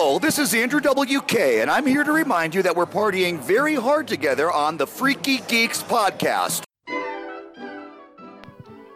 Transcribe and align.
Hello, 0.00 0.20
this 0.20 0.38
is 0.38 0.54
Andrew 0.54 0.80
WK, 0.80 1.34
and 1.34 1.68
I'm 1.68 1.84
here 1.84 2.04
to 2.04 2.12
remind 2.12 2.54
you 2.54 2.62
that 2.62 2.76
we're 2.76 2.86
partying 2.86 3.40
very 3.40 3.74
hard 3.74 4.06
together 4.06 4.48
on 4.48 4.76
the 4.76 4.86
Freaky 4.86 5.38
Geeks 5.48 5.82
podcast. 5.82 6.62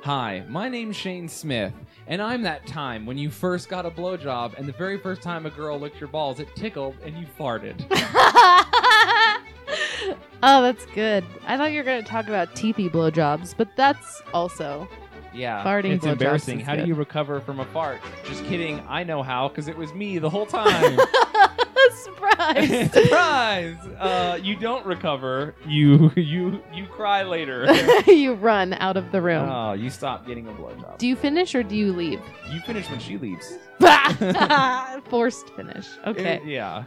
Hi, 0.04 0.44
my 0.48 0.68
name's 0.68 0.94
Shane 0.94 1.28
Smith, 1.28 1.72
and 2.06 2.22
I'm 2.22 2.42
that 2.42 2.68
time 2.68 3.04
when 3.04 3.18
you 3.18 3.32
first 3.32 3.68
got 3.68 3.84
a 3.84 3.90
blowjob, 3.90 4.56
and 4.56 4.68
the 4.68 4.72
very 4.74 4.96
first 4.96 5.22
time 5.22 5.44
a 5.44 5.50
girl 5.50 5.76
licked 5.76 5.98
your 5.98 6.08
balls, 6.08 6.38
it 6.38 6.54
tickled 6.54 6.94
and 7.04 7.16
you 7.18 7.26
farted. 7.36 7.84
oh, 10.44 10.62
that's 10.62 10.86
good. 10.94 11.24
I 11.48 11.56
thought 11.56 11.72
you 11.72 11.78
were 11.78 11.84
going 11.84 12.04
to 12.04 12.08
talk 12.08 12.28
about 12.28 12.54
teepee 12.54 12.88
blowjobs, 12.88 13.56
but 13.56 13.74
that's 13.74 14.22
also. 14.32 14.88
Yeah, 15.34 15.62
Farting 15.64 15.92
it's 15.94 16.04
blowjobs 16.04 16.12
embarrassing. 16.12 16.60
is 16.60 16.66
How 16.66 16.72
do 16.74 16.82
good. 16.82 16.88
you 16.88 16.94
recover 16.94 17.40
from 17.40 17.60
a 17.60 17.64
fart? 17.66 18.00
Just 18.24 18.44
kidding. 18.44 18.82
I 18.88 19.02
know 19.04 19.22
how, 19.22 19.48
because 19.48 19.66
it 19.68 19.76
was 19.76 19.92
me 19.94 20.18
the 20.18 20.28
whole 20.30 20.46
time. 20.46 20.98
Surprise! 22.04 22.90
Surprise! 22.92 23.76
Uh, 23.98 24.38
you 24.42 24.56
don't 24.56 24.84
recover. 24.86 25.54
You 25.66 26.10
you 26.16 26.62
you 26.72 26.86
cry 26.86 27.22
later. 27.22 27.66
you 28.06 28.34
run 28.34 28.72
out 28.74 28.96
of 28.96 29.10
the 29.12 29.20
room. 29.20 29.48
oh, 29.48 29.72
you 29.72 29.90
stop 29.90 30.26
getting 30.26 30.46
a 30.48 30.52
blowjob. 30.52 30.98
do 30.98 31.06
you 31.06 31.16
finish 31.16 31.54
or 31.54 31.62
do 31.62 31.76
you 31.76 31.92
leave? 31.92 32.20
you 32.50 32.60
finish 32.60 32.88
when 32.90 33.00
she 33.00 33.18
leaves. 33.18 33.58
Forced 35.10 35.50
finish. 35.50 35.86
Okay. 36.06 36.38
Uh, 36.38 36.44
yeah. 36.44 36.84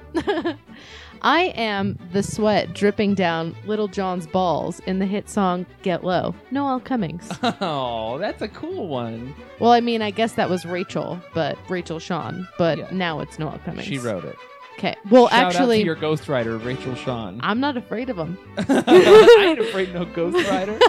I 1.26 1.46
am 1.56 1.98
the 2.14 2.22
sweat 2.22 2.74
dripping 2.76 3.16
down 3.16 3.56
Lil 3.66 3.88
Jon's 3.88 4.28
balls 4.28 4.80
in 4.82 5.00
the 5.00 5.08
hit 5.08 5.28
song 5.28 5.66
Get 5.82 6.04
Low. 6.04 6.36
Noel 6.52 6.80
Cummings. 6.80 7.28
Oh, 7.62 8.20
that's 8.20 8.42
a 8.44 8.48
cool 8.48 8.88
one. 8.88 9.34
well, 9.60 9.72
I 9.72 9.80
mean, 9.82 10.02
I 10.04 10.12
guess 10.12 10.34
that 10.34 10.50
was 10.52 10.66
Rachel, 10.66 11.20
but 11.34 11.58
Rachel 11.68 11.98
Sean, 11.98 12.48
but 12.60 12.78
Yeah. 12.78 12.90
now 12.92 13.22
it's 13.22 13.40
Noel 13.40 13.60
Cummings. 13.66 13.88
She 13.88 13.98
wrote 13.98 14.24
it. 14.24 14.36
Okay. 14.78 14.96
Well, 15.10 15.28
Shout 15.30 15.56
actually, 15.56 15.78
out 15.78 15.80
to 15.80 15.86
your 15.86 15.96
ghostwriter, 15.96 16.64
Rachel 16.64 16.94
Sean. 16.96 17.40
I'm 17.42 17.60
not 17.60 17.76
afraid 17.76 18.10
of 18.12 18.18
him. 18.18 18.38
I 18.58 19.46
ain't 19.50 19.60
afraid 19.60 19.94
no 19.96 20.06
ghostwriter. 20.18 20.80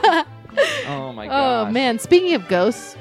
Oh 0.87 1.13
my 1.13 1.29
god. 1.29 1.69
oh 1.69 1.73
man, 1.73 1.99
speaking 1.99 2.35
of 2.35 2.47
ghosts, 2.49 2.95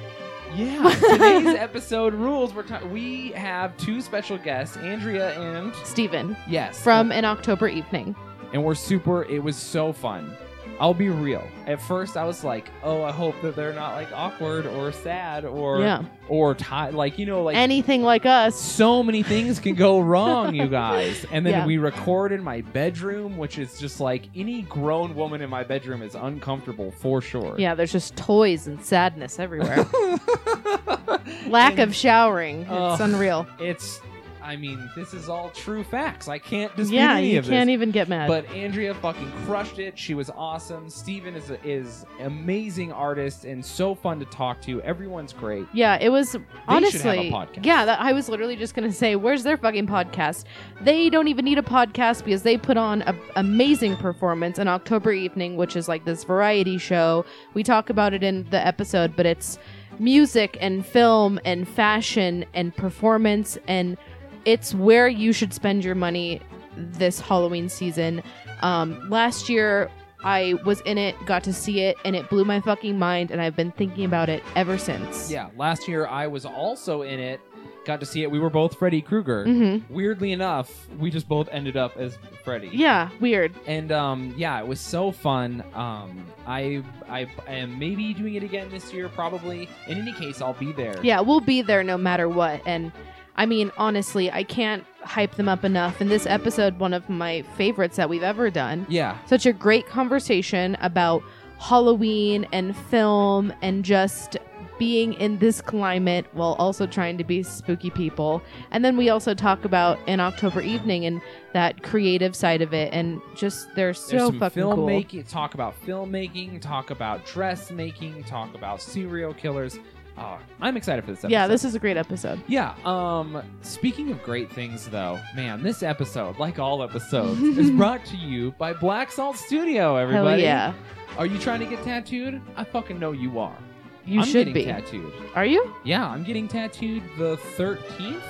Yeah. 0.56 0.90
Today's 1.12 1.56
episode 1.56 2.14
rules. 2.14 2.54
We're 2.54 2.64
ta- 2.64 2.86
we 2.86 3.32
have 3.32 3.76
two 3.78 4.00
special 4.02 4.38
guests, 4.38 4.78
Andrea 4.78 5.38
and 5.40 5.74
Steven 5.84 6.36
yes 6.48 6.82
from 6.82 7.12
an 7.12 7.26
October 7.26 7.68
evening. 7.68 8.16
and 8.54 8.64
we're 8.64 8.76
super. 8.76 9.24
It 9.26 9.44
was 9.44 9.56
so 9.58 9.92
fun. 9.92 10.36
I'll 10.80 10.94
be 10.94 11.10
real. 11.10 11.48
At 11.68 11.82
first, 11.82 12.18
I 12.18 12.26
was 12.26 12.44
like, 12.44 12.70
"Oh, 12.84 13.02
I 13.04 13.12
hope 13.12 13.36
that 13.42 13.56
they're 13.56 13.74
not 13.74 13.96
like 13.96 14.10
awkward 14.14 14.66
or 14.66 14.92
sad 14.92 15.46
or 15.46 15.80
Yeah. 15.82 16.04
or 16.28 16.54
ti 16.54 16.90
like 16.92 17.18
you 17.18 17.26
know 17.26 17.44
like." 17.44 17.56
Anything 17.56 18.04
like 18.04 18.26
us. 18.26 18.56
so 18.60 19.02
many 19.02 19.24
things 19.24 19.60
can 19.60 19.76
go 19.76 20.00
wrong, 20.00 20.54
you 20.54 20.68
guys. 20.68 21.26
And 21.32 21.46
then 21.46 21.54
Yeah. 21.54 21.66
we 21.66 21.78
record 21.78 22.32
in 22.34 22.44
my 22.44 22.62
bedroom, 22.62 23.38
which 23.38 23.58
is 23.58 23.80
just 23.80 24.00
like 24.02 24.24
any 24.36 24.64
grown 24.64 25.16
woman 25.16 25.42
in 25.42 25.50
my 25.50 25.64
bedroom 25.64 26.02
is 26.02 26.14
uncomfortable 26.16 26.92
for 26.92 27.22
sure. 27.22 27.56
Yeah, 27.58 27.74
there's 27.76 27.92
just 27.94 28.16
toys 28.18 28.68
and 28.68 28.84
sadness 28.84 29.40
everywhere. 29.40 29.86
Lack 31.48 31.74
And 31.74 31.82
of 31.82 31.96
showering. 31.96 32.62
It's 32.62 32.70
Ugh. 32.72 33.02
unreal. 33.02 33.48
It's, 33.60 34.00
I 34.46 34.56
mean, 34.56 34.90
this 34.96 35.16
is 35.16 35.28
all 35.28 35.50
true 35.50 35.84
facts. 35.84 36.28
I 36.28 36.38
can't 36.38 36.76
dispute 36.76 36.98
Yeah, 36.98 37.16
any 37.16 37.32
you 37.34 37.40
of 37.40 37.46
can't 37.46 37.72
even 37.72 37.90
get 37.90 38.08
mad. 38.08 38.28
But 38.28 38.46
Andrea 38.52 38.94
fucking 38.94 39.32
crushed 39.46 39.80
it. 39.80 39.98
She 39.98 40.14
was 40.14 40.30
awesome. 40.30 40.88
Steven 40.90 41.36
is 41.36 41.50
a, 41.50 41.68
is 41.68 42.06
amazing 42.20 42.92
artist 42.92 43.46
and 43.46 43.66
so 43.66 43.96
fun 43.96 44.20
to 44.20 44.26
talk 44.26 44.62
to. 44.62 44.82
Everyone's 44.84 45.34
great. 45.34 45.66
yeah, 45.74 45.98
it 46.00 46.10
was 46.10 46.34
have 46.34 46.42
a 46.42 46.46
honestly. 46.68 47.32
podcast. 47.32 47.66
Yeah, 47.66 47.86
that, 47.86 48.00
I 48.00 48.14
was 48.14 48.30
literally 48.30 48.56
just 48.56 48.76
gonna 48.76 48.92
say, 48.92 49.16
where's 49.16 49.42
their 49.42 49.58
fucking 49.58 49.88
podcast? 49.88 50.44
They 50.82 51.10
don't 51.10 51.28
even 51.28 51.44
need 51.44 51.58
a 51.58 51.64
podcast 51.64 52.24
because 52.24 52.44
they 52.44 52.56
put 52.58 52.78
on 52.78 53.02
an 53.04 53.20
amazing 53.36 53.96
performance 53.98 54.60
an 54.60 54.68
October 54.68 55.12
evening, 55.12 55.58
which 55.58 55.76
is 55.76 55.88
like 55.88 56.06
this 56.06 56.24
variety 56.24 56.78
show. 56.78 57.26
We 57.56 57.64
talk 57.64 57.90
about 57.90 58.14
it 58.14 58.22
in 58.22 58.48
the 58.52 58.66
episode, 58.66 59.16
but 59.16 59.26
it's 59.26 59.58
music 59.98 60.58
and 60.60 60.86
film 60.86 61.40
and 61.46 61.68
fashion 61.68 62.46
and 62.54 62.76
performance 62.76 63.58
and 63.68 63.98
it's 64.46 64.74
where 64.74 65.08
you 65.08 65.34
should 65.34 65.54
spend 65.54 65.84
your 65.84 65.96
money 65.96 66.42
this 66.78 67.20
Halloween 67.20 67.70
season. 67.70 68.22
Um, 68.62 69.10
last 69.10 69.50
year, 69.50 69.90
I 70.24 70.56
was 70.66 70.82
in 70.82 70.98
it, 70.98 71.16
got 71.26 71.44
to 71.44 71.54
see 71.54 71.82
it, 71.82 71.98
and 72.06 72.16
it 72.16 72.30
blew 72.30 72.46
my 72.46 72.60
fucking 72.60 72.98
mind, 72.98 73.32
and 73.32 73.42
I've 73.42 73.56
been 73.56 73.72
thinking 73.72 74.06
about 74.06 74.28
it 74.30 74.44
ever 74.56 74.78
since. 74.78 75.30
Yeah, 75.32 75.50
last 75.56 75.88
year 75.88 76.08
I 76.08 76.28
was 76.28 76.46
also 76.46 77.02
in 77.04 77.20
it. 77.20 77.40
Got 77.86 78.00
to 78.00 78.06
see 78.08 78.24
it. 78.24 78.32
We 78.32 78.40
were 78.40 78.50
both 78.50 78.80
Freddy 78.80 79.00
Krueger. 79.00 79.44
hmm 79.46 79.78
Weirdly 79.94 80.32
enough, 80.32 80.88
we 80.98 81.12
just 81.12 81.30
both 81.30 81.48
ended 81.52 81.78
up 81.78 81.96
as 81.98 82.18
Freddy. 82.44 82.72
Yeah, 82.74 83.10
weird. 83.22 83.54
And 83.68 83.92
um, 83.92 84.34
yeah, 84.36 84.60
it 84.60 84.66
was 84.66 84.80
so 84.80 85.12
fun. 85.12 85.64
Um, 85.76 86.26
I 86.48 86.84
I 87.08 87.28
am 87.48 87.78
maybe 87.78 88.16
doing 88.16 88.34
it 88.34 88.42
again 88.42 88.70
this 88.72 88.92
year, 88.92 89.08
probably. 89.10 89.70
In 89.88 90.00
any 90.00 90.14
case, 90.14 90.42
I'll 90.42 90.54
be 90.54 90.72
there. 90.72 91.00
Yeah, 91.04 91.20
we'll 91.22 91.42
be 91.42 91.62
there 91.62 91.84
no 91.84 91.96
matter 91.96 92.28
what. 92.28 92.60
And 92.66 92.92
I 93.38 93.46
mean, 93.46 93.72
honestly, 93.78 94.32
I 94.32 94.44
can't 94.44 94.84
hype 95.04 95.36
them 95.36 95.50
up 95.50 95.64
enough. 95.64 96.02
In 96.02 96.10
this 96.10 96.26
episode, 96.26 96.80
one 96.80 96.94
of 96.94 97.10
my 97.10 97.44
favorites 97.58 97.98
that 97.98 98.10
we've 98.10 98.24
ever 98.24 98.50
done. 98.50 98.86
Yeah. 98.90 99.18
Such 99.26 99.46
a 99.46 99.54
great 99.54 99.88
conversation 99.88 100.76
about 100.82 101.22
Halloween 101.60 102.48
and 102.52 102.76
film 102.76 103.54
and 103.62 103.84
just 103.84 104.38
being 104.78 105.14
in 105.14 105.40
this 105.40 105.62
climate 105.62 106.26
while 106.34 106.54
also 106.54 106.86
trying 106.86 107.18
to 107.18 107.24
be 107.24 107.44
spooky 107.44 107.90
people. 107.90 108.42
And 108.72 108.84
then 108.84 108.98
we 108.98 109.10
also 109.10 109.34
talk 109.34 109.64
about 109.64 110.00
an 110.08 110.20
October 110.20 110.62
evening 110.62 111.06
and 111.06 111.22
that 111.54 111.82
creative 111.84 112.36
side 112.36 112.62
of 112.62 112.74
it 112.74 112.94
and 112.94 113.22
just 113.36 113.74
they're 113.76 113.94
so 113.94 114.32
fucking 114.32 114.64
cool. 114.64 115.04
Talk 115.28 115.54
about 115.54 115.82
filmmaking. 115.86 116.62
Talk 116.62 116.90
about 116.92 117.26
dressmaking. 117.26 118.26
Talk 118.26 118.54
about 118.54 118.82
serial 118.82 119.34
killers. 119.34 119.80
Oh, 120.18 120.40
I'm 120.62 120.78
excited 120.78 121.04
for 121.04 121.12
this 121.12 121.20
episode. 121.20 121.32
Yeah, 121.32 121.48
this 121.48 121.64
is 121.66 121.76
a 121.76 121.80
great 121.80 121.98
episode. 121.98 122.42
Yeah. 122.48 122.74
Um. 122.86 123.42
Speaking 123.62 124.12
of 124.12 124.24
great 124.24 124.50
things, 124.52 124.88
though, 124.88 125.20
man, 125.36 125.62
this 125.62 125.84
episode, 125.84 126.38
like 126.40 126.58
all 126.58 126.82
episodes, 126.84 127.42
is 127.42 127.70
brought 127.78 128.06
to 128.06 128.16
you 128.18 128.52
by 128.58 128.74
Blaque 128.74 129.12
Salt 129.12 129.38
Studio. 129.38 129.98
Everybody. 129.98 130.44
Hell 130.44 130.74
yeah. 130.74 130.74
Are 131.18 131.26
you 131.26 131.38
trying 131.38 131.60
to 131.62 131.66
get 131.66 131.84
tattooed? 131.84 132.42
I 132.56 132.64
fucking 132.64 133.00
know 133.00 133.12
you 133.12 133.40
are. 133.40 133.58
You 134.06 134.20
I'm 134.22 134.26
should 134.26 134.48
getting 134.48 134.54
be. 134.54 134.66
tattooed. 134.66 135.14
Are 135.34 135.46
you? 135.46 135.74
Yeah, 135.84 136.08
I'm 136.08 136.24
getting 136.24 136.48
tattooed 136.48 137.04
the 137.18 137.38
13th. 137.58 138.22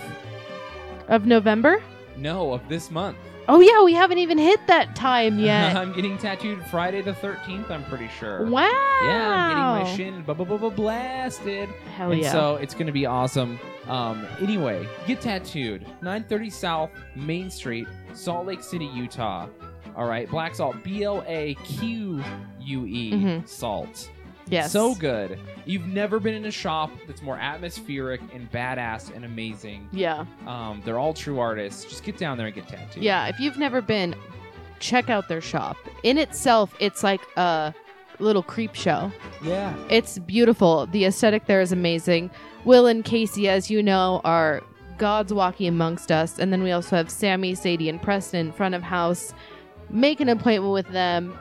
Of 1.07 1.25
November? 1.25 1.83
No, 2.17 2.53
of 2.53 2.67
this 2.69 2.89
month. 2.89 3.17
Oh 3.47 3.59
yeah, 3.59 3.83
we 3.83 3.93
haven't 3.93 4.17
even 4.17 4.37
hit 4.37 4.59
that 4.67 4.95
time 4.95 5.37
yet. 5.51 5.75
I'm 5.75 5.93
getting 5.93 6.17
tattooed 6.17 6.65
Friday 6.67 7.01
the 7.01 7.13
13th. 7.13 7.69
I'm 7.69 7.83
pretty 7.85 8.07
sure. 8.19 8.45
wow. 8.47 8.69
Yeah, 9.03 9.29
I'm 9.29 9.49
getting 9.49 9.91
my 9.91 9.95
shin 9.95 10.23
bu- 10.23 10.33
bu- 10.33 10.45
bu- 10.45 10.57
bu- 10.57 10.71
blasted. 10.71 11.69
Hell 11.95 12.11
and 12.11 12.21
yeah. 12.21 12.31
so 12.31 12.55
it's 12.55 12.73
gonna 12.73 12.91
be 12.91 13.05
awesome. 13.05 13.59
Um, 13.87 14.25
anyway, 14.41 14.87
get 15.05 15.21
tattooed. 15.21 15.81
930 16.01 16.49
South 16.49 16.89
Main 17.15 17.51
Street, 17.51 17.87
Salt 18.13 18.47
Lake 18.47 18.63
City, 18.63 18.85
Utah. 18.85 19.47
All 19.95 20.05
right, 20.07 20.27
Blaque 20.27 20.55
Salt, 20.55 20.83
B 20.83 21.03
L 21.03 21.23
A 21.27 21.53
Q 21.63 22.23
U 22.61 22.85
E, 22.85 23.11
Mhm. 23.13 23.47
Salt. 23.47 24.09
Yes. 24.47 24.71
So 24.71 24.95
good. 24.95 25.39
You've 25.65 25.87
never 25.87 26.19
been 26.19 26.33
in 26.33 26.45
a 26.45 26.51
shop 26.51 26.91
that's 27.07 27.21
more 27.21 27.37
atmospheric 27.37 28.21
and 28.33 28.51
badass 28.51 29.15
and 29.15 29.25
amazing. 29.25 29.89
Yeah. 29.91 30.25
Um, 30.45 30.81
they're 30.85 30.99
all 30.99 31.13
true 31.13 31.39
artists. 31.39 31.85
Just 31.85 32.03
get 32.03 32.17
down 32.17 32.37
there 32.37 32.47
and 32.47 32.55
get 32.55 32.67
tattooed. 32.67 33.03
Yeah. 33.03 33.27
If 33.27 33.39
you've 33.39 33.57
never 33.57 33.81
been, 33.81 34.15
check 34.79 35.09
out 35.09 35.27
their 35.27 35.41
shop. 35.41 35.77
In 36.03 36.17
itself, 36.17 36.75
it's 36.79 37.03
like 37.03 37.21
a 37.37 37.73
little 38.19 38.43
creep 38.43 38.75
show. 38.75 39.11
Yeah. 39.41 39.75
It's 39.89 40.19
beautiful. 40.19 40.85
The 40.87 41.05
aesthetic 41.05 41.47
there 41.47 41.61
is 41.61 41.71
amazing. 41.71 42.29
Will 42.63 42.87
and 42.87 43.03
Casey, 43.03 43.49
as 43.49 43.69
you 43.69 43.81
know, 43.83 44.21
are 44.23 44.61
gods 44.97 45.33
walking 45.33 45.67
amongst 45.67 46.11
us. 46.11 46.39
And 46.39 46.53
then 46.53 46.63
we 46.63 46.71
also 46.71 46.95
have 46.95 47.09
Sammy, 47.09 47.55
Sadie, 47.55 47.89
and 47.89 48.01
Preston 48.01 48.47
in 48.47 48.51
front 48.51 48.75
of 48.75 48.83
house. 48.83 49.33
Make 49.89 50.19
an 50.19 50.29
appointment 50.29 50.73
with 50.73 50.87
them. 50.89 51.37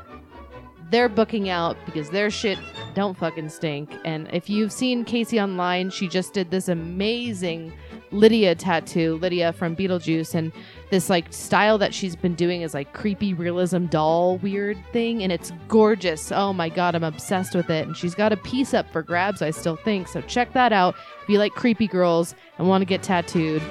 They're 0.91 1.09
booking 1.09 1.49
out 1.49 1.77
because 1.87 2.11
their 2.11 2.31
shit 2.31 2.59
don't 2.95 3.17
fucking 3.17 3.49
stink. 3.49 3.91
And 4.05 4.29
if 4.33 4.49
you've 4.49 4.73
seen 4.73 5.05
Casey 5.05 5.41
online, 5.41 5.91
she 5.91 6.09
just 6.09 6.33
did 6.33 6.51
this 6.51 6.69
amazing 6.69 7.73
Lydia 8.11 8.55
tattoo, 8.55 9.17
Lydia 9.17 9.53
from 9.53 9.75
Beetlejuice, 9.75 10.35
and 10.35 10.53
this 10.91 11.11
like 11.11 11.33
style 11.33 11.79
that 11.79 11.93
she's 11.93 12.15
been 12.15 12.35
doing 12.35 12.63
is 12.63 12.73
like 12.73 12.93
creepy 12.93 13.35
realism 13.35 13.87
doll 13.87 14.37
weird 14.39 14.79
thing, 14.93 15.23
and 15.23 15.33
it's 15.33 15.53
gorgeous. 15.69 16.31
Oh 16.31 16.53
my 16.53 16.69
god, 16.69 16.95
I'm 16.95 17.03
obsessed 17.03 17.55
with 17.55 17.71
it. 17.71 17.87
And 17.87 17.97
she's 17.97 18.15
got 18.15 18.33
a 18.33 18.37
piece 18.37 18.73
up 18.73 18.91
for 18.93 19.03
grabs, 19.03 19.43
I 19.43 19.51
still 19.51 19.77
think. 19.77 20.07
So 20.07 20.21
check 20.23 20.53
that 20.53 20.73
out. 20.73 20.95
If 21.23 21.29
you 21.29 21.39
like 21.39 21.53
creepy 21.53 21.89
girls 21.89 22.35
and 22.59 22.69
want 22.69 22.83
to 22.83 22.87
get 22.87 23.03
tattooed, 23.03 23.63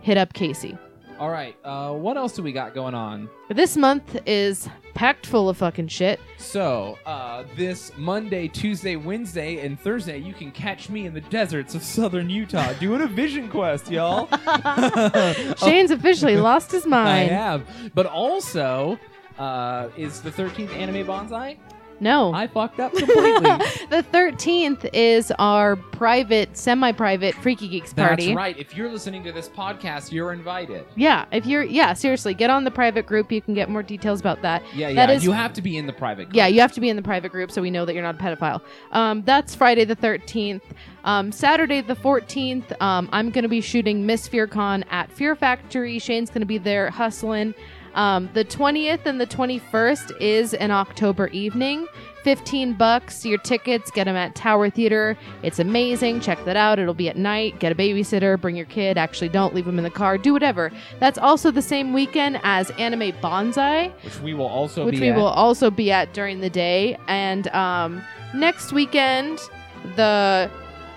hit 0.00 0.16
up 0.16 0.32
Casey. 0.32 0.76
All 1.18 1.30
right. 1.30 1.56
Uh, 1.64 1.92
what 1.92 2.16
else 2.16 2.34
do 2.34 2.42
we 2.42 2.52
got 2.52 2.74
going 2.74 2.94
on? 2.94 3.30
This 3.48 3.76
month 3.76 4.18
is 4.26 4.68
packed 4.94 5.26
full 5.26 5.48
of 5.48 5.56
fucking 5.56 5.88
shit. 5.88 6.20
So, 6.36 6.98
uh, 7.06 7.44
this 7.56 7.90
Monday, 7.96 8.48
Tuesday, 8.48 8.96
Wednesday, 8.96 9.64
and 9.64 9.80
Thursday, 9.80 10.18
you 10.18 10.34
can 10.34 10.50
catch 10.50 10.90
me 10.90 11.06
in 11.06 11.14
the 11.14 11.20
deserts 11.22 11.74
of 11.74 11.82
southern 11.82 12.28
Utah 12.28 12.72
doing 12.74 13.00
a 13.00 13.06
vision 13.06 13.48
quest, 13.48 13.90
y'all. 13.90 14.26
Shane's 15.56 15.90
officially 15.90 16.36
lost 16.36 16.70
his 16.70 16.86
mind. 16.86 17.30
I 17.30 17.34
have. 17.34 17.66
But 17.94 18.06
also, 18.06 18.98
uh, 19.38 19.88
is 19.96 20.20
the 20.20 20.30
13th 20.30 20.74
Anime 20.74 21.06
Banzai? 21.06 21.58
No. 22.00 22.32
I 22.32 22.46
fucked 22.46 22.80
up 22.80 22.92
completely. 22.92 23.40
the 23.90 24.04
13th 24.12 24.88
is 24.92 25.32
our 25.38 25.76
private, 25.76 26.56
semi 26.56 26.92
private 26.92 27.34
Freaky 27.36 27.68
Geeks 27.68 27.92
party. 27.92 28.26
That's 28.26 28.36
right. 28.36 28.58
If 28.58 28.76
you're 28.76 28.90
listening 28.90 29.24
to 29.24 29.32
this 29.32 29.48
podcast, 29.48 30.12
you're 30.12 30.32
invited. 30.32 30.84
Yeah, 30.94 31.24
if 31.32 31.46
you're, 31.46 31.62
yeah, 31.62 31.92
seriously, 31.94 32.34
get 32.34 32.50
on 32.50 32.64
the 32.64 32.70
private 32.70 33.06
group. 33.06 33.32
You 33.32 33.40
can 33.40 33.54
get 33.54 33.68
more 33.70 33.82
details 33.82 34.20
about 34.20 34.42
that. 34.42 34.62
Yeah, 34.74 34.92
That 34.92 35.08
yeah. 35.08 35.14
is- 35.14 35.24
you 35.24 35.32
have 35.32 35.52
to 35.54 35.62
be 35.62 35.76
in 35.76 35.86
the 35.86 35.92
private 35.92 36.24
group. 36.26 36.36
Yeah, 36.36 36.46
you 36.46 36.60
have 36.60 36.72
to 36.72 36.80
be 36.80 36.88
in 36.88 36.96
the 36.96 37.02
private 37.02 37.32
group 37.32 37.50
so 37.50 37.62
we 37.62 37.70
know 37.70 37.84
that 37.84 37.94
you're 37.94 38.02
not 38.02 38.16
a 38.16 38.18
pedophile. 38.18 38.60
Um, 38.92 39.22
that's 39.24 39.54
Friday 39.54 39.84
the 39.84 39.96
13th. 39.96 40.62
Um, 41.04 41.30
Saturday 41.32 41.80
the 41.80 41.94
14th, 41.96 42.80
um, 42.82 43.08
I'm 43.12 43.30
going 43.30 43.44
to 43.44 43.48
be 43.48 43.60
shooting 43.60 44.04
Miss 44.06 44.28
FearCon 44.28 44.84
at 44.90 45.10
Fear 45.12 45.36
Factory. 45.36 45.98
Shane's 45.98 46.30
going 46.30 46.40
to 46.40 46.46
be 46.46 46.58
there 46.58 46.90
hustling. 46.90 47.54
Um, 47.96 48.28
the 48.34 48.44
20th 48.44 49.06
and 49.06 49.20
the 49.20 49.26
21st 49.26 50.20
is 50.20 50.54
an 50.54 50.70
October 50.70 51.28
evening. 51.28 51.86
15 52.24 52.74
bucks 52.74 53.24
your 53.24 53.38
tickets 53.38 53.90
get 53.90 54.04
them 54.04 54.16
at 54.16 54.34
tower 54.34 54.68
theater. 54.68 55.16
It's 55.42 55.58
amazing. 55.60 56.20
Check 56.20 56.44
that 56.44 56.56
out. 56.56 56.78
It'll 56.78 56.92
be 56.92 57.08
at 57.08 57.16
night. 57.16 57.58
Get 57.60 57.72
a 57.72 57.74
babysitter. 57.74 58.38
Bring 58.40 58.56
your 58.56 58.66
kid. 58.66 58.98
Actually 58.98 59.28
don't 59.28 59.54
leave 59.54 59.64
them 59.64 59.78
in 59.78 59.84
the 59.84 59.90
car. 59.90 60.18
Do 60.18 60.32
whatever. 60.32 60.72
That's 60.98 61.18
also 61.18 61.50
the 61.50 61.62
same 61.62 61.92
weekend 61.92 62.40
as 62.42 62.70
Anime 62.72 63.12
Banzai 63.22 63.92
Which 64.04 64.20
we 64.20 64.34
will 64.34 64.46
also 64.46 64.84
which 64.84 64.96
be 64.96 65.02
we 65.02 65.08
at. 65.10 65.16
will 65.16 65.26
also 65.26 65.70
be 65.70 65.90
at 65.90 66.12
during 66.14 66.40
the 66.40 66.50
day. 66.50 66.98
And 67.08 67.48
um, 67.48 68.02
next 68.34 68.72
weekend, 68.72 69.38
the 69.94 70.50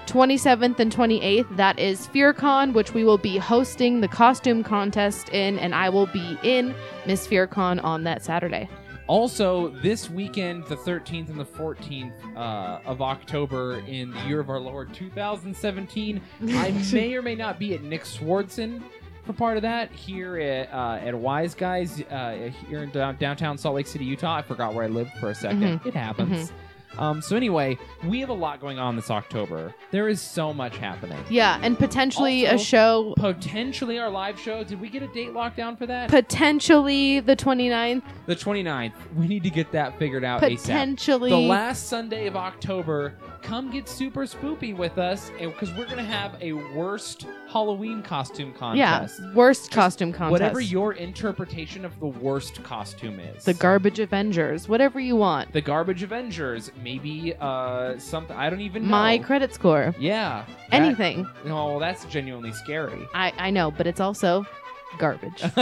27th 0.09 0.79
and 0.79 0.91
28th, 0.91 1.55
that 1.55 1.77
is 1.77 2.07
FearCon, 2.07 2.73
which 2.73 2.95
we 2.95 3.03
will 3.03 3.19
be 3.19 3.37
hosting 3.37 4.01
the 4.01 4.07
costume 4.07 4.63
contest 4.63 5.29
in, 5.29 5.59
and 5.59 5.75
I 5.75 5.89
will 5.89 6.07
be 6.07 6.37
in 6.41 6.73
Miss 7.05 7.27
FearCon 7.27 7.83
on 7.83 8.03
that 8.05 8.23
Saturday. 8.23 8.67
Also, 9.05 9.69
this 9.81 10.09
weekend, 10.09 10.65
the 10.65 10.75
13th 10.75 11.29
and 11.29 11.39
the 11.39 11.45
14th 11.45 12.13
uh, 12.35 12.79
of 12.85 13.03
October 13.03 13.79
in 13.87 14.11
the 14.11 14.19
year 14.21 14.39
of 14.39 14.49
our 14.49 14.59
Lord 14.59 14.93
2017, 14.93 16.21
I 16.49 16.71
may 16.93 17.13
or 17.13 17.21
may 17.21 17.35
not 17.35 17.59
be 17.59 17.75
at 17.75 17.83
Nick 17.83 18.03
Swardson 18.03 18.81
for 19.25 19.33
part 19.33 19.57
of 19.57 19.61
that 19.61 19.91
here 19.91 20.39
at, 20.39 20.73
uh, 20.73 21.05
at 21.05 21.13
Wise 21.13 21.53
Guys 21.53 22.01
uh, 22.09 22.51
here 22.67 22.81
in 22.81 22.89
downtown 22.89 23.59
Salt 23.59 23.75
Lake 23.75 23.85
City, 23.85 24.05
Utah. 24.05 24.37
I 24.37 24.41
forgot 24.41 24.73
where 24.73 24.85
I 24.85 24.87
lived 24.87 25.11
for 25.19 25.29
a 25.29 25.33
2nd 25.33 25.85
It 25.85 25.93
happens. 25.93 26.51
Um, 26.99 27.21
so 27.21 27.35
anyway, 27.37 27.77
we 28.05 28.19
have 28.19 28.29
a 28.29 28.33
lot 28.33 28.59
going 28.59 28.77
on 28.77 28.95
this 28.97 29.09
October. 29.09 29.73
There 29.91 30.09
is 30.09 30.21
so 30.21 30.53
much 30.53 30.77
happening. 30.77 31.17
Yeah, 31.29 31.57
and 31.63 31.79
potentially 31.79 32.45
a 32.45 32.57
show, 32.57 33.13
Potentially 33.15 33.97
our 33.97 34.09
live 34.09 34.37
show. 34.37 34.63
Did 34.65 34.81
we 34.81 34.89
get 34.89 35.01
a 35.01 35.07
date 35.07 35.33
locked 35.33 35.55
down 35.57 35.77
for 35.77 35.85
that? 35.85 36.09
potentially 36.09 37.21
the 37.21 37.35
29th, 37.35 38.03
the 38.25 38.35
29th. 38.35 38.91
We 39.15 39.27
need 39.27 39.43
to 39.43 39.49
get 39.49 39.71
that 39.71 39.97
figured 39.97 40.25
out 40.25 40.41
ASAP. 40.41 40.57
potentially. 40.57 41.29
the 41.29 41.37
last 41.37 41.87
Sunday 41.87 42.27
of 42.27 42.35
October, 42.35 43.15
come 43.41 43.71
get 43.71 43.87
super 43.87 44.25
spoopy 44.25 44.75
with 44.75 44.97
us 44.97 45.31
because 45.39 45.71
we're 45.73 45.85
gonna 45.87 46.03
have 46.03 46.35
a 46.41 46.53
worst 46.53 47.25
Halloween 47.49 48.01
costume 48.03 48.53
contest. 48.53 49.19
yeah, 49.19 49.33
worst 49.33 49.71
costume 49.71 50.11
contest. 50.11 50.31
Whatever 50.31 50.59
your 50.61 50.93
interpretation 50.93 51.85
of 51.85 51.99
the 51.99 52.07
worst 52.07 52.61
costume 52.63 53.19
is. 53.19 53.43
the 53.45 53.53
garbage 53.53 53.99
Avengers, 53.99 54.67
whatever 54.67 54.99
you 54.99 55.15
want. 55.15 55.51
the 55.53 55.61
garbage 55.61 56.03
Avengers, 56.03 56.71
maybe 56.83 57.33
uh 57.39 57.97
something 57.97 58.35
I 58.35 58.49
don't 58.49 58.61
even 58.61 58.83
know. 58.83 58.89
My 58.89 59.17
credit 59.17 59.53
score, 59.53 59.95
yeah, 59.99 60.45
that- 60.69 60.81
anything. 60.81 61.27
No, 61.45 61.79
that's 61.79 62.05
genuinely 62.05 62.51
scary. 62.53 63.07
I 63.13 63.33
I 63.37 63.49
know, 63.49 63.71
but 63.71 63.87
it's 63.87 63.99
also 63.99 64.45
garbage. 64.97 65.43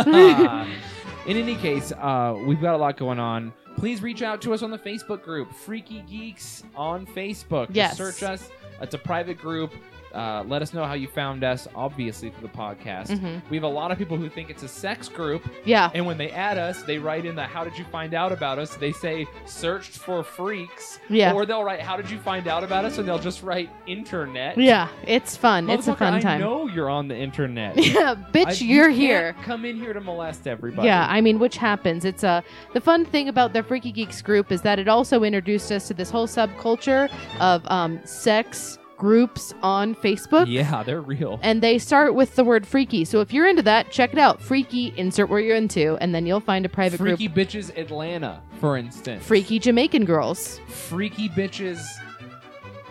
In 1.28 1.36
any 1.36 1.56
case, 1.56 1.92
uh, 1.92 2.38
we've 2.46 2.62
got 2.62 2.74
a 2.76 2.78
lot 2.78 2.96
going 2.98 3.20
on. 3.20 3.52
Please 3.78 4.02
reach 4.02 4.22
out 4.24 4.42
to 4.42 4.54
us 4.54 4.64
on 4.64 4.72
the 4.72 4.78
Facebook 4.78 5.24
group, 5.24 5.54
Freaky 5.54 6.02
Geeks 6.10 6.64
on 6.76 7.06
Facebook. 7.06 7.68
Just 7.68 7.76
Yes. 7.76 7.98
search 7.98 8.24
us. 8.24 8.50
It's 8.82 8.94
a 8.96 8.98
private 8.98 9.38
group. 9.38 9.72
Uh, 10.18 10.44
let 10.48 10.64
us 10.64 10.74
know 10.74 10.84
how 10.84 10.96
you 10.96 11.08
found 11.08 11.44
us, 11.44 11.68
obviously, 11.76 12.32
through 12.32 12.48
the 12.48 12.58
podcast. 12.58 13.10
Mhm. 13.10 13.40
We 13.52 13.58
have 13.58 13.64
a 13.64 13.68
lot 13.68 13.92
of 13.92 14.00
people 14.00 14.18
who 14.18 14.30
think 14.30 14.50
it's 14.50 14.64
a 14.64 14.68
sex 14.68 15.08
group, 15.08 15.48
Yeah. 15.64 15.92
and 15.94 16.06
when 16.08 16.18
they 16.18 16.32
add 16.32 16.58
us, 16.58 16.82
they 16.84 16.98
write 16.98 17.26
in 17.26 17.36
the 17.36 17.44
"How 17.44 17.64
did 17.64 17.78
you 17.78 17.86
find 17.92 18.16
out 18.16 18.32
about 18.32 18.58
us?" 18.58 18.76
They 18.76 18.92
say 18.92 19.28
"searched 19.46 19.98
for 19.98 20.24
freaks," 20.24 21.00
Yeah. 21.08 21.34
or 21.34 21.46
they'll 21.46 21.64
write 21.64 21.82
"How 21.82 21.98
did 21.98 22.10
you 22.10 22.18
find 22.18 22.48
out 22.48 22.64
about 22.64 22.84
us?" 22.84 22.98
and 22.98 23.08
they'll 23.08 23.20
just 23.20 23.44
write 23.44 23.70
"internet." 23.86 24.58
Yeah, 24.58 24.88
it's 25.06 25.38
fun. 25.38 25.70
It's 25.70 25.88
a 25.88 25.96
fun 25.96 26.16
I 26.16 26.20
time. 26.20 26.42
know 26.42 26.68
you're 26.68 26.90
on 26.90 27.08
the 27.08 27.16
internet. 27.16 27.76
Yeah, 27.78 28.16
bitch, 28.34 28.48
I- 28.48 28.66
you 28.66 28.76
you're 28.76 28.88
can't 28.88 28.98
here. 29.00 29.36
Come 29.44 29.66
in 29.66 29.78
here 29.78 29.94
to 29.94 30.02
molest 30.02 30.48
everybody. 30.48 30.88
Yeah, 30.88 31.06
I 31.10 31.22
mean, 31.22 31.38
which 31.38 31.58
happens. 31.58 32.06
It's 32.06 32.24
a 32.24 32.44
the 32.74 32.82
fun 32.82 33.06
thing 33.06 33.30
about 33.30 33.54
the 33.54 33.62
Freaky 33.62 33.92
Geeks 33.92 34.22
group 34.24 34.52
is 34.52 34.62
that 34.64 34.80
it 34.80 34.88
also 34.88 35.24
introduced 35.24 35.72
us 35.72 35.88
to 35.90 35.94
this 35.94 36.10
whole 36.10 36.28
subculture 36.28 37.08
of 37.40 37.62
um, 37.70 38.00
sex 38.04 38.80
groups 38.98 39.54
on 39.62 39.96
Facebook. 39.96 40.46
Yeah, 40.48 40.84
they're 40.84 41.02
real. 41.02 41.40
And 41.44 41.62
they 41.62 41.78
start 41.78 42.16
with 42.16 42.36
the 42.36 42.44
word 42.44 42.66
freaky. 42.68 43.06
So 43.06 43.22
if 43.22 43.32
you're 43.32 43.48
into 43.48 43.62
that, 43.64 43.92
check 43.92 44.12
it 44.14 44.20
out. 44.20 44.42
Freaky, 44.42 44.94
insert 44.98 45.30
where 45.30 45.40
you're 45.40 45.56
into, 45.56 45.98
and 46.02 46.14
then 46.16 46.26
you'll 46.26 46.40
find 46.40 46.66
a 46.66 46.70
private 46.70 46.98
group. 47.00 47.18
Freaky 47.18 47.28
group. 47.34 47.48
Bitches 47.48 47.78
Atlanta, 47.78 48.42
for 48.60 48.78
instance. 48.78 49.24
Freaky 49.26 49.60
Jamaican 49.60 50.06
girls. 50.06 50.60
Freaky 50.68 51.30
Bitches 51.30 51.86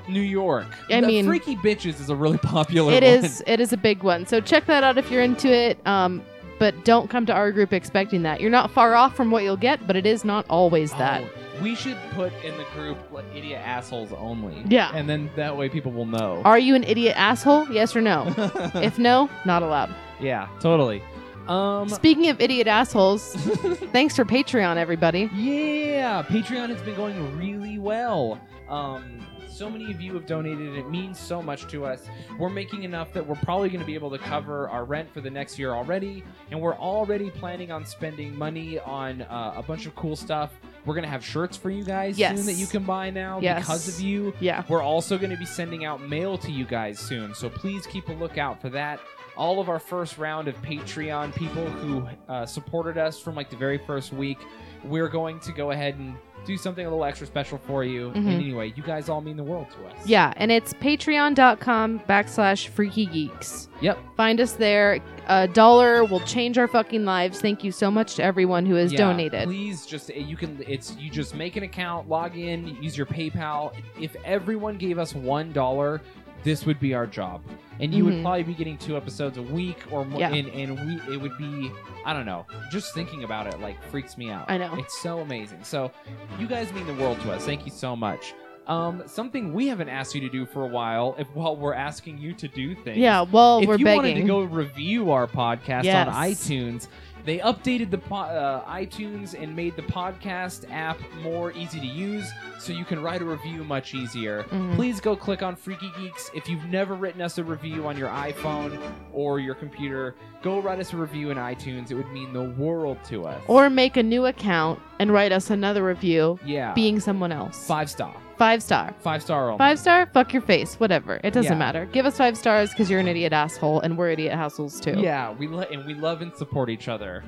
New 0.09 0.21
York. 0.21 0.67
I 0.89 1.01
The 1.01 1.07
mean- 1.07 1.27
Freaky 1.27 1.57
Bitches 1.57 2.01
is 2.01 2.11
a 2.11 2.17
really 2.17 2.39
popular 2.55 2.93
It 2.93 3.03
one. 3.03 3.25
is. 3.25 3.43
It 3.47 3.59
is 3.61 3.73
a 3.73 3.77
big 3.77 4.03
one. 4.03 4.27
So 4.27 4.41
check 4.41 4.67
that 4.67 4.85
out 4.85 4.99
if 4.99 5.11
you're 5.11 5.23
into 5.23 5.49
it. 5.53 5.85
Um, 5.87 6.23
but 6.59 6.85
don't 6.85 7.11
come 7.11 7.27
to 7.27 7.35
our 7.35 7.53
group 7.53 7.73
expecting 7.75 8.23
that. 8.23 8.41
You're 8.41 8.51
not 8.51 8.71
far 8.71 8.95
off 8.95 9.15
from 9.15 9.31
what 9.31 9.43
you'll 9.43 9.59
get, 9.59 9.87
but 9.87 9.95
it 9.97 10.07
is 10.07 10.25
not 10.25 10.47
always 10.49 10.91
that. 10.93 11.23
Oh, 11.23 11.29
we 11.61 11.75
should 11.75 11.97
put 12.13 12.33
in 12.45 12.57
the 12.57 12.65
group 12.75 12.99
like, 13.13 13.25
idiot 13.35 13.61
assholes 13.65 14.13
only. 14.13 14.63
Yeah. 14.69 14.91
And 14.95 15.09
then 15.09 15.31
that 15.37 15.57
way 15.57 15.69
people 15.69 15.93
will 15.93 16.07
know. 16.07 16.43
Are 16.45 16.59
you 16.59 16.75
an 16.75 16.85
idiot 16.85 17.15
asshole? 17.17 17.71
Yes 17.71 17.95
or 17.97 18.01
no? 18.01 18.33
if 18.75 18.99
no, 18.99 19.29
not 19.45 19.63
allowed. 19.63 19.95
yeah, 20.21 20.49
totally. 20.61 21.03
Um 21.49 21.89
Speaking 21.89 22.29
of 22.29 22.41
idiot 22.41 22.67
assholes, 22.67 23.35
thanks 23.93 24.17
for 24.17 24.25
Patreon, 24.25 24.77
everybody. 24.77 25.31
Yeah, 25.35 26.25
Patreon 26.25 26.71
has 26.71 26.81
been 26.83 26.97
going 26.97 27.39
really 27.39 27.79
well. 27.79 28.41
Um, 28.69 29.21
so 29.57 29.71
many 29.71 29.91
of 29.91 30.01
you 30.03 30.13
have 30.13 30.27
donated, 30.27 30.77
it 30.77 30.91
means 30.91 31.19
so 31.19 31.41
much 31.43 31.67
to 31.69 31.87
us. 31.87 32.03
We're 32.39 32.51
making 32.51 32.83
enough 32.83 33.13
that 33.15 33.27
we're 33.27 33.37
probably 33.37 33.71
going 33.71 33.81
to 33.81 33.87
be 33.87 33.95
able 33.95 34.11
to 34.11 34.19
cover 34.19 34.69
our 34.69 34.85
rent 34.85 35.11
for 35.15 35.23
the 35.23 35.31
next 35.31 35.59
year 35.59 35.73
already, 35.73 36.23
and 36.51 36.61
we're 36.61 36.75
already 36.77 37.31
planning 37.31 37.73
on 37.73 37.87
spending 37.87 38.37
money 38.37 38.79
on 38.81 39.23
uh, 39.23 39.55
a 39.57 39.63
bunch 39.63 39.87
of 39.87 39.95
cool 39.95 40.15
stuff. 40.15 40.53
We're 40.85 40.95
going 40.95 41.05
to 41.05 41.11
have 41.11 41.25
shirts 41.25 41.57
for 41.57 41.71
you 41.71 41.85
guys 41.85 42.19
Yes. 42.19 42.37
soon 42.37 42.47
that 42.47 42.53
you 42.61 42.67
can 42.67 42.85
buy 42.85 43.09
now 43.11 43.41
Yes. 43.41 43.61
because 43.61 43.89
of 43.89 44.01
you. 44.01 44.35
Yeah. 44.41 44.63
We're 44.69 44.83
also 44.83 45.17
going 45.17 45.31
to 45.31 45.37
be 45.39 45.47
sending 45.47 45.87
out 45.87 46.03
mail 46.03 46.37
to 46.39 46.53
you 46.53 46.67
guys 46.67 46.99
soon, 46.99 47.35
so 47.35 47.49
please 47.49 47.87
keep 47.87 48.09
a 48.09 48.13
lookout 48.13 48.61
for 48.61 48.69
that. 48.71 49.01
All 49.39 49.59
of 49.61 49.69
our 49.71 49.79
first 49.79 50.17
round 50.19 50.49
of 50.49 50.61
Patreon 50.63 51.35
people 51.35 51.65
who 51.67 52.07
uh, 52.29 52.45
supported 52.47 52.99
us 52.99 53.19
from 53.19 53.35
like 53.35 53.49
the 53.51 53.57
very 53.57 53.79
first 53.79 54.13
week, 54.13 54.39
we're 54.85 55.09
going 55.09 55.41
to 55.41 55.53
go 55.53 55.71
ahead 55.73 55.95
and 55.97 56.15
do 56.47 56.57
something 56.57 56.87
a 56.87 56.89
little 56.89 57.05
extra 57.05 57.27
special 57.27 57.59
for 57.59 57.85
you. 57.85 58.11
Mhm. 58.11 58.17
And 58.17 58.29
anyway, 58.29 58.73
you 58.77 58.83
guys 58.83 59.09
all 59.09 59.21
mean 59.21 59.37
the 59.37 59.43
world 59.45 59.67
to 59.71 59.87
us. 59.89 60.07
Yeah, 60.07 60.33
and 60.37 60.51
it's 60.53 60.73
patreon.com 60.75 62.01
backslash 62.09 62.69
freaky 62.69 63.07
geeks. 63.07 63.69
Yep. 63.81 63.99
Find 64.17 64.41
us 64.41 64.53
there. 64.53 65.01
A 65.29 65.49
dollar 65.49 66.05
will 66.05 66.21
change 66.21 66.57
our 66.57 66.69
fucking 66.69 67.05
lives. 67.05 67.41
Thank 67.41 67.65
you 67.65 67.73
so 67.73 67.91
much 67.91 68.15
to 68.17 68.23
everyone 68.25 68.65
who 68.65 68.77
has 68.77 68.93
Yeah, 68.93 68.99
donated. 68.99 69.45
Please 69.45 69.85
just 69.85 70.15
you 70.15 70.37
can 70.37 70.63
it's 70.67 70.97
you 70.99 71.11
just 71.11 71.35
make 71.35 71.57
an 71.57 71.65
account, 71.65 72.09
log 72.09 72.37
in, 72.37 72.81
use 72.83 72.97
your 72.97 73.07
PayPal. 73.07 73.73
If 74.01 74.15
everyone 74.25 74.77
gave 74.79 74.99
us 74.99 75.15
one 75.15 75.53
dollar, 75.53 76.01
this 76.47 76.65
would 76.65 76.79
be 76.79 76.95
our 76.95 77.07
job. 77.09 77.43
And 77.81 77.93
you 77.93 78.05
would 78.05 78.15
Mhm. 78.15 78.23
probably 78.23 78.43
be 78.45 78.55
getting 78.55 78.79
two 78.79 78.97
episodes 78.97 79.37
a 79.37 79.43
week 79.43 79.79
or 79.91 80.05
more 80.05 80.21
Yeah. 80.21 80.33
and, 80.33 80.49
and 80.49 80.71
we 81.07 81.15
it 81.15 81.21
would 81.21 81.37
be 81.37 81.71
I 82.07 82.13
don't 82.13 82.25
know. 82.25 82.47
Just 82.71 82.95
thinking 82.95 83.25
about 83.25 83.49
it 83.49 83.61
like 83.61 83.77
freaks 83.91 84.17
me 84.17 84.31
out. 84.31 84.45
I 84.49 84.57
know. 84.57 84.73
It's 84.79 84.97
so 85.03 85.19
amazing. 85.19 85.59
So 85.65 85.91
you 86.39 86.47
guys 86.47 86.73
mean 86.73 86.87
the 86.87 86.95
world 86.95 87.21
to 87.23 87.33
us. 87.33 87.45
Thank 87.45 87.67
you 87.67 87.73
so 87.73 87.97
much. 87.97 88.33
Um, 88.69 89.03
something 89.07 89.53
we 89.53 89.67
haven't 89.69 89.89
asked 89.89 90.15
you 90.15 90.21
to 90.23 90.29
do 90.29 90.45
for 90.47 90.65
a 90.65 90.67
while, 90.69 91.15
if 91.19 91.27
while 91.35 91.55
we're 91.57 91.75
asking 91.75 92.19
you 92.19 92.33
to 92.35 92.49
do 92.49 92.75
things. 92.75 92.97
Yeah, 92.99 93.23
well, 93.23 93.59
if 93.61 93.69
we're 93.69 93.77
you 93.77 93.87
wanted 93.87 94.15
to 94.15 94.23
go 94.23 94.41
review 94.43 95.11
our 95.13 95.27
podcast 95.29 95.85
Yes. 95.85 96.09
on 96.09 96.15
iTunes, 96.15 96.89
They 97.27 97.39
updated 97.39 97.91
the 97.91 97.99
po- 97.99 98.15
uh, 98.17 98.65
iTunes 98.71 99.35
and 99.41 99.55
made 99.55 99.75
the 99.75 99.83
podcast 99.83 100.65
app 100.71 100.97
more 101.23 101.51
easy 101.53 101.81
to 101.81 101.87
use, 101.87 102.31
so 102.61 102.73
you 102.73 102.85
can 102.85 103.03
write 103.03 103.21
a 103.21 103.25
review 103.25 103.65
much 103.65 103.95
easier. 103.95 104.45
Mhm. 104.45 104.77
Please 104.77 105.01
go 105.01 105.17
click 105.17 105.43
on 105.43 105.57
Freaky 105.57 105.91
Geeks. 105.99 106.31
If 106.35 106.49
you've 106.49 106.65
never 106.67 106.95
written 106.95 107.21
us 107.21 107.37
a 107.39 107.45
review 107.45 107.87
on 107.89 107.99
your 107.99 108.11
iPhone 108.11 108.79
or 109.13 109.41
your 109.41 109.57
computer, 109.57 110.15
go 110.43 110.61
write 110.61 110.79
us 110.79 110.93
a 110.93 110.97
review 110.97 111.31
in 111.31 111.37
iTunes. 111.37 111.91
It 111.91 111.95
would 111.97 112.13
mean 112.13 112.33
the 112.33 112.45
world 112.45 112.99
to 113.09 113.27
us. 113.27 113.43
Or 113.49 113.69
make 113.69 113.97
a 113.97 114.03
new 114.05 114.27
account 114.27 114.79
and 114.99 115.13
write 115.13 115.33
us 115.33 115.51
another 115.51 115.85
review 115.85 116.39
yeah, 116.45 116.73
being 116.75 117.01
someone 117.01 117.33
else. 117.33 117.67
five 117.67 117.89
star, 117.91 118.15
Five 118.39 118.63
star. 118.63 118.95
five 119.01 119.23
star 119.23 119.47
only. 119.49 119.59
Five 119.59 119.79
star? 119.79 120.07
Fuck 120.07 120.33
your 120.33 120.43
face. 120.43 120.75
Whatever. 120.81 121.21
It 121.25 121.33
doesn't 121.33 121.53
Yeah. 121.53 121.59
matter. 121.59 121.87
Give 121.87 122.05
us 122.07 122.17
five 122.19 122.37
stars 122.37 122.71
because 122.71 122.91
you're 122.91 123.01
an 123.01 123.09
idiot 123.09 123.33
asshole 123.33 123.81
and 123.81 123.97
we're 123.97 124.11
idiot 124.11 124.33
assholes 124.33 124.81
too. 124.81 124.95
Yeah, 124.99 125.33
we 125.33 125.47
lo- 125.49 125.65
and 125.73 125.85
we 125.87 125.95
love 125.95 126.21
and 126.23 126.35
support 126.35 126.69
each 126.71 126.89
other. 126.89 127.25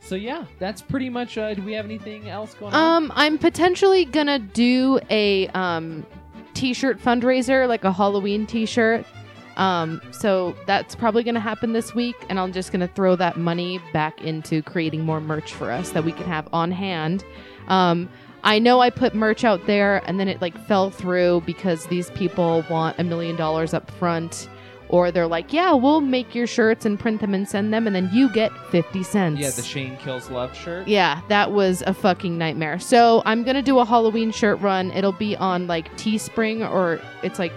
So 0.00 0.14
yeah, 0.14 0.44
that's 0.58 0.80
pretty 0.82 1.08
much. 1.10 1.36
Uh, 1.38 1.54
do 1.54 1.62
we 1.62 1.72
have 1.74 1.84
anything 1.84 2.28
else 2.28 2.54
going 2.54 2.72
on? 2.74 3.02
Um, 3.04 3.12
I'm 3.14 3.38
potentially 3.38 4.04
gonna 4.06 4.38
do 4.38 4.98
a 5.10 5.46
um 5.48 6.04
t-shirt 6.54 7.00
fundraiser, 7.00 7.68
like 7.68 7.84
a 7.84 7.92
Halloween 7.92 8.44
t-shirt. 8.46 9.04
Um, 9.56 10.00
so 10.10 10.54
that's 10.66 10.94
probably 10.94 11.22
gonna 11.22 11.40
happen 11.40 11.72
this 11.72 11.94
week, 11.94 12.16
and 12.28 12.38
I'm 12.38 12.52
just 12.52 12.72
gonna 12.72 12.88
throw 12.88 13.16
that 13.16 13.36
money 13.36 13.80
back 13.92 14.22
into 14.22 14.62
creating 14.62 15.04
more 15.04 15.20
merch 15.20 15.52
for 15.52 15.70
us 15.70 15.90
that 15.90 16.04
we 16.04 16.12
can 16.12 16.26
have 16.26 16.48
on 16.52 16.70
hand. 16.72 17.24
Um, 17.68 18.08
I 18.42 18.58
know 18.58 18.80
I 18.80 18.90
put 18.90 19.14
merch 19.14 19.44
out 19.44 19.66
there, 19.66 20.02
and 20.06 20.18
then 20.18 20.28
it 20.28 20.40
like 20.40 20.56
fell 20.66 20.90
through 20.90 21.42
because 21.44 21.86
these 21.86 22.10
people 22.10 22.64
want 22.70 22.98
a 22.98 23.04
million 23.04 23.36
dollars 23.36 23.74
up 23.74 23.90
front. 23.90 24.48
Or 24.88 25.12
they're 25.12 25.28
like, 25.28 25.52
yeah, 25.52 25.72
we'll 25.72 26.00
make 26.00 26.34
your 26.34 26.48
shirts 26.48 26.84
and 26.84 26.98
print 26.98 27.20
them 27.20 27.32
and 27.32 27.48
send 27.48 27.72
them, 27.72 27.86
and 27.86 27.94
then 27.94 28.10
you 28.12 28.28
get 28.32 28.50
50 28.72 29.04
cents. 29.04 29.40
Yeah, 29.40 29.50
the 29.50 29.62
Shane 29.62 29.96
Kills 29.98 30.28
Love 30.30 30.52
shirt. 30.56 30.88
Yeah, 30.88 31.20
that 31.28 31.52
was 31.52 31.84
a 31.86 31.94
fucking 31.94 32.36
nightmare. 32.36 32.80
So 32.80 33.22
I'm 33.24 33.44
gonna 33.44 33.62
do 33.62 33.78
a 33.78 33.84
Halloween 33.84 34.32
shirt 34.32 34.58
run. 34.60 34.90
It'll 34.90 35.12
be 35.12 35.36
on 35.36 35.68
like 35.68 35.92
Teespring 35.96 36.68
or 36.68 37.00
it's 37.22 37.38
like 37.38 37.52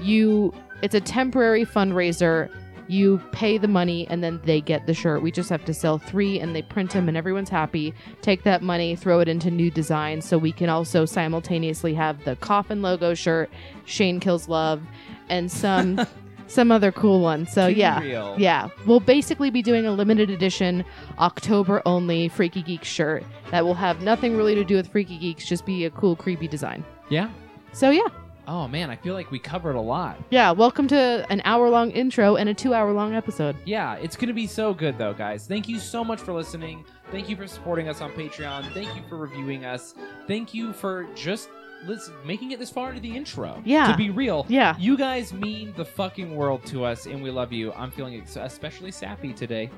you. 0.00 0.52
It's 0.84 0.94
a 0.94 1.00
temporary 1.00 1.64
fundraiser. 1.64 2.50
You 2.88 3.18
pay 3.32 3.56
the 3.56 3.68
money 3.68 4.06
and 4.08 4.22
then 4.22 4.38
they 4.44 4.60
get 4.60 4.86
the 4.86 4.92
shirt. 4.92 5.22
We 5.22 5.32
just 5.32 5.48
have 5.48 5.64
to 5.64 5.72
sell 5.72 5.96
three 5.96 6.38
and 6.38 6.54
they 6.54 6.60
print 6.60 6.90
them 6.90 7.08
and 7.08 7.16
everyone's 7.16 7.48
happy. 7.48 7.94
Take 8.20 8.42
that 8.42 8.60
money, 8.60 8.94
throw 8.94 9.20
it 9.20 9.26
into 9.26 9.50
new 9.50 9.70
designs 9.70 10.28
so 10.28 10.36
we 10.36 10.52
can 10.52 10.68
also 10.68 11.06
simultaneously 11.06 11.94
have 11.94 12.22
the 12.24 12.36
coffin 12.36 12.82
logo 12.82 13.14
shirt, 13.14 13.48
Shane 13.86 14.20
Kills 14.20 14.46
Love, 14.46 14.82
and 15.30 15.50
some 15.50 16.06
some 16.48 16.70
other 16.70 16.92
cool 16.92 17.22
one. 17.22 17.46
So 17.46 17.70
Too 17.70 17.76
yeah. 17.76 18.00
real. 18.00 18.34
Yeah, 18.36 18.68
we'll 18.84 19.00
basically 19.00 19.48
be 19.48 19.62
doing 19.62 19.86
a 19.86 19.90
limited 19.92 20.28
edition 20.28 20.84
October 21.18 21.80
only 21.86 22.28
Freaky 22.28 22.60
Geek 22.62 22.84
shirt 22.84 23.24
that 23.52 23.64
will 23.64 23.72
have 23.72 24.02
nothing 24.02 24.36
really 24.36 24.54
to 24.54 24.64
do 24.64 24.76
with 24.76 24.92
Freaky 24.92 25.16
Geeks, 25.16 25.46
just 25.46 25.64
be 25.64 25.86
a 25.86 25.90
cool, 25.90 26.14
creepy 26.14 26.46
design. 26.46 26.84
Yeah. 27.08 27.30
So, 27.72 27.88
yeah. 27.88 28.08
Oh 28.46 28.68
man, 28.68 28.90
I 28.90 28.96
feel 28.96 29.14
like 29.14 29.30
we 29.30 29.38
covered 29.38 29.74
a 29.74 29.80
lot. 29.80 30.18
Yeah, 30.28 30.50
welcome 30.50 30.86
to 30.88 31.24
an 31.30 31.40
hour 31.46 31.70
long 31.70 31.90
intro 31.92 32.36
and 32.36 32.46
a 32.50 32.54
two 32.54 32.74
hour 32.74 32.92
long 32.92 33.14
episode. 33.14 33.56
Yeah, 33.64 33.94
it's 33.94 34.16
gonna 34.16 34.34
be 34.34 34.46
so 34.46 34.74
good 34.74 34.98
though, 34.98 35.14
guys. 35.14 35.46
Thank 35.46 35.66
you 35.66 35.78
so 35.78 36.04
much 36.04 36.20
for 36.20 36.34
listening. 36.34 36.84
Thank 37.10 37.30
you 37.30 37.36
for 37.36 37.46
supporting 37.46 37.88
us 37.88 38.02
on 38.02 38.12
Patreon. 38.12 38.70
Thank 38.74 38.94
you 38.94 39.02
for 39.08 39.16
reviewing 39.16 39.64
us. 39.64 39.94
Thank 40.26 40.52
you 40.52 40.74
for 40.74 41.04
just 41.14 41.48
listen, 41.86 42.12
making 42.26 42.50
it 42.50 42.58
this 42.58 42.68
far 42.70 42.90
into 42.90 43.00
the 43.00 43.16
intro. 43.16 43.62
Yeah. 43.64 43.90
To 43.90 43.96
be 43.96 44.10
real, 44.10 44.44
Yeah. 44.48 44.74
you 44.78 44.96
guys 44.98 45.32
mean 45.32 45.72
the 45.76 45.84
fucking 45.84 46.34
world 46.34 46.64
to 46.66 46.84
us, 46.84 47.06
and 47.06 47.22
we 47.22 47.30
love 47.30 47.50
you. 47.52 47.72
I'm 47.72 47.90
feeling 47.90 48.22
especially 48.36 48.90
sappy 48.90 49.32
today. 49.32 49.70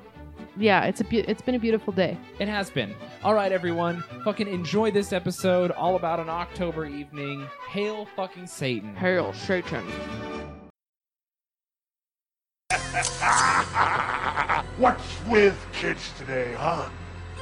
Yeah, 0.57 0.85
it's 0.85 1.01
a 1.01 1.05
be- 1.05 1.21
it's 1.21 1.43
been 1.43 1.55
a 1.55 1.59
beautiful 1.59 1.93
day. 1.93 2.17
It 2.39 2.49
has 2.49 2.71
been. 2.71 2.95
All 3.23 3.35
right, 3.35 3.53
everyone. 3.53 4.03
Fucking 4.25 4.49
enjoy 4.49 4.91
this 4.91 5.13
episode 5.13 5.71
all 5.71 5.97
about 5.97 6.21
an 6.21 6.29
October 6.29 6.87
evening. 6.87 7.47
Hail 7.69 8.07
fucking 8.17 8.47
Satan. 8.47 8.95
Hail 8.97 9.33
Satan. 9.35 9.85
What's 14.79 15.21
with 15.29 15.57
kids 15.73 16.11
today, 16.19 16.55
huh? 16.59 16.89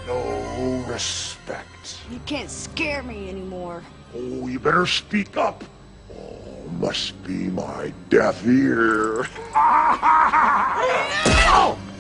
No 0.07 0.85
respect. 0.89 1.99
You 2.11 2.21
can't 2.27 2.51
scare 2.51 3.03
me 3.03 3.29
anymore. 3.29 3.83
Oh, 4.15 4.47
you 4.49 4.59
better 4.59 4.87
speak 4.87 5.37
up. 5.37 5.65
Oh, 6.13 6.69
must 6.79 7.21
be 7.25 7.49
my 7.49 7.93
deaf 8.11 8.47
ear. 8.47 9.27
Kung 11.45 11.77
Fu 11.77 11.94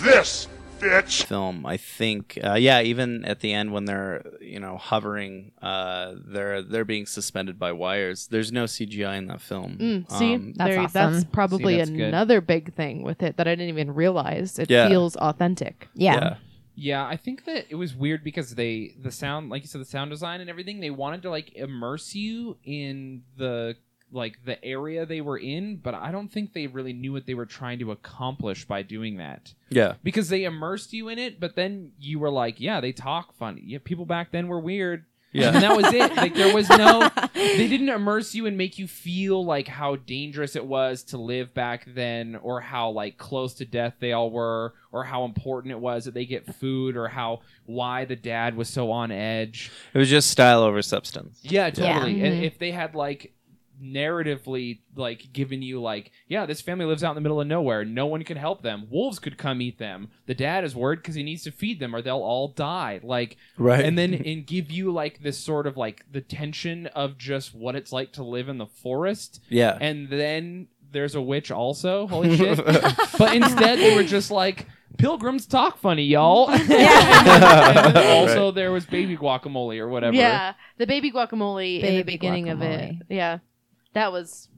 this, 0.00 0.48
bitch. 0.78 1.24
film 1.24 1.66
i 1.66 1.76
think 1.76 2.38
uh, 2.44 2.54
yeah 2.54 2.80
even 2.80 3.24
at 3.24 3.40
the 3.40 3.52
end 3.52 3.72
when 3.72 3.84
they're 3.84 4.24
you 4.40 4.60
know 4.60 4.76
hovering 4.76 5.50
uh, 5.60 6.14
they're 6.26 6.62
they're 6.62 6.84
being 6.84 7.04
suspended 7.04 7.58
by 7.58 7.72
wires 7.72 8.28
there's 8.28 8.52
no 8.52 8.64
cgi 8.64 9.18
in 9.18 9.26
that 9.26 9.40
film 9.40 9.76
Mm, 9.78 10.10
see, 10.18 10.34
Um, 10.34 10.52
That's 10.56 10.70
there- 10.70 10.80
awesome. 10.80 11.12
that's 11.14 11.24
probably 11.24 11.74
See, 11.74 11.78
that's 11.78 11.90
good. 11.90 12.00
another 12.08 12.40
big 12.40 12.72
thing 12.74 13.02
with 13.02 13.22
it 13.22 13.36
that 13.38 13.48
I 13.48 13.52
didn't 13.54 13.68
even 13.70 13.92
realize. 13.94 14.58
It 14.58 14.70
Yeah. 14.70 14.88
feels 14.88 15.16
authentic. 15.16 15.88
Yeah. 15.94 16.14
Yeah, 16.14 16.36
I 17.08 17.16
think 17.16 17.44
that 17.46 17.66
it 17.70 17.74
was 17.74 17.94
weird 17.94 18.22
because 18.22 18.54
they 18.54 18.94
the 19.02 19.10
sound, 19.10 19.50
like 19.50 19.62
you 19.62 19.68
said, 19.68 19.80
the 19.80 19.86
sound 19.86 20.10
design 20.10 20.40
and 20.40 20.48
everything. 20.48 20.78
They 20.80 20.90
wanted 20.90 21.22
to 21.22 21.30
like 21.30 21.54
immerse 21.54 22.14
you 22.14 22.56
in 22.64 23.22
the 23.36 23.76
like 24.12 24.44
the 24.44 24.62
area 24.64 25.04
they 25.04 25.20
were 25.20 25.38
in, 25.38 25.76
but 25.76 25.94
I 25.94 26.10
don't 26.12 26.28
think 26.28 26.52
they 26.52 26.66
really 26.66 26.92
knew 26.92 27.12
what 27.12 27.26
they 27.26 27.34
were 27.34 27.46
trying 27.46 27.78
to 27.80 27.90
accomplish 27.90 28.64
by 28.64 28.82
doing 28.82 29.16
that. 29.16 29.52
yeah 29.70 29.94
Because 30.02 30.28
they 30.28 30.44
immersed 30.44 30.92
you 30.92 31.08
in 31.08 31.18
it, 31.18 31.40
but 31.40 31.56
then 31.56 31.92
you 31.98 32.18
were 32.18 32.30
like, 32.30 32.60
yeah, 32.60 32.80
they 32.80 32.92
talk 32.92 33.34
funny. 33.34 33.62
Yeah, 33.64 33.78
people 33.82 34.06
back 34.06 34.30
then 34.30 34.48
were 34.48 34.60
weird. 34.60 35.04
Yeah. 35.32 35.52
and 35.54 35.62
that 35.62 35.76
was 35.76 35.92
it. 35.92 36.16
Like 36.16 36.34
there 36.34 36.54
was 36.54 36.68
no, 36.70 37.10
they 37.34 37.68
didn't 37.68 37.90
immerse 37.90 38.34
you 38.34 38.46
and 38.46 38.56
make 38.56 38.78
you 38.78 38.86
feel 38.88 39.44
like 39.44 39.68
how 39.68 39.96
dangerous 39.96 40.56
it 40.56 40.64
was 40.64 41.02
to 41.04 41.18
live 41.18 41.52
back 41.52 41.86
then, 41.86 42.36
or 42.36 42.60
how 42.60 42.90
like 42.90 43.18
close 43.18 43.54
to 43.54 43.64
death 43.66 43.94
they 44.00 44.12
all 44.12 44.30
were, 44.30 44.72
or 44.90 45.04
how 45.04 45.24
important 45.24 45.72
it 45.72 45.80
was 45.80 46.06
that 46.06 46.14
they 46.14 46.24
get 46.24 46.54
food, 46.56 46.96
or 46.96 47.08
how 47.08 47.40
why 47.66 48.04
the 48.06 48.16
dad 48.16 48.56
was 48.56 48.68
so 48.70 48.90
on 48.90 49.10
edge. 49.10 49.70
it 49.92 49.98
was 49.98 50.08
just 50.08 50.30
style 50.30 50.62
over 50.62 50.80
substance 50.80 51.38
Yeah, 51.42 51.68
totally. 51.70 52.22
And 52.22 52.34
Mhm. 52.40 52.42
if 52.44 52.58
they 52.58 52.70
had 52.70 52.94
like 52.94 53.34
narratively 53.82 54.80
like 54.96 55.32
giving 55.32 55.62
you 55.62 55.80
like 55.80 56.10
yeah 56.26 56.46
this 56.46 56.60
family 56.60 56.84
lives 56.84 57.04
out 57.04 57.10
in 57.10 57.14
the 57.14 57.20
middle 57.20 57.40
of 57.40 57.46
nowhere. 57.46 57.84
No 57.84 58.06
one 58.06 58.24
can 58.24 58.36
help 58.36 58.62
them. 58.62 58.86
Wolves 58.90 59.18
could 59.18 59.38
come 59.38 59.60
eat 59.60 59.78
them. 59.78 60.08
The 60.26 60.34
dad 60.34 60.64
is 60.64 60.74
worried 60.74 60.96
because 60.96 61.14
he 61.14 61.22
needs 61.22 61.44
to 61.44 61.50
feed 61.50 61.80
them 61.80 61.94
or 61.94 62.02
they'll 62.02 62.16
all 62.16 62.48
die. 62.48 63.00
Like 63.02 63.36
right. 63.56 63.84
and 63.84 63.98
then 63.98 64.14
and 64.26 64.46
give 64.46 64.70
you 64.70 64.90
like 64.92 65.22
this 65.22 65.38
sort 65.38 65.66
of 65.66 65.76
like 65.76 66.04
the 66.10 66.20
tension 66.20 66.86
of 66.88 67.18
just 67.18 67.54
what 67.54 67.74
it's 67.74 67.92
like 67.92 68.12
to 68.12 68.22
live 68.22 68.48
in 68.48 68.58
the 68.58 68.66
forest. 68.66 69.40
Yeah. 69.48 69.76
And 69.80 70.08
then 70.08 70.68
there's 70.90 71.14
a 71.14 71.20
witch 71.20 71.50
also. 71.50 72.06
Holy 72.06 72.36
shit. 72.36 72.58
But 73.18 73.34
instead 73.34 73.78
they 73.78 73.96
were 73.96 74.04
just 74.04 74.30
like 74.30 74.66
pilgrims 74.96 75.46
talk 75.46 75.78
funny 75.78 76.04
y'all. 76.04 76.48
And 76.50 76.68
then 76.68 78.18
also 78.18 78.50
there 78.50 78.70
was 78.70 78.86
baby 78.86 79.16
guacamole 79.16 79.78
or 79.78 79.88
whatever. 79.88 80.14
Yeah, 80.14 80.54
the 80.76 80.86
baby 80.86 81.10
guacamole 81.10 81.80
in 81.80 81.82
the 81.82 82.02
Baby 82.02 82.12
beginning 82.12 82.48
of 82.48 82.62
it. 82.62 82.94
Yeah, 83.08 83.38
that 83.98 84.12
was 84.12 84.48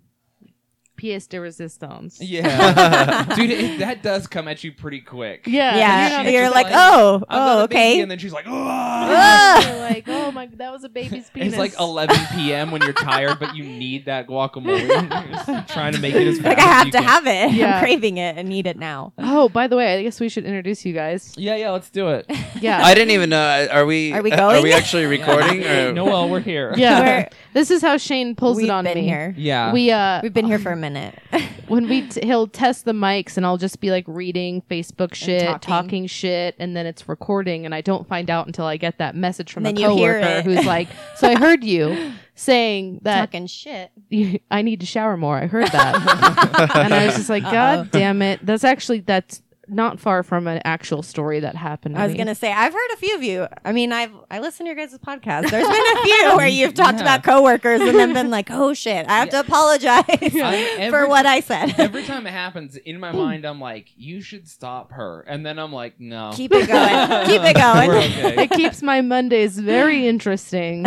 pièce 1.00 1.26
de 1.28 1.38
resistance. 1.40 2.20
yeah 2.20 3.24
dude 3.36 3.50
it, 3.50 3.78
that 3.78 4.02
does 4.02 4.26
come 4.26 4.46
at 4.48 4.62
you 4.62 4.70
pretty 4.72 5.00
quick 5.00 5.46
Yeah, 5.46 5.76
Yeah, 5.76 6.22
She's 6.24 6.32
you're 6.34 6.50
like, 6.50 6.66
like, 6.66 6.74
oh, 6.76 7.22
I've 7.28 7.58
oh, 7.60 7.64
a 7.64 7.68
baby," 7.68 7.80
okay. 7.80 8.00
and 8.02 8.10
then 8.10 8.18
she's 8.18 8.32
like 8.32 8.46
"Ugh." 8.46 8.52
Ah! 8.54 9.76
Like, 9.90 10.04
oh 10.08 10.30
my, 10.32 10.46
that 10.56 10.70
was 10.72 10.84
a 10.84 10.88
baby's 10.88 11.30
penis. 11.30 11.48
It's 11.54 11.58
like 11.58 11.74
11 11.80 12.16
p.m. 12.34 12.70
when 12.70 12.82
you're 12.82 12.92
tired, 12.92 13.38
but 13.40 13.56
you 13.56 13.64
need 13.64 14.04
that 14.06 14.26
guacamole. 14.28 14.86
You're 14.86 15.32
just 15.46 15.72
trying 15.72 15.94
to 15.94 16.00
make 16.00 16.14
it 16.14 16.26
as 16.28 16.38
fast 16.38 16.46
like 16.46 16.58
I 16.58 16.62
as 16.62 16.68
have 16.76 16.86
you 16.86 16.92
to 16.92 16.98
can. 16.98 17.06
have 17.08 17.26
it. 17.26 17.52
Yeah. 17.54 17.76
I'm 17.76 17.82
craving 17.82 18.18
it 18.18 18.36
and 18.38 18.48
need 18.48 18.66
it 18.66 18.78
now. 18.78 19.12
Oh, 19.18 19.48
by 19.48 19.66
the 19.66 19.76
way, 19.76 19.98
I 19.98 20.02
guess 20.02 20.20
we 20.20 20.28
should 20.28 20.44
introduce 20.44 20.84
you 20.84 20.92
guys. 20.92 21.32
Yeah, 21.36 21.56
yeah, 21.56 21.70
let's 21.70 21.90
do 21.90 22.08
it. 22.10 22.26
Yeah, 22.60 22.84
i 22.84 22.92
didn't 22.94 23.10
even 23.12 23.30
know 23.30 23.68
are 23.72 23.86
we 23.86 24.12
Are 24.12 24.22
we 24.22 24.30
going? 24.30 24.56
are 24.58 24.62
we 24.62 24.72
actually 24.72 25.06
recording 25.06 25.64
or 25.64 25.92
Noel, 25.92 26.28
we're 26.28 26.40
here. 26.40 26.74
yeah. 26.76 27.00
We're- 27.00 27.28
this 27.52 27.70
is 27.70 27.82
how 27.82 27.96
Shane 27.96 28.36
pulls 28.36 28.58
We've 28.58 28.66
it 28.66 28.70
on 28.70 28.84
been 28.84 28.98
me. 28.98 29.04
here. 29.08 29.34
Yeah. 29.36 29.72
We 29.72 29.90
uh, 29.90 30.20
We've 30.22 30.32
been 30.32 30.46
here 30.46 30.58
for 30.60 30.70
a 30.70 30.76
minute. 30.76 30.89
when 31.68 31.88
we 31.88 32.08
t- 32.08 32.24
he'll 32.26 32.46
test 32.46 32.84
the 32.84 32.92
mics 32.92 33.36
and 33.36 33.46
I'll 33.46 33.56
just 33.56 33.80
be 33.80 33.90
like 33.90 34.04
reading 34.06 34.62
Facebook 34.70 35.14
shit, 35.14 35.42
talking. 35.42 35.60
talking. 35.60 36.06
shit, 36.06 36.56
and 36.58 36.76
then 36.76 36.86
it's 36.86 37.08
recording, 37.08 37.64
and 37.64 37.74
I 37.74 37.80
don't 37.80 38.06
find 38.08 38.30
out 38.30 38.46
until 38.46 38.64
I 38.64 38.76
get 38.76 38.98
that 38.98 39.14
message 39.14 39.52
from 39.52 39.62
Then 39.62 39.76
a 39.76 39.80
coworker 39.80 40.42
who's 40.42 40.64
like, 40.64 40.88
"So 41.16 41.28
I 41.28 41.36
heard 41.36 41.64
you 41.64 42.12
saying 42.34 43.00
that 43.02 43.20
Talking 43.20 43.46
shit. 43.46 43.90
I 44.50 44.62
need 44.62 44.80
to 44.80 44.86
shower 44.86 45.16
more." 45.16 45.36
I 45.36 45.46
heard 45.46 45.68
that, 45.68 46.70
and 46.76 46.94
I 46.94 47.06
was 47.06 47.16
just 47.16 47.30
like, 47.30 47.44
"God 47.44 47.90
damn 47.90 48.22
it!" 48.22 48.44
That's 48.44 48.64
actually 48.64 49.00
that's 49.00 49.42
not 49.70 50.00
far 50.00 50.22
from 50.22 50.46
an 50.46 50.60
actual 50.64 51.02
story 51.02 51.40
that 51.40 51.54
happened. 51.54 51.94
To 51.94 52.00
I 52.00 52.04
was 52.04 52.12
me. 52.12 52.18
gonna 52.18 52.34
say 52.34 52.52
I've 52.52 52.72
heard 52.72 52.90
a 52.92 52.96
few 52.96 53.14
of 53.14 53.22
you. 53.22 53.46
I 53.64 53.72
mean, 53.72 53.92
I've 53.92 54.12
I 54.30 54.40
listen 54.40 54.66
to 54.66 54.72
your 54.72 54.76
guys' 54.76 54.98
podcast. 54.98 55.50
There's 55.50 55.66
been 55.66 55.96
a 55.96 56.02
few 56.02 56.30
where 56.36 56.46
you've 56.48 56.74
talked 56.74 56.98
Yeah. 56.98 57.02
about 57.02 57.22
coworkers 57.22 57.80
and 57.80 57.98
then 57.98 58.12
been 58.12 58.30
like, 58.30 58.50
"Oh 58.50 58.74
shit, 58.74 59.06
I 59.08 59.18
have 59.20 59.30
to 59.30 59.40
apologize 59.40 60.04
I- 60.08 60.88
for 60.90 61.08
what 61.08 61.26
I 61.26 61.40
said." 61.40 61.74
Every 61.78 62.02
time 62.04 62.26
it 62.26 62.32
happens, 62.32 62.76
in 62.76 62.98
my 63.00 63.12
mind, 63.24 63.44
I'm 63.44 63.60
like, 63.60 63.88
"You 63.96 64.20
should 64.20 64.48
stop 64.48 64.92
her," 64.92 65.20
and 65.28 65.44
then 65.46 65.58
I'm 65.58 65.72
like, 65.72 66.00
"No, 66.00 66.32
Keep 66.34 66.52
it 66.52 66.68
going. 66.68 67.26
Keep 67.26 67.42
it 67.42 67.56
going. 67.56 67.90
Okay. 67.90 68.42
It 68.44 68.50
keeps 68.50 68.82
my 68.82 69.00
Mondays 69.00 69.58
very 69.58 70.06
interesting. 70.06 70.86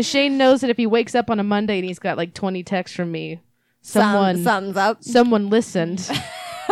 Shane 0.00 0.38
knows 0.38 0.60
that 0.60 0.70
if 0.70 0.76
he 0.76 0.86
wakes 0.86 1.14
up 1.14 1.30
on 1.30 1.40
a 1.40 1.44
Monday 1.44 1.78
and 1.78 1.84
he's 1.86 1.98
got 1.98 2.16
like 2.16 2.34
20 2.34 2.62
texts 2.62 2.96
from 2.96 3.10
me, 3.12 3.40
Some- 3.82 4.02
someone 4.02 4.42
sums 4.44 4.76
up. 4.76 5.02
someone 5.04 5.50
listened, 5.50 6.10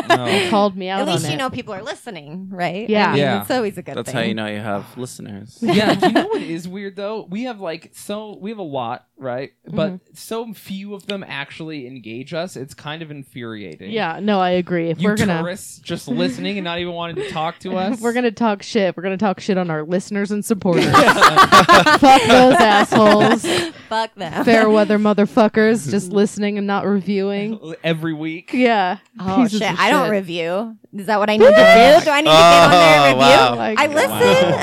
No. 0.08 0.50
called 0.50 0.76
me 0.76 0.88
out 0.88 1.00
At 1.00 1.08
least 1.08 1.24
on 1.24 1.30
you 1.30 1.34
it. 1.36 1.38
know 1.38 1.50
people 1.50 1.74
are 1.74 1.82
listening, 1.82 2.48
right? 2.50 2.88
Yeah. 2.88 3.06
I 3.08 3.10
mean, 3.12 3.18
Yeah. 3.20 3.40
it's 3.42 3.50
always 3.50 3.78
a 3.78 3.82
good 3.82 3.96
That's 3.96 4.06
thing. 4.06 4.14
how 4.16 4.22
you 4.22 4.34
know 4.34 4.46
you 4.46 4.58
have 4.60 4.96
listeners. 4.96 5.58
yeah, 5.62 5.94
do 5.94 6.06
you 6.08 6.12
know 6.12 6.26
what 6.28 6.42
is 6.42 6.68
weird 6.68 6.96
though? 6.96 7.26
We 7.28 7.44
have 7.44 7.60
like 7.60 7.90
so 7.94 8.36
we 8.40 8.50
have 8.50 8.58
a 8.58 8.62
lot, 8.62 9.06
right? 9.16 9.52
But 9.66 9.86
Mm-hmm. 9.92 10.14
so 10.14 10.52
few 10.54 10.94
of 10.94 11.06
them 11.06 11.24
actually 11.26 11.86
engage 11.86 12.34
us. 12.34 12.56
It's 12.56 12.74
kind 12.74 13.02
of 13.02 13.10
infuriating. 13.10 13.90
Yeah, 13.90 14.18
no, 14.22 14.40
I 14.40 14.50
agree. 14.50 14.90
If 14.90 15.00
you 15.00 15.08
we're 15.08 15.16
gonna 15.16 15.38
tourists 15.40 15.78
just 15.78 16.08
listening 16.08 16.58
and 16.58 16.64
not 16.64 16.78
even 16.78 16.92
wanting 16.94 17.16
to 17.16 17.30
talk 17.30 17.58
to 17.60 17.76
us. 17.76 18.00
we're 18.00 18.12
gonna 18.12 18.30
talk 18.30 18.62
shit, 18.62 18.96
we're 18.96 19.02
gonna 19.02 19.16
talk 19.16 19.40
shit 19.40 19.58
on 19.58 19.70
our 19.70 19.82
listeners 19.84 20.30
and 20.30 20.44
supporters. 20.44 20.86
Fuck 20.90 22.00
those 22.22 22.54
assholes. 22.54 23.46
Fuck 23.88 24.14
them. 24.14 24.44
Fair 24.44 24.68
weather 24.68 24.98
motherfuckers 24.98 25.90
just 25.90 26.10
listening 26.10 26.58
and 26.58 26.66
not 26.66 26.84
reviewing. 26.86 27.74
every 27.84 28.12
week. 28.14 28.52
Yeah. 28.52 28.98
Oh 29.18 29.36
pieces 29.42 29.60
shit! 29.60 29.70
of 29.72 29.78
I 29.86 29.90
don't 29.90 30.10
review. 30.10 30.76
Is 30.92 31.06
that 31.06 31.18
what 31.18 31.28
I 31.30 31.36
need 31.36 31.44
to 31.44 31.50
do? 31.50 31.56
Do 32.04 32.10
I 32.10 32.20
need 32.20 32.30
to 32.30 32.36
get 32.36 32.64
on 32.64 32.70
there 32.70 32.98
and 32.98 33.04
oh, 33.04 33.08
review? 33.18 33.38
Oh, 33.38 33.56
wow. 33.56 33.74
I 33.76 33.86
listen. 33.86 34.54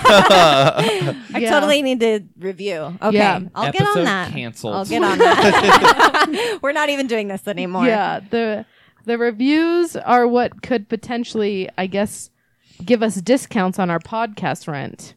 I 1.34 1.44
totally 1.48 1.82
need 1.82 2.00
to 2.00 2.20
review. 2.38 2.96
Okay, 3.02 3.16
Yeah. 3.16 3.40
I'll 3.54 3.72
get 3.72 3.82
on 3.82 3.86
Episode 3.88 4.04
that. 4.04 4.32
canceled. 4.32 4.74
I'll 4.74 4.84
get 4.84 5.02
on 5.02 5.18
that. 5.18 6.58
We're 6.62 6.72
not 6.72 6.88
even 6.90 7.06
doing 7.06 7.28
this 7.28 7.46
anymore. 7.46 7.86
Yeah, 7.86 8.20
the 8.30 8.64
the 9.04 9.18
reviews 9.18 9.96
are 9.96 10.26
what 10.26 10.62
could 10.62 10.88
potentially, 10.88 11.68
I 11.78 11.86
guess, 11.86 12.30
give 12.84 13.02
us 13.02 13.16
discounts 13.16 13.78
on 13.78 13.90
our 13.90 14.00
podcast 14.00 14.68
rent. 14.68 15.14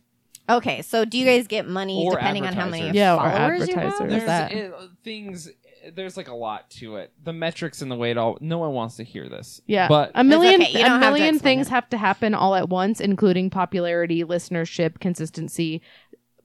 Okay, 0.50 0.82
so 0.82 1.05
do 1.05 1.17
you 1.17 1.25
guys 1.25 1.48
get 1.48 1.67
money 1.67 2.03
Or 2.05 2.15
depending 2.15 2.46
on 2.46 2.53
how 2.53 2.65
many 2.65 2.89
advertisers. 2.89 2.96
Yeah, 2.96 3.15
or 3.15 3.32
followers 3.32 3.67
you 3.70 3.75
have? 3.75 3.86
advertisers. 3.93 4.10
There's 4.10 4.25
that- 4.25 4.51
it, 4.51 4.74
things. 5.03 5.50
There's 5.94 6.18
like 6.18 6.28
a 6.28 6.36
lot 6.36 6.70
to 6.72 6.98
it. 6.98 7.12
The 7.24 7.34
metrics 7.34 7.82
and 7.82 7.92
the 7.92 7.96
way 7.96 8.12
it 8.12 8.18
all. 8.18 8.38
No 8.42 8.58
one 8.58 8.74
wants 8.74 8.98
to 8.98 9.04
hear 9.04 9.28
this. 9.28 9.62
Yeah, 9.66 9.88
but 9.88 10.12
a 10.16 10.24
million 10.24 10.62
okay, 10.62 10.72
you 10.72 10.80
a 10.80 10.84
don't 10.84 11.02
have 11.02 11.13
million 11.13 11.40
things 11.40 11.68
it. 11.68 11.72
have 11.72 11.90
to 11.90 11.98
happen 11.98 12.34
all 12.34 12.56
at 12.56 12.70
once, 12.70 13.02
including 13.02 13.50
popularity, 13.50 14.24
listenership, 14.24 15.00
consistency. 15.00 15.82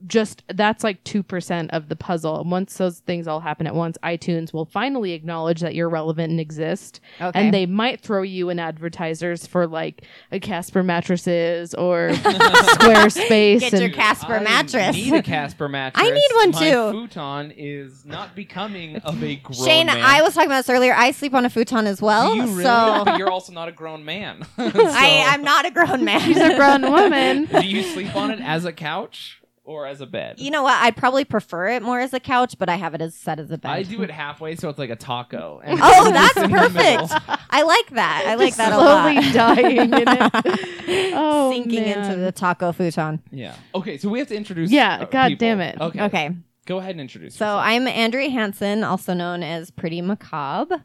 Just 0.06 0.44
that's 0.54 0.84
like 0.84 1.02
two 1.02 1.24
percent 1.24 1.72
of 1.72 1.88
the 1.88 1.96
puzzle. 1.96 2.40
And 2.40 2.50
once 2.50 2.76
those 2.76 3.00
things 3.00 3.26
all 3.26 3.40
happen 3.40 3.66
at 3.66 3.74
once, 3.74 3.98
iTunes 4.04 4.52
will 4.52 4.64
finally 4.64 5.12
acknowledge 5.12 5.60
that 5.60 5.74
you're 5.74 5.88
relevant 5.88 6.30
and 6.30 6.38
exist, 6.38 7.00
Okay. 7.20 7.38
and 7.38 7.52
they 7.52 7.66
might 7.66 8.00
throw 8.00 8.22
you 8.22 8.48
in 8.48 8.58
advertisers 8.60 9.46
for 9.46 9.66
like 9.66 10.02
a 10.30 10.38
Casper 10.38 10.84
mattresses 10.84 11.74
or 11.74 12.10
Squarespace. 12.12 13.60
Get 13.60 13.72
and 13.72 13.82
your 13.82 13.90
Casper 13.90 14.34
I 14.34 14.42
mattress. 14.42 14.94
need 14.94 15.12
a 15.14 15.22
Casper 15.24 15.68
mattress. 15.68 16.06
I 16.06 16.10
need 16.10 16.30
one, 16.34 16.50
My 16.50 16.58
too. 16.58 16.90
futon 16.92 17.52
is 17.56 18.04
not 18.04 18.34
becoming 18.34 18.96
of 18.98 19.22
a 19.22 19.36
grown 19.36 19.66
Shane, 19.66 19.86
man. 19.86 20.00
I 20.00 20.22
was 20.22 20.34
talking 20.34 20.48
about 20.48 20.64
this 20.64 20.70
earlier. 20.70 20.94
I 20.94 21.10
sleep 21.10 21.34
on 21.34 21.44
a 21.44 21.50
futon 21.50 21.86
as 21.86 22.00
well. 22.00 22.30
Do 22.30 22.36
you 22.36 22.46
really? 22.46 22.62
So 22.64 23.02
but 23.04 23.18
you're 23.18 23.30
also 23.30 23.52
not 23.52 23.68
a 23.68 23.72
grown 23.72 24.04
man. 24.04 24.46
I, 24.56 25.24
I'm 25.28 25.42
not 25.42 25.66
a 25.66 25.70
grown 25.70 26.04
man. 26.04 26.20
She's 26.20 26.36
a 26.36 26.54
grown 26.56 26.82
woman. 26.82 27.46
Do 27.46 27.66
you 27.66 27.82
sleep 27.82 28.14
on 28.14 28.30
it 28.30 28.40
as 28.40 28.64
a 28.64 28.72
couch 28.72 29.37
or 29.68 29.86
as 29.86 30.00
a 30.00 30.06
bed? 30.06 30.40
You 30.40 30.50
know 30.50 30.62
what? 30.62 30.74
I'd 30.82 30.96
probably 30.96 31.24
prefer 31.24 31.68
it 31.68 31.82
more 31.82 32.00
as 32.00 32.12
a 32.14 32.20
couch, 32.20 32.56
but 32.58 32.68
I 32.68 32.76
have 32.76 32.94
it 32.94 33.02
as 33.02 33.14
set 33.14 33.38
as 33.38 33.50
a 33.50 33.58
bed. 33.58 33.70
I 33.70 33.82
do 33.82 34.02
it 34.02 34.10
halfway, 34.10 34.56
so 34.56 34.68
it's 34.70 34.78
like 34.78 34.90
a 34.90 34.96
taco. 34.96 35.60
and 35.64 35.78
Oh, 35.82 36.10
that's 36.10 36.36
in 36.38 36.50
perfect. 36.50 37.12
I 37.50 37.62
like 37.62 37.90
that. 37.90 38.24
I 38.26 38.34
like 38.36 38.56
that 38.56 38.72
a 38.72 38.78
lot. 38.78 39.12
slowly 39.12 39.32
dying 39.32 39.76
in 39.76 39.92
it. 39.94 40.74
Oh, 41.20 41.52
Sinking 41.52 41.84
into 41.84 42.16
the 42.16 42.32
taco 42.32 42.72
futon. 42.72 43.20
Yeah. 43.30 43.54
Okay, 43.74 43.98
so 43.98 44.08
we 44.08 44.20
have 44.20 44.28
to 44.28 44.36
introduce. 44.36 44.70
Yeah, 44.70 45.00
uh, 45.02 45.04
God 45.04 45.28
people. 45.28 45.38
damn 45.40 45.60
it. 45.60 45.78
Okay. 45.78 46.02
Okay. 46.04 46.30
Go 46.64 46.78
ahead 46.78 46.92
and 46.92 47.00
introduce. 47.00 47.34
So 47.34 47.46
I'm 47.58 47.86
Andrea 47.86 48.30
Hansen, 48.30 48.82
also 48.84 49.12
known 49.14 49.42
as 49.42 49.70
Pretty 49.70 50.00
Macabre. 50.00 50.84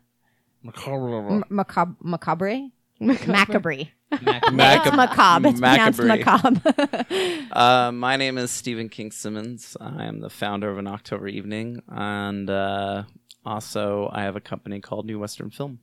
yourself. 0.63 1.31
M- 1.31 1.43
macabre. 1.49 1.95
Macabre? 2.01 2.69
Macabre. 3.07 3.89
Mac- 4.21 4.53
Mac- 4.53 4.85
It's 4.87 4.95
macabre. 4.95 5.49
It's 5.49 5.59
pronounced 5.59 6.01
Macabre. 6.01 6.61
macabre. 6.63 7.45
Uh, 7.53 7.91
my 7.91 8.15
name 8.17 8.37
is 8.37 8.49
Stephen 8.51 8.89
King 8.89 9.11
Simmons. 9.11 9.77
I 9.79 10.05
am 10.05 10.19
the 10.21 10.29
founder 10.29 10.71
of 10.71 10.77
An 10.79 10.87
October 10.87 11.27
Evening, 11.27 11.81
and 11.87 12.49
uh, 12.49 13.03
also 13.45 14.09
I 14.11 14.23
have 14.23 14.35
a 14.35 14.41
company 14.41 14.79
called 14.79 15.05
New 15.05 15.19
Western 15.19 15.51
Film. 15.51 15.79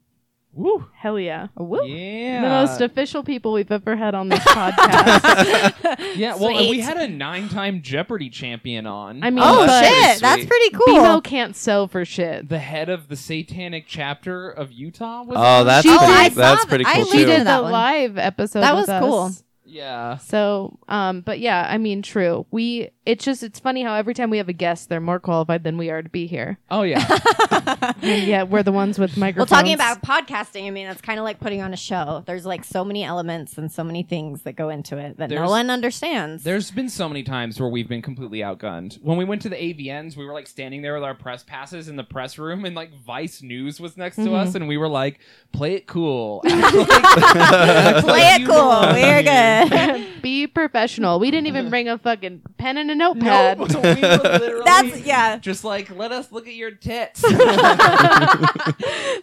Woo. 0.52 0.84
Hell 0.94 1.18
yeah. 1.18 1.46
Woo. 1.56 1.86
Yeah. 1.86 2.42
The 2.42 2.48
most 2.48 2.80
official 2.80 3.22
people 3.22 3.52
we've 3.52 3.70
ever 3.70 3.94
had 3.96 4.14
on 4.16 4.28
this 4.28 4.40
podcast. 4.40 5.96
yeah. 6.16 6.34
Well, 6.34 6.48
and 6.56 6.68
we 6.68 6.80
had 6.80 6.96
a 6.96 7.06
nine-time 7.08 7.82
Jeopardy 7.82 8.28
champion 8.30 8.84
on. 8.86 9.22
I 9.22 9.30
mean, 9.30 9.42
Oh, 9.46 9.64
shit. 9.80 9.92
pretty 9.92 10.20
That's 10.20 10.44
pretty 10.46 10.70
cool. 10.70 10.96
BMO 10.96 11.22
can't 11.22 11.54
sell 11.54 11.86
for 11.88 12.04
shit. 12.04 12.48
the 12.48 12.58
head 12.58 12.88
of 12.88 13.08
the 13.08 13.16
Satanic 13.16 13.84
chapter 13.86 14.50
of 14.50 14.72
Utah 14.72 15.22
was. 15.22 15.36
Oh, 15.38 15.64
that's 15.64 15.84
She- 15.86 15.96
pretty. 15.96 16.04
Oh, 16.12 16.16
I 16.16 16.28
that's 16.30 16.62
that. 16.62 16.68
pretty 16.68 16.84
cool 16.84 16.94
listened 16.98 17.12
She 17.20 17.24
too. 17.24 17.30
did 17.30 17.46
that 17.46 17.56
the 17.62 17.68
live 17.70 18.18
episode. 18.18 18.60
That 18.60 18.74
with 18.74 18.88
was 18.88 19.00
cool. 19.00 19.18
us. 19.26 19.44
Yeah. 19.70 20.16
So, 20.18 20.78
um, 20.88 21.20
but 21.22 21.38
yeah, 21.40 21.66
I 21.70 21.78
mean, 21.78 22.02
true. 22.02 22.44
We, 22.50 22.90
it's 23.06 23.24
just, 23.24 23.42
it's 23.42 23.58
funny 23.60 23.82
how 23.82 23.94
every 23.94 24.14
time 24.14 24.28
we 24.30 24.38
have 24.38 24.48
a 24.48 24.52
guest, 24.52 24.88
they're 24.88 25.00
more 25.00 25.20
qualified 25.20 25.64
than 25.64 25.78
we 25.78 25.90
are 25.90 26.02
to 26.02 26.08
be 26.08 26.26
here. 26.26 26.58
Oh 26.70 26.82
yeah. 26.82 27.06
And 28.02 28.26
yet 28.26 28.48
we're 28.48 28.62
the 28.62 28.72
ones 28.72 28.98
with 28.98 29.16
microphones. 29.16 29.50
Well, 29.50 29.60
talking 29.60 29.74
about 29.74 30.02
podcasting, 30.02 30.66
I 30.66 30.70
mean, 30.70 30.86
it's 30.86 31.00
kind 31.00 31.18
of 31.18 31.24
like 31.24 31.38
putting 31.38 31.60
on 31.62 31.72
a 31.72 31.76
show. 31.76 32.22
There's 32.26 32.46
like 32.46 32.64
so 32.64 32.84
many 32.84 33.04
elements 33.04 33.58
and 33.58 33.70
so 33.70 33.84
many 33.84 34.02
things 34.02 34.42
that 34.42 34.54
go 34.56 34.68
into 34.70 34.96
it 34.96 35.18
that 35.18 35.28
no 35.30 35.36
There's- 35.36 35.50
one 35.50 35.70
understands. 35.70 36.42
There's 36.42 36.70
been 36.70 36.88
so 36.88 37.08
many 37.08 37.22
times 37.22 37.60
where 37.60 37.68
we've 37.68 37.88
been 37.88 38.02
completely 38.02 38.38
outgunned. 38.40 39.00
When 39.02 39.16
we 39.18 39.24
went 39.24 39.42
to 39.42 39.48
the 39.48 39.56
AVNs, 39.56 40.16
we 40.16 40.24
were 40.24 40.32
like 40.32 40.46
standing 40.46 40.82
there 40.82 40.94
with 40.94 41.04
our 41.04 41.14
press 41.14 41.42
passes 41.42 41.88
in 41.88 41.96
the 41.96 42.04
press 42.04 42.38
room, 42.38 42.64
and 42.64 42.74
like 42.74 42.92
Vice 43.04 43.42
News 43.42 43.80
was 43.80 43.96
next 43.96 44.16
to 44.16 44.22
Mm-hmm. 44.22 44.34
us, 44.34 44.54
and 44.54 44.66
we 44.68 44.76
were 44.78 44.88
like, 44.88 45.20
"Play 45.52 45.74
it 45.74 45.86
cool, 45.86 46.42
Act 46.46 46.74
like- 46.74 46.90
act 47.36 48.06
Play 48.06 48.20
it 48.34 48.46
cool. 48.46 48.80
We're 48.92 49.22
good. 49.22 49.59
be 50.22 50.46
professional. 50.46 51.18
We 51.18 51.30
didn't 51.30 51.46
even 51.46 51.70
bring 51.70 51.88
a 51.88 51.98
fucking 51.98 52.42
pen 52.58 52.78
and 52.78 52.90
a 52.90 52.94
notepad. 52.94 53.58
No, 53.58 53.64
we 53.64 54.00
were 54.00 54.16
literally 54.16 54.62
That's 54.64 55.00
yeah. 55.00 55.38
just 55.38 55.64
like, 55.64 55.90
let 55.90 56.12
us 56.12 56.32
look 56.32 56.46
at 56.46 56.54
your 56.54 56.70
tits. 56.70 57.22
that 57.22 58.74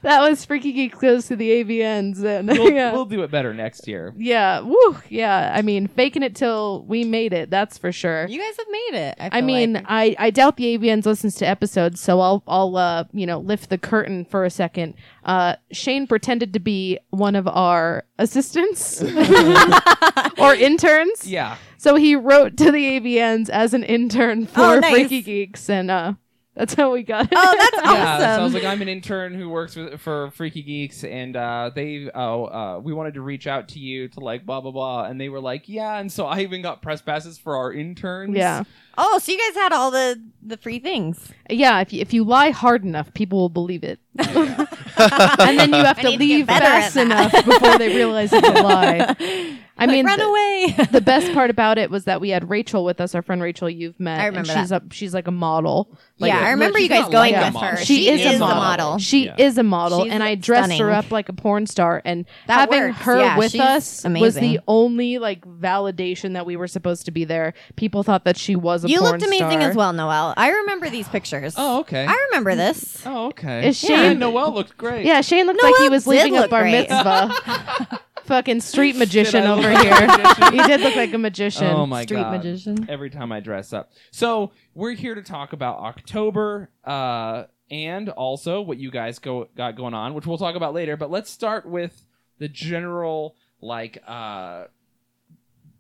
was 0.04 0.46
Freaky 0.46 0.72
Geek 0.72 0.98
goes 1.00 1.28
to 1.28 1.36
the 1.36 1.64
AVNs. 1.64 2.24
And 2.24 2.48
we'll, 2.48 2.72
yeah. 2.72 2.94
we'll 2.94 3.06
do 3.06 3.24
it 3.24 3.32
better 3.32 3.54
next 3.54 3.88
year. 3.88 4.14
yeah. 4.18 4.62
Woo. 4.62 4.98
Yeah. 5.10 5.54
I 5.56 5.62
mean, 5.62 5.88
faking 5.88 6.24
it 6.24 6.36
till 6.36 6.84
we 6.86 7.04
made 7.04 7.34
it. 7.34 7.50
That's 7.50 7.78
for 7.78 7.92
sure. 7.92 8.28
You 8.28 8.40
guys 8.40 8.58
have 8.58 8.68
made 8.70 8.94
it. 8.94 9.16
I, 9.20 9.28
I 9.28 9.30
feel 9.30 9.46
mean, 9.46 9.74
like. 9.74 9.86
I, 9.88 10.16
I 10.18 10.30
doubt 10.30 10.58
the 10.58 10.78
AVNs 10.78 11.06
listens 11.06 11.36
to 11.36 11.48
episodes, 11.48 12.02
so 12.02 12.20
I'll 12.20 12.44
I'll 12.48 12.76
uh 12.78 13.06
you 13.12 13.26
know 13.26 13.40
lift 13.40 13.70
the 13.70 13.78
curtain 13.78 14.26
for 14.26 14.46
a 14.46 14.50
second. 14.50 14.94
Uh, 15.28 15.56
Shane 15.74 16.08
pretended 16.08 16.54
to 16.54 16.60
be 16.60 16.98
one 17.10 17.36
of 17.36 17.48
our 17.50 18.06
assistants 18.18 19.02
or 20.38 20.56
interns. 20.56 21.28
Yeah. 21.30 21.58
So 21.78 21.96
he 21.96 22.16
wrote 22.16 22.56
to 22.58 22.72
the 22.72 23.00
AVNs 23.00 23.50
as 23.50 23.74
an 23.74 23.84
intern 23.84 24.48
for 24.48 24.62
Oh, 24.62 24.80
nice. 24.80 24.92
Freaky 24.92 25.22
Geeks, 25.22 25.70
and 25.70 25.92
uh, 25.92 26.14
that's 26.58 26.74
how 26.74 26.92
we 26.92 27.04
got 27.04 27.26
it. 27.26 27.34
oh, 27.36 27.56
that's 27.58 27.78
Yeah, 27.86 28.18
so 28.18 28.42
I 28.42 28.44
was 28.44 28.54
like, 28.54 28.64
I'm 28.64 28.82
an 28.82 28.88
intern 28.88 29.36
who 29.36 29.48
works 29.48 29.76
with, 29.76 30.02
for 30.02 30.32
Freaky 30.32 30.64
Geeks, 30.64 31.04
and 31.04 31.36
uh, 31.36 31.70
they, 31.74 32.10
oh, 32.14 32.46
uh, 32.46 32.80
we 32.84 32.94
wanted 32.94 33.14
to 33.14 33.22
reach 33.22 33.46
out 33.46 33.70
to 33.70 33.80
you 33.80 34.08
to 34.10 34.20
like 34.20 34.46
blah 34.46 34.60
blah 34.60 34.72
blah, 34.72 35.06
and 35.06 35.22
they 35.22 35.30
were 35.30 35.40
like, 35.40 35.70
yeah, 35.70 36.00
and 36.00 36.12
so 36.12 36.26
I 36.26 36.40
even 36.40 36.64
got 36.64 36.82
press 36.82 37.02
passes 37.02 37.38
for 37.38 37.56
our 37.56 37.72
interns. 37.72 38.36
yeah, 38.36 38.64
oh, 38.98 39.20
so 39.20 39.32
you 39.32 39.38
guys 39.38 39.56
had 39.56 39.72
all 39.72 39.92
the 39.92 40.20
the 40.42 40.58
free 40.58 40.80
things. 40.80 41.32
yeah. 41.50 41.80
If 41.80 41.94
you, 41.94 42.02
if 42.02 42.12
you 42.12 42.24
lie 42.24 42.50
hard 42.50 42.84
enough, 42.84 43.14
people 43.14 43.38
will 43.38 43.50
believe 43.50 43.84
it, 43.84 44.00
and 44.18 45.60
then 45.60 45.70
you 45.70 45.84
have 45.84 46.00
I 46.00 46.02
to 46.02 46.10
need 46.10 46.18
to 46.18 46.24
leave 46.24 46.48
fast 46.48 46.98
enough 46.98 47.32
before 47.46 47.78
they 47.78 47.96
realize 47.96 48.34
it's 48.34 48.48
a 48.48 48.52
lie. 48.64 49.60
I 49.80 49.86
Like, 49.86 49.96
mean, 49.96 50.06
run 50.06 50.20
the- 50.20 50.26
away. 50.26 50.76
the 50.92 51.02
best 51.02 51.32
part 51.34 51.50
about 51.50 51.78
it 51.78 51.90
was 51.92 52.06
that 52.06 52.20
we 52.22 52.30
had 52.30 52.50
Rachel 52.50 52.84
with 52.84 53.00
us, 53.00 53.14
our 53.16 53.22
friend 53.22 53.42
Rachel. 53.42 53.70
You've 53.70 54.00
met. 54.00 54.20
I 54.20 54.26
remember 54.28 54.52
and 54.52 54.62
she's 54.62 54.72
a 54.72 54.82
she's 54.92 55.14
like 55.14 55.28
a 55.28 55.32
model. 55.32 55.96
Like, 56.20 56.30
yeah, 56.34 56.40
I 56.40 56.52
remember 56.52 56.80
you 56.80 56.90
guys 56.90 57.10
going 57.10 57.34
like 57.34 57.54
with 57.54 57.62
her. 57.62 57.78
She 57.78 58.10
is 58.10 58.26
a 58.26 58.36
a 58.36 58.40
model. 58.40 58.56
model. 58.56 58.98
She 58.98 59.26
Yeah. 59.26 59.36
is 59.38 59.58
a 59.58 59.64
model, 59.64 60.04
She's 60.06 60.14
and 60.14 60.24
I 60.24 60.36
dressed 60.36 60.74
her 60.80 60.92
up 60.92 61.12
like 61.12 61.30
a 61.30 61.34
porn 61.34 61.68
star. 61.68 62.02
And 62.06 62.26
That 62.48 62.60
having 62.62 62.82
works. 62.90 62.98
her 63.02 63.20
Yeah, 63.20 63.38
with 63.38 63.52
she's 63.52 63.62
us 63.62 64.04
was 64.04 64.36
the 64.36 64.60
only 64.68 65.20
like 65.20 65.42
validation 65.46 66.34
that 66.34 66.46
we 66.46 66.56
were 66.56 66.68
supposed 66.68 67.06
to 67.06 67.12
be 67.12 67.24
there. 67.24 67.54
People 67.76 68.02
thought 68.04 68.26
that 68.26 68.38
she 68.38 68.56
was 68.56 68.84
a 68.84 68.90
You 68.90 69.00
porn 69.00 69.12
looked 69.12 69.24
amazing 69.24 69.60
star. 69.60 69.70
as 69.70 69.76
well, 69.76 69.94
Noelle. 69.94 70.34
I 70.38 70.50
remember 70.50 70.90
these 70.90 71.08
pictures. 71.08 71.54
Oh, 71.56 71.82
okay. 71.82 72.06
I 72.08 72.28
remember 72.30 72.52
mm. 72.54 72.58
this. 72.58 73.04
oh, 73.06 73.28
okay. 73.28 73.68
Is 73.68 73.84
yeah, 73.84 73.90
Shane- 74.10 74.20
Noelle 74.20 74.54
looked 74.54 74.76
great. 74.78 75.06
Yeah, 75.06 75.22
Shane 75.22 75.46
looked 75.46 75.62
like 75.62 75.76
he 75.78 75.90
was 75.90 76.08
leaving 76.08 76.36
a 76.36 76.48
bar 76.48 76.62
great. 76.64 76.90
mitzvah. 76.90 78.00
fucking 78.28 78.62
street 78.62 78.96
magician 78.96 79.44
I 79.44 79.52
over 79.52 79.62
look 79.72 79.82
here. 79.82 79.92
like 79.92 80.04
a 80.04 80.18
magician? 80.18 80.56
you 80.56 80.68
did 80.68 80.82
look 80.82 80.96
like 80.96 81.14
a 81.14 81.18
magician. 81.18 81.68
Oh 81.68 81.86
my 81.86 82.04
Street 82.04 82.18
god. 82.18 82.32
magician. 82.38 82.86
Every 82.90 83.10
time 83.10 83.32
I 83.32 83.40
dress 83.40 83.74
up. 83.74 83.92
So 84.12 84.52
we're 84.76 84.92
here 84.94 85.16
to 85.16 85.22
talk 85.24 85.54
about 85.54 85.80
October, 85.80 86.70
uh, 86.84 87.46
and 87.72 88.10
also 88.10 88.62
what 88.62 88.78
you 88.78 88.92
guys 88.92 89.20
go 89.20 89.48
got 89.56 89.76
going 89.76 89.94
on, 89.94 90.14
which 90.14 90.26
we'll 90.28 90.38
talk 90.38 90.56
about 90.56 90.74
later. 90.74 90.96
But 90.96 91.10
let's 91.12 91.30
start 91.32 91.66
with 91.66 92.06
the 92.38 92.48
general, 92.48 93.36
like, 93.62 94.02
uh, 94.08 94.66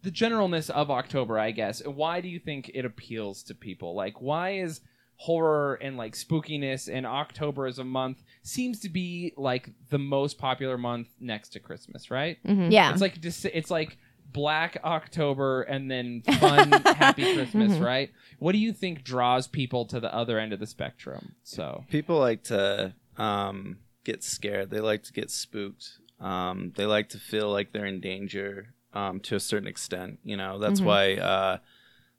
the 0.03 0.11
generalness 0.11 0.69
of 0.69 0.89
October, 0.89 1.37
I 1.37 1.51
guess. 1.51 1.85
Why 1.85 2.21
do 2.21 2.29
you 2.29 2.39
think 2.39 2.71
it 2.73 2.85
appeals 2.85 3.43
to 3.43 3.55
people? 3.55 3.93
Like, 3.95 4.21
why 4.21 4.51
is 4.59 4.81
horror 5.19 5.75
and 5.81 5.97
like 5.97 6.13
spookiness 6.13 6.87
and 6.93 7.05
October 7.05 7.65
as 7.65 7.79
a 7.79 7.83
month 7.83 8.23
seems 8.47 8.79
to 8.79 8.89
be 8.89 9.33
like 9.37 9.69
the 9.89 9.97
most 9.99 10.37
popular 10.37 10.77
month 10.77 11.07
next 11.19 11.49
to 11.49 11.59
Christmas, 11.59 12.09
right? 12.09 12.37
Mhm. 12.45 12.71
Yeah. 12.71 12.91
It's 12.91 13.01
like 13.01 13.17
it's 13.23 13.69
like 13.71 13.97
Black 14.31 14.77
October 14.83 15.63
and 15.63 15.89
then 15.89 16.21
fun 16.39 16.71
Happy 16.71 17.23
Christmas, 17.35 17.73
Mhm. 17.73 17.83
right? 17.85 18.11
What 18.39 18.51
do 18.53 18.57
you 18.57 18.73
think 18.73 19.03
draws 19.03 19.47
people 19.47 19.85
to 19.85 19.99
the 19.99 20.13
other 20.13 20.39
end 20.39 20.53
of 20.53 20.59
the 20.59 20.67
spectrum? 20.67 21.35
So 21.43 21.83
People 21.89 22.19
like 22.19 22.43
to 22.45 22.93
um, 23.17 23.77
get 24.03 24.23
scared. 24.23 24.69
They 24.69 24.79
like 24.79 25.03
to 25.03 25.13
get 25.13 25.29
spooked. 25.31 25.99
Um, 26.19 26.71
they 26.75 26.85
like 26.85 27.09
to 27.09 27.19
feel 27.19 27.49
like 27.51 27.71
they're 27.73 27.85
in 27.85 27.99
danger 27.99 28.73
um, 28.93 29.19
to 29.21 29.35
a 29.35 29.39
certain 29.39 29.67
extent. 29.67 30.19
You 30.23 30.37
know, 30.37 30.57
that's 30.59 30.79
Mhm. 30.81 30.85
why 30.85 31.13
uh, 31.15 31.57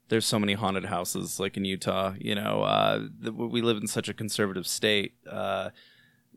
there's 0.09 0.25
so 0.25 0.39
many 0.39 0.53
haunted 0.53 0.85
houses, 0.85 1.39
like 1.39 1.57
in 1.57 1.65
Utah. 1.65 2.13
You 2.19 2.35
know, 2.35 2.63
uh, 2.63 3.07
th- 3.21 3.33
we 3.33 3.61
live 3.61 3.77
in 3.77 3.87
such 3.87 4.09
a 4.09 4.13
conservative 4.13 4.65
state 4.67 5.13
uh, 5.29 5.69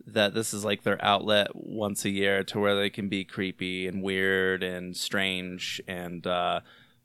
that 0.06 0.34
this 0.34 0.52
is 0.54 0.64
like 0.64 0.82
their 0.82 1.02
outlet 1.04 1.48
once 1.54 2.04
a 2.04 2.10
year 2.10 2.42
to 2.44 2.58
where 2.58 2.74
they 2.74 2.90
can 2.90 3.08
be 3.08 3.24
creepy 3.24 3.86
and 3.86 4.02
weird 4.02 4.62
and 4.62 4.96
strange 4.96 5.80
and. 5.86 6.26
Uh, 6.26 6.60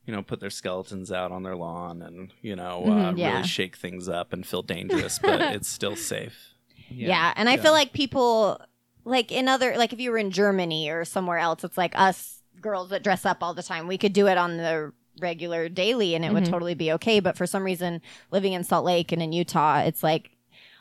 you 0.05 0.15
know, 0.15 0.21
put 0.23 0.39
their 0.39 0.49
skeletons 0.49 1.12
out 1.12 1.33
on 1.33 1.43
their 1.43 1.57
lawn 1.57 2.01
and, 2.01 2.31
you 2.41 2.55
know, 2.55 2.86
uh, 2.86 3.12
Mhm, 3.12 3.17
yeah. 3.17 3.31
really 3.36 3.43
shake 3.45 3.75
things 3.75 4.07
up 4.07 4.31
and 4.31 4.47
feel 4.47 4.62
dangerous, 4.62 5.19
but 5.19 5.41
it's 5.53 5.67
still 5.67 5.97
safe. 5.97 6.53
Yeah, 6.89 7.33
and 7.36 7.49
I 7.49 7.55
Yeah. 7.55 7.62
feel 7.63 7.71
like 7.73 7.91
people 7.91 8.62
like 9.03 9.33
in 9.33 9.49
other 9.49 9.75
like 9.77 9.91
if 9.91 9.99
you 9.99 10.12
were 10.12 10.17
in 10.17 10.31
Germany 10.31 10.89
or 10.89 11.03
somewhere 11.03 11.39
else, 11.39 11.65
it's 11.65 11.77
like 11.77 11.91
us 11.99 12.41
girls 12.62 12.89
that 12.91 13.03
dress 13.03 13.25
up 13.25 13.43
all 13.43 13.53
the 13.53 13.62
time. 13.62 13.86
We 13.86 13.97
could 13.97 14.13
do 14.13 14.27
it 14.27 14.38
on 14.38 14.55
the 14.55 14.93
regular 15.19 15.67
daily 15.67 16.15
and 16.15 16.23
it 16.23 16.31
would 16.31 16.45
Mhm. 16.45 16.51
totally 16.51 16.73
be 16.73 16.89
okay. 16.93 17.19
But 17.19 17.36
for 17.36 17.45
some 17.45 17.65
reason, 17.65 18.01
living 18.31 18.53
in 18.53 18.63
Salt 18.63 18.86
Lake 18.86 19.12
and 19.12 19.21
in 19.21 19.33
Utah, 19.33 19.79
it's 19.79 20.03
like 20.03 20.29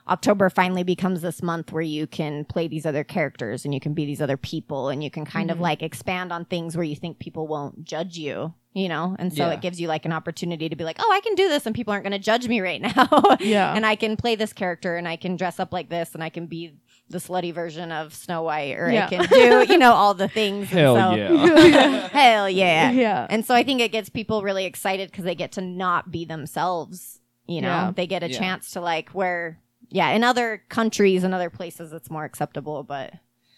October 0.08 0.48
finally 0.50 0.84
becomes 0.84 1.20
this 1.20 1.42
month 1.42 1.72
where 1.72 1.82
you 1.82 2.06
can 2.06 2.44
play 2.44 2.68
these 2.68 2.86
other 2.86 3.02
characters 3.02 3.64
and 3.64 3.74
you 3.74 3.80
can 3.80 3.92
be 3.92 4.04
these 4.06 4.20
other 4.22 4.36
people 4.36 4.88
and 4.88 5.02
you 5.02 5.10
can 5.10 5.24
kind 5.24 5.50
of 5.50 5.58
Mhm. 5.58 5.62
like 5.62 5.82
expand 5.82 6.32
on 6.32 6.44
things 6.44 6.76
where 6.76 6.84
you 6.84 6.94
think 6.94 7.18
people 7.18 7.48
won't 7.48 7.84
judge 7.84 8.16
you, 8.16 8.54
you 8.72 8.88
know? 8.88 9.16
And 9.18 9.32
so 9.32 9.46
Yeah. 9.48 9.54
it 9.54 9.60
gives 9.62 9.80
you 9.80 9.88
like 9.88 10.04
an 10.04 10.12
opportunity 10.12 10.68
to 10.68 10.76
be 10.76 10.84
like, 10.84 10.96
oh, 11.00 11.10
I 11.12 11.20
can 11.20 11.34
do 11.34 11.48
this 11.48 11.66
and 11.66 11.74
people 11.74 11.92
aren't 11.92 12.04
going 12.04 12.12
to 12.12 12.18
judge 12.20 12.46
me 12.46 12.60
right 12.60 12.80
now. 12.96 13.08
Yeah. 13.40 13.74
and 13.74 13.84
I 13.84 13.96
can 13.96 14.16
play 14.16 14.36
this 14.36 14.52
character 14.52 14.96
and 14.96 15.08
I 15.08 15.16
can 15.16 15.34
dress 15.36 15.58
up 15.58 15.72
like 15.72 15.88
this 15.88 16.14
and 16.14 16.22
I 16.22 16.28
can 16.28 16.46
be 16.46 16.74
the 17.08 17.18
slutty 17.18 17.52
version 17.54 17.90
of 17.92 18.14
Snow 18.14 18.42
White 18.42 18.76
or 18.76 18.90
Yeah. 18.90 19.06
I 19.06 19.08
can 19.08 19.26
do, 19.28 19.72
you 19.72 19.78
know, 19.78 19.92
all 19.92 20.14
the 20.14 20.28
things. 20.28 20.72
And 20.72 20.96
so- 20.96 22.08
Hell 22.12 22.48
yeah. 22.50 22.90
yeah. 22.92 23.26
And 23.28 23.44
so 23.44 23.54
I 23.56 23.62
think 23.64 23.80
it 23.80 23.90
gets 23.92 24.08
people 24.08 24.42
really 24.42 24.66
excited 24.66 25.10
because 25.10 25.24
they 25.24 25.34
get 25.34 25.52
to 25.52 25.60
not 25.60 26.10
be 26.12 26.24
themselves. 26.24 27.20
You 27.48 27.60
know, 27.60 27.68
Yeah. 27.68 27.92
they 27.94 28.06
get 28.08 28.22
a 28.24 28.30
Yeah. 28.30 28.38
chance 28.38 28.70
to 28.72 28.80
like 28.80 29.10
where, 29.10 29.60
yeah, 29.90 30.10
in 30.10 30.24
other 30.24 30.62
countries 30.68 31.24
and 31.24 31.34
other 31.34 31.50
places 31.50 31.92
it's 31.92 32.10
more 32.10 32.24
acceptable, 32.24 32.82
but 32.82 33.14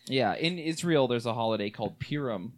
Yeah, 0.06 0.34
in 0.34 0.58
Israel, 0.58 1.08
there's 1.08 1.26
a 1.26 1.34
holiday 1.34 1.70
called 1.70 1.98
Purim 1.98 2.52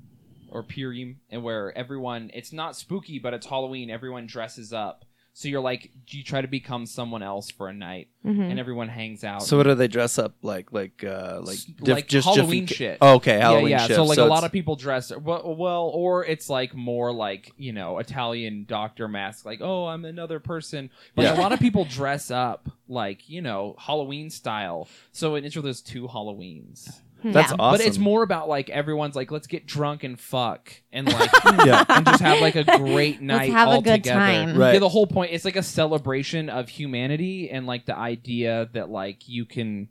or 0.51 0.63
Purim, 0.63 1.21
and 1.31 1.43
where 1.43 1.77
everyone 1.77 2.31
it's 2.35 2.53
not 2.53 2.77
spooky, 2.77 3.19
but 3.19 3.35
it's 3.35 3.47
Halloween. 3.47 3.91
Everyone 3.91 4.27
dresses 4.27 4.73
up, 4.73 5.05
so 5.33 5.49
you're 5.49 5.61
like 5.61 5.91
you 6.09 6.23
try 6.25 6.41
to 6.41 6.49
become 6.49 6.87
someone 6.87 7.23
else 7.23 7.51
for 7.51 7.69
a 7.69 7.73
night, 7.73 8.09
Mhm. 8.27 8.51
and 8.51 8.59
everyone 8.59 8.89
hangs 8.89 9.23
out. 9.25 9.43
So 9.43 9.57
what 9.57 9.63
do 9.63 9.75
they 9.75 9.89
dress 9.89 10.19
up 10.19 10.35
like? 10.43 10.73
Like 10.73 11.05
uh, 11.05 11.41
like 11.43 11.59
diff- 11.83 11.89
like 11.95 12.09
just 12.09 12.27
Halloween 12.27 12.65
different- 12.67 12.71
shit. 12.77 12.99
Oh, 13.01 13.15
okay, 13.15 13.39
Halloween 13.39 13.69
yeah, 13.71 13.81
yeah. 13.83 13.87
shit. 13.87 13.97
So 13.97 14.05
like 14.05 14.19
a 14.19 14.25
lot 14.25 14.45
of 14.45 14.53
people 14.53 14.77
dress 14.77 15.13
well, 15.17 15.55
well, 15.57 15.91
or 15.95 16.25
it's 16.25 16.51
like 16.51 16.75
more 16.75 17.13
like 17.13 17.53
you 17.57 17.73
know 17.73 17.99
Italian 17.99 18.65
doctor 18.69 19.07
mask, 19.09 19.45
like 19.47 19.61
oh 19.63 19.87
I'm 19.87 20.05
another 20.05 20.41
person. 20.41 20.91
Like 21.17 21.27
Yeah. 21.27 21.39
a 21.39 21.41
lot 21.41 21.53
of 21.53 21.61
people 21.67 21.85
dress 21.85 22.31
up 22.31 22.69
like 22.89 23.29
you 23.29 23.41
know 23.41 23.77
Halloween 23.79 24.31
style. 24.31 24.89
So 25.13 25.37
in 25.37 25.45
Israel, 25.45 25.63
there's 25.63 25.81
two 25.81 26.09
Halloweens. 26.09 27.01
Hmm. 27.23 27.33
That's 27.33 27.51
Yeah. 27.51 27.57
awesome. 27.59 27.79
But 27.79 27.87
it's 27.87 27.99
more 27.99 28.23
about 28.23 28.49
like 28.49 28.71
everyone's 28.71 29.15
like, 29.17 29.31
let's 29.31 29.47
get 29.47 29.67
drunk 29.67 30.05
and 30.05 30.19
fuck 30.19 30.73
and 30.93 31.07
like 31.13 31.31
Yeah. 31.67 31.85
and 31.89 32.07
just 32.07 32.23
have 32.23 32.41
like 32.41 32.57
a 32.57 32.65
great 32.65 33.21
night. 33.23 33.51
have 33.51 33.69
a 33.69 33.83
good 33.83 34.03
together. 34.05 34.19
time. 34.19 34.57
Right. 34.59 34.75
Yeah, 34.75 34.79
the 34.81 34.89
whole 34.89 35.07
point 35.07 35.33
it's 35.33 35.45
like 35.45 35.57
a 35.57 35.63
celebration 35.63 36.49
of 36.49 36.69
humanity 36.69 37.51
and 37.51 37.67
like 37.67 37.87
the 37.87 37.97
idea 37.97 38.69
that 38.73 38.89
like 38.91 39.29
you 39.29 39.45
can 39.45 39.89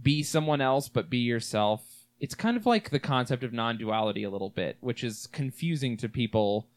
be 0.00 0.22
someone 0.22 0.60
else 0.60 0.88
but 0.88 1.10
be 1.10 1.18
yourself. 1.18 1.82
It's 2.20 2.34
kind 2.34 2.56
of 2.56 2.66
like 2.66 2.90
the 2.90 3.00
concept 3.00 3.42
of 3.44 3.52
non-duality 3.52 4.22
a 4.24 4.30
little 4.30 4.50
bit, 4.50 4.76
which 4.80 5.02
is 5.04 5.26
confusing 5.32 5.96
to 5.98 6.08
people. 6.08 6.68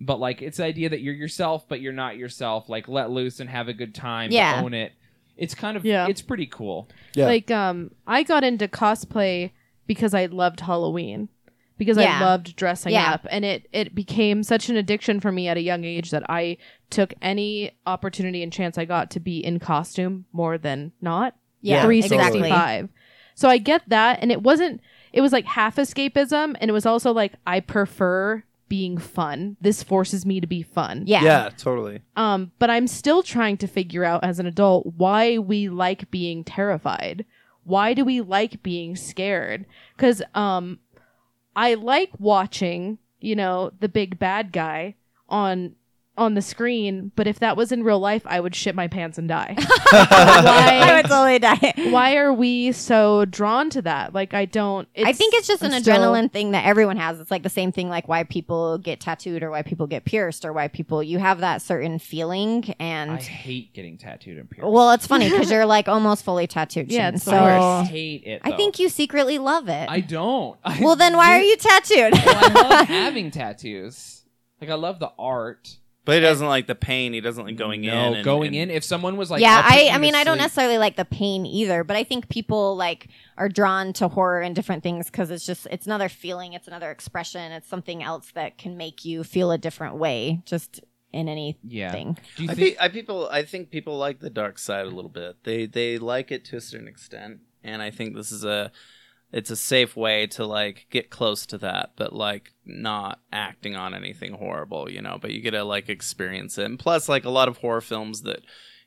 But 0.00 0.18
like 0.18 0.42
it's 0.42 0.56
the 0.56 0.64
idea 0.64 0.88
that 0.88 1.00
you're 1.02 1.14
yourself 1.14 1.68
but 1.68 1.80
you're 1.80 1.92
not 1.92 2.16
yourself. 2.16 2.68
Like 2.68 2.88
let 2.88 3.10
loose 3.10 3.38
and 3.38 3.48
have 3.48 3.68
a 3.68 3.72
good 3.74 3.94
time. 3.94 4.30
Yeah. 4.32 4.60
own 4.64 4.74
it. 4.74 4.92
It's 5.36 5.54
kind 5.54 5.76
of 5.76 5.84
Yeah. 5.84 6.06
it's 6.08 6.22
pretty 6.22 6.46
cool. 6.46 6.88
Yeah. 7.14 7.26
Like 7.26 7.50
um 7.50 7.90
I 8.06 8.22
got 8.22 8.44
into 8.44 8.68
cosplay 8.68 9.50
because 9.86 10.14
I 10.14 10.26
loved 10.26 10.60
Halloween. 10.60 11.28
Because 11.76 11.96
Yeah. 11.96 12.18
I 12.18 12.24
loved 12.24 12.54
dressing 12.56 12.92
Yeah. 12.92 13.12
up 13.14 13.26
and 13.30 13.44
it 13.44 13.68
it 13.72 13.94
became 13.94 14.42
such 14.44 14.68
an 14.68 14.76
addiction 14.76 15.18
for 15.20 15.32
me 15.32 15.48
at 15.48 15.56
a 15.56 15.60
young 15.60 15.84
age 15.84 16.10
that 16.12 16.22
I 16.30 16.56
took 16.90 17.14
any 17.20 17.72
opportunity 17.86 18.42
and 18.42 18.52
chance 18.52 18.78
I 18.78 18.84
got 18.84 19.10
to 19.12 19.20
be 19.20 19.44
in 19.44 19.58
costume 19.58 20.26
more 20.32 20.56
than 20.56 20.92
not. 21.00 21.34
yeah, 21.60 21.82
365. 21.82 22.88
So 23.34 23.48
I 23.48 23.58
get 23.58 23.82
that 23.88 24.20
and 24.22 24.30
it 24.30 24.42
wasn't 24.42 24.80
it 25.12 25.20
was 25.20 25.32
like 25.32 25.44
half 25.46 25.76
escapism 25.76 26.56
and 26.60 26.68
it 26.68 26.72
was 26.72 26.86
also 26.86 27.12
like 27.12 27.32
I 27.46 27.58
prefer 27.60 28.44
being 28.74 28.98
fun. 28.98 29.56
This 29.60 29.84
forces 29.84 30.26
me 30.26 30.40
to 30.40 30.48
be 30.48 30.60
fun. 30.60 31.04
Yeah. 31.06 31.22
yeah, 31.22 31.50
totally. 31.56 32.02
Um, 32.16 32.50
but 32.58 32.70
I'm 32.70 32.88
still 32.88 33.22
trying 33.22 33.56
to 33.58 33.68
figure 33.68 34.02
out 34.04 34.24
as 34.24 34.40
an 34.40 34.46
adult 34.46 34.94
why 34.96 35.38
we 35.38 35.68
like 35.68 36.10
being 36.10 36.42
terrified. 36.42 37.24
Why 37.62 37.94
do 37.94 38.04
we 38.04 38.20
like 38.20 38.64
being 38.64 38.96
scared? 38.96 39.64
Because 39.96 40.22
um, 40.34 40.80
I 41.54 41.74
like 41.74 42.10
watching, 42.18 42.98
you 43.20 43.36
know, 43.36 43.70
the 43.78 43.88
big 43.88 44.18
bad 44.18 44.50
guy 44.50 44.96
on 45.28 45.76
on 46.16 46.34
the 46.34 46.42
screen. 46.42 47.10
But 47.16 47.26
if 47.26 47.40
that 47.40 47.56
was 47.56 47.72
in 47.72 47.82
real 47.82 47.98
life, 47.98 48.22
I 48.24 48.38
would 48.40 48.54
shit 48.54 48.74
my 48.74 48.86
pants 48.88 49.18
and 49.18 49.28
die. 49.28 49.54
I 49.58 50.80
why? 50.86 50.94
would 50.96 51.06
totally 51.06 51.38
die. 51.38 51.72
Why 51.90 52.16
are 52.16 52.32
we 52.32 52.72
so 52.72 53.24
drawn 53.24 53.68
to 53.70 53.82
that? 53.82 54.14
Like, 54.14 54.32
I 54.34 54.44
don't. 54.44 54.88
I 54.96 55.12
think 55.12 55.34
it's 55.34 55.46
just 55.48 55.62
an 55.62 55.72
I'm 55.72 55.82
still- 55.82 55.96
adrenaline 55.96 56.30
thing 56.30 56.52
that 56.52 56.64
everyone 56.64 56.96
has. 56.96 57.18
It's 57.20 57.30
like 57.30 57.42
the 57.42 57.48
same 57.50 57.72
thing, 57.72 57.88
like 57.88 58.06
why 58.08 58.24
people 58.24 58.78
get 58.78 59.00
tattooed 59.00 59.42
or 59.42 59.50
why 59.50 59.62
people 59.62 59.86
get 59.86 60.04
pierced 60.04 60.44
or 60.44 60.52
why 60.52 60.68
people 60.68 61.02
you 61.02 61.18
have 61.18 61.40
that 61.40 61.62
certain 61.62 61.98
feeling. 61.98 62.74
And 62.78 63.10
I 63.10 63.16
hate 63.16 63.74
getting 63.74 63.98
tattooed 63.98 64.38
and 64.38 64.48
pierced. 64.48 64.70
well, 64.70 64.92
it's 64.92 65.06
funny 65.06 65.28
because 65.30 65.50
you're 65.50 65.66
like 65.66 65.88
almost 65.88 66.24
fully 66.24 66.46
tattooed. 66.46 66.90
Yeah, 66.92 67.08
it's 67.08 67.24
so 67.24 67.34
I 67.36 67.84
hate 67.84 68.24
it. 68.24 68.40
I 68.44 68.52
think 68.52 68.78
you 68.78 68.88
secretly 68.88 69.38
love 69.38 69.68
it. 69.68 69.88
I 69.90 70.00
don't. 70.00 70.58
I 70.64 70.78
well, 70.80 70.96
then 70.96 71.16
why 71.16 71.36
are 71.38 71.42
you 71.42 71.56
tattooed? 71.56 72.12
well, 72.24 72.36
I 72.60 72.68
love 72.78 72.88
having 72.88 73.30
tattoos. 73.30 74.22
Like 74.60 74.70
I 74.70 74.74
love 74.74 74.98
the 75.00 75.10
art. 75.18 75.78
But 76.06 76.16
he 76.16 76.20
doesn't 76.20 76.46
like 76.46 76.66
the 76.66 76.74
pain. 76.74 77.14
He 77.14 77.20
doesn't 77.22 77.44
like 77.44 77.56
going 77.56 77.84
in. 77.84 77.90
no, 77.90 78.12
and- 78.14 78.24
going 78.24 78.48
and- 78.56 78.70
in. 78.70 78.76
If 78.76 78.84
someone 78.84 79.16
was 79.16 79.30
like, 79.30 79.40
yeah, 79.40 79.62
I'll 79.64 79.78
I, 79.78 79.82
you 79.82 79.88
I 79.90 79.92
to 79.94 79.98
mean, 80.00 80.14
I 80.14 80.22
don't 80.24 80.34
sleep- 80.34 80.42
necessarily 80.42 80.78
like 80.78 80.96
the 80.96 81.04
pain 81.06 81.46
either, 81.46 81.82
but 81.82 81.96
I 81.96 82.04
think 82.04 82.28
people 82.28 82.76
like 82.76 83.08
are 83.38 83.48
drawn 83.48 83.92
to 83.94 84.08
horror 84.08 84.42
and 84.42 84.54
different 84.54 84.82
things 84.82 85.06
because 85.06 85.30
it's 85.30 85.46
just 85.46 85.66
it's 85.70 85.86
another 85.86 86.08
feeling, 86.10 86.52
it's 86.52 86.68
another 86.68 86.90
expression, 86.90 87.52
it's 87.52 87.68
something 87.68 88.02
else 88.02 88.30
that 88.32 88.58
can 88.58 88.76
make 88.76 89.04
you 89.06 89.24
feel 89.24 89.50
a 89.50 89.56
different 89.58 89.96
way, 89.96 90.42
just 90.44 90.80
in 91.12 91.28
anything. 91.28 91.60
Yeah. 91.68 91.92
Do 91.92 91.98
you 92.44 92.50
I 92.50 92.54
think? 92.54 92.58
think 92.58 92.76
I 92.80 92.88
people 92.88 93.28
I 93.30 93.42
think 93.44 93.70
people 93.70 93.96
like 93.96 94.20
the 94.20 94.30
dark 94.30 94.58
side 94.58 94.84
a 94.86 94.90
little 94.90 95.10
bit. 95.10 95.42
They 95.44 95.64
they 95.66 95.96
like 95.98 96.30
it 96.30 96.44
to 96.46 96.56
a 96.56 96.60
certain 96.60 96.88
extent, 96.88 97.38
and 97.62 97.80
I 97.80 97.90
think 97.90 98.14
this 98.14 98.30
is 98.30 98.44
a 98.44 98.72
it's 99.34 99.50
a 99.50 99.56
safe 99.56 99.96
way 99.96 100.26
to 100.28 100.46
like 100.46 100.86
get 100.90 101.10
close 101.10 101.44
to 101.46 101.58
that, 101.58 101.90
but 101.96 102.12
like 102.12 102.52
not 102.64 103.18
acting 103.32 103.74
on 103.76 103.92
anything 103.94 104.32
horrible, 104.34 104.88
you 104.90 105.02
know. 105.02 105.18
But 105.20 105.32
you 105.32 105.40
get 105.40 105.50
to 105.50 105.64
like 105.64 105.88
experience 105.88 106.56
it, 106.56 106.64
and 106.66 106.78
plus 106.78 107.08
like 107.08 107.24
a 107.24 107.30
lot 107.30 107.48
of 107.48 107.58
horror 107.58 107.80
films 107.82 108.22
that 108.22 108.40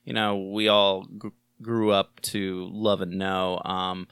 you 0.05 0.13
know 0.13 0.37
we 0.37 0.67
all 0.69 1.03
gr- 1.17 1.35
grew 1.61 1.91
up 1.91 2.21
to 2.33 2.67
love 2.71 3.01
and 3.01 3.17
know. 3.19 3.61
Um, 3.65 4.07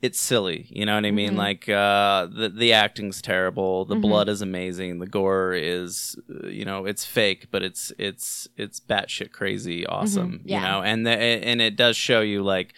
it's 0.00 0.20
silly, 0.20 0.66
you 0.70 0.86
know 0.86 0.94
what 0.94 1.04
I 1.06 1.10
mean? 1.10 1.32
Mhm. 1.32 1.36
Like 1.38 1.68
uh, 1.68 2.26
the 2.26 2.48
the 2.50 2.72
acting's 2.72 3.20
terrible, 3.20 3.84
the 3.84 3.96
Mhm. 3.96 4.02
blood 4.02 4.28
is 4.28 4.42
amazing, 4.42 5.00
the 5.00 5.08
gore 5.08 5.54
is, 5.54 6.14
uh, 6.44 6.46
you 6.48 6.64
know, 6.64 6.84
it's 6.84 7.04
fake, 7.04 7.48
but 7.50 7.62
it's 7.64 7.92
it's 7.98 8.46
it's 8.56 8.78
batshit 8.78 9.32
crazy, 9.32 9.84
awesome, 9.86 10.42
Yeah. 10.44 10.60
you 10.60 10.66
know, 10.68 10.82
and 10.82 11.04
the, 11.04 11.10
and 11.10 11.60
it 11.60 11.74
does 11.74 11.96
show 11.96 12.20
you 12.20 12.44
like 12.44 12.74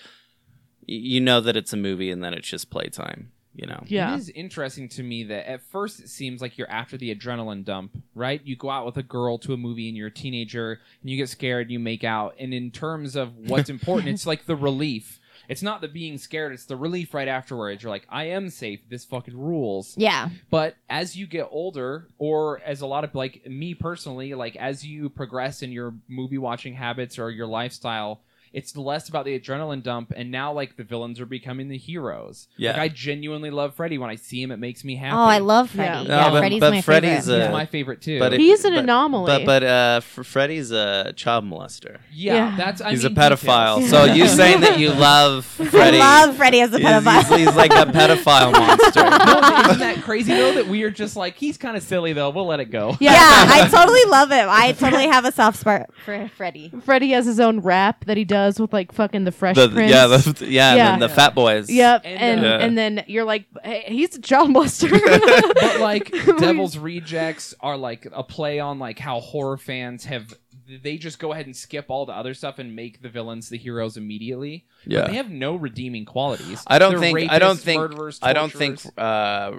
you 0.91 1.21
know 1.21 1.41
that 1.41 1.57
it's 1.57 1.73
a 1.73 1.77
movie 1.77 2.11
and 2.11 2.23
then 2.23 2.35
it's 2.35 2.49
just 2.49 2.71
playtime. 2.71 3.33
You 3.55 3.67
know. 3.67 3.83
Yeah. 3.87 4.15
It 4.15 4.21
is 4.21 4.29
interesting 4.31 4.89
to 4.91 5.03
me 5.03 5.25
that 5.25 5.51
at 5.51 5.63
first 5.71 6.01
it 6.01 6.09
seems 6.09 6.41
like 6.41 6.57
you're 6.57 6.71
after 6.71 6.97
the 6.97 7.15
adrenaline 7.15 7.65
dump, 7.65 7.97
right? 8.15 8.41
You 8.45 8.57
go 8.57 8.71
out 8.71 8.87
with 8.87 8.97
a 8.97 9.03
girl 9.03 9.39
to 9.39 9.53
a 9.53 9.57
movie 9.57 9.89
and 9.89 9.97
you're 9.97 10.07
a 10.07 10.13
teenager 10.13 10.81
and 11.01 11.11
you 11.11 11.17
get 11.17 11.29
scared 11.29 11.67
and 11.67 11.73
you 11.73 11.81
make 11.81 12.05
out. 12.05 12.37
And 12.39 12.55
in 12.55 12.71
terms 12.71 13.17
of 13.17 13.37
what's 13.37 13.69
important, 13.77 14.09
it's 14.11 14.25
like 14.25 14.47
the 14.47 14.55
relief. 14.55 15.19
It's 15.49 15.63
not 15.63 15.81
the 15.81 15.89
being 15.89 16.17
scared, 16.17 16.53
it's 16.53 16.67
the 16.67 16.77
relief 16.77 17.13
right 17.13 17.27
afterwards. 17.27 17.83
You're 17.83 17.91
like, 17.91 18.07
I 18.09 18.27
am 18.27 18.51
safe. 18.51 18.89
This 18.89 19.05
fucking 19.05 19.37
rules. 19.37 19.95
Yeah. 19.99 20.29
But 20.49 20.77
as 20.89 21.17
you 21.17 21.27
get 21.27 21.49
older, 21.51 22.07
or 22.19 22.61
as 22.65 22.83
a 22.83 22.87
lot 22.87 23.03
of 23.03 23.17
like 23.17 23.45
me 23.47 23.75
personally, 23.75 24.33
like 24.35 24.55
as 24.55 24.87
you 24.87 25.09
progress 25.09 25.63
in 25.63 25.73
your 25.73 25.95
movie 26.07 26.39
watching 26.39 26.75
habits 26.75 27.19
or 27.19 27.31
your 27.31 27.49
lifestyle, 27.49 28.21
it's 28.53 28.77
less 28.77 29.09
about 29.09 29.25
the 29.25 29.39
adrenaline 29.39 29.83
dump, 29.83 30.13
and 30.17 30.31
now 30.31 30.53
like 30.53 30.77
the 30.77 30.83
villains 30.85 31.21
are 31.21 31.27
becoming 31.27 31.69
the 31.69 31.79
heroes. 31.79 32.49
Yeah. 32.57 32.73
like 32.73 32.81
I 32.81 32.89
genuinely 32.89 33.51
love 33.51 33.75
Freddy. 33.75 33.97
When 33.99 34.11
I 34.11 34.17
see 34.17 34.43
him, 34.43 34.51
it 34.51 34.59
makes 34.59 34.85
me 34.85 34.97
happy. 34.97 35.15
Oh, 35.17 35.21
I 35.21 35.39
love 35.39 35.75
Yeah. 35.75 35.85
Freddy. 35.95 36.09
No, 36.09 36.15
Yeah, 36.17 36.31
but- 36.31 36.39
Freddy's 36.41 36.61
but 36.61 36.71
my 36.73 36.81
Freddy's 36.83 37.11
favorite. 37.27 37.37
a- 37.37 37.43
He's 37.47 37.53
my 37.53 37.67
favorite 37.67 38.03
too. 38.03 38.19
But 38.19 38.33
it- 38.35 38.41
He's 38.41 38.65
an 38.65 38.75
but- 38.75 38.85
anomaly. 38.85 39.27
But 39.27 39.47
but 39.47 39.63
uh, 39.63 39.95
F- 39.99 40.27
Freddy's 40.27 40.71
a 40.73 41.13
child 41.17 41.45
molester. 41.45 41.99
yeah, 42.13 42.35
Yeah. 42.51 42.57
that's 42.57 42.81
I 42.81 42.91
he's 42.91 43.05
mean, 43.05 43.13
a 43.13 43.21
pedophile. 43.21 43.77
details. 43.83 43.91
So 43.91 44.05
you 44.13 44.27
saying 44.41 44.61
that 44.63 44.79
you 44.81 44.91
love 44.93 45.45
Freddy? 45.71 45.99
I 46.01 46.25
love 46.27 46.37
Freddy 46.37 46.61
as 46.61 46.73
a 46.73 46.79
He's, 46.79 46.87
pedophile. 46.87 47.37
he's, 47.39 47.47
he's 47.47 47.57
like 47.57 47.71
a 47.71 47.87
pedophile 47.93 48.53
monster. 48.59 49.03
No, 49.03 49.69
isn't 49.71 49.79
that 49.79 50.03
crazy 50.03 50.33
though? 50.35 50.55
That 50.55 50.67
we 50.67 50.83
are 50.83 50.91
just 50.91 51.15
like 51.15 51.37
he's 51.37 51.57
kind 51.57 51.77
of 51.77 51.83
silly 51.85 52.13
though. 52.13 52.31
We'll 52.31 52.47
let 52.47 52.59
it 52.59 52.73
go. 52.73 52.97
yeah. 52.99 53.13
yeah, 53.13 53.45
I 53.65 53.69
totally 53.71 54.05
love 54.07 54.31
him. 54.31 54.49
I 54.51 54.73
totally 54.73 55.07
have 55.07 55.25
a 55.25 55.31
soft 55.33 55.59
spot 55.61 55.91
for 56.05 56.29
Freddy. 56.37 56.73
Freddy 56.85 57.11
has 57.11 57.27
his 57.27 57.39
own 57.39 57.61
rap 57.61 58.05
that 58.07 58.17
he 58.17 58.25
does 58.25 58.40
with 58.61 58.73
like 58.73 58.93
fucking 58.93 59.25
the 59.25 59.33
Fresh 59.33 59.57
The- 59.57 59.69
Prince. 59.69 59.91
yeah, 59.93 60.07
the, 60.07 60.47
yeah, 60.47 60.75
Yeah. 60.75 60.93
And 60.95 61.03
then 61.03 61.09
the 61.09 61.15
Fat 61.15 61.35
Boys. 61.35 61.69
Yep, 61.71 62.03
And, 62.05 62.41
and 62.41 62.47
uh, 62.47 62.65
and, 62.65 62.79
then 62.79 63.05
you're 63.07 63.25
like, 63.25 63.47
hey, 63.65 63.85
he's 63.89 64.15
a 64.17 64.21
child 64.21 64.51
molester. 64.51 64.91
but 65.55 65.81
like 65.81 66.11
Devil's 66.39 66.77
Rejects 66.79 67.55
are 67.61 67.77
like 67.77 68.07
a 68.13 68.23
play 68.23 68.59
on 68.61 68.79
like 68.79 68.99
how 68.99 69.21
horror 69.21 69.57
fans 69.57 70.05
have 70.05 70.35
they 70.83 70.99
just 70.99 71.19
go 71.19 71.33
ahead 71.33 71.47
and 71.47 71.57
skip 71.57 71.87
all 71.89 72.07
the 72.07 72.13
other 72.13 72.33
stuff 72.33 72.59
and 72.61 72.77
make 72.77 73.03
the 73.03 73.09
villains 73.09 73.49
the 73.49 73.59
heroes 73.59 73.97
immediately. 73.97 74.67
But 74.85 74.93
Yeah. 74.93 75.07
they 75.09 75.15
have 75.15 75.29
no 75.29 75.57
redeeming 75.57 76.05
qualities. 76.05 76.63
I 76.67 76.79
don't 76.79 76.93
They're 76.93 77.01
think. 77.01 77.31
I 77.31 77.39
don't 77.41 77.59
think. 77.59 77.93
I 78.23 78.33
don't 78.33 78.53
think. 78.53 78.81
Uh, 78.97 79.59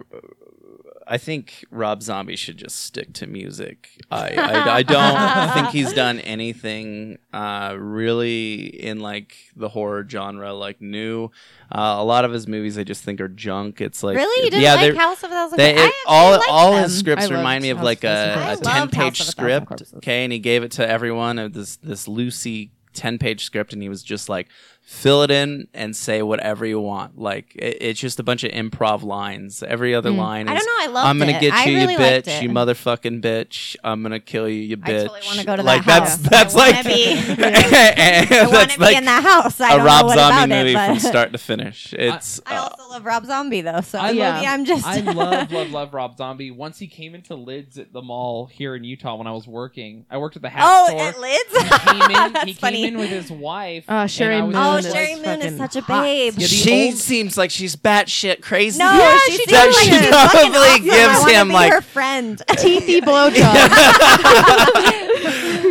I 1.14 1.18
think 1.18 1.66
Rob 1.72 2.02
Zombie 2.02 2.38
should 2.38 2.56
just 2.58 2.78
stick 2.78 3.12
to 3.16 3.28
music. 3.28 3.90
I 4.10 4.30
I, 4.38 4.76
I 4.78 4.84
don't 4.84 5.54
think 5.54 5.68
he's 5.70 5.92
done 6.04 6.20
anything 6.22 7.18
uh, 7.34 7.76
really 7.78 8.68
in 8.82 9.02
like 9.02 9.36
the 9.58 9.68
horror 9.68 10.08
genre, 10.10 10.54
like 10.54 10.80
new. 10.80 11.26
Uh, 11.70 11.96
a 12.00 12.04
lot 12.06 12.24
of 12.24 12.32
his 12.32 12.48
movies, 12.48 12.78
I 12.78 12.86
just 12.86 13.04
think 13.04 13.20
are 13.20 13.28
junk. 13.28 13.82
It's 13.82 14.04
like 14.04 14.16
really? 14.16 14.46
You 14.46 14.52
didn't 14.52 14.64
yeah, 14.64 14.76
like 14.76 14.82
they're- 14.94 14.96
House 14.96 15.22
of 15.24 15.32
a 15.32 15.34
Thousand 15.34 15.58
They, 15.58 15.74
Corpses? 15.74 15.86
I 15.86 15.90
it- 15.90 16.06
all 16.08 16.32
like 16.38 16.50
all 16.50 16.72
them. 16.72 16.84
his 16.84 16.98
scripts 16.98 17.26
I 17.30 17.36
remind 17.36 17.62
me 17.64 17.72
of 17.72 17.78
House 17.80 17.86
like 17.86 18.04
a 18.06 18.08
a, 18.08 18.32
a 18.32 18.34
Corpses. 18.36 18.68
I 18.68 18.72
ten 18.72 18.80
loved 18.82 18.94
page 18.94 19.18
House 19.20 19.20
of 19.34 19.34
a 19.40 19.42
Thousand 19.42 19.78
script. 19.78 19.94
Okay, 19.98 20.24
and 20.24 20.32
he 20.32 20.40
gave 20.40 20.64
it 20.64 20.72
to 20.72 20.90
everyone 20.90 21.40
of 21.40 21.52
this 21.52 21.76
this 21.76 22.08
Lucy 22.08 22.72
ten 22.94 23.18
page 23.18 23.44
script, 23.44 23.74
and 23.74 23.82
he 23.82 23.90
was 23.90 24.02
just 24.04 24.30
like, 24.30 24.48
fill 24.84 25.22
it 25.24 25.32
in 25.32 25.68
and 25.74 25.96
say 25.96 26.22
whatever 26.22 26.66
you 26.66 26.80
want. 26.80 27.18
Like 27.18 27.56
it, 27.56 27.78
it's 27.82 28.00
just 28.00 28.20
a 28.20 28.24
bunch 28.24 28.44
of 28.44 28.52
improv 28.52 29.04
lines. 29.04 29.64
Every 29.64 29.96
other 29.96 30.12
Mm. 30.12 30.18
line. 30.18 30.48
I 30.50 30.56
is, 30.56 30.64
don't 30.64 30.68
know. 30.68 30.84
I 30.84 30.94
loved 30.94 31.08
I'm 31.08 31.18
gonna 31.20 31.32
it. 31.38 31.42
get 31.42 31.54
I 31.54 31.66
you, 31.66 31.78
really 31.78 31.94
you 31.94 32.00
bitch, 32.00 32.42
you 32.42 32.50
motherfucking 32.50 33.22
bitch. 33.22 33.76
I'm 33.84 34.02
gonna 34.04 34.20
kill 34.20 34.50
you, 34.50 34.62
you 34.62 34.78
bitch. 34.78 34.84
I 34.84 34.92
bitch. 34.92 35.08
totally 35.08 35.22
wanna 35.28 35.44
go 35.46 35.56
to 35.56 35.64
that 35.64 35.66
like 35.66 35.82
house. 35.84 36.18
that's 36.18 36.30
that's 36.30 36.56
I 36.56 36.58
wanna 36.58 36.72
like 36.72 36.86
be- 36.86 37.14
and 37.16 38.32
I 38.32 38.42
want 38.42 38.52
that's 38.52 38.74
to 38.74 38.80
be 38.80 38.86
like 38.86 38.98
in 38.98 39.06
that 39.06 39.24
house. 39.24 39.62
I 39.62 39.74
a 39.74 39.78
don't 39.78 39.86
Rob 39.86 40.02
know 40.02 40.08
what 40.08 40.18
Zombie 40.18 40.36
about 40.36 40.50
movie 40.50 40.72
it, 40.72 40.86
from 40.88 41.00
start 41.00 41.32
to 41.32 41.38
finish. 41.38 41.94
It's 42.02 42.42
I 42.46 42.56
uh, 42.58 42.62
also 42.64 42.90
love 42.90 43.06
Rob 43.06 43.26
Zombie 43.26 43.62
though, 43.62 43.82
so 43.82 44.00
I 44.00 44.08
maybe 44.08 44.20
love- 44.20 44.44
I'm 44.48 44.66
just. 44.66 44.86
I 44.86 45.00
love, 45.02 45.52
love, 45.52 45.72
love 45.72 45.94
Rob 45.94 46.18
Zombie. 46.18 46.50
Once 46.52 46.80
he 46.80 46.88
came 46.88 47.14
into 47.16 47.36
Lids 47.36 47.78
at 47.78 47.94
the 47.94 48.02
mall 48.02 48.48
here 48.48 48.76
in 48.76 48.84
Utah 48.84 49.16
when 49.16 49.28
I 49.28 49.32
was 49.32 49.48
working, 49.48 50.06
I 50.10 50.18
worked 50.18 50.36
at 50.36 50.42
the 50.42 50.50
hat 50.50 50.64
oh, 50.66 50.88
store. 50.88 51.10
it 51.10 51.20
lids. 51.20 51.58
he 51.58 51.80
came 51.80 52.12
in. 52.12 52.36
He 52.48 52.54
came 52.56 52.86
in 52.86 52.98
with 52.98 53.10
his 53.10 53.32
wife. 53.32 53.86
Uh, 53.88 54.06
Sheri 54.06 54.40
and 54.40 54.56
I 54.58 54.71
was 54.71 54.71
Moon 54.76 54.86
Oh, 54.86 54.94
Sheri 54.94 55.14
like, 55.24 55.26
Moon 55.40 55.42
is 55.42 55.58
such 55.58 55.76
a 55.76 55.82
babe. 55.84 56.34
Yeah, 56.38 56.48
she 56.48 56.88
old- 56.90 56.98
seems 56.98 57.38
like 57.38 57.52
she's 57.52 57.76
batshit 57.76 58.42
crazy. 58.42 58.80
No, 58.80 58.86
Yeah, 58.92 59.18
she, 59.26 59.32
she 59.32 59.46
seems 59.46 59.52
like 59.52 59.74
She 59.74 59.90
she's 59.92 60.10
fucking 60.10 60.40
totally 60.54 60.68
awesome. 60.70 60.84
gives 60.84 61.24
I 61.24 61.32
him, 61.34 61.48
be 61.50 61.54
like- 61.54 61.74
her 61.74 61.82
friend. 61.82 62.38
teethy 62.50 63.02
blowjob. 63.08 64.88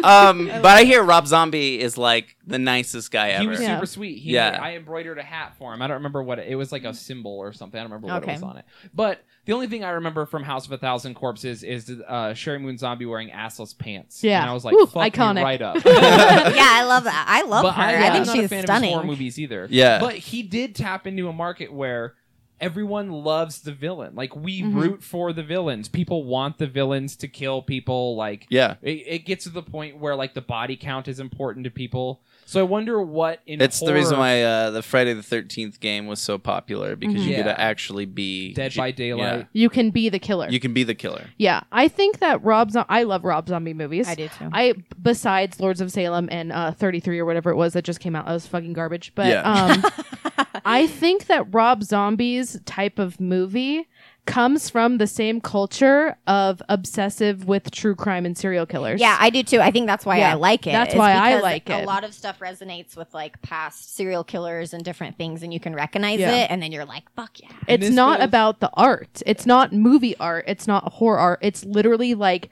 um, 0.05 0.47
but 0.47 0.67
I 0.67 0.85
hear 0.85 1.03
Rob 1.03 1.27
Zombie 1.27 1.81
is 1.81 1.97
like 1.99 2.37
the 2.47 2.59
nicest 2.59 3.11
guy 3.11 3.31
ever. 3.31 3.43
He 3.43 3.49
was 3.49 3.61
Yeah. 3.61 3.77
super 3.77 3.87
sweet. 3.87 4.19
He, 4.19 4.33
Yeah. 4.33 4.59
I 4.61 4.77
embroidered 4.77 5.19
a 5.19 5.23
hat 5.23 5.55
for 5.59 5.73
him. 5.75 5.83
I 5.83 5.87
don't 5.87 5.97
remember 5.97 6.23
what 6.23 6.39
it, 6.39 6.49
it 6.49 6.55
was 6.57 6.73
like 6.73 6.85
a 6.85 6.95
symbol 6.95 7.39
or 7.39 7.53
something. 7.53 7.79
I 7.79 7.83
don't 7.83 7.93
remember 7.93 8.09
what 8.15 8.23
Okay. 8.23 8.33
it 8.33 8.37
was 8.37 8.43
on 8.43 8.57
it. 8.59 8.65
But 8.95 9.23
the 9.47 9.53
only 9.55 9.67
thing 9.69 9.85
I 9.85 9.91
remember 9.91 10.27
from 10.27 10.43
House 10.43 10.67
of 10.67 10.73
a 10.73 10.79
Thousand 10.79 11.15
Corpses 11.15 11.63
is 11.63 11.91
uh, 12.07 12.31
Sheri 12.31 12.61
Moon 12.61 12.77
Zombie 12.79 13.07
wearing 13.07 13.31
assless 13.31 13.77
pants. 13.77 14.23
Yeah. 14.23 14.41
and 14.43 14.51
I 14.51 14.53
was 14.55 14.65
like, 14.65 14.75
Woo, 14.75 14.87
fuck 14.87 15.03
me 15.03 15.11
iconic. 15.11 15.43
right 15.43 15.63
up. 15.63 15.77
yeah, 15.85 15.93
I 15.95 16.85
love 16.85 17.05
that. 17.05 17.25
I 17.29 17.43
love 17.43 17.63
but 17.63 17.73
her. 17.73 17.83
I, 17.83 17.93
I, 17.95 18.07
I'm 18.07 18.13
think 18.13 18.27
not 18.27 18.37
a 18.37 18.41
she's 18.41 18.49
fan 18.51 18.59
of 18.65 18.71
his 18.71 18.71
horror 18.71 18.91
stunning. 18.93 19.07
movies 19.07 19.39
either. 19.39 19.67
Yeah. 19.71 19.99
but 20.01 20.15
he 20.15 20.43
did 20.43 20.75
tap 20.75 21.07
into 21.07 21.29
a 21.29 21.33
market 21.33 21.73
where 21.73 22.15
everyone 22.61 23.11
loves 23.11 23.61
the 23.63 23.73
villain. 23.73 24.15
Like 24.15 24.35
we 24.37 24.63
Mhm. 24.63 24.75
root 24.75 25.03
for 25.03 25.33
the 25.33 25.43
villains. 25.43 25.89
People 25.89 26.25
want 26.25 26.59
the 26.59 26.67
villains 26.67 27.17
to 27.17 27.29
kill 27.29 27.63
people. 27.63 28.17
Like 28.17 28.47
yeah. 28.51 28.75
it, 28.83 29.03
it 29.07 29.19
gets 29.27 29.45
to 29.45 29.51
the 29.51 29.63
point 29.63 29.99
where 29.99 30.15
like 30.15 30.35
the 30.35 30.41
body 30.41 30.77
count 30.77 31.09
is 31.09 31.21
important 31.21 31.65
to 31.65 31.71
people. 31.71 32.21
So 32.45 32.59
I 32.59 32.65
wonder 32.65 33.01
what 33.01 33.41
in 33.47 33.61
It's 33.61 33.79
the 33.79 33.95
reason 33.95 34.19
why 34.19 34.43
uh, 34.43 34.71
the 34.73 34.83
Friday 34.83 35.13
the 35.13 35.23
Thirteenth 35.23 35.79
game 35.79 36.07
was 36.09 36.19
so 36.21 36.37
popular 36.37 36.97
because 36.97 37.15
Mhm. 37.23 37.25
you 37.25 37.37
get 37.37 37.45
to 37.45 37.61
actually 37.61 38.07
be 38.07 38.53
Dead 38.55 38.75
by 38.77 38.91
Daylight. 38.91 39.47
you 39.53 39.71
can 39.71 39.91
be 39.91 40.09
the 40.09 40.19
killer. 40.19 40.49
You 40.51 40.59
can 40.59 40.73
be 40.75 40.83
the 40.83 40.95
killer. 40.97 41.27
yeah, 41.39 41.61
I 41.71 41.87
think 41.89 42.19
that 42.19 42.43
Rob. 42.43 42.73
Zo- 42.73 42.85
I 42.89 43.05
love 43.05 43.25
Rob 43.25 43.49
Zombie 43.49 43.73
movies. 43.75 44.09
I 44.09 44.17
do 44.17 44.29
too. 44.29 44.49
I 44.53 44.75
besides 45.01 45.61
Lords 45.61 45.81
of 45.81 45.93
Salem 45.93 46.29
and 46.33 46.51
uh, 46.53 46.73
33 46.73 47.19
or 47.21 47.25
whatever 47.25 47.51
it 47.51 47.57
was 47.57 47.73
that 47.75 47.85
just 47.85 48.01
came 48.01 48.17
out. 48.17 48.27
That 48.27 48.33
was 48.33 48.47
fucking 48.49 48.73
garbage. 48.73 49.13
But 49.15 49.29
Yeah. 49.29 49.43
um, 49.43 49.85
I 50.65 50.87
think 50.87 51.27
that 51.27 51.53
Rob 51.55 51.83
Zombie's 51.83 52.61
type 52.65 52.99
of 52.99 53.21
movie 53.21 53.89
comes 54.27 54.71
from 54.71 54.99
the 54.99 55.07
same 55.07 55.41
culture 55.41 56.17
of 56.27 56.63
obsessive 56.69 57.47
with 57.47 57.71
true 57.71 57.97
crime 57.97 58.25
and 58.27 58.37
serial 58.39 58.67
killers. 58.67 59.01
Yeah, 59.01 59.17
I 59.19 59.31
do 59.31 59.43
too. 59.43 59.61
I 59.61 59.71
think 59.71 59.87
that's 59.87 60.07
why 60.07 60.19
Yeah, 60.19 60.33
I 60.33 60.35
like 60.35 60.67
it. 60.67 60.73
that's 60.73 60.95
why 60.95 61.15
I 61.15 61.31
because 61.31 61.43
like 61.43 61.69
A 61.71 61.79
it. 61.81 61.87
lot 61.87 62.05
of 62.05 62.15
stuff 62.15 62.39
resonates 62.39 62.97
with 62.97 63.13
like 63.15 63.41
past 63.43 63.97
serial 63.97 64.23
killers 64.23 64.73
and 64.73 64.85
different 64.85 65.17
things, 65.17 65.43
and 65.43 65.53
you 65.53 65.59
can 65.59 65.75
recognize 65.75 66.21
Yeah. 66.21 66.45
it, 66.45 66.51
and 66.51 66.63
then 66.63 66.71
you're 66.71 66.85
like, 66.85 67.11
"Fuck 67.17 67.41
yeah!" 67.41 67.49
it's 67.67 67.89
not 67.91 68.19
goes- 68.19 68.25
about 68.27 68.61
the 68.61 68.71
art. 68.75 69.23
It's 69.27 69.47
not 69.47 69.73
movie 69.73 70.17
art. 70.19 70.45
It's 70.47 70.67
not 70.67 70.93
horror 70.93 71.19
art. 71.19 71.39
It's 71.43 71.65
literally 71.65 72.15
like 72.15 72.51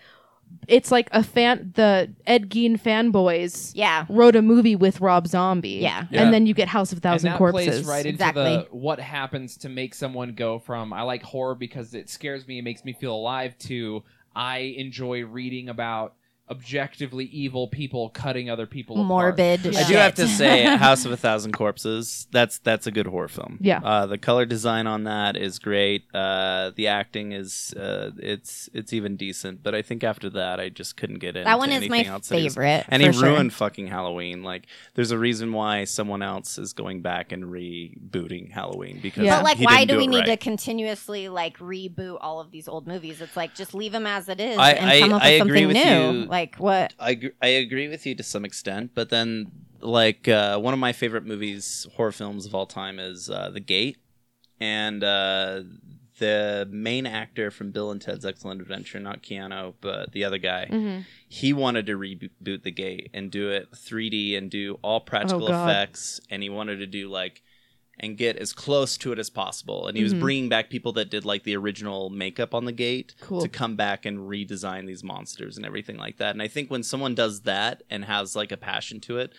it's 0.67 0.91
like 0.93 1.09
a 1.13 1.23
fan 1.23 1.73
the 1.75 2.13
Ed 2.27 2.51
Gein 2.51 2.81
fanboys 2.81 3.73
Yeah, 3.75 4.05
wrote 4.09 4.37
a 4.37 4.43
movie 4.43 4.77
with 4.77 5.01
Rob 5.01 5.27
Zombie. 5.27 5.69
Yeah. 5.81 6.07
Yeah. 6.11 6.23
And 6.23 6.33
then 6.35 6.47
you 6.47 6.55
get 6.55 6.69
House 6.69 6.93
of 6.93 6.97
and 6.99 7.03
Thousand 7.03 7.31
that 7.31 7.39
Corpses. 7.39 7.67
plays 7.67 7.85
right 7.87 8.05
into 8.05 8.11
Exactly. 8.11 8.45
the 8.45 8.67
what 8.71 9.01
happens 9.01 9.57
to 9.59 9.69
make 9.69 9.95
someone 9.95 10.35
go 10.35 10.59
from 10.59 10.93
I 10.93 11.03
like 11.03 11.23
horror 11.23 11.55
because 11.55 11.95
it 11.95 12.11
scares 12.11 12.47
me, 12.47 12.59
it 12.59 12.63
makes 12.63 12.85
me 12.85 12.93
feel 12.93 13.15
alive 13.15 13.57
to 13.61 14.03
I 14.37 14.59
enjoy 14.77 15.25
reading 15.25 15.69
about 15.71 16.15
objectively 16.51 17.25
evil 17.27 17.69
people 17.69 18.11
cutting 18.11 18.49
other 18.51 18.67
people 18.67 18.97
apart. 18.97 19.09
morbid. 19.09 19.61
Yeah. 19.65 19.81
I 19.81 19.85
do 19.85 19.95
have 19.95 20.15
to 20.15 20.27
say, 20.27 20.63
House 20.77 21.05
of 21.05 21.13
a 21.13 21.17
Thousand 21.17 21.53
Corpses. 21.53 22.27
That's 22.31 22.59
that's 22.59 22.87
a 22.87 22.91
good 22.91 23.07
horror 23.07 23.29
film. 23.29 23.59
Yeah. 23.61 23.81
Uh, 23.83 24.07
the 24.07 24.19
color 24.19 24.47
design 24.47 24.87
on 24.87 25.05
that 25.05 25.37
is 25.37 25.59
great. 25.59 26.05
Uh, 26.15 26.73
the 26.75 26.87
acting 26.89 27.33
is 27.33 27.75
uh, 27.75 28.11
it's 28.19 28.69
it's 28.73 28.93
even 28.93 29.17
decent. 29.17 29.63
But 29.63 29.75
I 29.75 29.83
think 29.83 30.03
after 30.05 30.31
that, 30.31 30.61
I 30.61 30.69
just 30.69 30.97
couldn't 30.97 31.19
get 31.19 31.37
into 31.37 31.45
that 31.45 31.59
one 31.59 31.71
is 31.71 31.89
my 31.89 31.97
anything 31.99 32.13
else 32.13 32.29
that 32.29 32.39
he 32.39 32.45
was- 32.45 32.55
favorite. 32.55 32.85
And 32.89 33.03
he 33.03 33.09
for 33.09 33.13
sure. 33.15 33.29
ruined 33.31 33.53
fucking 33.53 33.87
Halloween. 33.89 34.43
Like, 34.43 34.67
there's 34.95 35.11
a 35.11 35.19
reason 35.19 35.53
why 35.53 35.85
someone 35.85 36.23
else 36.23 36.59
is 36.59 36.73
going 36.73 37.03
back 37.03 37.33
and 37.33 37.45
rebooting 37.45 38.51
Halloween 38.53 39.01
because 39.03 39.25
Yeah. 39.25 39.37
But 39.39 39.45
like, 39.45 39.59
why 39.61 39.85
didn't 39.85 39.89
do 39.89 39.97
we 39.99 40.05
it 40.05 40.09
need 40.21 40.25
to 40.27 40.37
continuously 40.37 41.29
like 41.29 41.59
reboot 41.59 42.19
all 42.21 42.41
of 42.41 42.51
these 42.51 42.69
old 42.69 42.87
movies? 42.87 43.21
It's 43.21 43.37
like 43.37 43.55
just 43.55 43.75
leave 43.75 43.93
them 43.93 44.07
as 44.07 44.29
it 44.29 44.41
is 44.41 44.59
I- 44.59 44.73
and 44.73 44.91
I- 44.91 45.01
come 45.01 45.13
up 45.13 45.23
I 45.23 45.33
with 45.33 45.43
agree 45.43 45.61
something 45.63 45.69
with 45.69 45.77
new. 46.15 46.21
you. 46.23 46.27
Like 46.39 46.57
what? 46.57 46.95
I 47.01 47.21
I 47.43 47.49
agree 47.49 47.89
with 47.89 48.07
you 48.07 48.15
to 48.15 48.23
some 48.23 48.45
extent, 48.45 48.93
but 48.95 49.11
then 49.11 49.51
like 49.81 50.29
uh, 50.29 50.59
one 50.59 50.73
of 50.73 50.79
my 50.81 50.93
favorite 50.93 51.25
movies, 51.27 51.87
horror 51.97 52.13
films 52.13 52.47
of 52.47 52.55
all 52.55 52.67
time, 52.67 53.01
is 53.01 53.29
uh, 53.29 53.51
The 53.51 53.59
Gate, 53.61 53.99
and 54.61 55.03
uh, 55.03 55.63
the 56.21 56.69
main 56.71 57.07
actor 57.07 57.51
from 57.51 57.73
Bill 57.73 57.91
and 57.91 58.01
Ted's 58.01 58.25
Excellent 58.25 58.61
Adventure, 58.61 59.01
not 59.01 59.23
Keanu, 59.23 59.75
but 59.81 60.13
the 60.13 60.23
other 60.25 60.39
guy, 60.39 60.69
Mhm. 60.71 61.05
he 61.29 61.53
wanted 61.53 61.87
to 61.87 61.97
reboot 61.99 62.63
The 62.63 62.71
Gate 62.73 63.11
and 63.13 63.31
do 63.33 63.51
it 63.51 63.69
3D 63.75 64.37
and 64.37 64.49
do 64.51 64.79
all 64.83 65.01
practical 65.01 65.49
Oh, 65.49 65.53
effects, 65.53 66.21
and 66.31 66.43
he 66.43 66.49
wanted 66.49 66.77
to 66.79 66.87
do 66.87 67.09
like 67.09 67.43
and 68.01 68.17
get 68.17 68.37
as 68.37 68.53
close 68.53 68.97
to 68.99 69.13
it 69.13 69.19
as 69.19 69.31
possible. 69.31 69.87
And 69.89 69.97
he 69.97 70.03
was 70.05 70.15
Mhm. 70.15 70.21
bringing 70.21 70.49
back 70.49 70.71
people 70.71 70.93
that 70.93 71.11
did 71.11 71.25
like 71.25 71.43
the 71.43 71.57
original 71.57 72.11
makeup 72.11 72.55
on 72.55 72.65
the 72.65 72.73
gate 72.73 73.15
Cool. 73.21 73.41
to 73.41 73.49
come 73.49 73.75
back 73.77 74.07
and 74.07 74.19
redesign 74.19 74.87
these 74.87 75.03
monsters 75.03 75.57
and 75.57 75.67
everything 75.67 75.97
like 75.97 76.19
that. 76.19 76.35
And 76.35 76.43
I 76.43 76.49
think 76.49 76.71
when 76.71 76.83
someone 76.83 77.15
does 77.15 77.43
that 77.43 77.83
and 77.91 78.05
has 78.05 78.37
like 78.37 78.53
a 78.53 78.57
passion 78.57 79.01
to 79.01 79.19
it, 79.19 79.33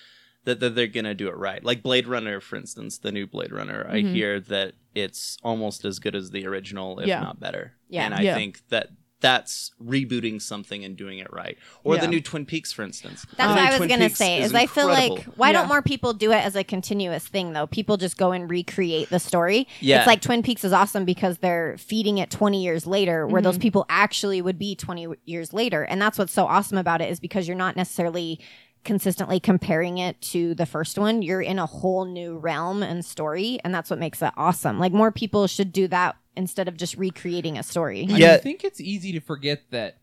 that, 0.45 0.60
that 0.60 0.76
they're 0.76 0.88
gonna 0.88 1.13
do 1.15 1.28
it 1.28 1.36
right. 1.36 1.63
Like 1.63 1.84
Blade 1.84 2.08
Runner, 2.08 2.39
for 2.39 2.56
instance, 2.56 2.98
the 2.98 3.12
new 3.12 3.28
Blade 3.28 3.52
Runner. 3.52 3.86
I 3.89 4.02
Mhm. 4.02 4.13
hear 4.13 4.39
that 4.41 4.74
it's 4.95 5.38
almost 5.43 5.86
as 5.86 6.00
good 6.00 6.15
as 6.15 6.32
the 6.32 6.45
original, 6.48 7.00
if 7.00 7.08
Yeah. 7.08 7.22
not 7.22 7.39
better. 7.39 7.74
Yeah. 7.89 8.06
and 8.06 8.13
I 8.13 8.22
Yeah. 8.22 8.36
think 8.36 8.67
that 8.69 8.89
that's 9.21 9.71
rebooting 9.84 10.41
something 10.41 10.84
and 10.86 10.95
doing 10.95 11.19
it 11.19 11.32
right. 11.32 11.58
Or 11.84 11.95
Yeah. 11.95 12.01
the 12.01 12.08
new 12.08 12.21
Twin 12.21 12.45
Peaks, 12.45 12.71
for 12.71 12.84
instance. 12.84 13.25
That's 13.36 13.49
The 13.49 13.55
what 13.55 13.58
I 13.58 13.69
was 13.69 13.77
Twin 13.77 13.89
gonna 13.89 14.05
Peaks 14.05 14.17
say. 14.17 14.39
Is, 14.39 14.47
is 14.47 14.55
I 14.55 14.65
feel 14.65 14.88
like 14.88 15.23
why 15.36 15.49
Yeah. 15.49 15.60
don't 15.60 15.67
more 15.67 15.82
people 15.82 16.13
do 16.13 16.32
it 16.32 16.43
as 16.43 16.55
a 16.55 16.63
continuous 16.63 17.27
thing 17.27 17.53
though? 17.53 17.67
People 17.67 17.97
just 17.97 18.17
go 18.17 18.32
and 18.32 18.49
recreate 18.49 19.10
the 19.10 19.19
story. 19.19 19.67
Yeah. 19.82 19.99
It's 19.99 20.08
like 20.08 20.21
Twin 20.21 20.41
Peaks 20.41 20.63
is 20.63 20.71
awesome 20.71 21.05
because 21.05 21.39
they're 21.39 21.75
feeding 21.77 22.17
it 22.17 22.29
20 22.29 22.63
years 22.63 22.88
later, 22.88 23.27
where 23.27 23.41
those 23.41 23.55
mm-hmm. 23.55 23.62
people 23.62 23.86
actually 23.89 24.41
would 24.41 24.58
be 24.58 24.75
20 24.75 25.08
years 25.25 25.53
later, 25.53 25.84
and 25.84 26.01
that's 26.01 26.17
what's 26.17 26.34
so 26.34 26.45
awesome 26.45 26.77
about 26.77 27.01
it 27.01 27.10
is 27.10 27.19
because 27.19 27.47
you're 27.47 27.58
not 27.58 27.75
necessarily 27.75 28.39
consistently 28.86 29.39
comparing 29.39 29.97
it 29.97 30.21
to 30.21 30.55
the 30.55 30.65
first 30.65 30.97
one. 30.97 31.21
You're 31.21 31.41
in 31.41 31.60
a 31.60 31.65
whole 31.65 32.05
new 32.05 32.38
realm 32.38 32.82
and 32.82 33.03
story, 33.03 33.60
and 33.63 33.73
that's 33.73 33.89
what 33.89 33.99
makes 33.99 34.21
it 34.21 34.32
awesome. 34.38 34.79
Like 34.79 34.93
more 34.93 35.12
people 35.12 35.47
should 35.47 35.73
do 35.73 35.88
that 35.89 36.15
instead 36.39 36.67
of 36.67 36.78
just 36.78 36.97
recreating 36.97 37.58
a 37.58 37.63
story. 37.63 38.06
Yeah. 38.06 38.34
I 38.34 38.38
think 38.38 38.63
it's 38.63 38.82
easy 38.82 39.12
to 39.12 39.19
forget 39.19 39.62
that 39.69 39.97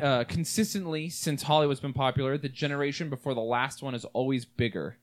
uh, 0.00 0.24
consistently 0.24 1.08
since 1.08 1.44
Hollywood's 1.44 1.80
been 1.80 1.94
popular, 1.94 2.36
the 2.36 2.50
generation 2.50 3.08
before 3.08 3.32
the 3.32 3.40
last 3.40 3.82
one 3.82 3.94
is 3.94 4.04
always 4.06 4.44
bigger. 4.44 4.98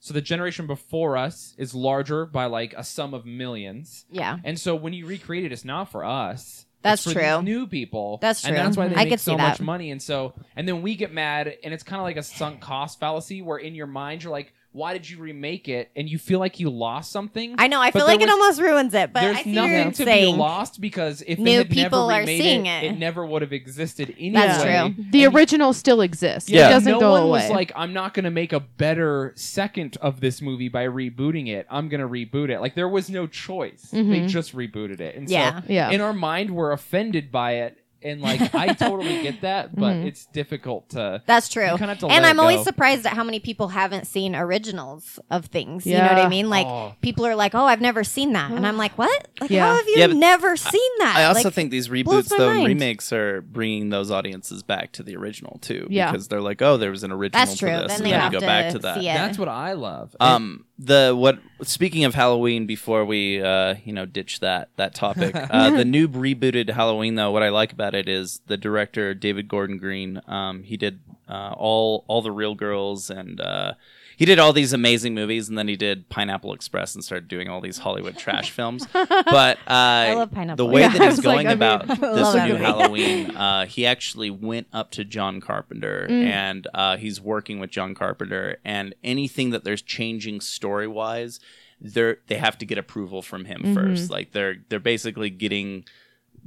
So 0.00 0.14
the 0.14 0.20
generation 0.20 0.68
before 0.68 1.16
us 1.16 1.54
is 1.58 1.74
larger 1.74 2.24
by 2.24 2.44
like 2.44 2.72
a 2.76 2.84
sum 2.84 3.14
of 3.14 3.26
millions. 3.26 4.04
Yeah. 4.10 4.38
And 4.44 4.56
so 4.60 4.76
when 4.76 4.92
you 4.92 5.06
recreate 5.06 5.44
it, 5.44 5.50
it's 5.50 5.64
not 5.64 5.90
for 5.90 6.04
us. 6.04 6.66
That's 6.82 7.04
it's 7.04 7.12
for 7.12 7.18
true. 7.18 7.28
these 7.28 7.44
new 7.44 7.66
people. 7.66 8.18
That's 8.22 8.44
And 8.44 8.54
true. 8.54 8.64
that's 8.64 8.76
why 8.76 8.86
they 8.86 8.94
I 8.94 8.98
make 9.04 9.08
could 9.08 9.20
so 9.20 9.32
see 9.32 9.36
much 9.38 9.60
money. 9.60 9.90
And 9.90 10.00
so, 10.00 10.34
and 10.54 10.68
then 10.68 10.82
we 10.82 10.94
get 10.94 11.12
mad, 11.12 11.52
and 11.64 11.74
it's 11.74 11.82
kind 11.82 11.98
of 11.98 12.04
like 12.04 12.16
a 12.16 12.22
sunk 12.22 12.60
cost 12.60 13.00
fallacy, 13.00 13.42
where 13.42 13.58
in 13.58 13.74
your 13.74 13.88
mind 13.88 14.22
you're 14.22 14.30
like, 14.30 14.52
"Why 14.72 14.92
did 14.92 15.08
you 15.08 15.18
remake 15.18 15.68
it?" 15.68 15.90
And 15.96 16.08
you 16.08 16.18
feel 16.18 16.38
like 16.38 16.60
you 16.60 16.70
lost 16.70 17.10
something. 17.12 17.54
I 17.58 17.66
know. 17.68 17.80
I 17.80 17.90
feel 17.90 18.06
there 18.06 18.14
like 18.16 18.22
it 18.22 18.30
almost 18.30 18.60
ruins 18.60 18.94
it, 18.94 19.12
but 19.12 19.20
There's 19.20 19.40
see 19.40 19.52
nothing 19.52 19.92
to 19.92 20.04
saying. 20.04 20.34
be 20.34 20.38
lost 20.38 20.80
because 20.80 21.22
if 21.26 21.38
New 21.38 21.44
they 21.44 21.64
people 21.64 22.08
never 22.08 22.22
are 22.22 22.26
seeing 22.26 22.66
it, 22.66 22.84
it. 22.84 22.92
it 22.92 22.98
never 22.98 23.24
would 23.26 23.42
have 23.42 23.52
existed 23.52 24.14
anyway. 24.18 24.34
That's 24.34 24.62
true. 24.94 25.04
The 25.10 25.24
And- 25.24 25.34
original 25.34 25.72
still 25.72 26.00
exists. 26.00 26.48
Yeah. 26.50 26.66
It 26.68 26.70
doesn't 26.70 26.92
no 26.92 27.00
go 27.00 27.10
one 27.12 27.22
away. 27.22 27.40
was 27.42 27.50
like, 27.50 27.72
I'm 27.74 27.92
not 27.92 28.14
going 28.14 28.24
to 28.24 28.30
make 28.30 28.52
a 28.52 28.60
better 28.60 29.32
second 29.36 29.96
of 30.00 30.20
this 30.20 30.40
movie 30.42 30.68
by 30.68 30.86
rebooting 30.86 31.48
it. 31.48 31.66
I'm 31.70 31.88
going 31.88 32.00
to 32.00 32.08
reboot 32.08 32.50
it. 32.50 32.60
Like 32.60 32.74
there 32.74 32.88
was 32.88 33.10
no 33.10 33.26
choice. 33.26 33.82
They 33.92 34.02
Mhm. 34.02 34.28
just 34.28 34.54
rebooted 34.54 35.00
it. 35.00 35.16
And 35.16 35.28
Yeah. 35.28 35.60
so 35.60 35.66
Yeah. 35.68 35.90
in 35.90 36.00
our 36.00 36.12
mind, 36.12 36.50
we're 36.50 36.72
offended 36.72 37.30
by 37.32 37.52
it. 37.54 37.78
And 38.02 38.20
like 38.20 38.54
I 38.54 38.68
totally 38.74 39.22
get 39.22 39.40
that, 39.40 39.74
but 39.74 39.94
Mhm. 39.96 40.06
it's 40.06 40.26
difficult 40.26 40.90
to. 40.90 41.20
That's 41.26 41.48
true. 41.48 41.76
Kinda 41.76 41.96
to 41.96 42.06
And 42.06 42.24
I'm 42.24 42.38
always 42.38 42.62
surprised 42.62 43.04
at 43.06 43.14
how 43.14 43.24
many 43.24 43.40
people 43.40 43.68
haven't 43.68 44.06
seen 44.06 44.36
originals 44.36 45.18
of 45.30 45.46
things. 45.46 45.84
You 45.86 45.94
know 45.98 46.04
what 46.04 46.18
I 46.18 46.28
mean? 46.28 46.48
Like 46.48 46.66
Oh. 46.66 46.94
people 47.00 47.26
are 47.26 47.34
like, 47.34 47.54
"Oh, 47.54 47.64
I've 47.64 47.80
never 47.80 48.04
seen 48.04 48.32
that," 48.34 48.50
and 48.52 48.66
I'm 48.66 48.76
like, 48.76 48.92
"What? 48.98 49.28
Like, 49.40 49.50
Yeah. 49.50 49.66
how 49.66 49.76
have 49.76 49.88
you 49.88 49.94
Yeah, 49.98 50.06
but 50.08 50.16
never 50.16 50.56
seen 50.56 50.90
that?" 51.00 51.16
I 51.16 51.24
also 51.24 51.44
Like, 51.44 51.54
think 51.54 51.70
these 51.70 51.88
reboots, 51.88 52.30
my 52.30 52.36
though, 52.38 52.48
and 52.50 52.58
mind. 52.60 52.68
remakes 52.68 53.12
are 53.12 53.40
bringing 53.42 53.90
those 53.90 54.10
audiences 54.10 54.62
back 54.62 54.92
to 54.92 55.02
the 55.02 55.16
original 55.16 55.58
too. 55.60 55.86
Yeah. 55.90 56.12
because 56.12 56.28
they're 56.28 56.40
like, 56.40 56.62
oh, 56.62 56.76
there 56.76 56.90
was 56.90 57.02
an 57.02 57.10
original 57.12 57.40
that's 57.44 57.52
to 57.54 57.58
true. 57.58 57.70
this, 57.70 57.88
Then 57.88 57.96
and 57.96 58.06
they 58.06 58.10
then 58.10 58.20
have 58.20 58.32
you 58.32 58.36
go 58.38 58.40
to 58.40 58.46
back 58.46 58.72
to 58.72 58.78
that. 58.80 59.00
see 59.00 59.08
it. 59.08 59.14
That's 59.14 59.38
what 59.38 59.48
I 59.48 59.72
love. 59.72 60.14
Um, 60.20 60.64
the 60.78 61.14
what? 61.16 61.38
Speaking 61.62 62.04
of 62.04 62.14
Halloween, 62.14 62.66
before 62.66 63.04
we 63.04 63.42
uh, 63.42 63.74
you 63.84 63.92
know 63.92 64.06
ditch 64.06 64.38
that 64.40 64.68
that 64.76 64.94
topic, 64.94 65.34
uh, 65.50 65.70
the 65.70 65.84
new 65.84 66.06
rebooted 66.06 66.70
Halloween 66.70 67.16
though, 67.16 67.32
what 67.32 67.42
I 67.42 67.48
like 67.48 67.72
about 67.72 67.87
it 67.94 68.08
is 68.08 68.40
the 68.46 68.56
director 68.56 69.14
David 69.14 69.48
Gordon 69.48 69.78
Green. 69.78 70.20
Um, 70.26 70.62
he 70.62 70.76
did 70.76 71.00
uh, 71.28 71.54
all 71.56 72.04
all 72.08 72.22
the 72.22 72.32
Real 72.32 72.54
Girls 72.54 73.10
and. 73.10 73.40
Uh, 73.40 73.72
he 74.16 74.24
did 74.24 74.40
all 74.40 74.52
these 74.52 74.72
amazing 74.72 75.14
movies, 75.14 75.48
and 75.48 75.56
then 75.56 75.68
he 75.68 75.76
did 75.76 76.08
Pineapple 76.08 76.52
Express 76.52 76.92
and 76.96 77.04
started 77.04 77.28
doing 77.28 77.48
all 77.48 77.60
these 77.60 77.78
Hollywood 77.78 78.18
trash 78.18 78.50
films. 78.50 78.84
But 78.92 79.58
uh, 79.58 79.62
I 79.68 80.14
love 80.14 80.32
Pineapple. 80.32 80.66
the 80.66 80.72
way 80.72 80.80
Yeah, 80.80 80.88
that 80.88 81.02
he's 81.02 81.10
was 81.18 81.24
like, 81.24 81.34
going 81.34 81.46
I 81.46 81.50
mean, 81.50 81.56
about 81.56 81.86
this 82.00 82.34
new. 82.34 82.56
Halloween, 82.56 83.36
uh, 83.36 83.66
he 83.66 83.86
actually 83.86 84.30
went 84.30 84.66
up 84.72 84.90
to 84.92 85.04
John 85.04 85.40
Carpenter 85.40 86.08
Mm. 86.10 86.24
and 86.24 86.66
uh, 86.74 86.96
he's 86.96 87.20
working 87.20 87.60
with 87.60 87.70
John 87.70 87.94
Carpenter. 87.94 88.58
And 88.64 88.92
anything 89.04 89.50
that 89.50 89.62
there's 89.62 89.82
changing 89.82 90.40
story 90.40 90.88
wise, 90.88 91.38
they're 91.80 92.18
they 92.26 92.38
have 92.38 92.58
to 92.58 92.66
get 92.66 92.76
approval 92.76 93.22
from 93.22 93.44
him 93.44 93.62
Mhm. 93.66 93.74
first. 93.74 94.10
Like 94.10 94.32
they're 94.32 94.56
they're 94.68 94.80
basically 94.80 95.30
getting 95.30 95.84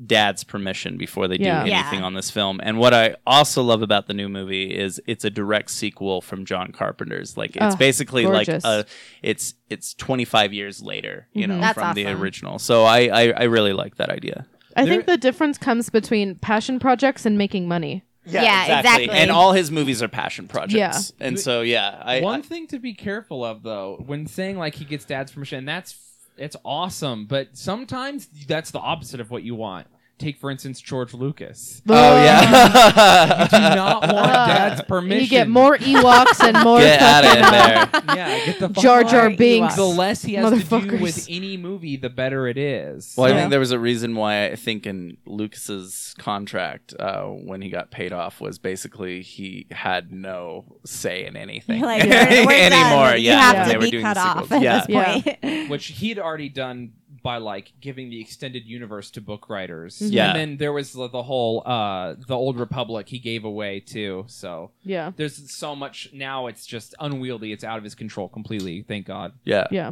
dad's 0.06 0.44
permission 0.44 0.98
before 0.98 1.28
they 1.28 1.38
do 1.38 1.46
anything 1.46 2.00
Yeah. 2.00 2.06
on 2.06 2.14
this 2.14 2.30
film. 2.32 2.60
And 2.64 2.78
what 2.78 2.94
I 2.94 3.16
also 3.26 3.62
love 3.64 3.82
about 3.82 4.08
the 4.08 4.14
new 4.14 4.30
movie 4.30 4.74
is 4.76 5.02
it's 5.08 5.24
a 5.26 5.30
direct 5.30 5.70
sequel 5.72 6.22
from 6.22 6.46
John 6.46 6.72
Carpenter's. 6.72 7.38
Like 7.38 7.56
it's 7.56 7.76
Oh, 7.76 7.78
basically 7.78 8.24
gorgeous. 8.24 8.64
like 8.64 8.86
a 8.86 8.86
it's 9.22 9.54
it's 9.70 9.94
25 9.94 10.54
years 10.54 10.82
later, 10.82 11.28
you 11.34 11.46
Mhm. 11.46 11.50
know, 11.50 11.62
That's 11.62 11.80
from 11.80 11.94
the 11.96 12.08
original. 12.08 12.60
So 12.60 12.84
I, 12.84 13.00
I 13.08 13.32
I 13.32 13.44
really 13.44 13.74
like 13.74 13.96
that 13.98 14.10
idea. 14.10 14.46
I 14.76 14.86
There- 14.86 14.94
think 14.96 15.06
the 15.06 15.18
difference 15.18 15.58
comes 15.58 15.90
between 15.90 16.36
passion 16.36 16.80
projects 16.80 17.26
and 17.26 17.38
making 17.38 17.68
money. 17.68 18.04
Yeah, 18.26 18.80
exactly. 18.80 19.10
And 19.10 19.32
all 19.32 19.54
his 19.54 19.72
movies 19.72 20.04
are 20.04 20.08
passion 20.08 20.48
projects. 20.48 21.14
Yeah. 21.20 21.26
And 21.28 21.40
so 21.40 21.62
yeah, 21.62 22.00
I, 22.04 22.22
One 22.22 22.40
I 22.42 22.44
thing 22.44 22.68
to 22.68 22.78
be 22.80 22.94
careful 22.94 23.44
of, 23.44 23.64
though, 23.64 24.04
when 24.06 24.28
saying 24.28 24.58
like 24.60 24.76
he 24.76 24.86
gets 24.86 25.06
dad's 25.06 25.32
permission, 25.32 25.66
that's 25.66 25.96
it's 26.38 26.56
awesome. 26.64 27.26
But 27.26 27.58
sometimes 27.58 28.28
that's 28.48 28.72
the 28.72 28.80
opposite 28.80 29.20
of 29.20 29.32
what 29.32 29.44
you 29.44 29.56
want. 29.56 29.88
Take 30.22 30.38
for 30.38 30.52
instance 30.52 30.80
George 30.80 31.14
Lucas. 31.14 31.82
Oh 31.90 31.94
yeah. 32.24 33.42
You 33.52 33.70
do 33.70 33.76
not 33.76 34.02
want 34.04 34.32
Uh, 34.32 34.46
dad's 34.48 34.82
permission. 34.84 35.24
You 35.24 35.30
get 35.30 35.50
more 35.50 35.78
Ewoks 35.78 36.40
and 36.44 36.64
more 36.64 36.80
Get 36.80 37.02
out 37.02 37.26
of 37.26 37.32
there. 37.34 38.16
Yeah, 38.16 38.46
get 38.46 38.60
the 38.60 38.70
fuck 38.70 38.84
Jar. 38.84 39.04
Jar 39.04 39.30
More 39.30 39.38
Binks. 39.38 39.76
The 39.76 39.84
less 39.86 40.22
he 40.22 40.36
has 40.36 40.50
to 40.52 40.58
do 40.60 40.64
Motherfuckers. 40.64 41.02
with 41.02 41.26
any 41.30 41.58
movie, 41.58 41.96
the 41.98 42.10
better 42.10 42.48
it 42.48 42.58
is. 42.58 43.14
Well, 43.18 43.28
I 43.28 43.30
Yeah. 43.32 43.36
think 43.40 43.50
there 43.52 43.60
was 43.60 43.72
a 43.72 43.80
reason 43.80 44.16
why 44.16 44.46
I 44.48 44.56
think 44.56 44.86
in 44.86 45.18
Lucas's 45.26 46.14
contract, 46.18 46.94
uh, 47.00 47.24
when 47.24 47.62
he 47.62 47.70
got 47.70 47.90
paid 47.92 48.14
off, 48.14 48.40
was 48.42 48.60
basically 48.60 49.22
he 49.22 49.68
had 49.72 50.12
no 50.12 50.66
say 50.86 51.26
in 51.26 51.36
anything 51.36 51.82
Like, 51.82 52.04
we're- 52.04 52.46
we're 52.46 52.70
done. 52.70 52.74
anymore. 52.74 53.16
You 53.16 53.30
Yeah, 53.32 53.40
have 53.40 53.56
when 53.56 53.64
to 53.66 53.70
they 53.72 53.78
were 53.78 53.82
be 53.86 53.92
doing 53.92 54.04
cut 54.04 54.14
the 54.16 54.20
off 54.22 54.44
sequels. 54.44 54.52
at 54.52 54.62
Yeah, 54.62 54.80
this 54.80 54.90
Yeah. 54.90 55.36
point. 55.42 55.70
which 55.70 55.86
he'd 55.88 56.20
already 56.20 56.50
done 56.50 56.92
by 57.24 57.38
like 57.38 57.74
giving 57.80 58.10
the 58.10 58.20
extended 58.20 58.66
universe 58.66 59.12
to 59.12 59.22
book 59.22 59.50
writers. 59.50 60.02
Yeah. 60.02 60.30
And 60.32 60.40
then 60.40 60.58
there 60.58 60.74
was 60.74 60.94
the, 60.94 61.08
the 61.08 61.24
whole 61.24 61.62
uh 61.66 62.16
the 62.28 62.36
old 62.36 62.60
republic 62.60 63.10
he 63.10 63.20
gave 63.20 63.44
away 63.46 63.80
too. 63.80 64.26
So 64.28 64.72
Yeah. 64.84 65.12
there's 65.16 65.52
so 65.52 65.76
much 65.76 66.10
now 66.14 66.48
it's 66.48 66.66
just 66.66 66.96
unwieldy. 67.00 67.52
It's 67.52 67.64
out 67.64 67.78
of 67.78 67.84
his 67.84 67.96
control 67.96 68.28
completely. 68.30 68.84
Thank 68.88 69.06
God. 69.06 69.34
yeah. 69.44 69.68
Yeah. 69.72 69.92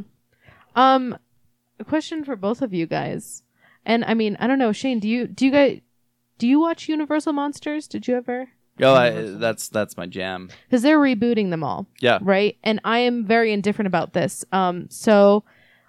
Um, 0.76 1.18
a 1.80 1.84
question 1.84 2.24
for 2.24 2.36
both 2.36 2.62
of 2.62 2.74
you 2.74 2.86
guys, 2.86 3.44
and 3.86 4.04
I 4.06 4.14
mean, 4.14 4.38
I 4.40 4.48
don't 4.48 4.60
know, 4.60 4.72
Shane. 4.72 5.00
Do 5.00 5.08
you 5.10 5.28
do 5.28 5.46
you 5.46 5.52
guys 5.52 5.82
do 6.38 6.48
you 6.48 6.60
watch 6.60 6.88
Universal 6.90 7.34
Monsters? 7.34 7.88
Did 7.88 8.08
you 8.08 8.16
ever? 8.16 8.50
Oh, 8.82 8.94
I, 8.94 9.10
that's 9.12 9.68
that's 9.70 9.98
my 9.98 10.06
jam. 10.06 10.50
Because 10.68 10.82
they're 10.84 11.00
rebooting 11.00 11.50
them 11.50 11.64
all. 11.64 11.88
Yeah. 12.00 12.20
right? 12.22 12.58
And 12.64 12.80
I 12.86 13.00
am 13.00 13.26
very 13.26 13.52
indifferent 13.52 13.88
about 13.88 14.14
this. 14.14 14.46
Um, 14.54 14.88
so 14.90 15.44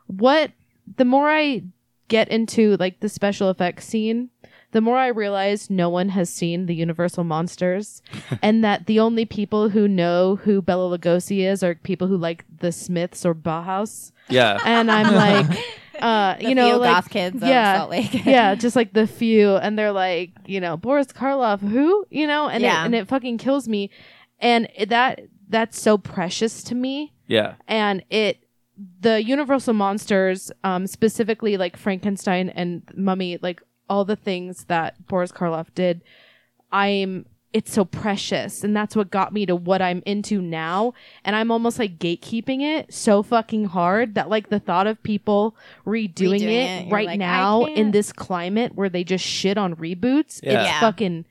what 0.07 0.51
the 0.97 1.05
more 1.05 1.31
I 1.31 1.63
get 2.09 2.29
into 2.29 2.77
like 2.79 3.01
the 3.01 3.09
special 3.09 3.51
effects 3.51 3.87
scene, 3.87 4.31
the 4.73 4.81
more 4.81 4.97
I 4.97 5.09
realize 5.09 5.69
no 5.71 5.89
one 5.89 6.11
has 6.11 6.31
seen 6.31 6.67
the 6.67 6.75
Universal 6.75 7.25
monsters, 7.25 8.03
and 8.43 8.63
that 8.65 8.87
the 8.87 9.01
only 9.01 9.25
people 9.25 9.69
who 9.71 9.89
know 9.89 10.37
who 10.37 10.63
Bela 10.63 10.97
Lugosi 10.99 11.41
is 11.41 11.63
are 11.63 11.75
people 11.75 12.07
who 12.07 12.17
like 12.17 12.45
the 12.61 12.71
Smiths 12.73 13.25
or 13.27 13.35
Bauhaus. 13.35 14.13
Yeah. 14.29 14.59
And 14.65 14.91
I'm 14.91 15.13
like, 15.53 15.59
uh, 16.01 16.37
The 16.37 16.49
you 16.49 16.55
know, 16.55 16.71
few 16.71 16.77
like 16.79 16.91
goth 16.95 17.11
kids 17.11 17.37
yeah, 17.43 17.79
Salt 17.79 17.91
Lake. 17.91 18.15
yeah, 18.27 18.55
just 18.55 18.77
like 18.77 18.93
the 18.93 19.07
few, 19.09 19.57
and 19.57 19.77
they're 19.79 19.93
like, 19.93 20.31
you 20.47 20.61
know, 20.61 20.77
Boris 20.77 21.09
Karloff, 21.09 21.61
who, 21.61 22.05
you 22.11 22.27
know, 22.29 22.49
and 22.49 22.63
Yeah. 22.63 22.83
it, 22.83 22.87
and 22.87 22.95
it 22.95 23.09
fucking 23.09 23.39
kills 23.39 23.67
me, 23.69 23.91
and 24.39 24.69
it- 24.77 24.89
that 24.91 25.21
that's 25.49 25.81
so 25.81 25.99
precious 25.99 26.63
to 26.63 26.77
me, 26.77 27.13
Yeah. 27.27 27.55
and 27.67 28.05
it 28.09 28.39
the 29.01 29.23
Universal 29.23 29.75
monsters, 29.75 30.51
um, 30.65 30.87
specifically 30.87 31.57
like 31.57 31.77
Frankenstein 31.77 32.49
and 32.51 32.83
Mummy, 32.95 33.39
like 33.43 33.63
all 33.89 34.05
the 34.05 34.17
things 34.17 34.65
that 34.65 35.07
Boris 35.07 35.33
Karloff 35.33 35.67
did, 35.75 36.03
I'm. 36.73 37.27
It's 37.53 37.73
so 37.73 37.85
precious, 37.85 38.63
and 38.63 38.77
that's 38.77 38.95
what 38.95 39.11
got 39.11 39.33
me 39.33 39.45
to 39.47 39.57
what 39.57 39.83
I'm 39.83 40.05
into 40.07 40.41
now. 40.41 40.95
And 41.25 41.35
I'm 41.35 41.51
almost 41.51 41.81
like 41.81 41.99
gatekeeping 41.99 42.61
it 42.63 42.95
so 42.95 43.25
fucking 43.25 43.65
hard 43.65 44.15
that 44.15 44.29
like 44.29 44.51
the 44.51 44.61
thought 44.61 44.87
of 44.87 45.03
people 45.03 45.57
redoing, 45.85 46.15
Redoing 46.15 46.43
it, 46.43 46.87
it, 46.87 46.93
right 46.93 47.07
like, 47.09 47.19
now 47.19 47.65
in 47.65 47.91
this 47.91 48.13
climate 48.13 48.77
where 48.77 48.89
they 48.89 49.03
just 49.03 49.25
shit 49.25 49.59
on 49.59 49.75
reboots, 49.75 50.39
Yeah. 50.45 50.61
it's 50.61 50.69
Yeah. 50.71 50.79
fucking 50.81 51.25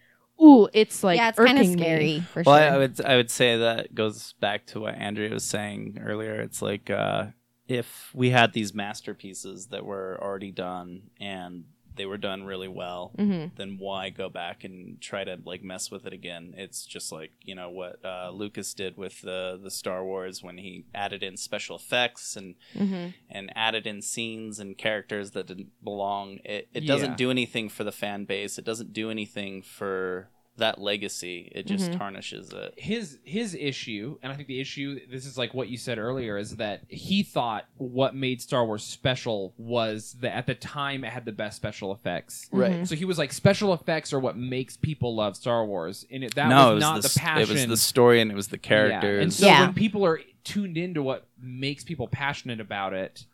ooh, 0.43 0.67
it's 0.73 1.05
like 1.05 1.15
yeah, 1.15 1.29
it's 1.29 1.37
kind 1.37 1.51
of 1.57 1.63
irking 1.63 1.75
me. 1.75 1.81
scary 1.81 2.19
for 2.33 2.43
Well, 2.45 2.57
sure. 2.57 2.65
I, 2.69 2.75
I 2.75 2.77
would 2.77 3.05
I 3.05 3.15
would 3.15 3.31
say 3.31 3.55
that 3.55 3.95
goes 3.95 4.33
back 4.41 4.65
to 4.67 4.81
what 4.81 4.95
Andrea 4.95 5.29
was 5.33 5.45
saying 5.45 5.99
earlier. 6.05 6.41
It's 6.41 6.61
like 6.61 6.89
uh, 6.89 7.27
if 7.69 8.11
we 8.13 8.31
had 8.31 8.51
these 8.53 8.73
masterpieces 8.73 9.67
that 9.67 9.85
were 9.85 10.17
already 10.21 10.51
done 10.51 11.03
and 11.21 11.63
they 11.95 12.05
were 12.05 12.17
done 12.17 12.43
really 12.43 12.67
well, 12.69 13.11
Mhm. 13.17 13.51
then 13.57 13.77
why 13.77 14.09
go 14.09 14.29
back 14.29 14.63
and 14.63 15.01
try 15.01 15.25
to 15.25 15.37
like 15.43 15.61
mess 15.63 15.91
with 15.91 16.05
it 16.05 16.13
again? 16.13 16.53
It's 16.57 16.85
just 16.85 17.11
like 17.11 17.31
you 17.41 17.55
know 17.55 17.69
what 17.69 17.99
uh, 18.05 18.31
Lucas 18.31 18.73
did 18.73 18.95
with 18.97 19.21
the 19.21 19.59
the 19.61 19.69
Star 19.71 20.03
Wars 20.05 20.41
when 20.41 20.57
he 20.59 20.85
added 20.95 21.21
in 21.23 21.35
special 21.35 21.75
effects 21.75 22.37
and 22.37 22.55
Mhm. 22.73 23.13
and 23.29 23.51
added 23.55 23.85
in 23.85 24.01
scenes 24.01 24.59
and 24.59 24.77
characters 24.77 25.31
that 25.31 25.47
didn't 25.47 25.71
belong. 25.83 26.39
It 26.45 26.69
it 26.73 26.83
Yeah. 26.83 26.87
doesn't 26.87 27.17
do 27.17 27.29
anything 27.31 27.67
for 27.69 27.83
the 27.83 27.91
fan 27.91 28.23
base. 28.25 28.57
It 28.57 28.65
doesn't 28.65 28.93
do 28.93 29.11
anything 29.11 29.61
for 29.61 30.29
that 30.59 30.79
legacy. 30.79 31.51
It 31.53 31.65
just 31.67 31.91
Mhm. 31.91 31.97
tarnishes 31.97 32.53
it. 32.53 32.73
his 32.77 33.17
his 33.23 33.55
issue, 33.55 34.17
and 34.21 34.31
I 34.31 34.35
think 34.35 34.47
the 34.47 34.59
issue 34.59 34.99
this 35.09 35.25
is 35.25 35.37
like 35.37 35.53
what 35.53 35.67
you 35.69 35.77
said 35.77 35.97
earlier, 35.97 36.37
is 36.37 36.55
that 36.57 36.83
he 36.87 37.23
thought 37.23 37.65
what 37.77 38.15
made 38.15 38.41
Star 38.41 38.65
Wars 38.65 38.83
special 38.83 39.53
was 39.57 40.13
that 40.21 40.35
at 40.35 40.45
the 40.47 40.55
time 40.55 41.03
it 41.03 41.11
had 41.11 41.25
the 41.25 41.31
best 41.31 41.57
special 41.57 41.91
effects. 41.91 42.47
Right. 42.51 42.87
So 42.87 42.95
he 42.95 43.05
was 43.05 43.17
like, 43.17 43.33
special 43.33 43.73
effects 43.73 44.13
are 44.13 44.19
what 44.19 44.37
makes 44.37 44.77
people 44.77 45.15
love 45.15 45.35
star 45.35 45.65
wars 45.65 46.05
and 46.11 46.23
it, 46.23 46.35
that 46.35 46.49
no, 46.49 46.75
was 46.75 46.77
it 46.77 46.79
not 46.87 47.01
the, 47.01 47.07
the, 47.09 47.19
passion. 47.19 47.41
It 47.43 47.53
was 47.53 47.67
the 47.67 47.77
story 47.77 48.21
and 48.21 48.31
it 48.31 48.35
was 48.35 48.47
the 48.49 48.57
characters. 48.57 49.17
Yeah. 49.17 49.23
And 49.23 49.33
so 49.33 49.45
Yeah. 49.47 49.61
when 49.65 49.73
people 49.73 50.05
are 50.05 50.19
tuned 50.43 50.77
into 50.77 51.01
what 51.03 51.27
makes 51.41 51.83
people 51.83 52.07
passionate 52.07 52.59
about 52.59 52.93
it, 52.93 53.25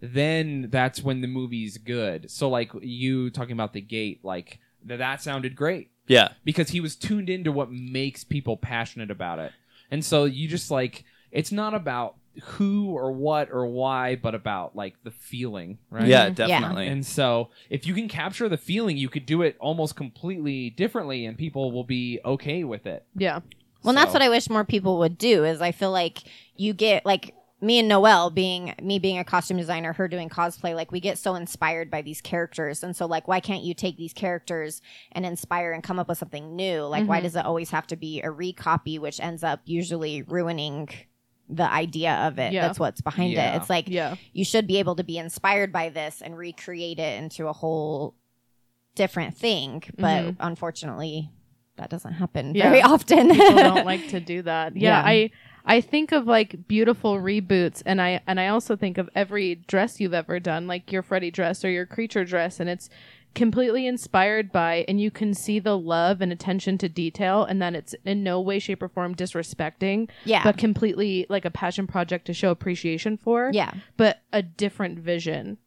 then 0.00 0.68
that's 0.70 1.02
when 1.02 1.20
the 1.20 1.26
movie's 1.28 1.78
good. 1.78 2.30
So 2.30 2.48
like 2.48 2.70
you 2.82 3.30
talking 3.30 3.52
about 3.52 3.72
the 3.72 3.80
gate, 3.80 4.20
like 4.22 4.58
th- 4.86 4.98
that 4.98 5.22
sounded 5.22 5.56
great 5.56 5.90
yeah. 6.06 6.28
because 6.44 6.70
he 6.70 6.80
was 6.80 6.96
tuned 6.96 7.30
into 7.30 7.52
what 7.52 7.70
makes 7.70 8.24
people 8.24 8.56
passionate 8.56 9.10
about 9.10 9.38
it. 9.38 9.52
And 9.90 10.04
so 10.04 10.24
you 10.24 10.48
just 10.48 10.70
like 10.70 11.04
it's 11.30 11.52
not 11.52 11.74
about 11.74 12.16
who 12.42 12.90
or 12.90 13.12
what 13.12 13.50
or 13.50 13.66
why, 13.66 14.16
but 14.16 14.34
about 14.34 14.74
like 14.74 14.96
the 15.04 15.10
feeling, 15.10 15.78
right? 15.90 16.06
Yeah, 16.06 16.30
definitely. 16.30 16.88
And 16.88 17.04
so 17.04 17.50
if 17.70 17.86
you 17.86 17.94
can 17.94 18.08
capture 18.08 18.48
the 18.48 18.56
feeling, 18.56 18.96
you 18.96 19.08
could 19.08 19.26
do 19.26 19.42
it 19.42 19.56
almost 19.60 19.96
completely 19.96 20.70
differently 20.70 21.26
and 21.26 21.36
people 21.38 21.70
will 21.70 21.84
be 21.84 22.20
okay 22.24 22.64
with 22.64 22.86
it. 22.86 23.04
Yeah. 23.16 23.40
Well, 23.82 23.90
and 23.90 23.98
that's 23.98 24.12
what 24.12 24.22
I 24.22 24.30
wish 24.30 24.48
more 24.48 24.64
people 24.64 24.98
would 25.00 25.18
do. 25.18 25.44
Is 25.44 25.60
I 25.60 25.72
feel 25.72 25.90
like 25.92 26.20
you 26.56 26.72
get 26.72 27.04
like 27.04 27.34
me 27.64 27.78
and 27.78 27.88
Noelle 27.88 28.30
being 28.30 28.74
me 28.82 28.98
being 28.98 29.18
a 29.18 29.24
costume 29.24 29.56
designer, 29.56 29.92
her 29.94 30.06
doing 30.08 30.28
cosplay. 30.28 30.74
Like 30.74 30.92
we 30.92 31.00
get 31.00 31.18
so 31.18 31.34
inspired 31.34 31.90
by 31.90 32.02
these 32.02 32.20
characters, 32.20 32.82
and 32.84 32.94
so 32.96 33.06
like 33.06 33.26
why 33.26 33.40
can't 33.40 33.62
you 33.62 33.74
take 33.74 33.96
these 33.96 34.12
characters 34.12 34.82
and 35.12 35.24
inspire 35.24 35.72
and 35.72 35.82
come 35.82 35.98
up 35.98 36.08
with 36.08 36.18
something 36.18 36.54
new? 36.54 36.82
Like 36.82 37.06
why 37.06 37.20
Mhm. 37.20 37.22
does 37.22 37.36
it 37.36 37.44
always 37.44 37.70
have 37.70 37.86
to 37.88 37.96
be 37.96 38.20
a 38.22 38.28
recopy, 38.28 38.98
which 38.98 39.18
ends 39.20 39.42
up 39.42 39.60
usually 39.64 40.22
ruining 40.22 40.88
the 41.48 41.70
idea 41.70 42.12
of 42.26 42.38
it? 42.38 42.52
Yeah. 42.52 42.66
That's 42.66 42.78
what's 42.78 43.00
behind 43.00 43.32
Yeah. 43.32 43.54
it. 43.54 43.56
It's 43.58 43.70
like 43.70 43.88
Yeah. 43.88 44.16
you 44.32 44.44
should 44.44 44.66
be 44.66 44.78
able 44.78 44.96
to 44.96 45.04
be 45.04 45.18
inspired 45.18 45.72
by 45.72 45.88
this 45.88 46.22
and 46.22 46.36
recreate 46.36 46.98
it 46.98 47.22
into 47.22 47.48
a 47.48 47.52
whole 47.52 48.14
different 48.94 49.36
thing. 49.36 49.82
But 49.96 50.22
Mhm. 50.24 50.36
unfortunately, 50.40 51.30
that 51.76 51.90
doesn't 51.90 52.12
happen 52.12 52.54
Yeah. 52.54 52.68
very 52.70 52.82
often. 52.92 53.30
People 53.30 53.54
don't 53.56 53.84
like 53.86 54.08
to 54.08 54.20
do 54.20 54.42
that. 54.42 54.76
Yeah, 54.76 55.00
Yeah. 55.00 55.02
I 55.08 55.30
I 55.64 55.80
think 55.80 56.12
of 56.12 56.26
like 56.26 56.68
beautiful 56.68 57.16
reboots 57.16 57.82
and 57.86 58.00
I 58.00 58.20
and 58.26 58.38
I 58.38 58.48
also 58.48 58.76
think 58.76 58.98
of 58.98 59.08
every 59.14 59.54
dress 59.54 60.00
you've 60.00 60.14
ever 60.14 60.38
done, 60.38 60.66
like 60.66 60.92
your 60.92 61.02
Freddy 61.02 61.30
dress 61.30 61.64
or 61.64 61.70
your 61.70 61.86
creature 61.86 62.24
dress 62.24 62.60
and 62.60 62.68
it's 62.68 62.90
completely 63.34 63.86
inspired 63.86 64.52
by 64.52 64.84
and 64.86 65.00
you 65.00 65.10
can 65.10 65.34
see 65.34 65.58
the 65.58 65.76
love 65.76 66.20
and 66.20 66.32
attention 66.32 66.78
to 66.78 66.88
detail 66.88 67.44
and 67.44 67.60
that 67.60 67.74
it's 67.74 67.94
in 68.04 68.22
no 68.22 68.40
way 68.40 68.58
shape 68.58 68.82
or 68.82 68.88
form 68.88 69.14
disrespecting 69.14 70.08
yeah. 70.24 70.42
but 70.44 70.56
completely 70.56 71.26
like 71.28 71.44
a 71.44 71.50
passion 71.50 71.86
project 71.86 72.26
to 72.26 72.32
show 72.32 72.50
appreciation 72.50 73.16
for 73.16 73.50
yeah. 73.52 73.72
but 73.96 74.20
a 74.32 74.40
different 74.40 74.98
vision 74.98 75.58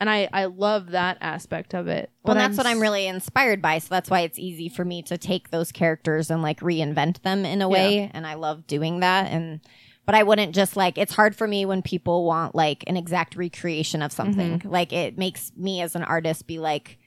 and 0.00 0.10
i 0.10 0.28
i 0.32 0.44
love 0.44 0.90
that 0.90 1.16
aspect 1.20 1.74
of 1.74 1.86
it 1.88 2.10
Well, 2.22 2.34
But 2.34 2.40
that's 2.40 2.56
what 2.58 2.66
I'm 2.66 2.80
really 2.80 3.06
inspired 3.06 3.62
by. 3.62 3.78
So 3.78 3.88
that's 3.90 4.10
why 4.10 4.20
it's 4.20 4.38
easy 4.38 4.68
for 4.68 4.84
me 4.84 5.02
to 5.04 5.16
take 5.16 5.50
those 5.50 5.72
characters 5.72 6.30
and 6.30 6.42
like 6.42 6.60
reinvent 6.60 7.22
them 7.22 7.44
in 7.44 7.62
a 7.62 7.68
way. 7.68 8.10
And 8.12 8.26
I 8.26 8.34
love 8.34 8.66
doing 8.66 9.00
that. 9.00 9.30
And, 9.30 9.60
but 10.04 10.14
I 10.14 10.22
wouldn't 10.22 10.54
just 10.54 10.76
like, 10.76 10.98
it's 10.98 11.14
hard 11.14 11.34
for 11.36 11.46
me 11.48 11.64
when 11.66 11.82
people 11.82 12.24
want 12.24 12.54
like 12.54 12.84
an 12.86 12.96
exact 12.96 13.36
recreation 13.36 14.02
of 14.02 14.12
something. 14.12 14.58
Mm-hmm. 14.58 14.68
Like 14.70 14.92
it 14.92 15.16
makes 15.18 15.52
me 15.56 15.80
as 15.82 15.94
an 15.96 16.02
artist 16.02 16.46
be 16.46 16.58
like, 16.58 16.98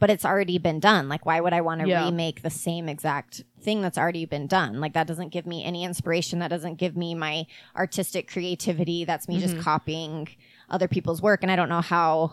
but 0.00 0.10
it's 0.10 0.24
already 0.24 0.58
been 0.58 0.78
done. 0.78 1.08
Like, 1.08 1.26
why 1.26 1.40
would 1.40 1.52
I 1.52 1.60
want 1.60 1.80
to 1.80 1.88
Yeah. 1.88 2.04
remake 2.04 2.42
the 2.42 2.50
same 2.50 2.88
exact 2.88 3.42
thing 3.60 3.82
that's 3.82 3.98
already 3.98 4.26
been 4.26 4.46
done? 4.46 4.80
Like, 4.80 4.92
that 4.92 5.08
doesn't 5.08 5.30
give 5.30 5.44
me 5.44 5.64
any 5.64 5.82
inspiration. 5.82 6.38
That 6.38 6.48
doesn't 6.50 6.76
give 6.76 6.96
me 6.96 7.16
my 7.16 7.46
artistic 7.76 8.30
creativity. 8.30 9.04
That's 9.04 9.26
me 9.26 9.40
Mm-hmm. 9.40 9.54
just 9.54 9.58
copying 9.64 10.28
other 10.70 10.88
people's 10.88 11.20
work. 11.22 11.42
And 11.42 11.50
I 11.52 11.56
don't 11.56 11.68
know 11.68 11.80
how. 11.80 12.32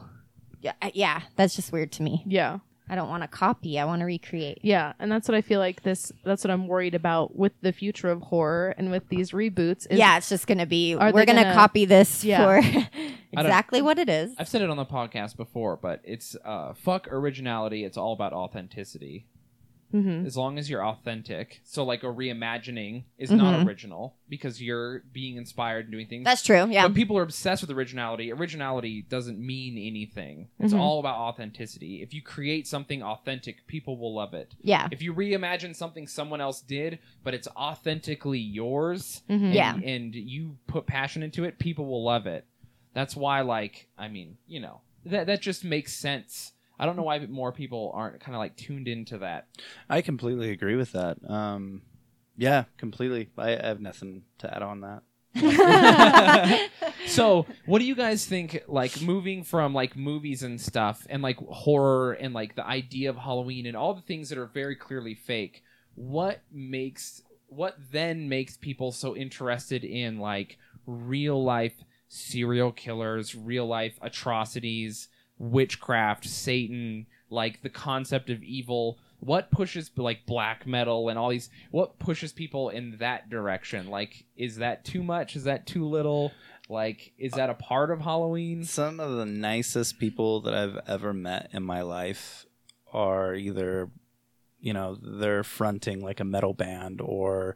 Yeah, 0.62 0.74
yeah, 0.94 1.22
that's 1.36 1.56
just 1.56 1.72
weird 1.72 1.92
to 1.94 2.04
me. 2.04 2.24
yeah 2.26 2.60
I 2.88 2.94
don't 2.94 3.10
want 3.10 3.24
to 3.24 3.28
copy. 3.28 3.80
I 3.80 3.86
want 3.86 4.02
to 4.02 4.06
recreate. 4.06 4.60
Yeah, 4.62 4.94
and 5.00 5.12
that's 5.12 5.28
what 5.28 5.34
I 5.36 5.42
feel 5.42 5.60
like 5.60 5.82
this 5.82 6.12
that's 6.24 6.44
what 6.44 6.52
I'm 6.52 6.68
worried 6.68 6.94
about 6.94 7.36
with 7.36 7.52
the 7.62 7.72
future 7.72 8.10
of 8.12 8.22
horror 8.22 8.76
and 8.78 8.92
with 8.92 9.10
these 9.10 9.32
reboots 9.32 9.88
is 9.90 9.98
yeah, 9.98 10.18
it's 10.18 10.30
just 10.30 10.46
going 10.46 10.60
to 10.60 10.68
be, 10.68 10.94
Are 10.94 11.08
we're 11.12 11.26
going 11.26 11.38
to 11.38 11.44
gonna- 11.44 11.54
copy 11.56 11.86
this 11.86 12.24
Yeah. 12.24 12.44
for 12.62 12.62
exactly 13.34 13.82
what 13.82 13.98
it 13.98 14.08
is. 14.08 14.36
I've 14.38 14.48
said 14.48 14.62
it 14.62 14.70
on 14.70 14.78
the 14.78 14.86
podcast 14.86 15.36
before, 15.36 15.78
but 15.78 16.02
it's 16.04 16.36
uh, 16.46 16.74
fuck 16.74 17.08
originality. 17.12 17.84
It's 17.84 17.98
all 17.98 18.14
about 18.14 18.34
authenticity. 18.34 19.26
Mhm. 19.96 20.26
As 20.26 20.36
long 20.36 20.58
as 20.58 20.70
you're 20.70 20.86
authentic, 20.86 21.62
so 21.64 21.86
like 21.86 22.04
a 22.04 22.08
reimagining 22.08 23.04
is 23.18 23.32
not 23.32 23.60
Mhm. 23.60 23.66
original 23.68 24.16
because 24.28 24.62
you're 24.62 25.00
being 25.14 25.38
inspired 25.38 25.86
and 25.86 25.91
doing 25.93 26.08
things. 26.08 26.26
That's 26.26 26.43
true. 26.43 26.70
Yeah. 26.70 26.88
But 26.88 26.96
people 26.96 27.18
are 27.18 27.22
obsessed 27.22 27.62
with 27.62 27.72
originality. 27.72 28.32
Originality 28.32 29.04
doesn't 29.04 29.39
mean 29.39 29.78
anything. 29.78 30.50
It's 30.60 30.74
Mhm. 30.74 30.80
all 30.80 31.00
about 31.00 31.16
authenticity. 31.18 32.02
If 32.02 32.14
you 32.14 32.22
create 32.22 32.68
something 32.68 33.02
authentic, 33.02 33.66
people 33.68 33.98
will 33.98 34.14
love 34.14 34.34
it. 34.34 34.54
yeah. 34.62 34.88
If 34.91 35.02
you 35.02 35.14
reimagine 35.14 35.76
something 35.76 36.08
someone 36.08 36.41
else 36.41 36.62
did, 36.62 37.00
but 37.24 37.34
it's 37.34 37.48
authentically 37.56 38.39
yours, 38.39 39.22
Mhm. 39.30 39.43
and, 39.46 39.54
Yeah. 39.54 39.76
and 39.76 40.16
you 40.16 40.58
put 40.68 40.88
passion 40.88 41.24
into 41.24 41.43
it, 41.43 41.60
people 41.60 41.86
will 41.86 42.04
love 42.04 42.26
it. 42.28 42.46
That's 42.93 43.16
why, 43.16 43.41
like, 43.41 43.88
I 43.98 44.08
mean, 44.08 44.38
you 44.48 44.60
know, 44.60 44.82
that 45.06 45.28
that 45.28 45.41
just 45.41 45.64
makes 45.64 45.93
sense. 45.96 46.54
I 46.80 46.86
don't 46.86 46.95
know 46.95 47.03
why 47.03 47.19
more 47.26 47.51
people 47.51 47.91
aren't 47.93 48.19
kind 48.19 48.36
of 48.36 48.39
like 48.39 48.55
tuned 48.55 48.88
into 48.88 49.19
that. 49.19 49.47
I 49.89 50.01
completely 50.01 50.51
agree 50.51 50.76
with 50.76 50.91
that. 50.91 51.17
Um, 51.30 51.82
yeah, 52.38 52.65
completely. 52.78 53.30
I, 53.38 53.57
I 53.57 53.67
have 53.67 53.80
nothing 53.80 54.23
to 54.39 54.53
add 54.53 54.61
on 54.61 54.82
that. 54.82 55.01
so, 57.07 57.45
what 57.65 57.80
do 57.80 57.86
you 57.86 57.95
guys 57.95 58.26
think? 58.26 58.63
Like 58.67 59.01
moving 59.01 59.43
from 59.43 59.73
like 59.73 59.95
movies 59.95 60.43
and 60.43 60.59
stuff, 60.59 61.05
and 61.09 61.21
like 61.21 61.38
horror, 61.38 62.13
and 62.13 62.34
like 62.34 62.55
the 62.55 62.65
idea 62.65 63.09
of 63.09 63.17
Halloween, 63.17 63.65
and 63.65 63.76
all 63.76 63.93
the 63.93 64.01
things 64.01 64.30
that 64.30 64.38
are 64.38 64.45
very 64.45 64.76
clearly 64.76 65.13
fake. 65.13 65.61
What 65.95 66.41
makes 66.51 67.21
what 67.47 67.76
then 67.91 68.30
makes 68.30 68.57
people 68.57 68.91
so 68.91 69.15
interested 69.15 69.84
in 69.84 70.19
like 70.19 70.57
real 70.86 71.43
life 71.43 71.84
serial 72.07 72.71
killers, 72.71 73.36
real 73.36 73.67
life 73.67 73.97
atrocities, 74.01 75.09
witchcraft, 75.38 76.26
Satan, 76.26 77.08
like 77.30 77.62
the 77.62 77.70
concept 77.70 78.30
of 78.30 78.44
evil? 78.44 78.98
What 79.20 79.50
pushes 79.50 79.90
like 79.96 80.26
black 80.26 80.68
metal 80.68 81.10
and 81.10 81.18
all 81.18 81.30
these? 81.30 81.50
What 81.72 82.00
pushes 82.00 82.32
people 82.32 82.70
in 82.70 82.98
that 83.00 83.30
direction? 83.30 83.90
Like, 83.90 84.26
is 84.36 84.58
that 84.58 84.86
too 84.86 85.04
much? 85.04 85.36
Is 85.36 85.46
that 85.46 85.66
too 85.66 85.86
little? 85.86 86.32
Like, 86.70 87.14
is 87.18 87.34
that 87.34 87.50
a 87.50 87.56
part 87.56 87.92
of 87.92 88.02
Halloween? 88.02 88.64
Some 88.64 89.00
of 89.00 89.14
the 89.14 89.26
nicest 89.26 90.00
people 90.00 90.42
that 90.42 90.54
I've 90.54 90.80
ever 90.88 91.14
met 91.14 91.50
in 91.54 91.64
my 91.64 91.82
life 91.82 92.46
are 92.92 93.36
either, 93.36 93.90
you 94.60 94.74
know, 94.74 94.98
they're 95.02 95.44
fronting 95.44 96.02
like 96.02 96.20
a 96.20 96.26
metal 96.26 96.54
band 96.54 97.02
or 97.02 97.56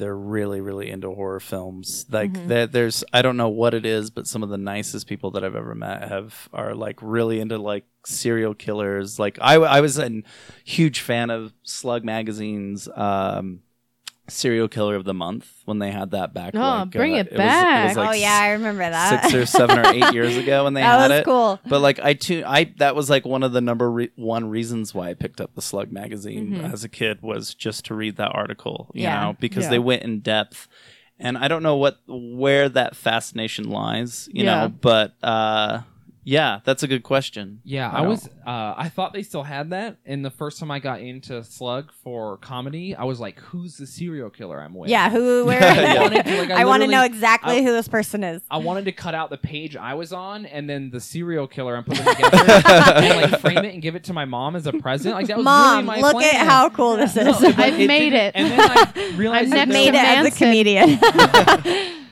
they're 0.00 0.16
really, 0.16 0.60
really 0.60 0.90
into 0.90 1.14
horror 1.14 1.38
films. 1.38 2.06
Like 2.10 2.32
Mm-hmm. 2.32 2.48
there- 2.48 2.66
there's, 2.66 3.04
I 3.12 3.22
don't 3.22 3.36
know 3.36 3.48
what 3.50 3.74
it 3.74 3.86
is, 3.86 4.10
but 4.10 4.26
some 4.26 4.42
of 4.42 4.48
the 4.48 4.58
nicest 4.58 5.06
people 5.06 5.30
that 5.32 5.44
I've 5.44 5.54
ever 5.54 5.74
met 5.76 6.08
have 6.08 6.48
are 6.52 6.74
like 6.74 6.98
really 7.00 7.38
into 7.40 7.56
like 7.58 7.84
serial 8.04 8.54
killers. 8.54 9.18
Like 9.18 9.38
I, 9.40 9.54
I 9.54 9.80
was 9.80 9.98
a 9.98 10.22
huge 10.64 11.00
fan 11.00 11.30
of 11.30 11.52
Slug 11.62 12.04
magazine's 12.04 12.88
um, 12.96 13.60
serial 14.28 14.68
killer 14.68 14.94
of 14.94 15.04
the 15.04 15.14
month 15.14 15.50
when 15.64 15.78
they 15.80 15.90
had 15.90 16.12
that 16.12 16.32
back. 16.32 16.54
Oh, 16.54 16.58
like, 16.60 16.90
bring 16.90 17.14
it 17.14 17.30
was- 17.30 17.36
back. 17.38 17.96
oh, 17.96 18.12
yeah. 18.12 18.38
I 18.42 18.50
remember 18.52 18.88
that. 18.88 19.24
six 19.24 19.34
or 19.34 19.46
seven 19.46 19.78
or 19.78 19.86
eight 19.92 20.12
years 20.14 20.36
ago 20.36 20.64
when 20.64 20.74
they 20.74 20.80
that 20.82 21.00
had 21.00 21.10
was 21.10 21.18
it. 21.20 21.24
cool. 21.24 21.58
But 21.66 21.80
like 21.80 21.98
I 21.98 22.14
too, 22.14 22.42
I 22.46 22.72
that 22.78 22.94
was 22.94 23.10
like 23.10 23.24
one 23.24 23.42
of 23.42 23.52
the 23.52 23.60
number 23.60 23.90
re- 23.90 24.10
one 24.16 24.48
reasons 24.48 24.94
why 24.94 25.08
I 25.10 25.14
picked 25.14 25.40
up 25.40 25.54
the 25.54 25.62
Slug 25.62 25.90
magazine 25.90 26.52
Mhm. 26.52 26.72
as 26.72 26.84
a 26.84 26.88
kid 26.88 27.22
was 27.22 27.54
just 27.54 27.86
to 27.86 27.94
read 27.94 28.16
that 28.18 28.30
article, 28.34 28.90
you 28.94 29.02
Yeah. 29.02 29.20
know, 29.20 29.36
because 29.40 29.64
Yeah. 29.64 29.70
they 29.70 29.78
went 29.80 30.02
in 30.02 30.20
depth. 30.20 30.68
And 31.18 31.36
I 31.36 31.48
don't 31.48 31.62
know 31.62 31.76
what 31.76 31.98
where 32.06 32.68
that 32.70 32.96
fascination 32.96 33.68
lies, 33.68 34.28
you 34.32 34.44
Yeah. 34.44 34.62
know, 34.62 34.68
but 34.68 35.14
uh 35.22 35.80
Yeah, 36.22 36.60
that's 36.64 36.82
a 36.82 36.86
good 36.86 37.02
question. 37.02 37.60
Yeah, 37.64 37.88
I 37.90 38.00
I, 38.00 38.06
was. 38.06 38.26
Uh, 38.46 38.74
I 38.76 38.90
thought 38.90 39.14
they 39.14 39.22
still 39.22 39.42
had 39.42 39.70
that, 39.70 39.96
and 40.04 40.22
the 40.22 40.30
first 40.30 40.58
time 40.60 40.70
I 40.70 40.78
got 40.78 41.00
into 41.00 41.42
Slug 41.42 41.90
for 42.04 42.36
comedy, 42.36 42.94
I 42.94 43.04
was 43.04 43.20
like, 43.20 43.38
"Who's 43.40 43.78
the 43.78 43.86
serial 43.86 44.28
killer 44.28 44.60
I'm 44.60 44.74
with?" 44.74 44.90
Yeah, 44.90 45.08
who? 45.10 45.44
Where? 45.46 45.58
Yeah. 45.60 45.94
I 45.94 45.98
wanted 46.02 46.24
to, 46.26 46.38
like, 46.40 46.50
I 46.58 46.60
I 46.60 46.64
want 46.66 46.82
to 46.82 46.88
know 46.88 47.04
exactly 47.04 47.58
I- 47.58 47.62
who 47.62 47.72
this 47.72 47.88
person 47.88 48.22
is. 48.22 48.42
I 48.50 48.58
wanted 48.58 48.84
to 48.84 48.92
cut 48.92 49.14
out 49.14 49.30
the 49.30 49.38
page 49.38 49.76
I 49.76 49.94
was 49.94 50.12
on, 50.12 50.44
and 50.44 50.68
then 50.68 50.90
the 50.90 51.00
serial 51.00 51.46
killer, 51.46 51.74
and 51.74 51.86
put 51.86 51.96
them 51.96 52.06
together, 52.14 52.36
and 52.36 53.32
like 53.32 53.40
frame 53.40 53.58
it 53.64 53.72
and 53.72 53.80
give 53.80 53.94
it 53.96 54.04
to 54.04 54.12
my 54.12 54.26
mom 54.26 54.56
as 54.56 54.66
a 54.66 54.74
present. 54.74 55.14
Like 55.14 55.28
that 55.28 55.38
was 55.38 55.44
Mom, 55.44 55.86
really 55.88 56.00
my 56.02 56.06
look 56.06 56.12
plan. 56.18 56.34
at 56.36 56.46
how 56.46 56.68
cool 56.68 56.96
this 56.96 57.16
is. 57.16 57.40
No, 57.40 57.48
I've 57.56 57.78
made 57.78 58.12
it. 58.12 58.32
and 58.36 58.50
then 58.52 58.60
I 58.60 59.14
realized 59.16 59.46
I've 59.46 59.50
that 59.52 59.68
made 59.68 59.88
it 59.88 59.94
as 59.94 60.26
a 60.26 60.30
comedian. 60.36 60.98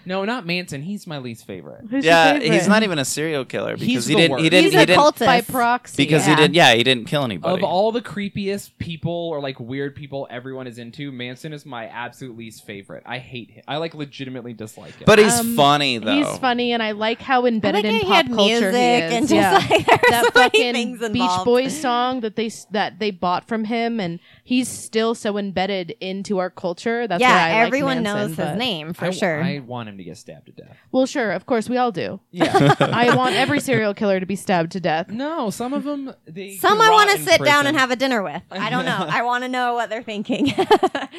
No, 0.08 0.24
not 0.24 0.46
Manson. 0.46 0.80
He's 0.82 1.06
my 1.06 1.18
least 1.18 1.46
favorite. 1.46 1.82
Who's 1.90 2.04
your 2.04 2.12
Yeah, 2.14 2.32
favorite? 2.32 2.52
he's 2.52 2.66
not 2.66 2.82
even 2.82 2.98
a 2.98 3.04
serial 3.04 3.44
killer 3.44 3.74
because 3.74 3.86
He's 3.86 4.06
he 4.06 4.14
the 4.14 4.20
didn't. 4.22 4.38
He 4.38 4.42
worst. 4.44 4.50
didn't. 4.50 4.64
He's 4.64 4.72
he 4.72 4.78
a 4.78 4.86
didn't 4.86 4.96
cult- 4.96 5.18
by 5.18 5.40
proxy. 5.42 5.96
because 6.04 6.26
Yeah. 6.26 6.34
he 6.34 6.42
didn't. 6.42 6.54
Yeah, 6.54 6.74
he 6.74 6.82
didn't 6.82 7.04
kill 7.04 7.24
anybody. 7.24 7.54
Of 7.58 7.62
all 7.64 7.92
the 7.92 8.00
creepiest 8.00 8.70
people 8.78 9.12
or 9.12 9.40
like 9.40 9.60
weird 9.60 9.94
people 9.94 10.26
everyone 10.30 10.66
is 10.66 10.78
into, 10.78 11.12
Manson 11.12 11.52
is 11.52 11.66
my 11.66 11.86
absolute 11.86 12.36
least 12.38 12.64
favorite. 12.64 13.02
I 13.06 13.18
hate 13.18 13.50
him. 13.50 13.64
I 13.68 13.76
like 13.76 13.94
legitimately 13.94 14.54
dislike 14.54 14.94
him. 14.94 15.04
but 15.04 15.18
he's 15.18 15.38
Um, 15.38 15.54
funny 15.56 15.98
though. 15.98 16.16
He's 16.24 16.38
funny, 16.38 16.72
and 16.72 16.82
I 16.82 16.92
like 16.92 17.20
how 17.20 17.44
embedded 17.44 17.84
like 17.84 17.92
in 18.02 18.08
how 18.08 18.22
pop 18.22 18.26
culture 18.32 18.72
music 18.72 18.72
he 18.72 18.78
is. 18.78 19.12
and 19.12 19.28
just 19.28 19.32
yeah. 19.34 19.52
like 19.52 19.68
there's 19.86 20.00
that 20.10 20.30
so 20.34 20.40
many 20.40 20.50
fucking 20.50 20.72
things 20.74 20.98
Beach 21.00 21.10
involved. 21.10 21.44
Boys 21.44 21.78
song 21.78 22.20
that 22.20 22.34
they 22.36 22.46
s- 22.46 22.66
that 22.70 22.98
they 22.98 23.10
bought 23.10 23.46
from 23.46 23.64
him, 23.64 24.00
and 24.00 24.20
he's 24.42 24.68
still 24.68 25.14
so 25.14 25.36
embedded 25.36 25.90
into 26.00 26.38
our 26.38 26.48
culture. 26.48 27.06
That's 27.06 27.22
why 27.22 27.28
I 27.28 27.30
yeah, 27.50 27.56
like 27.58 27.66
everyone 27.66 28.02
Manson, 28.02 28.14
knows 28.20 28.28
his 28.30 28.36
but- 28.38 28.56
name 28.56 28.94
for 28.94 29.04
I, 29.06 29.10
sure. 29.10 29.42
I 29.42 29.58
want 29.58 29.90
him 29.90 29.97
to 29.98 30.04
get 30.04 30.16
stabbed 30.16 30.46
to 30.46 30.52
death. 30.52 30.76
Well, 30.92 31.06
sure, 31.06 31.30
of 31.32 31.46
course, 31.46 31.68
we 31.68 31.76
all 31.76 31.92
do. 31.92 32.20
Yeah. 32.30 32.74
I 32.80 33.14
want 33.14 33.34
every 33.34 33.60
serial 33.60 33.94
killer 33.94 34.18
to 34.20 34.26
be 34.26 34.36
stabbed 34.36 34.72
to 34.72 34.80
death. 34.80 35.08
no, 35.08 35.50
some 35.50 35.72
of 35.74 35.84
them 35.84 36.12
they 36.26 36.56
Some 36.56 36.80
I 36.80 36.88
rot 36.88 36.92
want 36.92 37.10
to 37.10 37.16
in 37.16 37.22
sit 37.22 37.38
down 37.44 37.62
prison. 37.62 37.66
and 37.66 37.76
have 37.76 37.90
a 37.90 37.96
dinner 37.96 38.22
with. 38.22 38.42
I 38.50 38.70
don't 38.70 38.84
know. 38.84 39.06
I 39.08 39.22
want 39.22 39.44
to 39.44 39.48
know 39.48 39.74
what 39.74 39.90
they're 39.90 40.02
thinking. 40.02 40.52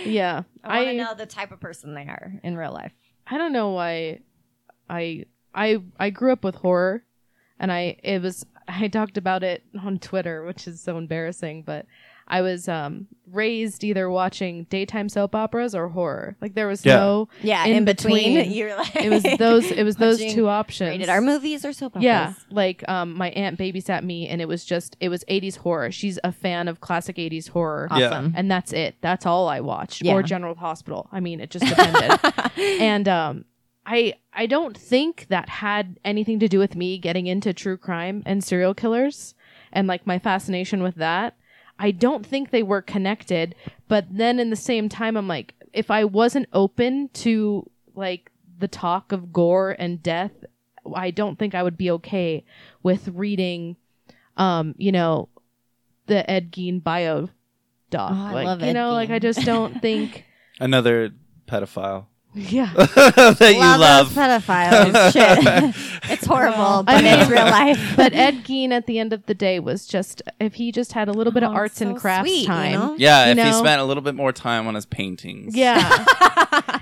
Yeah, 0.04 0.44
I 0.64 0.78
want 0.84 0.90
to 0.90 0.98
know 0.98 1.14
the 1.16 1.26
type 1.26 1.52
of 1.52 1.60
person 1.60 1.94
they 1.94 2.02
are 2.04 2.34
in 2.44 2.58
real 2.58 2.72
life. 2.74 2.94
I 3.28 3.38
don't 3.38 3.54
know 3.54 3.70
why 3.72 4.20
I 4.90 5.26
I 5.54 5.78
I 6.00 6.10
grew 6.10 6.32
up 6.32 6.44
with 6.44 6.56
horror 6.56 7.04
and 7.60 7.72
I 7.72 7.98
it 8.04 8.22
was 8.22 8.46
I 8.68 8.88
talked 8.88 9.18
about 9.18 9.44
it 9.44 9.64
on 9.84 10.00
Twitter, 10.00 10.44
which 10.46 10.68
is 10.68 10.82
so 10.82 10.98
embarrassing, 10.98 11.64
but 11.64 11.86
I 12.30 12.42
was 12.42 12.68
um 12.68 13.08
raised 13.32 13.84
either 13.84 14.10
watching 14.10 14.64
daytime 14.72 15.08
soap 15.08 15.36
operas 15.36 15.76
or 15.76 15.88
horror. 15.90 16.36
Like 16.42 16.56
there 16.56 16.68
was 16.68 16.84
Yeah. 16.86 16.96
no 16.96 17.30
Yeah, 17.44 17.64
In 17.66 17.76
in, 17.78 17.86
between, 17.86 18.36
between. 18.36 18.52
you're 18.58 18.76
like 18.76 18.96
it 18.96 19.10
was 19.10 19.24
those 19.38 19.70
it 19.72 19.84
was 19.84 19.98
those 19.98 20.20
two 20.34 20.48
options. 20.48 20.90
rated 20.92 21.10
R 21.10 21.22
movies 21.22 21.64
or 21.66 21.72
soap 21.74 21.94
operas. 21.94 22.04
Yeah, 22.06 22.34
like 22.50 22.88
um, 22.90 23.14
my 23.16 23.30
aunt 23.32 23.58
babysat 23.60 24.04
me, 24.04 24.28
and 24.28 24.42
it 24.42 24.48
was 24.48 24.66
just 24.66 24.96
it 25.00 25.10
was 25.10 25.24
'80s 25.26 25.58
horror. 25.58 25.92
She's 25.92 26.18
a 26.24 26.32
fan 26.32 26.68
of 26.68 26.82
classic 26.82 27.18
'80s 27.18 27.50
horror, 27.50 27.88
Yeah. 27.96 28.30
and 28.36 28.50
that's 28.50 28.74
it. 28.74 28.96
That's 29.02 29.26
all 29.26 29.48
I 29.48 29.60
watched. 29.60 30.02
Yeah. 30.04 30.14
Or 30.14 30.24
General 30.24 30.56
Hospital. 30.56 31.08
I 31.12 31.20
mean, 31.20 31.40
it 31.40 31.50
just 31.52 31.66
depended. 31.66 32.20
and 32.58 33.08
um, 33.08 33.46
I 33.86 34.14
I 34.34 34.46
don't 34.48 34.78
think 34.78 35.28
that 35.30 35.50
had 35.50 36.00
anything 36.04 36.40
to 36.40 36.48
do 36.48 36.58
with 36.60 36.76
me 36.76 36.98
getting 36.98 37.28
into 37.28 37.54
true 37.54 37.78
crime 37.78 38.24
and 38.26 38.44
serial 38.44 38.74
killers, 38.74 39.36
and 39.72 39.88
like 39.88 40.08
my 40.08 40.18
fascination 40.20 40.82
with 40.84 40.96
that. 40.96 41.36
I 41.80 41.92
don't 41.92 42.26
think 42.26 42.52
they 42.52 42.62
were 42.62 42.82
connected. 42.82 43.56
But 43.88 44.06
then 44.12 44.40
in 44.40 44.50
the 44.50 44.56
same 44.56 44.90
time, 44.90 45.16
I'm 45.18 45.28
like, 45.28 45.56
if 45.74 45.90
I 45.90 46.04
wasn't 46.04 46.48
open 46.54 47.10
to 47.14 47.70
like 47.96 48.32
the 48.60 48.68
talk 48.68 49.12
of 49.12 49.32
gore 49.32 49.76
and 49.80 50.04
death, 50.04 50.32
I 50.94 51.12
don't 51.12 51.40
think 51.40 51.56
I 51.56 51.64
would 51.64 51.78
be 51.78 51.90
okay 51.92 52.44
with 52.84 53.08
reading, 53.08 53.78
um, 54.38 54.76
you 54.78 54.92
know, 54.92 55.30
the 56.08 56.30
Ed 56.30 56.52
Gein 56.52 56.84
bio 56.84 57.30
doc. 57.90 58.12
Oh, 58.14 58.16
I 58.16 58.34
like, 58.34 58.46
love 58.46 58.62
you 58.62 58.68
Ed 58.68 58.74
know, 58.74 58.92
like 58.92 59.10
I 59.10 59.20
just 59.20 59.46
don't 59.46 59.82
think. 59.82 60.26
Another 60.60 61.12
pedophile 61.48 62.08
yeah, 62.36 62.72
that 62.76 63.40
you 63.54 63.60
love. 63.60 64.14
those 64.14 64.24
pedophiles. 64.24 65.14
Shit, 66.04 66.12
it's 66.12 66.26
horrible, 66.26 66.58
Well, 66.60 66.84
but 66.84 66.96
I 66.96 67.02
mean- 67.02 67.20
it's 67.20 67.30
real 67.30 67.44
life. 67.46 67.94
but 67.98 68.14
Ed 68.14 68.44
Gein 68.44 68.70
at 68.72 68.86
the 68.86 69.00
end 69.00 69.14
of 69.14 69.26
the 69.26 69.34
day 69.34 69.60
was 69.60 69.88
just 69.88 70.22
if 70.40 70.54
he 70.54 70.72
just 70.72 70.94
had 70.94 71.08
a 71.08 71.12
little 71.12 71.34
bit 71.34 71.42
of 71.44 71.50
Oh, 71.52 71.56
arts 71.56 71.82
and 71.82 71.96
so 71.96 72.00
crafts 72.00 72.30
sweet, 72.30 72.42
you 72.42 72.48
time. 72.48 72.72
know? 72.74 72.96
yeah, 73.00 73.26
you 73.26 73.32
if 73.32 73.38
he 73.40 73.44
know? 73.46 73.58
spent 73.60 73.82
a 73.82 73.84
little 73.84 74.04
bit 74.04 74.14
more 74.14 74.32
time 74.32 74.68
on 74.68 74.76
his 74.76 74.86
paintings. 74.86 75.56
Yeah. 75.56 76.06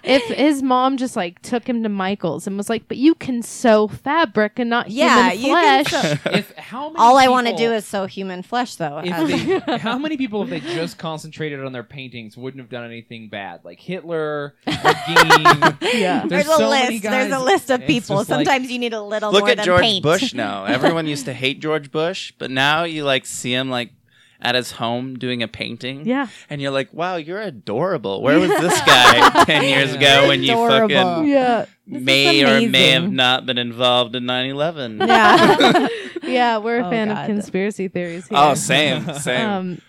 if 0.04 0.24
his 0.26 0.62
mom 0.62 0.98
just 0.98 1.16
like 1.16 1.42
took 1.42 1.68
him 1.68 1.82
to 1.84 1.90
Michael's 1.90 2.46
and 2.46 2.58
was 2.58 2.70
like, 2.70 2.88
"But 2.90 2.98
you 2.98 3.16
can 3.16 3.42
sew 3.42 3.88
fabric 3.88 4.60
and 4.60 4.70
not 4.70 4.90
Yeah, 4.90 5.32
human 5.32 5.40
you 5.46 5.56
can 5.56 5.86
flesh." 5.86 6.20
sew- 6.24 6.30
If 6.32 6.52
how 6.58 6.90
many 6.90 7.00
All 7.00 7.18
I 7.18 7.30
want 7.30 7.48
to 7.48 7.54
people- 7.54 7.68
do 7.68 7.74
is 7.74 7.86
sew 7.86 8.06
human 8.06 8.44
flesh, 8.44 8.76
though. 8.76 9.02
If 9.04 9.66
they, 9.66 9.78
how 9.78 9.98
many 9.98 10.18
people, 10.18 10.44
if 10.44 10.50
they 10.50 10.60
just 10.60 10.98
concentrated 10.98 11.64
on 11.64 11.72
their 11.72 11.84
paintings, 11.84 12.36
wouldn't 12.36 12.62
have 12.62 12.70
done 12.70 12.84
anything 12.86 13.30
bad? 13.30 13.62
Like 13.64 13.80
Hitler, 13.80 14.56
Gein. 14.68 15.37
yeah. 15.82 16.24
There's 16.26 16.30
There's, 16.30 16.46
a 16.48 16.58
so 16.58 16.70
many 16.70 16.94
list. 16.96 17.04
There's 17.04 17.32
a 17.32 17.40
list 17.40 17.70
of 17.70 17.82
people. 17.82 18.18
just 18.18 18.30
like- 18.30 18.46
Sometimes 18.46 18.72
you 18.72 18.80
need 18.80 18.94
a 18.94 19.02
little 19.02 19.32
Look 19.32 19.42
more 19.44 19.50
at 19.52 19.58
than 19.58 19.66
George 19.66 19.82
paint. 19.82 20.04
Bush 20.04 20.34
now. 20.34 20.66
Everyone 20.78 21.08
used 21.08 21.26
to 21.26 21.34
hate 21.34 21.60
George 21.60 21.92
Bush, 21.92 22.34
but 22.38 22.52
now 22.52 22.84
you 22.84 23.04
like 23.04 23.26
see 23.26 23.54
him 23.54 23.70
like 23.70 23.92
at 24.40 24.54
his 24.54 24.74
home 24.74 25.18
doing 25.18 25.42
a 25.42 25.48
painting. 25.48 26.06
Yeah. 26.06 26.28
And 26.50 26.62
you're 26.62 26.70
like, 26.72 26.94
wow, 26.94 27.16
you're 27.16 27.42
adorable. 27.42 28.22
Where 28.22 28.40
was 28.40 28.50
this 28.52 28.80
guy 28.82 29.44
10 29.46 29.64
years 29.64 29.94
ago 29.96 30.28
when 30.28 30.44
you 30.44 30.54
fucking 30.54 31.28
Yeah. 31.28 31.66
This 31.88 32.04
may 32.04 32.44
or 32.44 32.70
may 32.70 32.92
have 32.92 33.12
not 33.12 33.46
been 33.48 33.58
involved 33.58 34.16
in 34.16 34.26
9 34.28 34.50
11? 34.52 35.00
Yeah. 35.00 35.88
Yeah, 36.24 36.58
we're 36.58 36.82
a 36.82 36.86
Oh, 36.86 36.90
fan 36.90 37.10
of 37.10 37.26
conspiracy 37.26 37.88
theories 37.88 38.28
here. 38.28 38.38
Oh, 38.40 38.54
same, 38.54 39.12
same. 39.14 39.50
Um, 39.50 39.82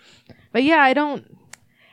but 0.53 0.63
yeah, 0.63 0.77
I 0.81 0.93
don't. 0.93 1.28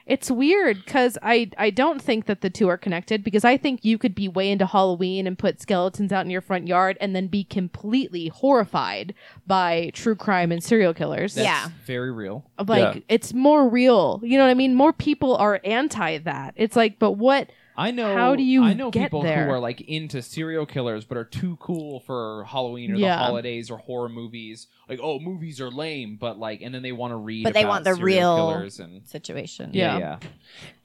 It's 0.06 0.30
weird 0.30 0.84
because 0.84 1.18
I 1.20 1.50
I 1.58 1.70
don't 1.70 2.00
think 2.00 2.26
that 2.26 2.40
the 2.40 2.48
two 2.48 2.68
are 2.68 2.76
connected 2.76 3.24
because 3.24 3.44
I 3.44 3.56
think 3.56 3.84
you 3.84 3.98
could 3.98 4.14
be 4.14 4.28
way 4.28 4.50
into 4.50 4.64
Halloween 4.64 5.26
and 5.26 5.36
put 5.36 5.60
skeletons 5.60 6.12
out 6.12 6.24
in 6.24 6.30
your 6.30 6.40
front 6.40 6.68
yard 6.68 6.96
and 7.00 7.14
then 7.16 7.26
be 7.26 7.42
completely 7.42 8.28
horrified 8.28 9.14
by 9.48 9.90
true 9.94 10.14
crime 10.14 10.52
and 10.52 10.62
serial 10.62 10.94
killers. 10.94 11.34
That's 11.34 11.44
Yeah. 11.44 11.68
very 11.84 12.12
real. 12.12 12.44
Like 12.56 12.94
Yeah. 12.94 13.00
it's 13.08 13.34
more 13.34 13.68
real. 13.68 14.20
You 14.22 14.38
know 14.38 14.44
what 14.44 14.50
I 14.50 14.54
mean? 14.54 14.76
More 14.76 14.92
people 14.92 15.36
are 15.36 15.60
anti 15.64 16.18
that. 16.18 16.54
It's 16.56 16.76
like, 16.76 17.00
but 17.00 17.12
what? 17.12 17.50
I 17.78 17.90
know. 17.90 18.14
How 18.16 18.34
do 18.36 18.42
you 18.42 18.64
I 18.64 18.72
know 18.72 18.90
get 18.90 19.04
people 19.04 19.22
there? 19.22 19.44
who 19.46 19.50
are 19.52 19.58
like 19.58 19.80
into 19.82 20.22
serial 20.22 20.64
killers, 20.66 21.04
but 21.04 21.18
are 21.18 21.24
too 21.24 21.56
cool 21.60 22.00
for 22.00 22.44
Halloween 22.44 22.92
or 22.92 22.96
Yeah. 22.96 23.16
the 23.18 23.24
holidays 23.24 23.70
or 23.70 23.78
horror 23.78 24.08
movies. 24.08 24.66
Like, 24.88 25.00
oh, 25.02 25.18
movies 25.18 25.60
are 25.60 25.70
lame, 25.70 26.16
but 26.16 26.38
like, 26.38 26.62
and 26.62 26.74
then 26.74 26.82
they 26.82 26.92
want 26.92 27.10
to 27.12 27.16
read. 27.16 27.44
But 27.44 27.54
they 27.54 27.60
about 27.62 27.68
want 27.70 27.84
the 27.84 27.94
real- 27.96 28.36
killers 28.36 28.80
and 28.80 29.06
Situation. 29.06 29.70
Yeah. 29.74 29.98
yeah. 29.98 30.18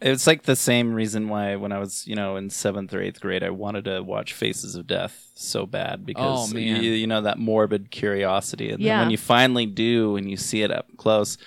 It's 0.01 0.25
like 0.27 0.43
the 0.43 0.55
same 0.55 0.93
reason 0.93 1.29
why 1.29 1.55
when 1.55 1.71
I 1.71 1.77
was, 1.79 2.05
you 2.07 2.15
know, 2.15 2.35
in 2.35 2.49
seventh 2.49 2.93
or 2.93 3.01
eighth 3.01 3.21
grade, 3.21 3.43
I 3.43 3.51
wanted 3.51 3.85
to 3.85 4.01
watch 4.01 4.33
Faces 4.33 4.75
of 4.75 4.87
Death 4.87 5.31
so 5.35 5.65
bad 5.65 6.05
because 6.05 6.51
Oh, 6.51 6.53
man. 6.53 6.83
You, 6.83 6.91
you 6.91 7.07
know 7.07 7.21
that 7.21 7.37
morbid 7.37 7.91
curiosity, 7.91 8.71
and 8.71 8.81
Yeah. 8.81 8.97
then 8.97 8.99
when 9.05 9.11
you 9.11 9.17
finally 9.17 9.65
do 9.65 10.15
and 10.15 10.29
you 10.29 10.37
see 10.37 10.61
it 10.63 10.71
up 10.71 10.87
close, 10.97 11.37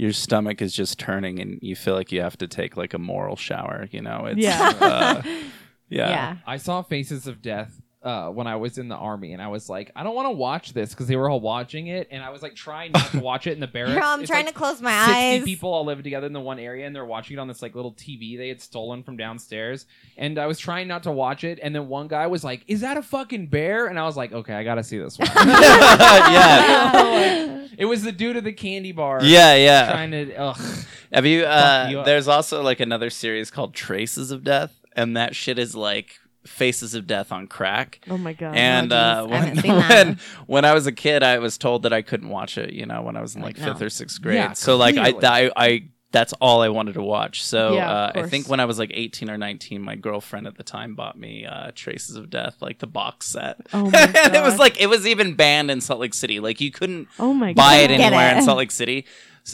your 0.00 0.12
stomach 0.12 0.62
is 0.62 0.72
just 0.74 0.98
turning, 0.98 1.40
and 1.40 1.58
you 1.62 1.76
feel 1.76 1.94
like 1.94 2.10
you 2.10 2.22
have 2.22 2.36
to 2.38 2.48
take 2.48 2.76
like 2.76 2.94
a 2.94 2.98
moral 2.98 3.36
shower. 3.36 3.86
You 3.90 4.00
know, 4.02 4.26
it's 4.26 4.38
Yeah. 4.40 4.72
uh, 4.80 5.22
yeah, 5.88 6.08
Yeah. 6.10 6.36
I 6.46 6.56
saw 6.56 6.82
Faces 6.82 7.26
of 7.26 7.42
Death 7.42 7.80
uh, 8.02 8.30
when 8.30 8.46
I 8.46 8.56
was 8.56 8.78
in 8.78 8.88
the 8.88 8.94
army, 8.96 9.34
and 9.34 9.42
I 9.42 9.48
was 9.48 9.68
like, 9.68 9.90
I 9.94 10.02
don't 10.02 10.14
want 10.14 10.26
to 10.26 10.30
watch 10.32 10.72
this 10.72 10.90
because 10.90 11.06
they 11.06 11.16
were 11.16 11.28
all 11.28 11.40
watching 11.40 11.88
it, 11.88 12.08
and 12.10 12.22
I 12.22 12.30
was 12.30 12.42
like 12.42 12.54
trying 12.54 12.92
not 12.92 13.10
to 13.10 13.20
watch 13.30 13.46
it 13.46 13.52
in 13.52 13.60
the 13.60 13.66
barracks. 13.66 13.94
Girl, 13.94 14.04
I'm 14.08 14.20
It's, 14.20 14.30
trying 14.30 14.46
like, 14.46 14.54
to 14.54 14.58
close 14.58 14.80
my 14.80 14.90
60 15.06 15.12
eyes. 15.12 15.44
people 15.44 15.70
all 15.72 15.84
living 15.84 16.04
together 16.04 16.26
in 16.26 16.32
the 16.32 16.40
one 16.40 16.58
area 16.58 16.86
and 16.86 16.96
they're 16.96 17.04
watching 17.04 17.36
it 17.36 17.40
on 17.40 17.48
this 17.48 17.60
like 17.62 17.74
little 17.74 17.92
TV 17.92 18.36
they 18.38 18.48
had 18.48 18.60
stolen 18.62 19.02
from 19.02 19.16
downstairs 19.16 19.86
and 20.16 20.38
I 20.38 20.46
was 20.46 20.58
trying 20.58 20.88
not 20.88 21.02
to 21.04 21.12
watch 21.12 21.44
it 21.44 21.58
and 21.62 21.74
then 21.74 21.88
one 21.88 22.08
guy 22.08 22.26
was 22.26 22.42
like 22.42 22.64
is 22.66 22.80
that 22.80 22.96
a 22.96 23.02
fucking 23.02 23.48
bear 23.48 23.86
and 23.86 23.98
I 23.98 24.04
was 24.04 24.16
like 24.16 24.32
okay 24.32 24.54
I 24.54 24.64
gotta 24.64 24.82
see 24.82 24.98
this 24.98 25.18
one 25.18 25.28
yeah, 25.36 27.66
it 27.78 27.84
was 27.84 28.02
the 28.02 28.12
dude 28.12 28.36
at 28.36 28.44
the 28.44 28.52
candy 28.52 28.92
bar 28.92 29.20
yeah, 29.22 29.54
yeah. 29.54 29.90
trying 29.90 30.10
to 30.12 30.34
ugh. 30.36 30.60
Have 31.12 31.26
you? 31.26 31.44
Uh, 31.44 31.88
you 31.90 32.04
there's 32.04 32.28
also 32.28 32.62
like 32.62 32.80
another 32.80 33.10
series 33.10 33.50
called 33.50 33.74
Traces 33.74 34.30
of 34.30 34.44
Death, 34.44 34.72
and 34.94 35.16
that 35.16 35.34
shit 35.34 35.58
is 35.58 35.74
like 35.74 36.20
Faces 36.46 36.94
of 36.94 37.06
Death 37.06 37.32
on 37.32 37.46
crack. 37.46 38.00
Oh 38.08 38.16
my 38.16 38.32
god. 38.32 38.56
And 38.56 38.92
uh, 38.92 39.26
when, 39.26 39.42
haven't 39.42 39.56
seen 39.62 39.72
that. 39.74 40.06
when 40.06 40.18
when 40.46 40.64
I 40.64 40.72
was 40.74 40.86
a 40.86 40.92
kid, 40.92 41.22
I 41.22 41.38
was 41.38 41.58
told 41.58 41.82
that 41.82 41.92
I 41.92 42.02
couldn't 42.02 42.28
watch 42.30 42.56
it. 42.58 42.72
You 42.72 42.86
know, 42.86 43.02
when 43.02 43.16
I 43.16 43.20
was 43.20 43.36
in 43.36 43.42
like 43.42 43.58
Like, 43.58 43.66
no. 43.66 43.72
fifth 43.74 43.82
or 43.82 43.90
sixth 43.90 44.22
grade. 44.22 44.36
Yeah, 44.36 44.52
so 44.54 44.76
like 44.76 44.96
I, 44.96 45.12
clearly. 45.12 45.26
I 45.26 45.50
I 45.56 45.82
that's 46.12 46.32
all 46.40 46.60
I 46.60 46.70
wanted 46.70 46.94
to 46.94 47.02
watch. 47.02 47.44
So 47.44 47.74
Yeah, 47.74 47.88
uh, 47.88 48.12
I 48.16 48.22
think 48.28 48.48
when 48.48 48.58
I 48.58 48.64
was 48.64 48.80
like 48.80 48.90
18 48.92 49.30
or 49.30 49.38
19, 49.38 49.80
my 49.80 49.94
girlfriend 49.94 50.48
at 50.48 50.56
the 50.56 50.64
time 50.64 50.96
bought 50.96 51.16
me 51.16 51.46
uh, 51.46 51.70
Traces 51.74 52.16
of 52.16 52.30
Death, 52.30 52.56
like 52.60 52.80
the 52.80 52.88
box 52.88 53.26
set. 53.26 53.58
Oh 53.72 53.88
my 53.90 53.98
and 54.24 54.34
it 54.34 54.42
was 54.42 54.58
like 54.58 54.80
it 54.80 54.88
was 54.88 55.06
even 55.06 55.34
banned 55.34 55.70
in 55.70 55.80
Salt 55.80 56.00
Lake 56.00 56.14
City. 56.14 56.40
Like 56.40 56.60
you 56.60 56.70
couldn't 56.72 57.06
oh 57.20 57.32
my 57.34 57.52
buy 57.52 57.76
it 57.76 57.88
god. 57.88 57.96
Get 57.98 58.00
anywhere 58.06 58.32
it. 58.34 58.38
in 58.38 58.42
Salt 58.44 58.58
Lake 58.58 58.70
City. 58.72 59.04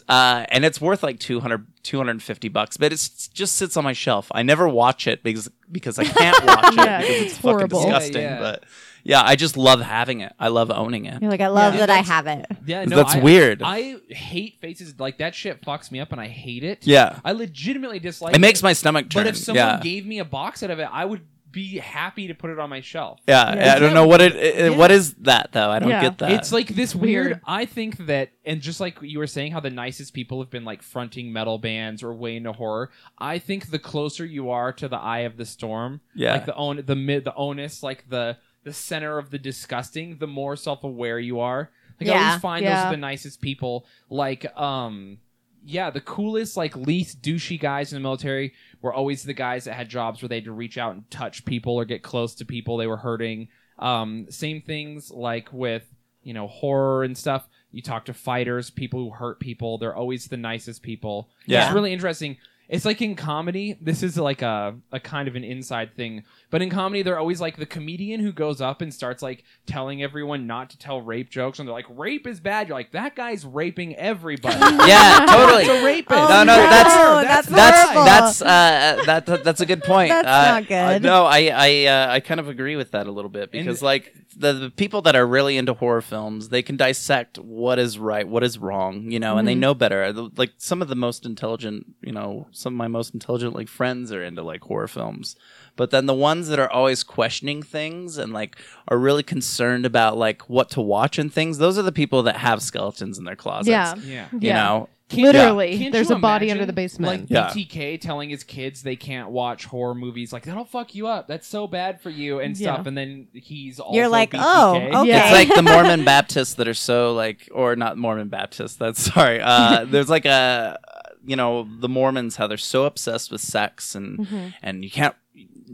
Uh, 0.08 0.44
and 0.50 0.64
it's 0.64 0.80
worth 0.80 1.02
like 1.02 1.18
200, 1.18 1.66
250 1.82 2.48
bucks, 2.48 2.76
but 2.76 2.92
it 2.92 3.10
just 3.32 3.56
sits 3.56 3.76
on 3.76 3.84
my 3.84 3.92
shelf. 3.92 4.28
I 4.32 4.42
never 4.42 4.68
watch 4.68 5.06
it 5.06 5.22
because 5.22 5.48
because 5.70 5.98
I 5.98 6.04
can't 6.04 6.44
watch 6.46 6.72
it 6.72 6.76
Yeah, 6.76 7.00
because 7.00 7.14
it's 7.16 7.24
it's 7.32 7.34
fucking 7.38 7.50
horrible. 7.50 7.80
Yeah, 7.82 7.86
disgusting. 7.98 8.22
yeah. 8.22 8.38
But 8.40 8.64
yeah, 9.04 9.22
I 9.24 9.36
just 9.36 9.56
love 9.56 9.80
having 9.80 10.20
it. 10.20 10.32
I 10.38 10.48
love 10.48 10.70
owning 10.70 11.04
it. 11.06 11.22
You're 11.22 11.30
like, 11.30 11.40
I 11.40 11.46
love 11.46 11.74
Yeah, 11.74 11.86
that 11.86 11.90
I 11.90 11.98
have 12.02 12.26
it. 12.26 12.44
Yeah, 12.66 12.84
That's 12.86 13.14
I- 13.14 13.20
weird. 13.20 13.62
I 13.62 13.96
hate 14.08 14.58
faces 14.60 14.98
like 14.98 15.18
that. 15.18 15.34
Shit 15.34 15.62
fucks 15.62 15.90
me 15.92 16.00
up, 16.00 16.10
and 16.12 16.20
I 16.20 16.26
hate 16.26 16.64
it. 16.64 16.84
Yeah. 16.86 17.20
I 17.24 17.32
legitimately 17.32 18.00
dislike. 18.00 18.32
It 18.32 18.36
it. 18.36 18.40
makes 18.40 18.62
my 18.62 18.72
stomach 18.72 19.08
turn. 19.08 19.22
But 19.24 19.28
if 19.28 19.36
someone 19.36 19.64
yeah. 19.64 19.80
gave 19.80 20.06
me 20.06 20.18
a 20.18 20.24
box 20.24 20.62
out 20.64 20.70
of 20.70 20.80
it, 20.80 20.88
I 20.92 21.04
would 21.04 21.22
be 21.56 21.78
happy 21.78 22.28
to 22.28 22.34
put 22.34 22.50
it 22.50 22.58
on 22.58 22.68
my 22.70 22.80
shelf. 22.82 23.18
yeah, 23.26 23.54
Yeah. 23.56 23.74
I 23.74 23.78
don't 23.78 23.94
know 23.94 24.06
what 24.06 24.20
it, 24.20 24.36
it- 24.36 24.70
Yeah. 24.72 24.76
What 24.76 24.90
is 24.92 25.14
that 25.14 25.48
though? 25.52 25.70
I 25.70 25.78
don't 25.78 25.88
Yeah. 25.88 26.02
get 26.02 26.18
that. 26.18 26.30
It's 26.32 26.52
like 26.52 26.68
this 26.68 26.94
weird. 26.94 27.26
weird. 27.26 27.40
I 27.46 27.64
think 27.64 27.96
that, 28.06 28.30
and 28.44 28.60
just 28.60 28.78
like 28.78 28.98
you 29.00 29.18
were 29.18 29.26
saying, 29.26 29.52
how 29.52 29.60
the 29.60 29.70
nicest 29.70 30.12
people 30.12 30.38
have 30.40 30.50
been 30.50 30.64
like 30.64 30.82
fronting 30.82 31.32
metal 31.32 31.56
bands 31.58 32.02
or 32.02 32.12
way 32.14 32.36
into 32.36 32.52
horror. 32.52 32.90
I 33.18 33.38
think 33.38 33.70
the 33.70 33.78
closer 33.78 34.24
you 34.24 34.50
are 34.50 34.72
to 34.74 34.86
the 34.86 34.98
eye 34.98 35.20
of 35.20 35.36
the 35.38 35.46
storm, 35.46 36.02
Yeah. 36.14 36.32
like 36.34 36.46
the 36.46 36.54
on 36.54 36.82
the 36.84 36.94
mid, 36.96 37.24
the 37.24 37.34
onus, 37.34 37.82
like 37.82 38.08
the 38.08 38.36
the 38.64 38.72
center 38.72 39.16
of 39.18 39.30
the 39.30 39.38
disgusting, 39.38 40.18
the 40.18 40.26
more 40.26 40.56
self 40.56 40.84
aware 40.84 41.18
you 41.18 41.40
are. 41.40 41.70
Like 42.00 42.10
I 42.10 42.26
always 42.26 42.40
find 42.42 42.66
those 42.66 42.74
are 42.74 42.90
the 42.90 42.96
nicest 42.98 43.40
people. 43.40 43.86
Like 44.10 44.44
um. 44.58 45.18
Yeah, 45.66 45.90
the 45.90 46.00
coolest, 46.00 46.56
like 46.56 46.76
least 46.76 47.22
douchey 47.22 47.58
guys 47.58 47.92
in 47.92 47.96
the 47.96 48.00
military 48.02 48.54
were 48.80 48.94
always 48.94 49.24
the 49.24 49.34
guys 49.34 49.64
that 49.64 49.74
had 49.74 49.88
jobs 49.88 50.22
where 50.22 50.28
they 50.28 50.36
had 50.36 50.44
to 50.44 50.52
reach 50.52 50.78
out 50.78 50.94
and 50.94 51.10
touch 51.10 51.44
people 51.44 51.74
or 51.74 51.84
get 51.84 52.02
close 52.02 52.36
to 52.36 52.44
people 52.44 52.76
they 52.76 52.86
were 52.86 52.96
hurting. 52.96 53.48
Um, 53.78 54.26
same 54.30 54.62
things 54.62 55.10
like 55.10 55.52
with 55.52 55.84
you 56.22 56.34
know 56.34 56.46
horror 56.46 57.02
and 57.04 57.18
stuff. 57.18 57.48
You 57.72 57.82
talk 57.82 58.06
to 58.06 58.14
fighters, 58.14 58.70
people 58.70 59.00
who 59.00 59.10
hurt 59.10 59.40
people. 59.40 59.76
They're 59.78 59.94
always 59.94 60.28
the 60.28 60.36
nicest 60.36 60.82
people. 60.82 61.28
Yeah. 61.46 61.66
it's 61.66 61.74
really 61.74 61.92
interesting. 61.92 62.36
It's 62.68 62.84
like 62.84 63.02
in 63.02 63.14
comedy. 63.14 63.76
This 63.80 64.02
is 64.02 64.16
like 64.16 64.42
a, 64.42 64.76
a 64.90 64.98
kind 64.98 65.28
of 65.28 65.36
an 65.36 65.44
inside 65.44 65.94
thing. 65.94 66.24
But 66.48 66.62
in 66.62 66.70
comedy, 66.70 67.02
they're 67.02 67.18
always 67.18 67.40
like 67.40 67.56
the 67.56 67.66
comedian 67.66 68.20
who 68.20 68.32
goes 68.32 68.60
up 68.60 68.80
and 68.80 68.94
starts 68.94 69.20
like 69.20 69.42
telling 69.66 70.02
everyone 70.02 70.46
not 70.46 70.70
to 70.70 70.78
tell 70.78 71.00
rape 71.00 71.28
jokes, 71.28 71.58
and 71.58 71.66
they're 71.66 71.74
like, 71.74 71.86
"Rape 71.90 72.26
is 72.26 72.38
bad." 72.38 72.68
You're 72.68 72.76
like, 72.76 72.92
"That 72.92 73.16
guy's 73.16 73.44
raping 73.44 73.96
everybody." 73.96 74.56
yeah, 74.86 75.26
totally. 75.28 75.64
It's 75.64 75.70
a 75.70 75.84
rapist. 75.84 76.20
Oh, 76.20 76.28
no, 76.28 76.44
no, 76.44 76.56
no, 76.56 76.70
that's 76.70 77.24
that's 77.24 77.48
that's 77.48 77.80
horrible. 77.82 78.04
that's 78.04 78.42
uh, 78.42 79.02
that, 79.06 79.26
that 79.26 79.44
that's 79.44 79.60
a 79.60 79.66
good 79.66 79.82
point. 79.82 80.10
That's 80.10 80.28
uh, 80.28 80.50
not 80.52 80.68
good. 80.68 80.74
uh, 80.74 80.98
no, 80.98 81.24
I 81.24 81.50
I 81.52 81.84
uh, 81.86 82.12
I 82.12 82.20
kind 82.20 82.38
of 82.38 82.48
agree 82.48 82.76
with 82.76 82.92
that 82.92 83.08
a 83.08 83.12
little 83.12 83.30
bit 83.30 83.50
because 83.50 83.82
like 83.82 84.14
the, 84.36 84.52
the 84.52 84.70
people 84.70 85.02
that 85.02 85.16
are 85.16 85.26
really 85.26 85.56
into 85.56 85.74
horror 85.74 86.02
films, 86.02 86.50
they 86.50 86.62
can 86.62 86.76
dissect 86.76 87.38
what 87.38 87.78
is 87.78 87.98
right, 87.98 88.28
what 88.28 88.44
is 88.44 88.58
wrong, 88.58 89.10
you 89.10 89.18
know, 89.18 89.38
and 89.38 89.48
they 89.48 89.54
know 89.54 89.74
better. 89.74 90.12
Like 90.12 90.52
some 90.58 90.82
of 90.82 90.88
the 90.88 90.94
most 90.94 91.24
intelligent, 91.24 91.86
you 92.02 92.12
know, 92.12 92.46
some 92.52 92.74
of 92.74 92.76
my 92.76 92.88
most 92.88 93.14
intelligent 93.14 93.54
like 93.54 93.68
friends 93.68 94.12
are 94.12 94.22
into 94.22 94.42
like 94.42 94.62
horror 94.62 94.88
films. 94.88 95.36
But 95.76 95.90
then 95.90 96.06
the 96.06 96.14
ones 96.14 96.48
that 96.48 96.58
are 96.58 96.70
always 96.70 97.02
questioning 97.02 97.62
things 97.62 98.16
and 98.18 98.32
like 98.32 98.56
are 98.88 98.98
really 98.98 99.22
concerned 99.22 99.86
about 99.86 100.16
like 100.16 100.42
what 100.48 100.70
to 100.70 100.80
watch 100.80 101.18
and 101.18 101.32
things, 101.32 101.58
those 101.58 101.78
are 101.78 101.82
the 101.82 101.92
people 101.92 102.22
that 102.24 102.36
have 102.36 102.62
skeletons 102.62 103.18
in 103.18 103.24
their 103.24 103.36
closets. 103.36 103.68
Yeah. 103.68 103.94
yeah. 103.96 104.28
You 104.32 104.38
Yeah. 104.40 104.54
know, 104.64 104.88
Can't- 105.08 105.22
Literally, 105.22 105.78
Can't 105.78 105.92
there's 105.92 106.10
a 106.10 106.16
body 106.16 106.50
under 106.50 106.66
the 106.66 106.72
basement. 106.72 107.28
Like 107.28 107.30
Yeah. 107.30 107.50
BTK 107.54 108.00
telling 108.00 108.28
his 108.28 108.42
kids 108.42 108.82
they 108.82 108.96
can't 108.96 109.30
watch 109.30 109.64
horror 109.66 109.94
movies. 109.94 110.32
Like 110.32 110.42
that'll 110.42 110.64
fuck 110.64 110.96
you 110.96 111.06
up. 111.06 111.28
That's 111.28 111.46
so 111.46 111.68
bad 111.68 112.00
for 112.00 112.10
you 112.10 112.40
and 112.40 112.56
Yeah. 112.58 112.72
stuff. 112.74 112.86
And 112.88 112.98
then 112.98 113.28
he's 113.32 113.78
also 113.78 113.94
You're 113.96 114.08
like, 114.08 114.32
BTK. 114.32 114.40
oh, 114.44 114.74
okay. 115.02 115.08
Yeah. 115.08 115.26
It's 115.26 115.32
like 115.48 115.54
the 115.56 115.62
Mormon 115.62 116.04
Baptists 116.04 116.54
that 116.54 116.66
are 116.66 116.74
so 116.74 117.14
like, 117.14 117.48
or 117.52 117.76
not 117.76 117.96
Mormon 117.96 118.30
Baptists. 118.30 118.74
That's 118.74 119.00
sorry. 119.00 119.40
Uh, 119.40 119.84
there's 119.88 120.08
like 120.10 120.24
a, 120.24 120.76
you 121.24 121.36
know, 121.36 121.68
the 121.78 121.88
Mormons 121.88 122.34
how 122.34 122.48
they're 122.48 122.56
so 122.56 122.84
obsessed 122.84 123.30
with 123.30 123.40
sex 123.40 123.94
and 123.94 124.18
Mm-hmm. 124.18 124.46
and 124.62 124.82
you 124.82 124.90
can't 124.90 125.14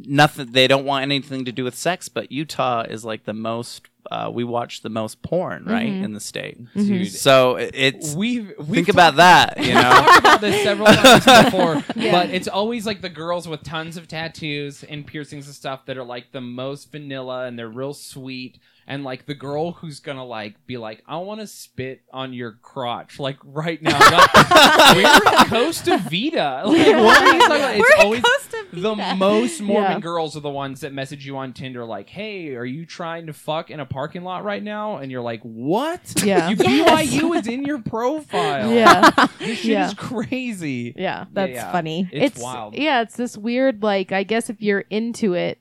nothing. 0.06 0.52
They 0.52 0.66
don't 0.68 0.84
want 0.84 1.02
anything 1.02 1.44
to 1.46 1.52
do 1.52 1.64
with 1.64 1.74
sex. 1.74 2.08
But 2.08 2.30
Utah 2.32 2.82
is 2.82 3.04
like 3.04 3.24
the 3.24 3.32
most. 3.34 3.88
Uh, 4.10 4.28
we 4.34 4.42
watch 4.42 4.82
the 4.82 4.88
most 4.88 5.22
porn 5.22 5.64
right 5.64 5.86
Mm-hmm. 5.86 6.04
in 6.04 6.12
the 6.12 6.18
state. 6.20 6.58
Dude, 6.74 7.10
So 7.12 7.54
it- 7.54 7.70
it's 7.72 8.14
We've, 8.14 8.52
we've 8.58 8.68
think 8.68 8.86
talked- 8.88 8.96
about 8.96 9.16
that. 9.16 9.64
You 9.64 9.74
know. 9.74 9.80
talked 9.80 10.18
about 10.18 10.40
this 10.40 10.62
several 10.64 10.86
times 10.92 11.44
before, 11.44 11.84
Yeah. 11.94 12.10
but 12.10 12.30
it's 12.30 12.48
always 12.48 12.84
like 12.84 13.00
the 13.00 13.08
girls 13.08 13.46
with 13.46 13.62
tons 13.62 13.96
of 13.96 14.08
tattoos 14.08 14.82
and 14.82 15.06
piercings 15.06 15.46
and 15.46 15.54
stuff 15.54 15.86
that 15.86 15.96
are 15.96 16.02
like 16.04 16.32
the 16.32 16.40
most 16.40 16.90
vanilla 16.90 17.44
and 17.46 17.56
they're 17.56 17.68
real 17.68 17.94
sweet. 17.94 18.58
And 18.88 19.04
like 19.04 19.26
the 19.26 19.34
girl 19.34 19.70
who's 19.70 20.00
gonna 20.00 20.24
like 20.26 20.66
be 20.66 20.76
like, 20.76 21.04
I 21.06 21.18
want 21.18 21.40
to 21.40 21.46
spit 21.46 22.02
on 22.12 22.32
your 22.32 22.58
crotch, 22.60 23.20
like 23.20 23.36
right 23.44 23.80
now. 23.80 23.96
Like, 24.00 24.34
We're 24.96 25.02
in 25.04 25.48
Costa 25.48 25.98
Vida. 26.10 26.62
Like, 26.66 26.96
what 26.96 27.22
are 27.22 27.32
you 27.34 27.40
talking 27.40 27.56
about? 27.56 27.76
It's 27.76 27.78
We're 27.78 27.94
in 28.00 28.04
always 28.04 28.22
Costa 28.22 28.61
the 28.82 29.14
most 29.16 29.60
Mormon 29.60 29.92
Yeah. 29.92 30.00
girls 30.00 30.36
are 30.36 30.40
the 30.40 30.50
ones 30.50 30.80
that 30.80 30.92
message 30.92 31.26
you 31.26 31.36
on 31.36 31.52
Tinder, 31.52 31.84
like, 31.84 32.08
"Hey, 32.08 32.54
are 32.54 32.64
you 32.64 32.86
trying 32.86 33.26
to 33.26 33.32
fuck 33.32 33.70
in 33.70 33.80
a 33.80 33.86
parking 33.86 34.22
lot 34.24 34.44
right 34.44 34.62
now?" 34.62 34.96
And 34.96 35.12
you're 35.12 35.20
like, 35.22 35.40
"What? 35.42 36.00
Yeah. 36.24 36.48
you, 36.50 36.56
BYU 36.56 37.36
is 37.38 37.46
in 37.46 37.64
your 37.64 37.80
profile. 37.80 38.72
yeah. 38.72 39.10
This 39.38 39.58
shit 39.58 39.72
Yeah. 39.72 39.86
is 39.88 39.94
crazy. 39.94 40.94
Yeah. 40.96 41.26
That's 41.32 41.60
funny. 41.72 42.08
It's, 42.12 42.40
wild. 42.40 42.74
Yeah, 42.74 43.02
it's 43.02 43.16
this 43.16 43.36
weird 43.36 43.82
like 43.82 44.12
I 44.12 44.22
guess 44.22 44.48
if 44.50 44.62
you're 44.62 44.84
into 44.90 45.34
it, 45.34 45.58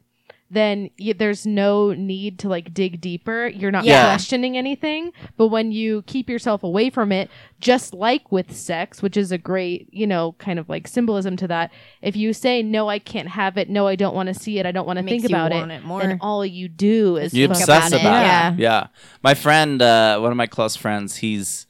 then 0.51 0.89
y- 0.99 1.13
there's 1.17 1.45
no 1.45 1.93
need 1.93 2.37
to 2.39 2.49
like 2.49 2.73
dig 2.73 2.99
deeper. 2.99 3.47
You're 3.47 3.71
not 3.71 3.85
Yeah. 3.85 4.03
questioning 4.03 4.57
anything. 4.57 5.11
But 5.37 5.47
when 5.47 5.71
you 5.71 6.03
keep 6.07 6.29
yourself 6.29 6.61
away 6.63 6.89
from 6.89 7.11
it, 7.11 7.29
just 7.59 7.93
like 7.93 8.31
with 8.31 8.51
sex, 8.55 9.01
which 9.01 9.15
is 9.15 9.31
a 9.31 9.37
great, 9.37 9.87
you 9.93 10.05
know, 10.05 10.33
kind 10.39 10.59
of 10.59 10.67
like 10.67 10.87
symbolism 10.87 11.37
to 11.37 11.47
that. 11.47 11.71
If 12.01 12.15
you 12.15 12.33
say 12.33 12.61
no, 12.61 12.89
I 12.89 12.99
can't 12.99 13.29
have 13.29 13.57
it. 13.57 13.69
No, 13.69 13.87
I 13.87 13.95
don't 13.95 14.13
want 14.15 14.27
to 14.27 14.33
see 14.33 14.59
it. 14.59 14.65
I 14.65 14.71
don't 14.71 14.85
want 14.85 14.97
to 14.97 15.03
Makes 15.03 15.21
think 15.23 15.31
you 15.31 15.35
about 15.37 15.51
want 15.51 15.71
it. 15.71 15.75
it 15.75 15.85
more. 15.85 16.01
Then 16.01 16.17
all 16.21 16.45
you 16.45 16.67
do 16.67 17.17
is 17.17 17.33
You 17.33 17.47
Think 17.47 17.59
obsess 17.59 17.87
about 17.89 18.01
about, 18.01 18.21
it. 18.21 18.59
it. 18.59 18.61
Yeah. 18.61 18.71
Yeah. 18.81 18.87
My 19.23 19.33
friend, 19.33 19.81
uh, 19.81 20.19
one 20.19 20.31
of 20.31 20.37
my 20.37 20.47
close 20.47 20.75
friends, 20.75 21.17
he's 21.17 21.65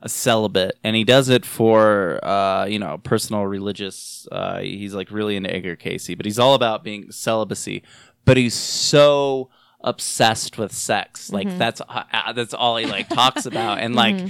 a 0.00 0.08
celibate 0.08 0.78
and 0.84 0.94
he 0.94 1.02
does 1.02 1.28
it 1.28 1.44
for, 1.44 2.24
uh, 2.24 2.64
you 2.66 2.78
know, 2.78 2.98
personal 2.98 3.44
religious. 3.44 4.28
Uh, 4.30 4.60
he's 4.60 4.94
like 4.94 5.10
really 5.10 5.34
into 5.34 5.52
Edgar 5.52 5.74
Cayce, 5.74 6.14
but 6.14 6.24
he's 6.24 6.38
all 6.38 6.54
about 6.54 6.84
being 6.84 7.10
celibacy. 7.10 7.82
But 8.28 8.36
he's 8.36 8.54
so 8.54 9.48
obsessed 9.80 10.58
with 10.58 10.70
sex. 10.72 11.32
Like 11.32 11.48
mm-hmm. 11.48 11.56
that's 11.56 11.80
uh, 11.80 12.04
uh, 12.12 12.32
that's 12.34 12.52
all 12.52 12.76
he 12.76 12.84
like 12.84 13.08
talks 13.08 13.46
about, 13.46 13.78
and 13.78 13.94
like. 13.94 14.16
Mm-hmm. 14.16 14.28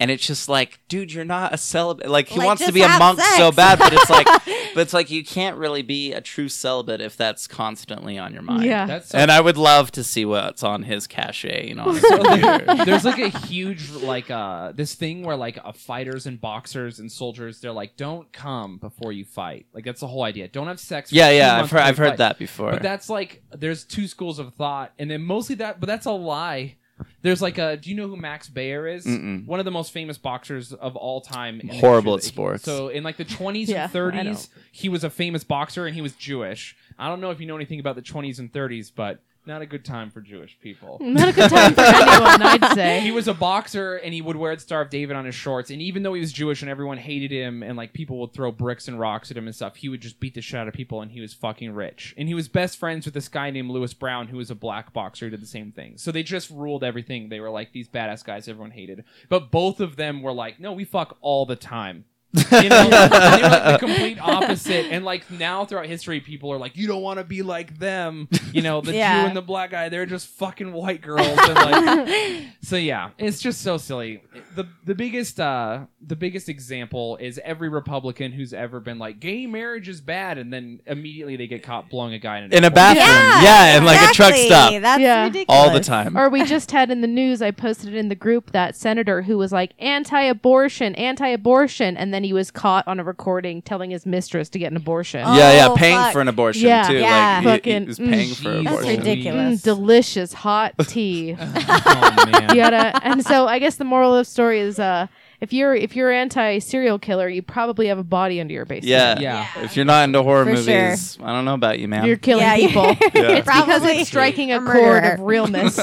And 0.00 0.10
it's 0.10 0.26
just 0.26 0.48
like, 0.48 0.80
dude, 0.88 1.12
you're 1.12 1.26
not 1.26 1.52
a 1.52 1.58
celibate. 1.58 2.08
Like 2.08 2.28
he 2.28 2.38
Like, 2.38 2.46
wants 2.46 2.64
to 2.64 2.72
be 2.72 2.80
a 2.80 2.88
have 2.88 2.98
monk 2.98 3.20
so 3.20 3.52
bad, 3.52 3.78
but 3.78 3.92
it's 3.92 4.08
like, 4.08 4.24
but 4.74 4.80
it's 4.80 4.94
like 4.94 5.10
you 5.10 5.22
can't 5.22 5.58
really 5.58 5.82
be 5.82 6.12
a 6.14 6.22
true 6.22 6.48
celibate 6.48 7.02
if 7.02 7.18
that's 7.18 7.46
constantly 7.46 8.16
on 8.18 8.32
your 8.32 8.40
mind. 8.40 8.64
Yeah. 8.64 8.86
That's 8.86 9.10
so 9.10 9.18
And 9.18 9.30
I 9.30 9.40
would 9.42 9.58
love 9.58 9.90
to 9.92 10.02
see 10.02 10.24
what's 10.24 10.62
on 10.64 10.84
his 10.84 11.06
cachet, 11.06 11.68
you 11.68 11.74
know. 11.74 11.94
So 11.98 12.16
computer. 12.24 12.64
there- 12.64 12.84
there's 12.86 13.04
like 13.04 13.18
a 13.18 13.28
huge 13.46 13.90
like 13.90 14.30
uh 14.30 14.72
this 14.72 14.94
thing 14.94 15.22
where 15.22 15.36
like 15.36 15.58
uh, 15.62 15.72
fighters 15.72 16.26
and 16.26 16.40
boxers 16.40 16.98
and 16.98 17.12
soldiers 17.12 17.60
they're 17.60 17.70
like 17.72 17.96
don't 17.98 18.32
come 18.32 18.78
before 18.78 19.12
you 19.12 19.24
fight 19.26 19.66
like 19.74 19.84
that's 19.84 20.00
the 20.00 20.06
whole 20.06 20.22
idea 20.22 20.48
don't 20.48 20.66
have 20.66 20.80
sex 20.80 21.10
for 21.10 21.16
yeah, 21.16 21.30
yeah, 21.30 21.58
I've 21.60 21.70
heard, 21.70 21.80
I've 21.82 21.98
heard 21.98 22.08
fight. 22.10 22.18
that 22.18 22.38
before. 22.38 22.70
but 22.72 22.82
that's 22.82 23.10
like 23.10 23.42
there's 23.50 23.84
two 23.84 24.06
schools 24.08 24.38
of 24.38 24.54
thought 24.54 24.92
and 24.98 25.10
then 25.10 25.20
mostly 25.22 25.56
that 25.56 25.78
but 25.78 25.86
that's 25.88 26.06
a 26.06 26.10
lie 26.12 26.76
there's 27.22 27.40
like 27.42 27.58
a 27.58 27.76
do 27.76 27.90
you 27.90 27.96
know 27.96 28.06
who 28.08 28.16
Max 28.16 28.48
Baer 28.48 28.86
is 28.86 29.04
Mm-mm. 29.06 29.46
one 29.46 29.58
of 29.58 29.64
the 29.64 29.70
most 29.70 29.92
famous 29.92 30.18
boxers 30.18 30.72
of 30.72 30.96
all 30.96 31.20
time 31.20 31.60
in 31.60 31.68
Horrible 31.68 32.14
at 32.14 32.22
sports. 32.22 32.64
so 32.64 32.88
in 32.88 33.02
like 33.02 33.16
the 33.16 33.24
20s 33.40 33.68
Yeah, 33.68 33.84
and 33.84 33.92
30s 33.92 34.48
he 34.72 34.88
was 34.88 35.04
a 35.04 35.10
famous 35.10 35.44
boxer 35.44 35.86
and 35.86 35.94
he 35.94 36.00
was 36.02 36.14
Jewish 36.14 36.76
I 36.98 37.08
don't 37.08 37.20
know 37.20 37.30
if 37.30 37.40
you 37.40 37.46
know 37.46 37.56
anything 37.56 37.80
about 37.80 37.96
the 37.96 38.02
20s 38.02 38.38
and 38.38 38.52
30s 38.52 38.90
but 38.94 39.22
not 39.46 39.62
a 39.62 39.66
good 39.66 39.84
time 39.84 40.10
for 40.10 40.20
Jewish 40.20 40.58
people 40.60 40.98
not 41.00 41.28
a 41.28 41.32
good 41.32 41.50
time 41.50 41.74
for 41.74 41.80
anyone, 41.80 42.42
I'd 42.42 42.74
say. 42.74 43.00
he 43.02 43.10
was 43.10 43.28
a 43.28 43.34
boxer 43.34 43.96
and 43.96 44.12
he 44.12 44.20
would 44.20 44.36
wear 44.36 44.54
the 44.54 44.60
Star 44.60 44.82
of 44.82 44.90
David 44.90 45.16
on 45.16 45.24
his 45.24 45.34
shorts. 45.34 45.70
And 45.70 45.80
even 45.80 46.02
though 46.02 46.14
he 46.14 46.20
was 46.20 46.32
Jewish 46.32 46.62
and 46.62 46.70
everyone 46.70 46.98
hated 46.98 47.30
him 47.30 47.62
and 47.62 47.76
like 47.76 47.92
people 47.92 48.18
would 48.20 48.32
throw 48.32 48.52
bricks 48.52 48.88
and 48.88 48.98
rocks 48.98 49.30
at 49.30 49.36
him 49.36 49.46
and 49.46 49.54
stuff, 49.54 49.76
he 49.76 49.88
would 49.88 50.00
just 50.00 50.20
beat 50.20 50.34
the 50.34 50.40
shit 50.40 50.60
out 50.60 50.68
of 50.68 50.74
people 50.74 51.00
and 51.00 51.10
he 51.10 51.20
was 51.20 51.34
fucking 51.34 51.72
rich. 51.72 52.14
And 52.16 52.28
he 52.28 52.34
was 52.34 52.48
best 52.48 52.78
friends 52.78 53.04
with 53.04 53.14
this 53.14 53.28
guy 53.28 53.50
named 53.50 53.70
Lewis 53.70 53.94
Brown 53.94 54.28
who 54.28 54.36
was 54.36 54.50
a 54.50 54.54
black 54.54 54.92
boxer 54.92 55.26
who 55.26 55.30
did 55.30 55.42
the 55.42 55.46
same 55.46 55.72
thing. 55.72 55.96
So 55.96 56.12
they 56.12 56.22
just 56.22 56.50
ruled 56.50 56.84
everything. 56.84 57.28
They 57.28 57.40
were 57.40 57.50
like 57.50 57.72
these 57.72 57.88
badass 57.88 58.24
guys 58.24 58.48
everyone 58.48 58.72
hated. 58.72 59.04
But 59.28 59.50
both 59.50 59.80
of 59.80 59.96
them 59.96 60.22
were 60.22 60.32
like, 60.32 60.60
no, 60.60 60.72
we 60.72 60.84
fuck 60.84 61.16
all 61.20 61.46
the 61.46 61.56
time. 61.56 62.04
You 62.32 62.68
know, 62.68 62.88
they 62.90 63.42
were 63.42 63.48
like 63.48 63.64
the 63.72 63.76
complete 63.80 64.18
opposite. 64.20 64.86
And 64.92 65.04
like 65.04 65.30
now 65.30 65.64
throughout 65.64 65.86
history, 65.86 66.20
people 66.20 66.52
are 66.52 66.58
like, 66.58 66.76
you 66.76 66.86
don't 66.86 67.02
want 67.02 67.18
to 67.18 67.24
be 67.24 67.42
like 67.42 67.78
them. 67.78 68.28
You 68.52 68.62
know, 68.62 68.80
the 68.80 68.94
Yeah. 68.94 69.22
Jew 69.22 69.28
and 69.28 69.36
the 69.36 69.42
black 69.42 69.70
guy, 69.70 69.88
they're 69.88 70.06
just 70.06 70.26
fucking 70.28 70.72
white 70.72 71.00
girls. 71.02 71.26
And 71.26 71.54
like, 71.54 72.44
so 72.62 72.76
yeah, 72.76 73.10
it's 73.18 73.40
just 73.40 73.62
so 73.62 73.78
silly. 73.78 74.22
the 74.54 74.66
the 74.84 74.94
biggest 74.94 75.40
uh 75.40 75.80
the 76.06 76.16
biggest 76.16 76.48
example 76.48 77.16
is 77.18 77.40
every 77.44 77.68
Republican 77.68 78.32
who's 78.32 78.52
ever 78.54 78.80
been 78.80 78.98
like 78.98 79.20
gay 79.20 79.46
marriage 79.46 79.88
is 79.88 80.00
bad, 80.00 80.38
and 80.38 80.52
then 80.52 80.80
immediately 80.86 81.36
they 81.36 81.46
get 81.46 81.62
caught 81.62 81.90
blowing 81.90 82.14
a 82.14 82.18
guy 82.18 82.38
in, 82.38 82.52
In 82.52 82.64
a 82.64 82.70
bathroom, 82.70 83.04
yeah, 83.44 83.76
and 83.76 83.84
like 83.84 84.00
a 84.10 84.12
truck 84.14 84.34
stop 84.34 84.72
That's 84.80 85.00
Yeah. 85.00 85.24
ridiculous. 85.24 85.46
all 85.48 85.72
the 85.72 85.80
time. 85.80 86.16
Or 86.16 86.28
we 86.28 86.44
just 86.44 86.70
had 86.70 86.90
in 86.90 87.00
the 87.00 87.06
news, 87.06 87.42
I 87.42 87.50
posted 87.50 87.92
it 87.94 87.96
in 87.96 88.08
the 88.08 88.14
group 88.14 88.52
that 88.52 88.76
senator 88.76 89.22
who 89.22 89.36
was 89.38 89.52
like 89.52 89.72
anti 89.78 90.20
abortion, 90.22 90.94
anti 90.94 91.28
abortion, 91.28 91.96
and 91.96 92.12
then 92.14 92.19
he 92.24 92.32
was 92.32 92.50
caught 92.50 92.86
on 92.88 92.98
a 93.00 93.04
recording 93.04 93.62
telling 93.62 93.90
his 93.90 94.04
mistress 94.06 94.48
to 94.50 94.58
get 94.58 94.70
an 94.70 94.76
abortion. 94.76 95.22
Oh, 95.24 95.36
yeah, 95.36 95.52
yeah, 95.52 95.74
paying 95.76 95.96
fuck. 95.96 96.12
for 96.12 96.20
an 96.20 96.28
abortion 96.28 96.66
Yeah. 96.66 96.88
too. 96.88 96.94
Yeah. 96.98 97.40
Like 97.44 97.64
he- 97.64 97.70
he, 97.72 97.76
Fucking- 97.76 97.86
was 97.86 97.98
mm. 97.98 98.10
paying 98.10 98.34
for 98.34 98.42
Jeez. 98.50 98.64
That's 98.64 98.76
abortion. 98.78 98.98
ridiculous. 98.98 99.60
Mm, 99.60 99.62
delicious 99.64 100.32
hot 100.32 100.74
tea. 100.86 101.36
oh 101.38 102.26
man. 102.32 102.48
you 102.50 102.56
gotta, 102.56 103.04
and 103.06 103.24
so 103.24 103.46
I 103.46 103.58
guess 103.58 103.76
the 103.76 103.84
moral 103.84 104.14
of 104.14 104.26
the 104.26 104.30
story 104.30 104.60
is, 104.60 104.78
uh, 104.78 105.06
if 105.40 105.54
you're 105.54 105.74
if 105.74 105.96
you're 105.96 106.10
anti 106.10 106.58
serial 106.58 106.98
killer, 106.98 107.26
you 107.26 107.40
probably 107.40 107.86
have 107.86 107.96
a 107.98 108.04
body 108.04 108.42
under 108.42 108.52
your 108.52 108.66
basement. 108.66 108.88
Yeah. 108.90 109.18
Yeah. 109.18 109.46
If 109.64 109.74
you're 109.74 109.86
not 109.86 110.04
into 110.04 110.22
horror 110.22 110.44
For 110.44 110.52
movies, 110.52 111.16
I 111.22 111.32
don't 111.32 111.46
know 111.46 111.54
about 111.54 111.78
you, 111.78 111.88
man. 111.88 112.04
You're 112.04 112.18
killing 112.18 112.42
Yeah, 112.44 112.56
you- 112.56 112.68
people. 112.68 112.84
Yeah. 112.84 112.92
It's 113.40 113.46
because 113.46 113.66
Probably 113.66 113.98
it's 114.00 114.08
striking 114.10 114.52
a, 114.52 114.56
a 114.56 114.60
chord 114.60 114.74
murderer. 114.74 115.12
of 115.14 115.20
realness, 115.20 115.80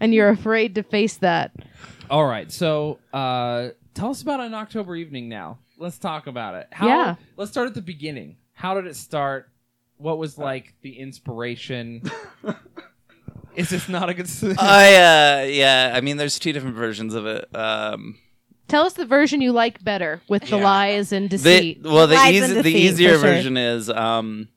and 0.00 0.12
you're 0.12 0.30
afraid 0.30 0.74
to 0.74 0.82
face 0.82 1.18
that. 1.18 1.52
All 2.10 2.24
right, 2.26 2.50
so 2.50 2.98
uh, 3.12 3.68
tell 3.94 4.10
us 4.10 4.22
about 4.22 4.40
an 4.40 4.54
October 4.54 4.96
evening 4.96 5.28
now. 5.28 5.58
Let's 5.78 5.98
talk 5.98 6.26
about 6.26 6.54
it. 6.54 6.68
How, 6.72 6.86
Yeah. 6.88 7.14
Let's 7.36 7.50
start 7.50 7.66
at 7.68 7.74
the 7.74 7.82
beginning. 7.82 8.36
How 8.52 8.74
did 8.74 8.86
it 8.86 8.96
start? 8.96 9.50
What 9.96 10.18
was 10.18 10.36
like 10.38 10.74
the 10.82 10.98
inspiration? 10.98 12.02
Is 13.56 13.68
this 13.68 13.88
not 13.88 14.08
a 14.08 14.14
good? 14.14 14.28
I 14.58 15.42
uh 15.42 15.44
yeah, 15.46 15.92
I 15.94 16.00
mean 16.00 16.16
there's 16.16 16.38
two 16.38 16.52
different 16.52 16.76
versions 16.76 17.14
of 17.14 17.26
it. 17.26 17.54
Um 17.54 18.18
Tell 18.68 18.86
us 18.86 18.92
the 18.92 19.04
version 19.04 19.40
you 19.40 19.50
like 19.50 19.82
better, 19.82 20.22
with 20.28 20.42
the 20.42 20.56
Yeah. 20.58 20.62
lies 20.64 21.10
and 21.12 21.26
the, 21.26 21.36
deceit. 21.36 21.82
well 21.82 22.06
the 22.06 22.14
Lies 22.14 22.34
easy, 22.34 22.54
and 22.56 22.64
the 22.64 22.70
easier 22.72 23.08
sure. 23.10 23.18
version 23.18 23.56
is 23.56 23.90
um 23.90 24.48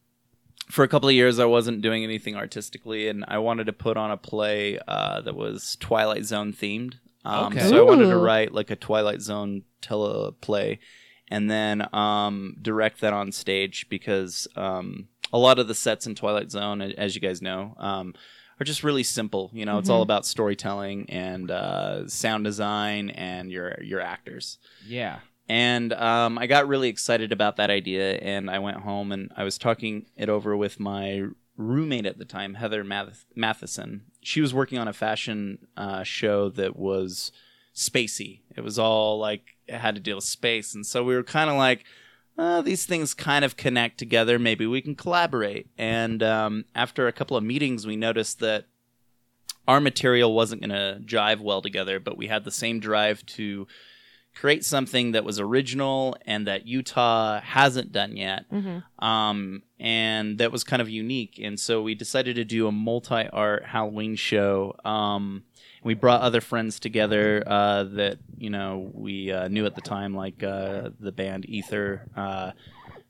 for 0.69 0.83
a 0.83 0.87
couple 0.87 1.09
of 1.09 1.15
years 1.15 1.39
I 1.39 1.45
wasn't 1.45 1.81
doing 1.81 2.03
anything 2.03 2.35
artistically 2.35 3.07
and 3.09 3.25
I 3.27 3.39
wanted 3.39 3.65
to 3.65 3.73
put 3.73 3.97
on 3.97 4.11
a 4.11 4.17
play 4.17 4.79
uh 4.87 5.21
that 5.21 5.35
was 5.35 5.75
Twilight 5.79 6.25
Zone 6.25 6.53
themed. 6.53 6.95
Um 7.25 7.47
Okay. 7.47 7.61
so 7.69 7.77
I 7.77 7.81
wanted 7.81 8.07
to 8.09 8.17
write 8.17 8.53
like 8.53 8.71
a 8.71 8.75
Twilight 8.75 9.21
Zone 9.21 9.63
teleplay 9.81 10.79
and 11.29 11.49
then 11.49 11.87
um 11.93 12.55
direct 12.61 13.01
that 13.01 13.13
on 13.13 13.31
stage 13.31 13.87
because 13.89 14.47
um 14.55 15.07
a 15.31 15.37
lot 15.37 15.59
of 15.59 15.67
the 15.67 15.75
sets 15.75 16.05
in 16.05 16.15
Twilight 16.15 16.51
Zone 16.51 16.81
as 16.81 17.15
you 17.15 17.21
guys 17.21 17.41
know 17.41 17.75
um 17.77 18.13
are 18.59 18.65
just 18.65 18.83
really 18.83 19.03
simple. 19.03 19.49
You 19.53 19.65
know, 19.65 19.79
it's 19.79 19.89
all 19.89 20.01
about 20.03 20.25
storytelling 20.25 21.09
and 21.09 21.49
uh, 21.49 22.07
sound 22.07 22.43
design 22.43 23.09
and 23.09 23.51
your 23.51 23.81
your 23.81 23.99
actors. 23.99 24.59
yeah. 24.85 25.19
And 25.49 25.91
um, 25.91 26.37
I 26.37 26.47
got 26.47 26.69
really 26.69 26.87
excited 26.87 27.33
about 27.33 27.57
that 27.57 27.69
idea, 27.69 28.13
and 28.13 28.49
I 28.49 28.59
went 28.59 28.77
home 28.77 29.11
and 29.11 29.31
I 29.35 29.43
was 29.43 29.57
talking 29.57 30.05
it 30.15 30.29
over 30.29 30.55
with 30.55 30.79
my 30.79 31.25
roommate 31.57 32.05
at 32.05 32.17
the 32.17 32.25
time, 32.25 32.55
Heather 32.55 32.83
Math- 32.83 33.25
Matheson. 33.35 34.03
She 34.21 34.41
was 34.41 34.53
working 34.53 34.77
on 34.77 34.87
a 34.87 34.93
fashion 34.93 35.67
uh, 35.77 36.03
show 36.03 36.49
that 36.49 36.75
was 36.75 37.31
spacey. 37.75 38.41
It 38.55 38.61
was 38.61 38.79
all 38.79 39.19
like 39.19 39.57
it 39.67 39.75
had 39.75 39.95
to 39.95 40.01
deal 40.01 40.17
with 40.17 40.25
space, 40.25 40.73
and 40.73 40.85
so 40.85 41.03
we 41.03 41.15
were 41.15 41.23
kind 41.23 41.49
of 41.49 41.55
like, 41.55 41.85
uh, 42.37 42.61
these 42.61 42.85
things 42.85 43.13
kind 43.13 43.45
of 43.45 43.57
connect 43.57 43.97
together. 43.97 44.39
Maybe 44.39 44.65
we 44.65 44.81
can 44.81 44.95
collaborate. 44.95 45.67
And 45.77 46.23
um, 46.23 46.65
after 46.73 47.07
a 47.07 47.11
couple 47.11 47.37
of 47.37 47.43
meetings, 47.43 47.85
we 47.85 47.95
noticed 47.95 48.39
that 48.39 48.65
our 49.67 49.79
material 49.79 50.33
wasn't 50.33 50.61
going 50.61 50.71
to 50.71 50.99
jive 51.05 51.39
well 51.39 51.61
together, 51.61 51.99
but 51.99 52.17
we 52.17 52.27
had 52.27 52.43
the 52.43 52.51
same 52.51 52.79
drive 52.79 53.25
to 53.27 53.67
create 54.35 54.65
something 54.65 55.11
that 55.11 55.23
was 55.23 55.39
original 55.39 56.15
and 56.25 56.47
that 56.47 56.65
Utah 56.67 57.39
hasn't 57.41 57.91
done 57.91 58.17
yet, 58.17 58.49
Mm-hmm. 58.51 59.05
um, 59.05 59.63
and 59.79 60.37
that 60.39 60.51
was 60.51 60.63
kind 60.63 60.81
of 60.81 60.89
unique. 60.89 61.39
And 61.41 61.59
so 61.59 61.81
we 61.81 61.93
decided 61.95 62.35
to 62.37 62.45
do 62.45 62.67
a 62.67 62.71
multi 62.71 63.27
art 63.27 63.65
Halloween 63.65 64.15
show. 64.15 64.75
Um, 64.85 65.43
we 65.83 65.93
brought 65.93 66.21
other 66.21 66.41
friends 66.41 66.79
together 66.79 67.43
uh, 67.45 67.83
that 67.83 68.17
you 68.37 68.49
know 68.49 68.89
we 68.93 69.31
uh, 69.31 69.47
knew 69.49 69.65
at 69.65 69.75
the 69.75 69.81
time, 69.81 70.15
like 70.15 70.41
uh, 70.43 70.89
the 70.99 71.11
band 71.11 71.47
Ether 71.49 72.07
uh, 72.15 72.51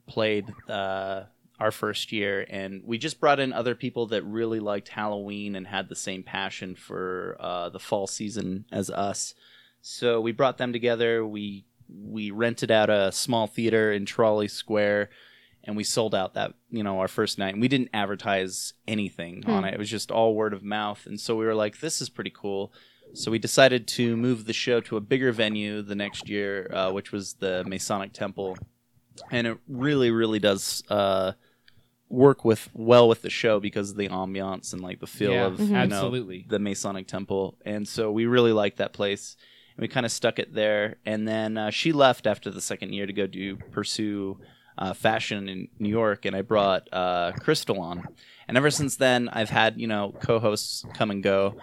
played 0.06 0.52
uh, 0.68 1.22
our 1.60 1.70
first 1.70 2.10
year, 2.12 2.44
and 2.50 2.82
we 2.84 2.98
just 2.98 3.20
brought 3.20 3.38
in 3.38 3.52
other 3.52 3.74
people 3.76 4.06
that 4.08 4.22
really 4.24 4.58
liked 4.60 4.88
Halloween 4.88 5.54
and 5.54 5.66
had 5.68 5.88
the 5.88 5.94
same 5.94 6.22
passion 6.24 6.74
for 6.74 7.36
uh, 7.38 7.68
the 7.68 7.78
fall 7.78 8.06
season 8.08 8.64
as 8.72 8.90
us. 8.90 9.34
So 9.86 10.18
we 10.18 10.32
brought 10.32 10.56
them 10.56 10.72
together. 10.72 11.26
We 11.26 11.66
we 11.90 12.30
rented 12.30 12.70
out 12.70 12.88
a 12.88 13.12
small 13.12 13.46
theater 13.46 13.92
in 13.92 14.06
Trolley 14.06 14.48
Square, 14.48 15.10
and 15.62 15.76
we 15.76 15.84
sold 15.84 16.14
out 16.14 16.32
that 16.34 16.54
you 16.70 16.82
know 16.82 17.00
our 17.00 17.06
first 17.08 17.38
night. 17.38 17.52
And 17.52 17.60
we 17.60 17.68
didn't 17.68 17.90
advertise 17.92 18.72
anything 18.88 19.44
on 19.46 19.62
Hmm. 19.62 19.68
it. 19.68 19.74
It 19.74 19.78
was 19.78 19.90
just 19.90 20.10
all 20.10 20.34
word 20.34 20.54
of 20.54 20.62
mouth. 20.62 21.04
And 21.04 21.20
so 21.20 21.36
we 21.36 21.44
were 21.44 21.54
like, 21.54 21.80
this 21.80 22.00
is 22.00 22.08
pretty 22.08 22.32
cool. 22.34 22.72
So 23.12 23.30
we 23.30 23.38
decided 23.38 23.86
to 23.88 24.16
move 24.16 24.46
the 24.46 24.54
show 24.54 24.80
to 24.80 24.96
a 24.96 25.00
bigger 25.02 25.32
venue 25.32 25.82
the 25.82 25.94
next 25.94 26.30
year, 26.30 26.70
uh, 26.72 26.90
which 26.90 27.12
was 27.12 27.34
the 27.34 27.62
Masonic 27.64 28.14
Temple, 28.14 28.56
and 29.30 29.46
it 29.46 29.58
really, 29.68 30.10
really 30.10 30.38
does 30.38 30.82
uh, 30.88 31.32
work 32.08 32.42
with 32.42 32.70
well 32.72 33.06
with 33.06 33.20
the 33.20 33.28
show 33.30 33.60
because 33.60 33.90
of 33.90 33.96
the 33.98 34.08
ambiance 34.08 34.72
and 34.72 34.80
like 34.82 35.00
the 35.00 35.06
feel 35.06 35.32
Yeah, 35.32 35.46
of 35.48 35.58
Mhm. 35.58 35.66
you 35.66 35.72
know, 35.72 35.78
absolutely. 35.78 36.46
the 36.48 36.58
Masonic 36.58 37.06
Temple, 37.06 37.58
and 37.66 37.86
so 37.86 38.10
we 38.10 38.24
really 38.24 38.52
liked 38.52 38.78
that 38.78 38.94
place. 38.94 39.36
And 39.76 39.82
we 39.82 39.88
kind 39.88 40.06
of 40.06 40.12
stuck 40.12 40.38
it 40.38 40.54
there, 40.54 40.96
and 41.04 41.26
then 41.26 41.56
uh, 41.56 41.70
she 41.70 41.92
left 41.92 42.26
after 42.26 42.50
the 42.50 42.60
second 42.60 42.92
year 42.92 43.06
to 43.06 43.12
go 43.12 43.26
do 43.26 43.56
pursue 43.56 44.38
uh, 44.78 44.92
fashion 44.92 45.48
in 45.48 45.68
New 45.78 45.88
York, 45.88 46.24
and 46.24 46.34
I 46.34 46.42
brought 46.42 46.88
uh, 46.92 47.32
Crystal 47.40 47.80
on, 47.80 48.06
and 48.48 48.56
ever 48.56 48.70
since 48.70 48.96
then 48.96 49.28
I've 49.28 49.50
had 49.50 49.80
you 49.80 49.86
know 49.86 50.14
co-hosts 50.20 50.84
come 50.94 51.10
and 51.10 51.22
go, 51.22 51.56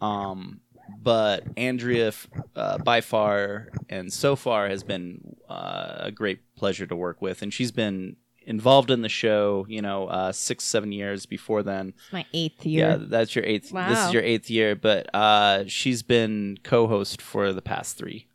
um, 0.00 0.60
but 1.02 1.44
Andrea 1.56 2.12
uh, 2.56 2.78
by 2.78 3.00
far 3.00 3.68
and 3.88 4.12
so 4.12 4.36
far 4.36 4.68
has 4.68 4.82
been 4.82 5.36
uh, 5.48 5.96
a 6.00 6.10
great 6.10 6.40
pleasure 6.56 6.86
to 6.86 6.96
work 6.96 7.22
with, 7.22 7.42
and 7.42 7.52
she's 7.52 7.72
been 7.72 8.16
involved 8.46 8.90
in 8.90 9.02
the 9.02 9.08
show, 9.08 9.66
you 9.68 9.82
know, 9.82 10.06
uh, 10.06 10.32
six 10.32 10.64
seven 10.64 10.92
years 10.92 11.26
before 11.26 11.62
then. 11.62 11.94
It's 11.96 12.12
my 12.12 12.26
eighth 12.32 12.64
year. 12.66 12.90
Yeah, 12.90 12.96
that's 13.00 13.34
your 13.34 13.44
eighth. 13.44 13.72
Wow. 13.72 13.88
This 13.88 14.06
is 14.06 14.12
your 14.12 14.22
eighth 14.22 14.50
year, 14.50 14.74
but 14.76 15.12
uh, 15.14 15.64
she's 15.66 16.02
been 16.02 16.58
co-host 16.62 17.20
for 17.20 17.52
the 17.52 17.62
past 17.62 17.96
three. 17.96 18.28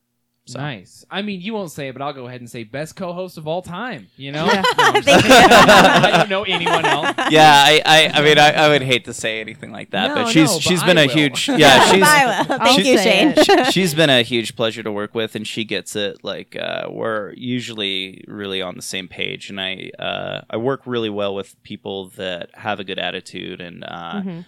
So. 0.49 0.59
Nice. 0.59 1.05
I 1.11 1.21
mean, 1.21 1.41
you 1.41 1.53
won't 1.53 1.69
say 1.71 1.89
it, 1.89 1.93
but 1.93 2.01
I'll 2.01 2.13
go 2.13 2.25
ahead 2.27 2.41
and 2.41 2.49
say 2.49 2.63
best 2.63 2.95
co-host 2.95 3.37
of 3.37 3.47
all 3.47 3.61
time. 3.61 4.07
You 4.17 4.31
know, 4.31 4.45
Yeah. 4.51 4.61
No, 4.61 4.67
I'm 4.77 5.03
just 5.03 5.25
you. 5.25 5.31
I 5.35 6.11
don't 6.17 6.29
know 6.29 6.43
anyone 6.43 6.85
else. 6.85 7.15
Yeah, 7.29 7.53
I, 7.53 7.81
I, 7.85 8.11
I 8.15 8.21
mean, 8.23 8.39
I, 8.39 8.51
I 8.53 8.69
would 8.69 8.81
hate 8.81 9.05
to 9.05 9.13
say 9.13 9.39
anything 9.41 9.71
like 9.71 9.91
that, 9.91 10.07
No, 10.07 10.15
but 10.15 10.27
she's 10.29 10.49
no, 10.49 10.55
but 10.55 10.63
she's 10.63 10.81
I 10.81 10.85
been 10.87 10.97
a 10.97 11.05
will. 11.05 11.13
huge 11.13 11.47
Yeah, 11.49 11.57
yeah 11.57 11.91
she's 11.91 12.03
I 12.03 12.25
will. 12.25 12.43
Thank 12.45 12.61
I'll 12.61 12.79
you, 12.79 12.97
Shane. 12.97 13.35
she- 13.43 13.71
she's 13.71 13.93
been 13.93 14.09
a 14.09 14.23
huge 14.23 14.55
pleasure 14.55 14.81
to 14.81 14.91
work 14.91 15.13
with, 15.13 15.35
and 15.35 15.45
she 15.45 15.63
gets 15.65 15.95
it. 15.95 16.23
Like 16.23 16.55
uh, 16.55 16.87
we're 16.89 17.33
usually 17.33 18.23
really 18.27 18.61
on 18.61 18.75
the 18.75 18.81
same 18.81 19.07
page, 19.07 19.49
and 19.51 19.61
I 19.61 19.91
uh, 19.99 20.41
I 20.49 20.57
work 20.57 20.81
really 20.87 21.09
well 21.11 21.35
with 21.35 21.61
people 21.63 22.09
that 22.15 22.49
have 22.55 22.79
a 22.79 22.83
good 22.83 22.97
attitude 22.99 23.61
and 23.61 23.83
uh, 23.83 24.21
Mhm. 24.23 24.45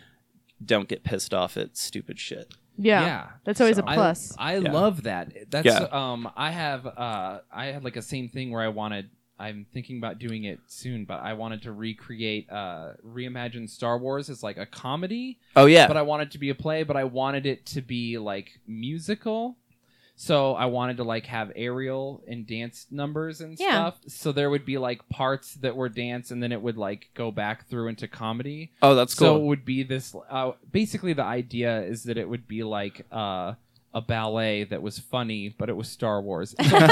don't 0.65 0.87
get 0.87 1.03
pissed 1.03 1.33
off 1.33 1.57
at 1.57 1.77
stupid 1.77 2.17
shit. 2.19 2.53
Yeah. 2.81 3.05
Yeah. 3.05 3.27
That's 3.45 3.61
always 3.61 3.77
So- 3.77 3.83
a 3.83 3.93
plus. 3.93 4.35
I, 4.37 4.53
I 4.53 4.57
Yeah. 4.57 4.71
love 4.71 5.03
that. 5.03 5.49
That's 5.51 5.65
Yeah. 5.65 5.87
um 5.91 6.29
I 6.35 6.51
have 6.51 6.85
uh 6.85 7.39
I 7.51 7.67
had 7.67 7.83
like 7.83 7.95
a 7.95 8.01
same 8.01 8.27
thing 8.29 8.51
where 8.51 8.61
I 8.61 8.67
wanted 8.69 9.09
I'm 9.39 9.65
thinking 9.73 9.97
about 9.97 10.19
doing 10.19 10.43
it 10.43 10.59
soon, 10.67 11.05
but 11.05 11.15
I 11.23 11.33
wanted 11.33 11.63
to 11.63 11.71
recreate 11.71 12.49
uh 12.51 12.93
reimagine 13.05 13.69
Star 13.69 13.97
Wars 13.97 14.29
as 14.29 14.43
like 14.43 14.57
a 14.57 14.65
comedy, 14.65 15.39
Oh 15.55 15.65
yeah, 15.65 15.87
but 15.87 15.97
I 15.97 16.01
wanted 16.03 16.27
it 16.27 16.31
to 16.31 16.37
be 16.39 16.49
a 16.49 16.55
play, 16.55 16.83
but 16.83 16.95
I 16.95 17.05
wanted 17.05 17.45
it 17.45 17.65
to 17.67 17.81
be 17.81 18.17
like 18.17 18.59
musical. 18.67 19.57
So 20.23 20.53
I 20.53 20.65
wanted 20.67 20.97
to 20.97 21.03
like 21.03 21.25
have 21.25 21.51
aerial 21.55 22.21
and 22.27 22.45
dance 22.45 22.85
numbers 22.91 23.41
and 23.41 23.57
Yeah. 23.59 23.89
stuff. 23.89 23.95
So 24.07 24.31
there 24.31 24.51
would 24.51 24.65
be 24.65 24.77
like 24.77 25.09
parts 25.09 25.55
that 25.55 25.75
were 25.75 25.89
dance 25.89 26.29
and 26.29 26.43
then 26.43 26.51
it 26.51 26.61
would 26.61 26.77
like 26.77 27.09
go 27.15 27.31
back 27.31 27.67
through 27.69 27.87
into 27.87 28.07
comedy. 28.07 28.71
oh 28.83 28.93
that's 28.93 29.15
cool. 29.15 29.25
So 29.27 29.33
cool. 29.33 29.41
it 29.41 29.47
would 29.47 29.65
be 29.65 29.81
this. 29.81 30.15
Uh, 30.29 30.51
basically, 30.71 31.13
the 31.13 31.23
idea 31.23 31.81
is 31.81 32.03
that 32.03 32.19
it 32.19 32.29
would 32.29 32.47
be 32.47 32.61
like 32.61 33.03
uh, 33.11 33.53
a 33.95 34.01
ballet 34.01 34.63
that 34.65 34.83
was 34.83 34.99
funny, 34.99 35.55
but 35.57 35.69
it 35.69 35.75
was 35.75 35.89
Star 35.89 36.21
Wars. 36.21 36.53
It's 36.59 36.71
a 36.71 36.79
whole- 36.79 36.87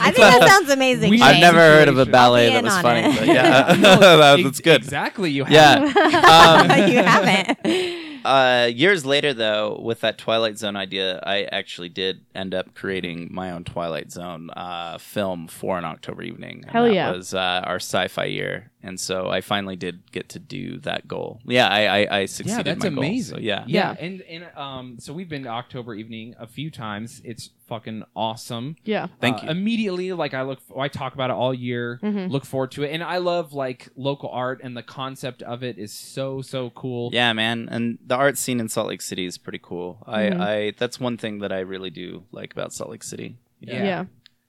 I 0.00 0.10
think 0.10 0.16
that 0.16 0.44
sounds 0.48 0.68
amazing. 0.70 1.10
We- 1.10 1.22
I've 1.22 1.34
Shane. 1.34 1.40
never 1.42 1.58
heard 1.58 1.86
of 1.88 1.94
a 1.96 2.00
situation. 2.00 2.12
ballet 2.12 2.46
I'll 2.46 2.48
be 2.48 2.52
that 2.54 2.58
in 2.58 2.64
was 2.64 2.74
on 2.74 2.82
funny, 2.82 3.00
it. 3.06 3.18
but 3.20 3.26
yeah, 3.28 3.76
No, 3.80 4.18
that- 4.18 4.38
ex- 4.40 4.42
that's 4.48 4.60
good. 4.60 4.82
Exactly. 4.82 5.30
You 5.30 5.44
have 5.44 5.52
Yeah. 5.52 5.78
Um, 6.82 6.90
you 6.90 6.98
haven't. 7.04 8.07
Uh, 8.24 8.70
years 8.72 9.04
later, 9.06 9.32
though, 9.32 9.80
with 9.82 10.00
that 10.00 10.18
Twilight 10.18 10.58
Zone 10.58 10.76
idea, 10.76 11.20
I 11.24 11.44
actually 11.44 11.88
did 11.88 12.24
end 12.34 12.54
up 12.54 12.74
creating 12.74 13.28
my 13.30 13.50
own 13.50 13.64
Twilight 13.64 14.10
Zone 14.10 14.50
uh, 14.50 14.98
film 14.98 15.48
for 15.48 15.78
an 15.78 15.84
October 15.84 16.22
evening. 16.22 16.62
And 16.62 16.70
Hell 16.70 16.84
that 16.84 16.94
yeah. 16.94 17.10
was 17.10 17.34
uh, 17.34 17.62
our 17.64 17.76
sci-fi 17.76 18.24
year, 18.24 18.70
and 18.82 18.98
so 18.98 19.28
I 19.28 19.40
finally 19.40 19.76
did 19.76 20.10
get 20.12 20.28
to 20.30 20.38
do 20.38 20.78
that 20.80 21.06
goal. 21.08 21.40
Yeah, 21.44 21.68
I 21.68 21.84
I, 22.02 22.18
I 22.20 22.24
succeeded. 22.26 22.66
yeah, 22.66 22.74
that's 22.74 22.84
my 22.84 22.90
goal, 22.90 22.98
amazing. 22.98 23.36
so 23.36 23.40
yeah. 23.40 23.64
yeah, 23.66 23.94
and 23.98 24.22
and 24.22 24.46
um, 24.56 24.96
so 24.98 25.12
we've 25.12 25.28
been 25.28 25.44
to 25.44 25.50
October 25.50 25.94
evening 25.94 26.34
a 26.38 26.46
few 26.46 26.70
times. 26.70 27.20
It's 27.24 27.50
fucking 27.68 28.02
awesome. 28.16 28.76
Yeah. 28.84 29.06
Thank 29.20 29.38
Uh, 29.38 29.42
you. 29.44 29.50
Immediately, 29.50 30.12
like 30.14 30.34
I 30.34 30.42
look, 30.42 30.58
I 30.76 30.88
talk 30.88 31.14
about 31.14 31.30
it 31.30 31.34
all 31.34 31.54
year. 31.54 32.00
Mhm. 32.02 32.30
Look 32.30 32.44
forward 32.44 32.70
to 32.72 32.82
it, 32.82 32.92
and 32.92 33.02
I 33.04 33.18
love 33.18 33.52
like 33.52 33.88
local 33.94 34.30
art, 34.30 34.60
and 34.64 34.76
the 34.76 34.82
concept 34.82 35.42
of 35.42 35.62
it 35.62 35.78
is 35.78 35.92
so 35.92 36.42
so 36.42 36.70
cool. 36.70 37.10
Yeah, 37.12 37.32
man, 37.32 37.68
and 37.70 37.98
the 38.04 38.16
art 38.16 38.36
scene 38.38 38.58
in 38.60 38.68
Salt 38.68 38.88
Lake 38.88 39.02
City 39.02 39.26
is 39.26 39.38
pretty 39.38 39.60
cool. 39.62 40.02
Mhm. 40.08 40.40
I, 40.40 40.54
I 40.66 40.70
that's 40.76 40.98
one 40.98 41.16
thing 41.16 41.38
that 41.40 41.52
I 41.52 41.60
really 41.60 41.90
do 41.90 42.24
like 42.32 42.52
about 42.52 42.72
Salt 42.72 42.90
Lake 42.90 43.02
City. 43.04 43.36
Yeah. 43.60 43.84
Yeah. 43.84 44.04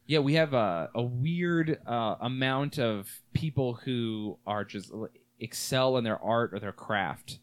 Yeah, 0.08 0.20
we 0.20 0.34
have 0.34 0.56
a, 0.56 0.90
a 0.96 1.04
weird 1.04 1.78
uh, 1.86 2.16
amount 2.20 2.80
of 2.80 3.22
people 3.34 3.76
who 3.86 4.40
are 4.48 4.64
just 4.66 4.92
excel 5.40 5.98
in 5.98 6.04
their 6.04 6.18
art 6.24 6.52
or 6.54 6.60
their 6.60 6.72
craft. 6.72 7.38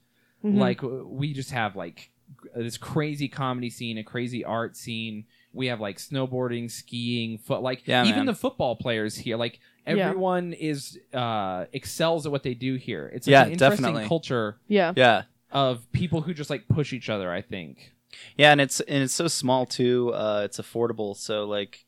Mhm. 0.44 0.58
Like 0.58 0.80
we 0.82 1.32
just 1.32 1.52
have 1.52 1.76
like 1.76 2.10
this 2.56 2.76
crazy 2.76 3.28
comedy 3.28 3.70
scene, 3.70 3.98
a 3.98 4.02
crazy 4.02 4.44
art 4.44 4.76
scene. 4.76 5.26
We 5.56 5.66
have 5.68 5.80
like 5.80 5.96
snowboarding, 5.98 6.70
skiing, 6.70 7.38
foot 7.38 7.62
like 7.62 7.86
Yeah, 7.86 8.04
even 8.04 8.16
man. 8.20 8.26
the 8.26 8.34
football 8.34 8.76
players 8.76 9.16
here. 9.16 9.36
Like 9.36 9.58
Yeah. 9.86 9.92
everyone 10.08 10.52
is 10.52 10.98
uh, 11.14 11.64
excels 11.72 12.26
at 12.26 12.32
what 12.32 12.42
they 12.42 12.54
do 12.54 12.74
here. 12.74 13.10
It's 13.14 13.26
like 13.26 13.32
Yeah, 13.32 13.44
an 13.46 13.52
interesting 13.52 13.82
definitely. 13.84 14.08
culture 14.08 14.58
yeah. 14.68 14.92
Yeah. 14.96 15.22
of 15.50 15.90
people 15.92 16.20
who 16.20 16.34
just 16.34 16.50
like 16.50 16.68
push 16.68 16.92
each 16.92 17.08
other. 17.08 17.32
I 17.32 17.40
think. 17.40 17.92
Yeah, 18.36 18.52
and 18.52 18.60
it's 18.60 18.80
and 18.80 19.02
it's 19.02 19.14
so 19.14 19.28
small 19.28 19.64
too. 19.66 20.12
Uh, 20.14 20.42
it's 20.44 20.58
affordable, 20.58 21.16
so 21.16 21.44
like 21.44 21.85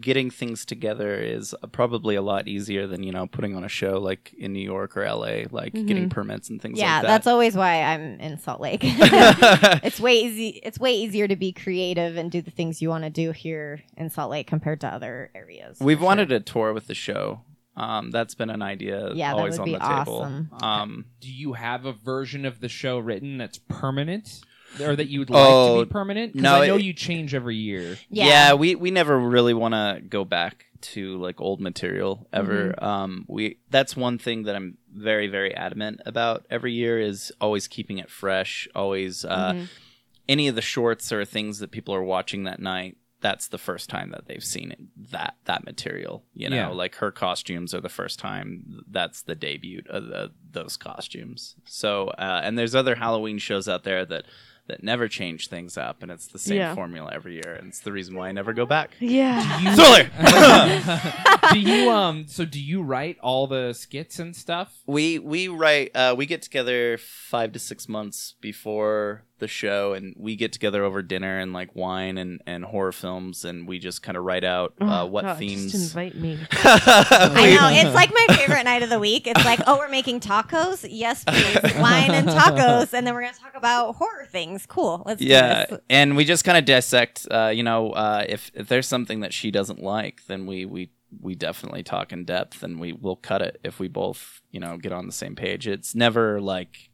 getting 0.00 0.30
things 0.30 0.64
together 0.64 1.14
is 1.14 1.54
probably 1.70 2.16
a 2.16 2.22
lot 2.22 2.48
easier 2.48 2.86
than 2.86 3.02
you 3.02 3.12
know 3.12 3.26
putting 3.26 3.54
on 3.54 3.62
a 3.64 3.68
show 3.68 3.98
like 3.98 4.34
in 4.36 4.52
New 4.52 4.60
York 4.62 4.96
or 4.96 5.04
LA, 5.04 5.44
like 5.50 5.72
getting 5.72 6.08
permits 6.08 6.50
and 6.50 6.60
things 6.60 6.78
yeah, 6.78 6.96
like 6.96 7.04
that's 7.04 7.26
always 7.26 7.56
why 7.56 7.82
I'm 7.82 8.18
in 8.20 8.38
Salt 8.38 8.60
Lake. 8.60 8.80
it's 8.82 10.00
way 10.00 10.14
easy. 10.16 10.60
It's 10.62 10.78
way 10.78 10.94
easier 10.94 11.28
to 11.28 11.36
be 11.36 11.52
creative 11.52 12.16
and 12.16 12.30
do 12.30 12.42
the 12.42 12.50
things 12.50 12.82
you 12.82 12.88
want 12.88 13.04
to 13.04 13.10
do 13.10 13.32
here 13.32 13.82
in 13.96 14.10
Salt 14.10 14.30
Lake 14.30 14.46
compared 14.46 14.80
to 14.80 14.88
other 14.88 15.30
areas. 15.34 15.78
We've 15.80 15.98
for 15.98 16.00
sure. 16.02 16.06
wanted 16.06 16.32
a 16.32 16.40
tour 16.40 16.72
with 16.72 16.88
the 16.88 16.94
show. 16.94 17.42
Um, 17.76 18.10
that's 18.10 18.34
been 18.34 18.48
an 18.48 18.62
idea 18.62 19.12
Yeah, 19.12 19.32
that 19.32 19.38
always 19.38 19.58
would 19.58 19.60
on 19.60 19.64
be 19.66 19.72
the 19.72 19.78
table. 19.78 20.22
awesome. 20.22 20.48
Um, 20.62 21.04
Do 21.20 21.30
you 21.30 21.52
have 21.52 21.84
a 21.84 21.92
version 21.92 22.46
of 22.46 22.60
the 22.60 22.70
show 22.70 22.98
written 22.98 23.36
that's 23.36 23.58
permanent? 23.58 24.40
Or 24.80 24.94
that 24.96 25.08
you 25.08 25.20
would 25.20 25.30
like 25.30 25.42
Oh, 25.46 25.80
to 25.80 25.86
be 25.86 25.90
permanent? 25.90 26.32
Because 26.34 26.42
no, 26.42 26.62
I 26.62 26.66
know 26.66 26.76
it- 26.76 26.82
you 26.84 26.92
change 26.92 27.34
every 27.34 27.56
year. 27.56 27.98
yeah. 28.10 28.26
Yeah. 28.26 28.54
we 28.54 28.74
we 28.74 28.90
never 28.90 29.18
really 29.18 29.54
want 29.54 29.74
to 29.74 30.00
go 30.06 30.24
back 30.24 30.66
to 30.82 31.16
like 31.18 31.40
old 31.40 31.60
material 31.60 32.28
ever. 32.32 32.74
Mm-hmm. 32.76 32.84
Um, 32.84 33.24
we 33.28 33.58
that's 33.70 33.96
one 33.96 34.18
thing 34.18 34.42
that 34.44 34.54
I'm 34.54 34.76
very 34.92 35.28
very 35.28 35.54
adamant 35.54 36.00
about 36.06 36.44
every 36.50 36.72
year 36.72 37.00
is 37.00 37.32
always 37.40 37.66
keeping 37.68 37.98
it 37.98 38.10
fresh. 38.10 38.68
Always 38.74 39.24
uh, 39.24 39.52
Mm-hmm. 39.54 39.64
any 40.28 40.48
of 40.48 40.54
the 40.54 40.62
shorts 40.62 41.10
or 41.12 41.24
things 41.24 41.58
that 41.60 41.70
people 41.70 41.94
are 41.94 42.02
watching 42.02 42.44
that 42.44 42.60
night. 42.60 42.96
That's 43.22 43.48
the 43.48 43.58
first 43.58 43.88
time 43.88 44.10
that 44.10 44.26
they've 44.28 44.44
seen 44.44 44.70
it, 44.72 44.78
that 45.10 45.36
that 45.46 45.64
material. 45.64 46.22
You 46.34 46.50
know, 46.50 46.56
Yeah. 46.56 46.68
like 46.68 46.96
her 46.96 47.10
costumes 47.10 47.72
are 47.74 47.80
the 47.80 47.88
first 47.88 48.18
time. 48.18 48.84
That's 48.88 49.22
the 49.22 49.34
debut 49.34 49.82
of 49.88 50.06
the, 50.08 50.32
those 50.52 50.76
costumes. 50.76 51.56
So, 51.64 52.08
uh, 52.08 52.42
and 52.44 52.58
there's 52.58 52.74
other 52.74 52.96
Halloween 52.96 53.38
shows 53.38 53.68
out 53.68 53.84
there 53.84 54.04
that 54.04 54.26
that 54.68 54.82
never 54.82 55.06
change 55.08 55.48
things 55.48 55.76
up, 55.78 56.02
and 56.02 56.10
it's 56.10 56.26
the 56.26 56.38
same 56.38 56.58
Yeah. 56.58 56.74
formula 56.74 57.10
every 57.14 57.34
year, 57.34 57.54
and 57.54 57.68
it's 57.68 57.80
the 57.80 57.92
reason 57.92 58.16
why 58.16 58.28
I 58.28 58.32
never 58.32 58.52
go 58.52 58.66
back. 58.66 58.90
Yeah. 59.00 59.74
Thriller. 59.74 60.10
do 61.52 61.58
you 61.60 61.90
um 61.90 62.26
so 62.28 62.44
do 62.44 62.60
you 62.60 62.82
write 62.82 63.18
all 63.20 63.46
the 63.46 63.72
skits 63.72 64.18
and 64.18 64.34
stuff? 64.34 64.82
we 64.86 65.18
we 65.18 65.48
write. 65.48 65.90
Uh, 65.94 66.14
we 66.16 66.26
get 66.26 66.42
together 66.42 66.98
five 66.98 67.52
to 67.52 67.58
six 67.58 67.88
months 67.88 68.34
before 68.40 69.22
the 69.38 69.48
show, 69.48 69.92
and 69.92 70.14
we 70.16 70.36
get 70.36 70.52
together 70.52 70.82
over 70.82 71.02
dinner 71.02 71.38
and 71.38 71.52
like 71.52 71.74
wine 71.74 72.18
and 72.18 72.40
and 72.46 72.64
horror 72.64 72.92
films, 72.92 73.44
and 73.44 73.68
we 73.68 73.78
just 73.78 74.02
kind 74.02 74.16
of 74.16 74.24
write 74.24 74.44
out 74.44 74.74
uh, 74.80 75.02
Oh, 75.02 75.06
what 75.06 75.24
God, 75.24 75.38
themes. 75.38 75.72
Just 75.72 75.94
invite 75.94 76.14
me. 76.14 76.38
I 76.52 77.56
know 77.58 77.68
it's 77.70 77.94
like 77.94 78.12
my 78.12 78.36
favorite 78.36 78.64
night 78.64 78.82
of 78.82 78.90
the 78.90 78.98
week. 78.98 79.26
It's 79.26 79.44
like, 79.44 79.60
oh, 79.66 79.78
we're 79.78 79.88
making 79.88 80.20
tacos. 80.20 80.86
Yes, 80.88 81.24
please, 81.24 81.74
wine 81.78 82.10
and 82.10 82.28
tacos, 82.28 82.92
and 82.92 83.06
then 83.06 83.14
we're 83.14 83.22
gonna 83.22 83.34
talk 83.34 83.54
about 83.54 83.96
horror 83.96 84.26
things. 84.30 84.66
Cool. 84.66 85.02
Let's 85.06 85.20
do 85.20 85.26
yeah, 85.26 85.66
this. 85.66 85.80
and 85.90 86.16
we 86.16 86.24
just 86.24 86.44
kind 86.44 86.58
of 86.58 86.64
dissect. 86.64 87.26
Uh, 87.30 87.52
you 87.54 87.62
know, 87.62 87.90
uh, 87.92 88.24
if 88.28 88.50
if 88.54 88.68
there's 88.68 88.88
something 88.88 89.20
that 89.20 89.32
she 89.32 89.50
doesn't 89.50 89.82
like, 89.82 90.26
then 90.26 90.46
we 90.46 90.64
we 90.64 90.90
we 91.20 91.34
definitely 91.34 91.82
talk 91.82 92.12
in 92.12 92.24
depth, 92.24 92.62
and 92.62 92.80
we 92.80 92.92
will 92.92 93.16
cut 93.16 93.42
it 93.42 93.60
if 93.62 93.78
we 93.78 93.88
both 93.88 94.40
you 94.50 94.60
know 94.60 94.76
get 94.76 94.92
on 94.92 95.06
the 95.06 95.12
same 95.12 95.36
page. 95.36 95.66
It's 95.66 95.94
never 95.94 96.40
like. 96.40 96.90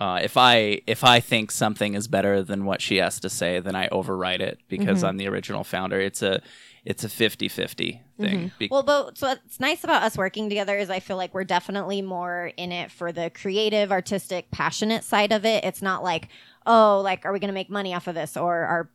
Uh, 0.00 0.20
if 0.22 0.36
I 0.36 0.80
if 0.86 1.02
I 1.02 1.20
think 1.20 1.50
something 1.50 1.94
is 1.94 2.06
better 2.06 2.42
than 2.42 2.64
what 2.64 2.80
she 2.80 2.96
has 2.98 3.18
to 3.20 3.28
say, 3.28 3.58
then 3.60 3.74
I 3.74 3.88
overwrite 3.88 4.40
it 4.40 4.60
because 4.68 5.02
I'm 5.02 5.16
the 5.16 5.26
original 5.28 5.64
founder. 5.64 6.00
It's 6.00 6.22
a 6.22 6.40
it's 6.84 7.04
a 7.04 7.08
50-50 7.08 8.00
thing. 8.18 8.52
Be- 8.58 8.68
Well, 8.70 8.82
but 8.82 9.18
so 9.18 9.26
what's 9.28 9.60
nice 9.60 9.84
about 9.84 10.02
us 10.04 10.16
working 10.16 10.48
together 10.48 10.76
is 10.78 10.88
I 10.88 11.00
feel 11.00 11.16
like 11.16 11.34
we're 11.34 11.44
definitely 11.44 12.00
more 12.00 12.50
in 12.56 12.72
it 12.72 12.90
for 12.90 13.12
the 13.12 13.30
creative, 13.30 13.92
artistic, 13.92 14.50
passionate 14.50 15.04
side 15.04 15.32
of 15.32 15.44
it. 15.44 15.64
It's 15.64 15.82
not 15.82 16.02
like, 16.02 16.28
oh, 16.64 17.00
like, 17.04 17.26
are 17.26 17.32
we 17.32 17.40
going 17.40 17.48
to 17.48 17.54
make 17.54 17.68
money 17.68 17.92
off 17.94 18.06
of 18.06 18.14
this, 18.14 18.36
or 18.38 18.54
are 18.54 18.90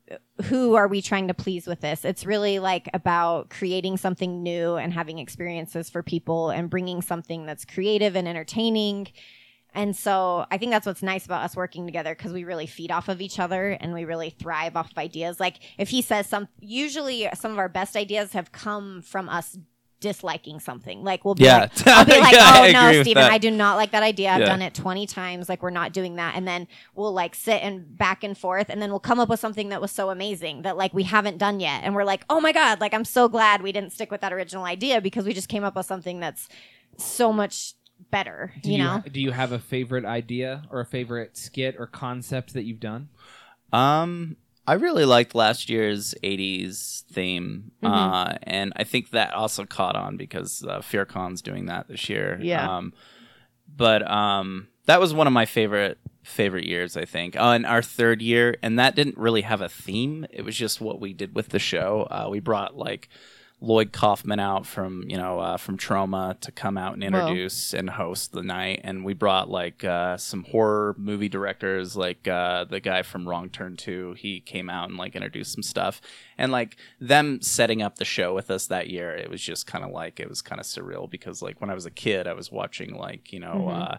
who 0.45 0.73
are 0.75 0.87
we 0.87 1.01
trying 1.03 1.27
to 1.27 1.33
please 1.35 1.67
with 1.67 1.81
this? 1.81 2.03
It's 2.05 2.25
really 2.25 2.57
like 2.59 2.89
about 2.93 3.49
creating 3.49 3.97
something 3.97 4.41
new 4.41 4.75
and 4.75 4.91
having 4.93 5.19
experiences 5.19 5.89
for 5.89 6.01
people 6.01 6.49
and 6.49 6.69
bringing 6.69 7.01
something 7.01 7.45
that's 7.45 7.65
creative 7.65 8.15
and 8.15 8.27
entertaining. 8.27 9.07
And 9.75 9.95
so 9.95 10.45
I 10.51 10.57
think 10.57 10.71
that's 10.71 10.85
what's 10.85 11.01
nice 11.03 11.25
about 11.25 11.43
us 11.43 11.55
working 11.55 11.85
together 11.85 12.13
because 12.15 12.31
we 12.33 12.43
really 12.43 12.67
feed 12.67 12.91
off 12.91 13.09
of 13.09 13.21
each 13.21 13.39
other 13.39 13.71
and 13.71 13.93
we 13.93 14.05
really 14.05 14.29
thrive 14.29 14.75
off 14.75 14.91
of 14.91 14.97
ideas. 14.97 15.39
Like 15.39 15.59
if 15.77 15.89
he 15.89 16.01
says 16.01 16.27
some, 16.27 16.47
usually 16.59 17.27
some 17.35 17.51
of 17.51 17.57
our 17.57 17.69
best 17.69 17.95
ideas 17.95 18.33
have 18.33 18.51
come 18.51 19.01
from 19.01 19.29
us 19.29 19.57
disliking 19.99 20.59
something. 20.59 21.01
Like 21.03 21.23
we'll 21.23 21.33
be 21.35 21.45
Yeah. 21.45 21.59
like, 21.61 21.87
I'll 21.87 22.05
be 22.05 22.11
like, 22.19 22.33
Yeah, 22.33 22.53
oh 22.57 22.71
no, 22.91 23.01
Steven. 23.01 23.23
I 23.23 23.37
do 23.37 23.49
not 23.49 23.77
like 23.77 23.91
that 23.91 24.03
idea. 24.03 24.31
I've 24.31 24.41
Yeah. 24.41 24.47
done 24.47 24.61
it 24.61 24.73
20 24.73 25.07
times. 25.07 25.47
Like 25.47 25.63
we're 25.63 25.69
not 25.69 25.93
doing 25.93 26.17
that. 26.17 26.35
And 26.35 26.45
then 26.47 26.67
we'll 26.93 27.13
like 27.13 27.33
sit 27.33 27.63
and 27.63 27.97
back 27.97 28.23
and 28.23 28.37
forth 28.37 28.69
and 28.69 28.81
then 28.81 28.89
we'll 28.91 28.99
come 28.99 29.19
up 29.19 29.29
with 29.29 29.39
something 29.39 29.69
that 29.69 29.79
was 29.81 29.91
so 29.91 30.09
amazing 30.09 30.63
that 30.63 30.75
like 30.77 30.93
we 30.93 31.03
haven't 31.03 31.37
done 31.37 31.59
yet. 31.61 31.81
And 31.83 31.95
we're 31.95 32.03
like, 32.03 32.25
oh 32.29 32.41
my 32.41 32.51
God, 32.51 32.81
like 32.81 32.93
I'm 32.93 33.05
so 33.05 33.29
glad 33.29 33.61
we 33.63 33.71
didn't 33.71 33.91
stick 33.93 34.11
with 34.11 34.19
that 34.21 34.33
original 34.33 34.65
idea 34.65 34.99
because 34.99 35.25
we 35.25 35.33
just 35.33 35.47
came 35.47 35.63
up 35.63 35.75
with 35.75 35.85
something 35.85 36.19
that's 36.19 36.49
so 36.97 37.31
much 37.31 37.73
better, 38.13 38.53
Do 38.61 38.71
you 38.71 38.77
know? 38.77 39.03
do 39.11 39.19
you 39.19 39.31
have 39.31 39.51
a 39.51 39.59
favorite 39.59 40.05
idea 40.05 40.63
or 40.69 40.79
a 40.79 40.85
favorite 40.85 41.35
skit 41.37 41.75
or 41.77 41.87
concept 41.87 42.53
that 42.53 42.63
you've 42.63 42.79
done? 42.79 43.09
Um, 43.73 44.37
I 44.65 44.73
really 44.73 45.03
liked 45.05 45.35
last 45.35 45.69
year's 45.69 46.15
'80s 46.23 47.03
theme, 47.11 47.71
Mm-hmm. 47.83 47.93
uh, 47.93 48.35
and 48.43 48.71
I 48.77 48.83
think 48.85 49.09
that 49.09 49.33
also 49.33 49.65
caught 49.65 49.95
on 49.97 50.15
because 50.15 50.63
uh, 50.63 50.79
FearCon's 50.79 51.41
doing 51.41 51.65
that 51.65 51.87
this 51.89 52.07
year. 52.07 52.39
Yeah. 52.41 52.77
Um, 52.77 52.93
but 53.75 54.09
um, 54.09 54.67
that 54.85 54.99
was 55.01 55.13
one 55.13 55.27
of 55.27 55.33
my 55.33 55.45
favorite 55.45 55.97
favorite 56.23 56.65
years. 56.65 56.95
I 56.95 57.05
think. 57.05 57.35
Uh, 57.35 57.53
in 57.57 57.65
our 57.65 57.81
third 57.81 58.21
year, 58.21 58.55
and 58.63 58.79
that 58.79 58.95
didn't 58.95 59.17
really 59.17 59.41
have 59.41 59.59
a 59.61 59.67
theme. 59.69 60.25
It 60.29 60.43
was 60.45 60.55
just 60.55 60.79
what 60.79 61.01
we 61.01 61.11
did 61.13 61.35
with 61.35 61.49
the 61.49 61.59
show. 61.59 62.07
Uh, 62.09 62.27
we 62.29 62.39
brought 62.39 62.77
like. 62.77 63.09
Lloyd 63.63 63.93
Kaufman 63.93 64.41
out 64.41 64.65
from 64.65 65.05
you 65.07 65.15
know 65.15 65.39
uh, 65.39 65.55
from 65.55 65.77
Troma 65.77 66.37
to 66.41 66.51
come 66.51 66.77
out 66.77 66.95
and 66.95 67.03
Whoa. 67.03 67.21
introduce 67.21 67.73
and 67.73 67.89
host 67.89 68.33
the 68.33 68.43
night, 68.43 68.81
and 68.83 69.05
we 69.05 69.13
brought 69.13 69.49
like 69.49 69.85
uh, 69.85 70.17
some 70.17 70.43
horror 70.43 70.95
movie 70.97 71.29
directors, 71.29 71.95
like 71.95 72.27
uh, 72.27 72.65
the 72.65 72.81
guy 72.81 73.03
from 73.03 73.27
Wrong 73.27 73.49
Turn 73.49 73.77
Two. 73.77 74.15
He 74.17 74.41
came 74.41 74.69
out 74.69 74.89
and 74.89 74.97
like 74.97 75.15
introduced 75.15 75.53
some 75.53 75.63
stuff, 75.63 76.01
and 76.37 76.51
like 76.51 76.75
them 76.99 77.41
setting 77.41 77.81
up 77.81 77.95
the 77.95 78.05
show 78.05 78.35
with 78.35 78.51
us 78.51 78.67
that 78.67 78.89
year. 78.89 79.15
It 79.15 79.29
was 79.29 79.41
just 79.41 79.65
kind 79.65 79.85
of 79.85 79.91
like 79.91 80.19
it 80.19 80.27
was 80.27 80.41
kind 80.41 80.59
of 80.59 80.67
surreal 80.67 81.09
because 81.09 81.41
like 81.41 81.61
when 81.61 81.69
I 81.69 81.73
was 81.73 81.85
a 81.85 81.91
kid, 81.91 82.27
I 82.27 82.33
was 82.33 82.51
watching 82.51 82.95
like 82.95 83.31
you 83.31 83.39
know. 83.39 83.69
Uh, 83.69 83.97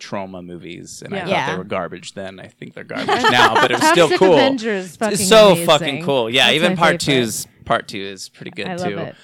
Troma 0.00 0.44
movies, 0.44 1.02
and 1.04 1.14
I 1.14 1.18
Yeah. 1.18 1.24
thought 1.24 1.30
Yeah. 1.30 1.50
they 1.52 1.58
were 1.58 1.64
garbage 1.64 2.14
then. 2.14 2.40
I 2.40 2.48
think 2.48 2.74
they're 2.74 2.84
garbage 2.84 3.22
now, 3.30 3.54
but 3.54 3.70
it 3.70 3.78
was 3.80 3.88
still 3.88 4.08
Toxic 4.08 4.18
cool. 4.18 4.34
Avengers, 4.34 4.96
fucking 4.96 5.14
it's 5.14 5.28
so 5.28 5.48
amazing. 5.52 5.66
fucking 5.66 6.04
cool. 6.04 6.28
Yeah, 6.30 6.46
That's 6.46 6.56
even 6.56 6.72
my 6.72 6.76
part 6.76 7.02
favorite. 7.02 7.20
two's 7.24 7.46
part 7.64 7.88
two 7.88 8.00
is 8.00 8.28
pretty 8.28 8.50
good 8.50 8.66
I 8.68 8.74
love 8.76 8.88
too. 8.88 8.98
it. 8.98 9.14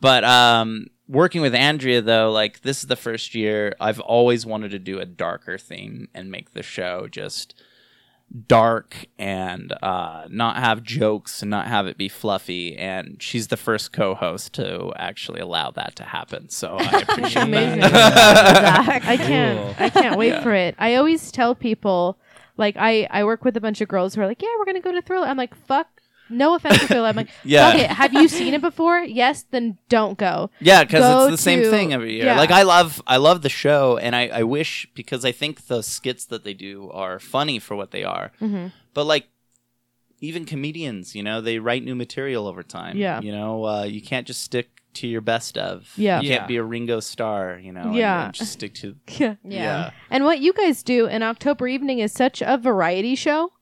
But 0.00 0.24
um, 0.24 0.86
working 1.08 1.40
with 1.40 1.54
Andrea 1.54 2.02
though, 2.02 2.30
like 2.32 2.60
this 2.62 2.80
is 2.80 2.86
the 2.86 2.96
first 2.96 3.34
year 3.34 3.74
I've 3.80 4.00
always 4.00 4.44
wanted 4.44 4.72
to 4.72 4.78
do 4.78 4.98
a 4.98 5.06
darker 5.06 5.56
theme 5.58 6.08
and 6.14 6.30
make 6.30 6.52
the 6.52 6.62
show 6.62 7.08
just 7.10 7.54
dark 8.48 9.06
and 9.18 9.72
uh, 9.82 10.26
not 10.28 10.56
have 10.56 10.82
jokes 10.82 11.42
and 11.42 11.50
not 11.50 11.66
have 11.66 11.86
it 11.86 11.96
be 11.96 12.08
fluffy. 12.08 12.76
And 12.76 13.22
she's 13.22 13.48
the 13.48 13.56
first 13.56 13.92
co-host 13.92 14.52
to 14.54 14.92
actually 14.96 15.40
allow 15.40 15.70
that 15.72 15.96
to 15.96 16.04
happen. 16.04 16.48
So 16.48 16.76
I 16.78 16.98
appreciate 17.08 17.42
Amazing. 17.42 17.80
that. 17.80 19.02
I 19.04 19.16
can't. 19.16 19.80
I 19.80 19.90
can't 19.90 20.18
wait 20.18 20.42
for 20.42 20.52
it. 20.54 20.74
I 20.78 20.96
always 20.96 21.30
tell 21.30 21.54
people, 21.54 22.18
Like 22.56 22.76
I 22.78 23.06
I 23.10 23.24
work 23.24 23.44
with 23.44 23.56
a 23.56 23.60
bunch 23.60 23.80
of 23.80 23.88
girls 23.88 24.14
who 24.14 24.20
are 24.22 24.26
like, 24.26 24.42
yeah, 24.42 24.48
we're 24.58 24.64
gonna 24.66 24.80
go 24.80 24.92
to 24.92 25.02
Thriller. 25.02 25.26
I'm 25.26 25.36
like, 25.36 25.54
fuck. 25.54 25.88
No 26.28 26.54
offense 26.54 26.78
to 26.80 26.86
Thriller. 26.86 27.08
I'm 27.08 27.16
like, 27.16 27.30
Yeah. 27.44 27.70
fuck 27.70 27.80
it. 27.80 27.90
Have 27.90 28.12
you 28.12 28.28
seen 28.28 28.54
it 28.54 28.60
before? 28.60 29.00
Yes, 29.00 29.44
then 29.50 29.78
don't 29.88 30.18
go. 30.18 30.50
Yeah, 30.60 30.84
because 30.84 31.28
it's 31.32 31.38
the 31.38 31.42
same 31.42 31.62
to- 31.62 31.70
thing 31.70 31.92
every 31.92 32.14
year. 32.14 32.26
yeah. 32.26 32.36
Like 32.38 32.50
I 32.50 32.62
love, 32.62 33.00
I 33.06 33.16
love 33.18 33.42
the 33.42 33.48
show, 33.48 33.96
and 33.98 34.14
I, 34.16 34.28
I 34.28 34.42
wish 34.42 34.88
because 34.94 35.24
I 35.24 35.32
think 35.32 35.66
the 35.66 35.82
skits 35.82 36.24
that 36.26 36.44
they 36.44 36.54
do 36.54 36.90
are 36.90 37.18
funny 37.20 37.58
for 37.58 37.76
what 37.76 37.90
they 37.92 38.04
are. 38.04 38.32
Mm-hmm. 38.40 38.68
But 38.94 39.04
like, 39.06 39.28
even 40.20 40.46
comedians, 40.46 41.14
you 41.14 41.22
know, 41.22 41.40
they 41.40 41.58
write 41.58 41.84
new 41.84 41.94
material 41.94 42.46
over 42.46 42.62
time. 42.62 42.96
Yeah. 42.96 43.20
you 43.20 43.32
know, 43.32 43.64
uh, 43.66 43.82
you 43.84 44.00
can't 44.00 44.26
just 44.26 44.42
stick 44.42 44.70
to 44.94 45.06
your 45.06 45.20
best 45.20 45.58
of. 45.58 45.92
Yeah. 45.96 46.22
you 46.22 46.30
can't 46.30 46.48
be 46.48 46.56
a 46.56 46.62
Ringo 46.62 47.00
Starr. 47.00 47.58
You 47.62 47.70
know, 47.72 47.82
and- 47.82 47.94
Yeah. 47.94 48.24
and 48.26 48.34
just 48.34 48.52
stick 48.52 48.72
to. 48.76 48.96
Yeah. 49.18 49.34
Yeah. 49.44 49.90
And 50.10 50.24
what 50.24 50.40
you 50.40 50.54
guys 50.54 50.82
do 50.82 51.06
in 51.06 51.22
October 51.22 51.68
evening 51.68 51.98
is 51.98 52.12
such 52.12 52.42
a 52.42 52.56
variety 52.56 53.14
show. 53.14 53.52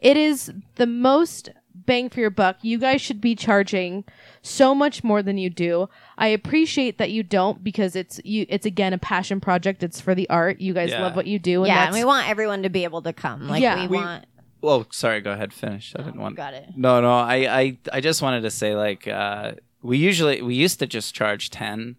It 0.00 0.16
is 0.16 0.52
the 0.76 0.86
most 0.86 1.50
bang 1.74 2.08
for 2.08 2.20
your 2.20 2.30
buck. 2.30 2.56
You 2.62 2.78
guys 2.78 3.00
should 3.00 3.20
be 3.20 3.34
charging 3.34 4.04
so 4.42 4.74
much 4.74 5.02
more 5.04 5.22
than 5.22 5.38
you 5.38 5.50
do. 5.50 5.88
I 6.18 6.28
appreciate 6.28 6.98
that 6.98 7.10
you 7.10 7.22
don't 7.22 7.62
because 7.64 7.96
it's 7.96 8.20
you 8.24 8.46
it's 8.48 8.66
again 8.66 8.92
a 8.92 8.98
passion 8.98 9.40
project. 9.40 9.82
It's 9.82 10.00
for 10.00 10.14
the 10.14 10.28
art. 10.30 10.60
You 10.60 10.72
guys 10.74 10.90
Yeah. 10.90 11.02
love 11.02 11.16
what 11.16 11.26
you 11.26 11.38
do 11.38 11.60
and 11.62 11.68
yeah, 11.68 11.86
and 11.86 11.94
that's 11.94 11.96
we 12.00 12.04
want 12.04 12.28
everyone 12.28 12.62
to 12.62 12.70
be 12.70 12.84
able 12.84 13.02
to 13.02 13.12
come. 13.12 13.48
Like 13.48 13.62
Yeah. 13.62 13.82
we, 13.82 13.88
We- 13.88 13.96
want. 13.98 14.26
Well, 14.62 14.86
sorry. 14.90 15.22
Go 15.22 15.32
ahead. 15.32 15.54
Finish. 15.54 15.94
I 15.98 16.02
didn't 16.02 16.20
want. 16.20 16.36
Got 16.36 16.52
it. 16.52 16.66
No, 16.76 17.00
no. 17.00 17.10
I, 17.12 17.36
I, 17.60 17.78
I 17.94 18.00
just 18.02 18.20
wanted 18.20 18.42
to 18.42 18.50
say 18.50 18.74
like 18.76 19.08
uh, 19.08 19.52
we 19.80 19.96
usually 19.96 20.42
we 20.42 20.54
used 20.54 20.78
to 20.80 20.86
just 20.86 21.14
charge 21.14 21.48
ten, 21.48 21.96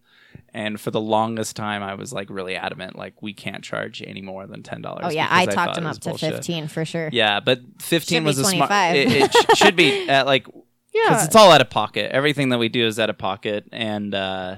and 0.53 0.79
for 0.79 0.91
the 0.91 1.01
longest 1.01 1.55
time 1.55 1.83
I 1.83 1.95
was 1.95 2.11
like 2.13 2.29
really 2.29 2.55
adamant 2.55 2.95
like 2.97 3.21
we 3.21 3.33
can't 3.33 3.63
charge 3.63 4.01
any 4.05 4.21
more 4.21 4.47
than 4.47 4.63
ten 4.63 4.81
dollars. 4.81 5.05
Oh 5.05 5.09
yeah, 5.09 5.27
I 5.29 5.45
talked 5.45 5.77
him 5.77 5.85
up 5.85 5.99
to 6.01 6.17
fifteen 6.17 6.67
for 6.67 6.85
sure. 6.85 7.09
Yeah, 7.11 7.39
but 7.39 7.59
fifteen 7.79 8.19
Should 8.21 8.25
was 8.25 8.37
be 8.37 8.41
a 8.43 8.45
smart. 8.45 8.95
It, 8.95 9.11
it 9.11 9.31
sh- 9.33 9.57
should 9.57 9.75
be 9.75 10.09
at 10.09 10.25
like 10.25 10.47
yeah, 10.93 11.09
because 11.09 11.25
it's 11.27 11.35
all 11.35 11.51
out 11.51 11.61
of 11.61 11.69
pocket. 11.69 12.11
Everything 12.11 12.49
that 12.49 12.57
we 12.57 12.69
do 12.69 12.85
is 12.85 12.99
out 12.99 13.09
of 13.09 13.17
pocket, 13.17 13.65
and 13.71 14.13
uh, 14.13 14.57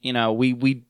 you 0.00 0.12
know 0.12 0.32
we 0.32 0.52
we 0.54 0.82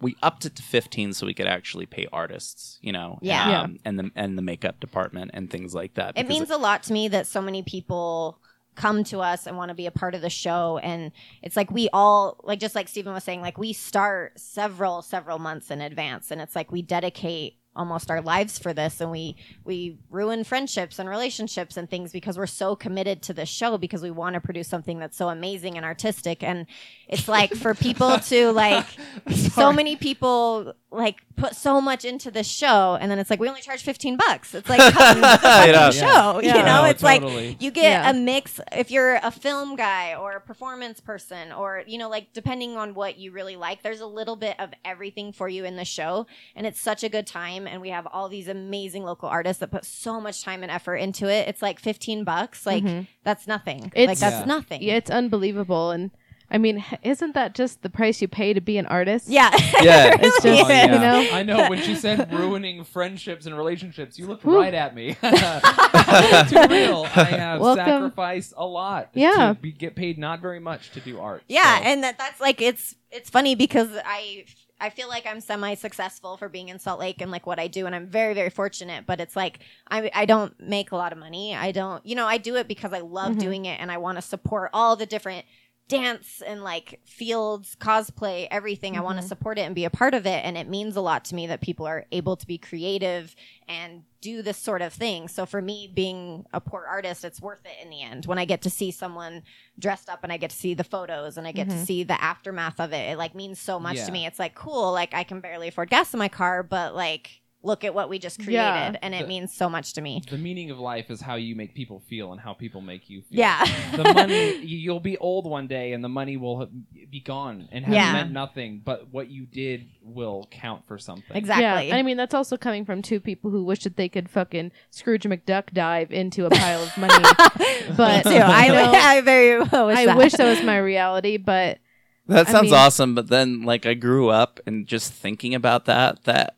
we 0.00 0.16
upped 0.22 0.44
it 0.44 0.56
to 0.56 0.62
fifteen 0.62 1.12
so 1.12 1.26
we 1.26 1.34
could 1.34 1.46
actually 1.46 1.86
pay 1.86 2.06
artists. 2.12 2.78
You 2.80 2.92
know, 2.92 3.18
Yeah. 3.22 3.48
Yeah. 3.50 3.60
um, 3.62 3.78
and 3.84 3.98
the 3.98 4.10
and 4.14 4.36
the 4.38 4.42
makeup 4.42 4.80
department 4.80 5.30
and 5.34 5.50
things 5.50 5.74
like 5.74 5.94
that. 5.94 6.10
It 6.10 6.26
because 6.26 6.28
means 6.28 6.50
a 6.50 6.56
lot 6.56 6.82
to 6.84 6.92
me 6.92 7.08
that 7.08 7.26
so 7.26 7.40
many 7.40 7.62
people 7.62 8.40
come 8.74 9.04
to 9.04 9.20
us 9.20 9.46
and 9.46 9.56
want 9.56 9.70
to 9.70 9.74
be 9.74 9.86
a 9.86 9.90
part 9.90 10.14
of 10.14 10.20
the 10.20 10.30
show. 10.30 10.78
And 10.78 11.12
it's 11.42 11.56
like 11.56 11.70
we 11.70 11.88
all 11.92 12.40
like 12.44 12.60
just 12.60 12.74
like 12.74 12.88
Stephen 12.88 13.12
was 13.12 13.24
saying 13.24 13.40
like 13.40 13.58
we 13.58 13.72
start 13.72 14.38
several 14.38 15.02
several 15.02 15.38
months 15.38 15.70
in 15.70 15.80
advance. 15.80 16.30
And 16.30 16.40
it's 16.40 16.56
like 16.56 16.72
we 16.72 16.82
dedicate 16.82 17.58
almost 17.76 18.10
our 18.10 18.20
lives 18.20 18.58
for 18.58 18.72
this. 18.72 19.00
And 19.00 19.10
we 19.10 19.36
we 19.64 19.98
ruin 20.10 20.44
friendships 20.44 20.98
and 20.98 21.08
relationships 21.08 21.76
and 21.76 21.88
things 21.88 22.12
because 22.12 22.38
we're 22.38 22.46
so 22.46 22.76
committed 22.76 23.22
to 23.22 23.34
this 23.34 23.48
show 23.48 23.78
because 23.78 24.02
we 24.02 24.10
want 24.10 24.34
to 24.34 24.40
produce 24.40 24.68
something 24.68 24.98
that's 24.98 25.16
so 25.16 25.28
amazing 25.28 25.76
and 25.76 25.84
artistic. 25.84 26.42
And 26.42 26.66
it's 27.08 27.28
like 27.28 27.54
for 27.54 27.74
people 27.74 28.18
to 28.18 28.52
like 28.52 28.86
so 29.32 29.72
many 29.72 29.96
people 29.96 30.74
like 30.94 31.22
put 31.36 31.56
so 31.56 31.80
much 31.80 32.04
into 32.04 32.30
this 32.30 32.46
show 32.46 32.96
and 33.00 33.10
then 33.10 33.18
it's 33.18 33.28
like 33.28 33.40
we 33.40 33.48
only 33.48 33.60
charge 33.60 33.82
15 33.82 34.16
bucks 34.16 34.54
it's 34.54 34.68
like 34.68 34.78
come 34.94 35.16
to 35.16 35.20
the 35.20 35.38
fucking 35.38 35.72
Yeah. 35.74 35.90
show 35.90 36.40
you 36.40 36.48
know 36.52 36.64
No, 36.64 36.84
it's 36.84 37.02
totally. 37.02 37.48
like 37.48 37.62
you 37.62 37.70
get 37.72 37.82
Yeah. 38.02 38.10
a 38.10 38.14
mix 38.14 38.60
if 38.72 38.90
you're 38.90 39.16
a 39.16 39.30
film 39.32 39.74
guy 39.74 40.14
or 40.14 40.32
a 40.32 40.40
performance 40.40 41.00
person 41.00 41.50
or 41.52 41.82
you 41.86 41.98
know 41.98 42.08
like 42.08 42.32
depending 42.32 42.76
on 42.76 42.94
what 42.94 43.18
you 43.18 43.32
really 43.32 43.56
like 43.56 43.82
there's 43.82 44.00
a 44.00 44.06
little 44.06 44.36
bit 44.36 44.58
of 44.60 44.70
everything 44.84 45.32
for 45.32 45.48
you 45.48 45.64
in 45.64 45.76
the 45.76 45.84
show 45.84 46.26
and 46.54 46.66
it's 46.66 46.80
such 46.80 47.02
a 47.02 47.08
good 47.08 47.26
time 47.26 47.66
and 47.66 47.80
we 47.80 47.88
have 47.88 48.06
all 48.12 48.28
these 48.28 48.46
amazing 48.48 49.02
local 49.02 49.28
artists 49.28 49.58
that 49.60 49.70
put 49.72 49.84
so 49.84 50.20
much 50.20 50.42
time 50.44 50.62
and 50.62 50.70
effort 50.70 50.96
into 50.96 51.28
it 51.28 51.48
it's 51.48 51.62
like 51.62 51.80
15 51.80 52.22
bucks 52.24 52.64
like 52.64 52.84
Mhm. 52.84 53.08
that's 53.24 53.46
nothing 53.48 53.80
like 53.82 53.92
It's- 53.96 54.20
that's 54.20 54.40
Yeah. 54.40 54.44
nothing 54.44 54.82
Yeah, 54.82 54.94
it's 54.94 55.10
unbelievable 55.10 55.90
and 55.90 56.10
I 56.50 56.58
mean, 56.58 56.84
isn't 57.02 57.34
that 57.34 57.54
just 57.54 57.82
the 57.82 57.90
price 57.90 58.20
you 58.22 58.28
pay 58.28 58.52
to 58.52 58.60
be 58.60 58.78
an 58.78 58.86
artist? 58.86 59.28
yeah 59.28 59.50
Yeah. 59.82 60.16
It's 60.20 60.42
just, 60.42 60.64
Oh, 60.64 60.68
yeah. 60.68 60.92
you 60.92 60.98
know, 61.00 61.36
I 61.36 61.42
know 61.42 61.68
when 61.68 61.80
she 61.82 61.94
said 61.94 62.32
ruining 62.38 62.84
friendships 62.84 63.46
and 63.46 63.56
relationships, 63.56 64.18
you 64.18 64.26
looked 64.26 64.44
Whew. 64.44 64.56
right 64.60 64.74
at 64.74 64.94
me. 64.94 65.14
Too 65.14 66.66
real. 66.68 67.06
I 67.16 67.24
have 67.24 67.60
Welcome. 67.60 67.84
sacrificed 67.84 68.54
a 68.56 68.66
lot 68.66 69.10
Yeah. 69.14 69.54
to 69.54 69.58
be, 69.60 69.72
get 69.72 69.96
paid 69.96 70.18
not 70.18 70.40
very 70.40 70.60
much 70.60 70.90
to 70.92 71.00
do 71.00 71.18
art. 71.20 71.42
Yeah, 71.48 71.78
So- 71.78 71.84
and 71.84 72.04
that 72.04 72.18
that's 72.18 72.40
like 72.40 72.60
it's 72.60 72.94
it's 73.10 73.30
funny 73.30 73.54
because 73.54 73.88
I 74.04 74.44
I 74.80 74.90
feel 74.90 75.08
like 75.08 75.24
I'm 75.26 75.40
semi 75.40 75.74
successful 75.74 76.36
for 76.36 76.48
being 76.48 76.68
in 76.68 76.78
Salt 76.78 77.00
Lake 77.00 77.20
and 77.22 77.30
like 77.30 77.46
what 77.46 77.58
I 77.58 77.68
do 77.68 77.86
and 77.86 77.94
I'm 77.94 78.06
very 78.06 78.34
very 78.34 78.50
fortunate, 78.50 79.06
but 79.06 79.20
it's 79.20 79.34
like 79.36 79.60
I 79.90 80.10
I 80.14 80.24
don't 80.26 80.58
make 80.60 80.92
a 80.92 80.96
lot 80.96 81.12
of 81.12 81.18
money. 81.18 81.54
I 81.54 81.72
don't, 81.72 82.04
you 82.04 82.14
know, 82.14 82.26
I 82.26 82.38
do 82.38 82.56
it 82.56 82.68
because 82.68 82.92
I 82.92 83.00
love 83.00 83.32
Mhm. 83.36 83.40
doing 83.40 83.64
it 83.64 83.80
and 83.80 83.90
I 83.90 83.96
want 83.98 84.18
to 84.18 84.22
support 84.22 84.70
all 84.72 84.96
the 84.96 85.06
different 85.06 85.46
dance 85.86 86.42
and 86.46 86.64
like 86.64 87.00
fields, 87.04 87.76
cosplay, 87.78 88.48
everything. 88.50 88.96
I 88.96 89.00
want 89.00 89.20
to 89.20 89.26
support 89.26 89.58
it 89.58 89.62
and 89.62 89.74
be 89.74 89.84
a 89.84 89.90
part 89.90 90.14
of 90.14 90.26
it 90.26 90.42
and 90.44 90.56
it 90.56 90.68
means 90.68 90.96
a 90.96 91.00
lot 91.02 91.24
to 91.26 91.34
me 91.34 91.46
that 91.48 91.60
people 91.60 91.86
are 91.86 92.06
able 92.10 92.36
to 92.36 92.46
be 92.46 92.56
creative 92.56 93.36
and 93.68 94.02
do 94.22 94.40
this 94.40 94.56
sort 94.56 94.80
of 94.80 94.94
thing. 94.94 95.28
So 95.28 95.44
for 95.44 95.60
me 95.60 95.90
being 95.92 96.46
a 96.54 96.60
poor 96.60 96.86
artist, 96.88 97.24
it's 97.24 97.40
worth 97.40 97.64
it 97.66 97.82
in 97.84 97.90
the 97.90 98.00
end 98.02 98.24
when 98.24 98.38
I 98.38 98.46
get 98.46 98.62
to 98.62 98.70
see 98.70 98.90
someone 98.90 99.42
dressed 99.78 100.08
up 100.08 100.20
and 100.22 100.32
I 100.32 100.38
get 100.38 100.50
to 100.50 100.56
see 100.56 100.72
the 100.72 100.84
photos 100.84 101.36
and 101.36 101.46
I 101.46 101.52
get 101.52 101.68
Mhm. 101.68 101.72
to 101.72 101.84
see 101.84 102.02
the 102.02 102.20
aftermath 102.22 102.80
of 102.80 102.94
it. 102.94 103.10
It 103.10 103.18
like 103.18 103.34
means 103.34 103.60
so 103.60 103.78
much 103.78 103.96
Yeah. 103.96 104.06
to 104.06 104.12
me. 104.12 104.24
It's 104.26 104.38
like 104.38 104.54
cool, 104.54 104.90
like 104.92 105.12
I 105.12 105.24
can 105.24 105.40
barely 105.40 105.68
afford 105.68 105.90
gas 105.90 106.14
in 106.14 106.18
my 106.18 106.28
car, 106.28 106.62
but 106.62 106.94
like 106.94 107.42
look 107.64 107.82
at 107.82 107.94
what 107.94 108.08
we 108.08 108.18
just 108.18 108.36
created 108.38 108.52
Yeah. 108.52 108.96
and 109.02 109.14
it 109.14 109.22
The- 109.22 109.26
means 109.26 109.54
so 109.54 109.68
much 109.70 109.94
to 109.94 110.00
me. 110.02 110.22
the 110.30 110.38
meaning 110.38 110.70
of 110.70 110.78
life 110.78 111.10
is 111.10 111.20
how 111.20 111.36
you 111.36 111.56
make 111.56 111.74
people 111.74 112.00
feel 112.08 112.30
and 112.32 112.40
how 112.40 112.52
people 112.52 112.80
make 112.80 113.08
you 113.10 113.22
feel. 113.22 113.38
Yeah. 113.38 113.64
the 113.96 114.04
money 114.14 114.56
you'll 114.64 115.00
be 115.00 115.16
old 115.18 115.46
one 115.46 115.66
day 115.66 115.92
and 115.92 116.04
the 116.04 116.08
money 116.08 116.36
will 116.36 116.68
be 117.10 117.20
gone 117.20 117.68
and 117.72 117.84
have 117.86 117.94
Yeah. 117.94 118.12
meant 118.12 118.32
nothing 118.32 118.82
but 118.84 119.08
what 119.12 119.30
you 119.30 119.46
did 119.46 119.86
will 120.02 120.46
count 120.50 120.86
for 120.86 120.98
something 120.98 121.34
exactly. 121.36 121.64
Yeah, 121.64 121.80
and 121.80 121.94
I 121.94 122.02
mean 122.02 122.16
that's 122.16 122.34
also 122.34 122.56
coming 122.56 122.84
from 122.84 123.00
two 123.02 123.18
people 123.20 123.50
who 123.50 123.64
wish 123.64 123.84
that 123.84 123.96
they 123.96 124.08
could 124.08 124.28
fucking 124.28 124.70
Scrooge 124.90 125.24
McDuck 125.24 125.72
dive 125.72 126.12
into 126.12 126.44
a 126.46 126.50
pile 126.50 126.82
of 126.82 126.96
money. 126.98 127.14
but 127.96 128.24
Me 128.26 128.32
too. 128.32 128.38
I, 128.42 128.68
know, 128.68 128.92
I 128.94 129.20
very 129.22 129.62
well 129.62 129.86
wish 129.86 129.98
I 129.98 130.06
that. 130.06 130.16
wish 130.16 130.32
that 130.34 130.44
was 130.46 130.62
my 130.62 130.76
reality, 130.78 131.38
but 131.38 131.78
That 132.26 132.48
I 132.48 132.52
sounds 132.52 132.64
mean- 132.64 132.74
awesome, 132.74 133.14
but 133.14 133.28
then 133.28 133.62
like 133.62 133.86
I 133.86 133.94
grew 133.94 134.28
up 134.28 134.60
and 134.66 134.86
just 134.86 135.12
thinking 135.12 135.54
about 135.54 135.86
that, 135.86 136.24
that 136.24 136.56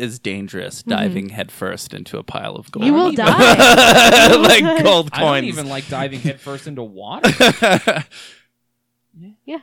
is 0.00 0.18
dangerous. 0.18 0.82
Diving 0.82 1.28
headfirst 1.30 1.92
into 1.94 2.18
a 2.18 2.22
pile 2.22 2.56
of 2.56 2.70
gold. 2.72 2.84
Mm-hmm. 2.86 2.94
you 2.94 3.00
will 3.00 3.12
even- 3.12 3.24
die. 3.26 4.36
like 4.36 4.82
gold 4.84 5.10
I 5.12 5.20
don't 5.20 5.28
coins. 5.28 5.46
even 5.46 5.68
like 5.68 5.88
diving 5.88 6.20
headfirst 6.20 6.66
into 6.66 6.82
water. 6.82 7.30
yeah. 9.44 9.58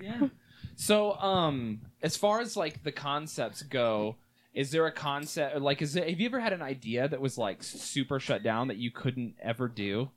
yeah. 0.00 0.28
So, 0.76 1.14
um, 1.14 1.80
as 2.02 2.16
far 2.16 2.40
as 2.40 2.56
like 2.56 2.82
the 2.82 2.92
concepts 2.92 3.62
go, 3.62 4.16
is 4.52 4.70
there 4.70 4.86
a 4.86 4.92
concept 4.92 5.56
or, 5.56 5.60
like 5.60 5.80
is 5.82 5.94
there, 5.94 6.08
have 6.08 6.20
you 6.20 6.26
ever 6.26 6.40
had 6.40 6.52
an 6.52 6.62
idea 6.62 7.08
that 7.08 7.20
was 7.20 7.38
like 7.38 7.62
super 7.62 8.20
shut 8.20 8.42
down 8.42 8.68
that 8.68 8.76
you 8.76 8.90
couldn't 8.90 9.34
ever 9.42 9.68
do? 9.68 10.10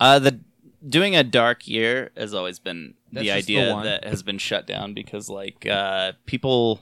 uh, 0.00 0.18
the 0.18 0.40
doing 0.88 1.16
a 1.16 1.24
dark 1.24 1.66
year 1.66 2.10
has 2.16 2.34
always 2.34 2.58
been 2.58 2.94
That's 3.12 3.26
the 3.26 3.32
just 3.34 3.46
the 3.46 3.58
idea 3.58 3.74
one. 3.74 3.84
that 3.84 4.04
has 4.04 4.22
been 4.22 4.38
shut 4.38 4.66
down 4.66 4.94
because 4.94 5.28
like 5.28 5.66
uh, 5.66 6.12
people 6.26 6.80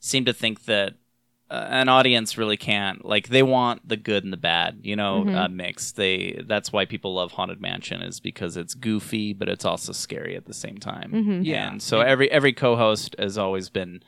seem 0.00 0.24
to 0.26 0.32
think 0.32 0.64
that 0.66 0.94
an 1.48 1.88
audience 1.88 2.36
really 2.36 2.56
can't 2.56 3.04
like 3.04 3.28
they 3.28 3.42
want 3.42 3.88
the 3.88 3.96
good 3.96 4.24
and 4.24 4.32
the 4.32 4.36
bad 4.36 4.80
you 4.82 4.96
know 4.96 5.24
Mhm. 5.26 5.34
uh, 5.36 5.48
mix 5.48 5.92
they 5.92 6.42
that's 6.46 6.72
why 6.72 6.84
people 6.84 7.14
love 7.14 7.32
haunted 7.32 7.60
mansion 7.60 8.02
is 8.02 8.18
because 8.18 8.56
it's 8.56 8.74
goofy 8.74 9.32
but 9.32 9.48
it's 9.48 9.64
also 9.64 9.92
scary 9.92 10.34
at 10.34 10.46
the 10.46 10.52
same 10.54 10.76
time 10.78 11.12
Mhm. 11.12 11.40
Yeah. 11.44 11.68
and 11.68 11.80
so 11.80 12.00
every 12.00 12.28
every 12.32 12.52
co-host 12.52 13.14
has 13.18 13.38
always 13.38 13.68
been 13.70 14.02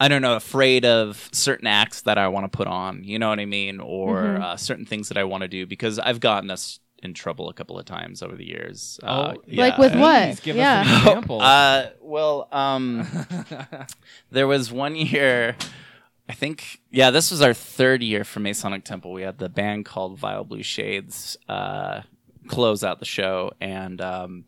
i 0.00 0.08
don't 0.08 0.22
know 0.22 0.36
afraid 0.36 0.84
of 0.86 1.28
certain 1.32 1.66
acts 1.66 2.00
that 2.02 2.16
i 2.18 2.28
want 2.28 2.50
to 2.50 2.56
put 2.56 2.66
on 2.66 3.04
you 3.04 3.18
know 3.18 3.28
what 3.28 3.38
i 3.40 3.44
mean 3.44 3.78
or 3.80 4.22
Mhm. 4.22 4.42
uh, 4.42 4.56
certain 4.56 4.86
things 4.86 5.08
that 5.08 5.18
i 5.18 5.24
want 5.24 5.42
to 5.42 5.48
do 5.48 5.66
because 5.66 5.98
i've 5.98 6.20
gotten 6.20 6.50
us 6.50 6.80
in 7.02 7.12
trouble 7.12 7.50
a 7.50 7.52
couple 7.52 7.78
of 7.78 7.84
times 7.84 8.22
over 8.22 8.36
the 8.36 8.44
years 8.46 8.98
uh, 9.02 9.34
Oh, 9.36 9.42
Like 9.52 9.76
with 9.76 9.94
what? 9.94 10.28
Please 10.28 10.40
give 10.40 10.56
Yeah. 10.56 10.80
us 10.80 10.88
an 10.88 10.96
example. 11.08 11.40
uh, 11.42 11.86
well 12.00 12.48
um 12.52 13.06
there 14.30 14.46
was 14.46 14.72
one 14.72 14.96
year 14.96 15.56
I 16.28 16.32
think 16.32 16.80
yeah, 16.90 17.10
this 17.10 17.30
was 17.30 17.40
our 17.40 17.54
third 17.54 18.02
year 18.02 18.24
for 18.24 18.40
Masonic 18.40 18.84
Temple. 18.84 19.12
We 19.12 19.22
had 19.22 19.38
the 19.38 19.48
band 19.48 19.84
called 19.84 20.18
Vile 20.18 20.44
Blue 20.44 20.62
Shades 20.62 21.36
uh, 21.48 22.02
close 22.48 22.82
out 22.82 22.98
the 22.98 23.04
show, 23.04 23.52
and 23.60 24.00
um, 24.00 24.44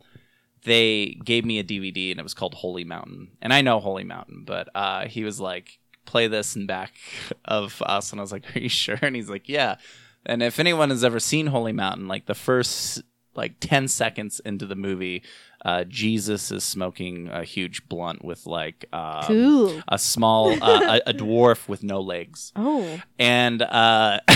they 0.63 1.17
gave 1.23 1.45
me 1.45 1.59
a 1.59 1.63
DVD, 1.63 2.11
and 2.11 2.19
it 2.19 2.23
was 2.23 2.33
called 2.33 2.53
Holy 2.53 2.83
Mountain. 2.83 3.31
And 3.41 3.53
I 3.53 3.61
know 3.61 3.79
Holy 3.79 4.03
Mountain, 4.03 4.43
but 4.45 4.67
uh, 4.75 5.07
he 5.07 5.23
was 5.23 5.39
like, 5.39 5.79
"Play 6.05 6.27
this 6.27 6.55
in 6.55 6.65
back 6.65 6.93
of 7.45 7.81
us," 7.85 8.11
and 8.11 8.19
I 8.19 8.23
was 8.23 8.31
like, 8.31 8.55
"Are 8.55 8.59
you 8.59 8.69
sure?" 8.69 8.99
And 9.01 9.15
he's 9.15 9.29
like, 9.29 9.47
"Yeah." 9.47 9.77
And 10.25 10.43
if 10.43 10.59
anyone 10.59 10.89
has 10.89 11.03
ever 11.03 11.19
seen 11.19 11.47
Holy 11.47 11.71
Mountain, 11.71 12.07
like 12.07 12.25
the 12.25 12.35
first 12.35 13.01
like 13.35 13.59
10 13.61 13.87
seconds 13.87 14.41
into 14.43 14.65
the 14.65 14.75
movie, 14.75 15.23
uh, 15.65 15.83
Jesus 15.85 16.51
is 16.51 16.63
smoking 16.63 17.27
a 17.29 17.43
huge 17.43 17.87
blunt 17.89 18.23
with 18.23 18.45
like 18.45 18.85
uh, 18.93 19.27
Cool. 19.27 19.81
a 19.87 19.97
small 19.99 20.51
uh, 20.63 20.99
a, 21.05 21.09
a 21.09 21.13
dwarf 21.13 21.67
with 21.67 21.83
no 21.83 21.99
legs. 21.99 22.51
Oh. 22.55 23.01
and 23.17 23.61
uh 23.61 24.19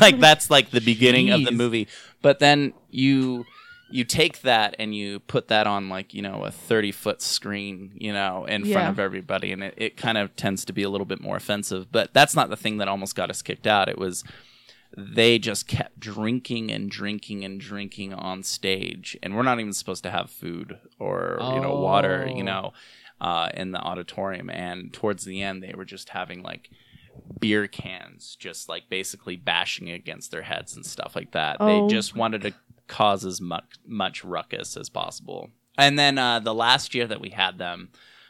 like 0.00 0.20
that's 0.20 0.50
like 0.50 0.70
the 0.70 0.80
beginning 0.80 1.30
of 1.30 1.44
the 1.44 1.52
movie. 1.52 1.88
But 2.22 2.38
then 2.38 2.72
you 2.90 3.44
you 3.90 4.02
take 4.04 4.40
that 4.40 4.74
and 4.78 4.94
you 4.94 5.20
put 5.20 5.48
that 5.48 5.66
on 5.66 5.88
like 5.90 6.14
you 6.14 6.22
know 6.22 6.44
a 6.44 6.50
30 6.50 6.90
foot 6.92 7.20
screen 7.22 7.92
you 7.96 8.12
know 8.12 8.46
in 8.46 8.64
front 8.64 8.88
of 8.88 8.98
everybody. 8.98 9.52
And 9.52 9.62
it, 9.62 9.74
it 9.76 9.96
kind 9.98 10.16
of 10.16 10.34
tends 10.34 10.64
to 10.64 10.72
be 10.72 10.82
a 10.82 10.88
little 10.88 11.04
bit 11.04 11.20
more 11.20 11.36
offensive. 11.36 11.92
But 11.92 12.14
that's 12.14 12.34
not 12.34 12.48
the 12.48 12.56
thing 12.56 12.78
that 12.78 12.88
almost 12.88 13.14
got 13.14 13.28
us 13.30 13.42
kicked 13.42 13.66
out. 13.66 13.88
It 13.90 13.98
was 13.98 14.24
they 14.96 15.38
just 15.38 15.66
kept 15.66 15.98
drinking 15.98 16.70
and 16.70 16.90
drinking 16.90 17.44
and 17.44 17.60
drinking 17.60 18.12
on 18.14 18.42
stage 18.42 19.16
and 19.22 19.34
we're 19.34 19.42
not 19.42 19.58
even 19.60 19.72
supposed 19.72 20.02
to 20.04 20.10
have 20.10 20.30
food 20.30 20.78
or 20.98 21.38
you 21.40 21.60
know 21.60 21.74
water 21.80 22.26
Oh. 22.28 22.36
you 22.36 22.42
know 22.44 22.72
uh, 23.20 23.48
in 23.54 23.72
the 23.72 23.78
auditorium 23.80 24.50
and 24.50 24.92
towards 24.92 25.24
the 25.24 25.42
end 25.42 25.62
they 25.62 25.72
were 25.74 25.84
just 25.84 26.10
having 26.10 26.42
like 26.42 26.70
beer 27.40 27.66
cans 27.66 28.36
just 28.38 28.68
like 28.68 28.88
basically 28.88 29.36
bashing 29.36 29.88
against 29.90 30.30
their 30.30 30.42
heads 30.42 30.76
and 30.76 30.84
stuff 30.84 31.14
like 31.16 31.32
that 31.32 31.56
Oh. 31.60 31.66
they 31.88 31.94
just 31.94 32.14
wanted 32.16 32.42
to 32.42 32.52
cause 32.86 33.24
as 33.24 33.40
much 33.40 33.64
much 33.86 34.24
ruckus 34.24 34.76
as 34.76 34.88
possible 34.90 35.50
and 35.78 35.98
then 35.98 36.18
uh, 36.18 36.38
the 36.38 36.54
last 36.54 36.94
year 36.94 37.06
that 37.06 37.20
we 37.20 37.30
had 37.30 37.58
them 37.58 37.88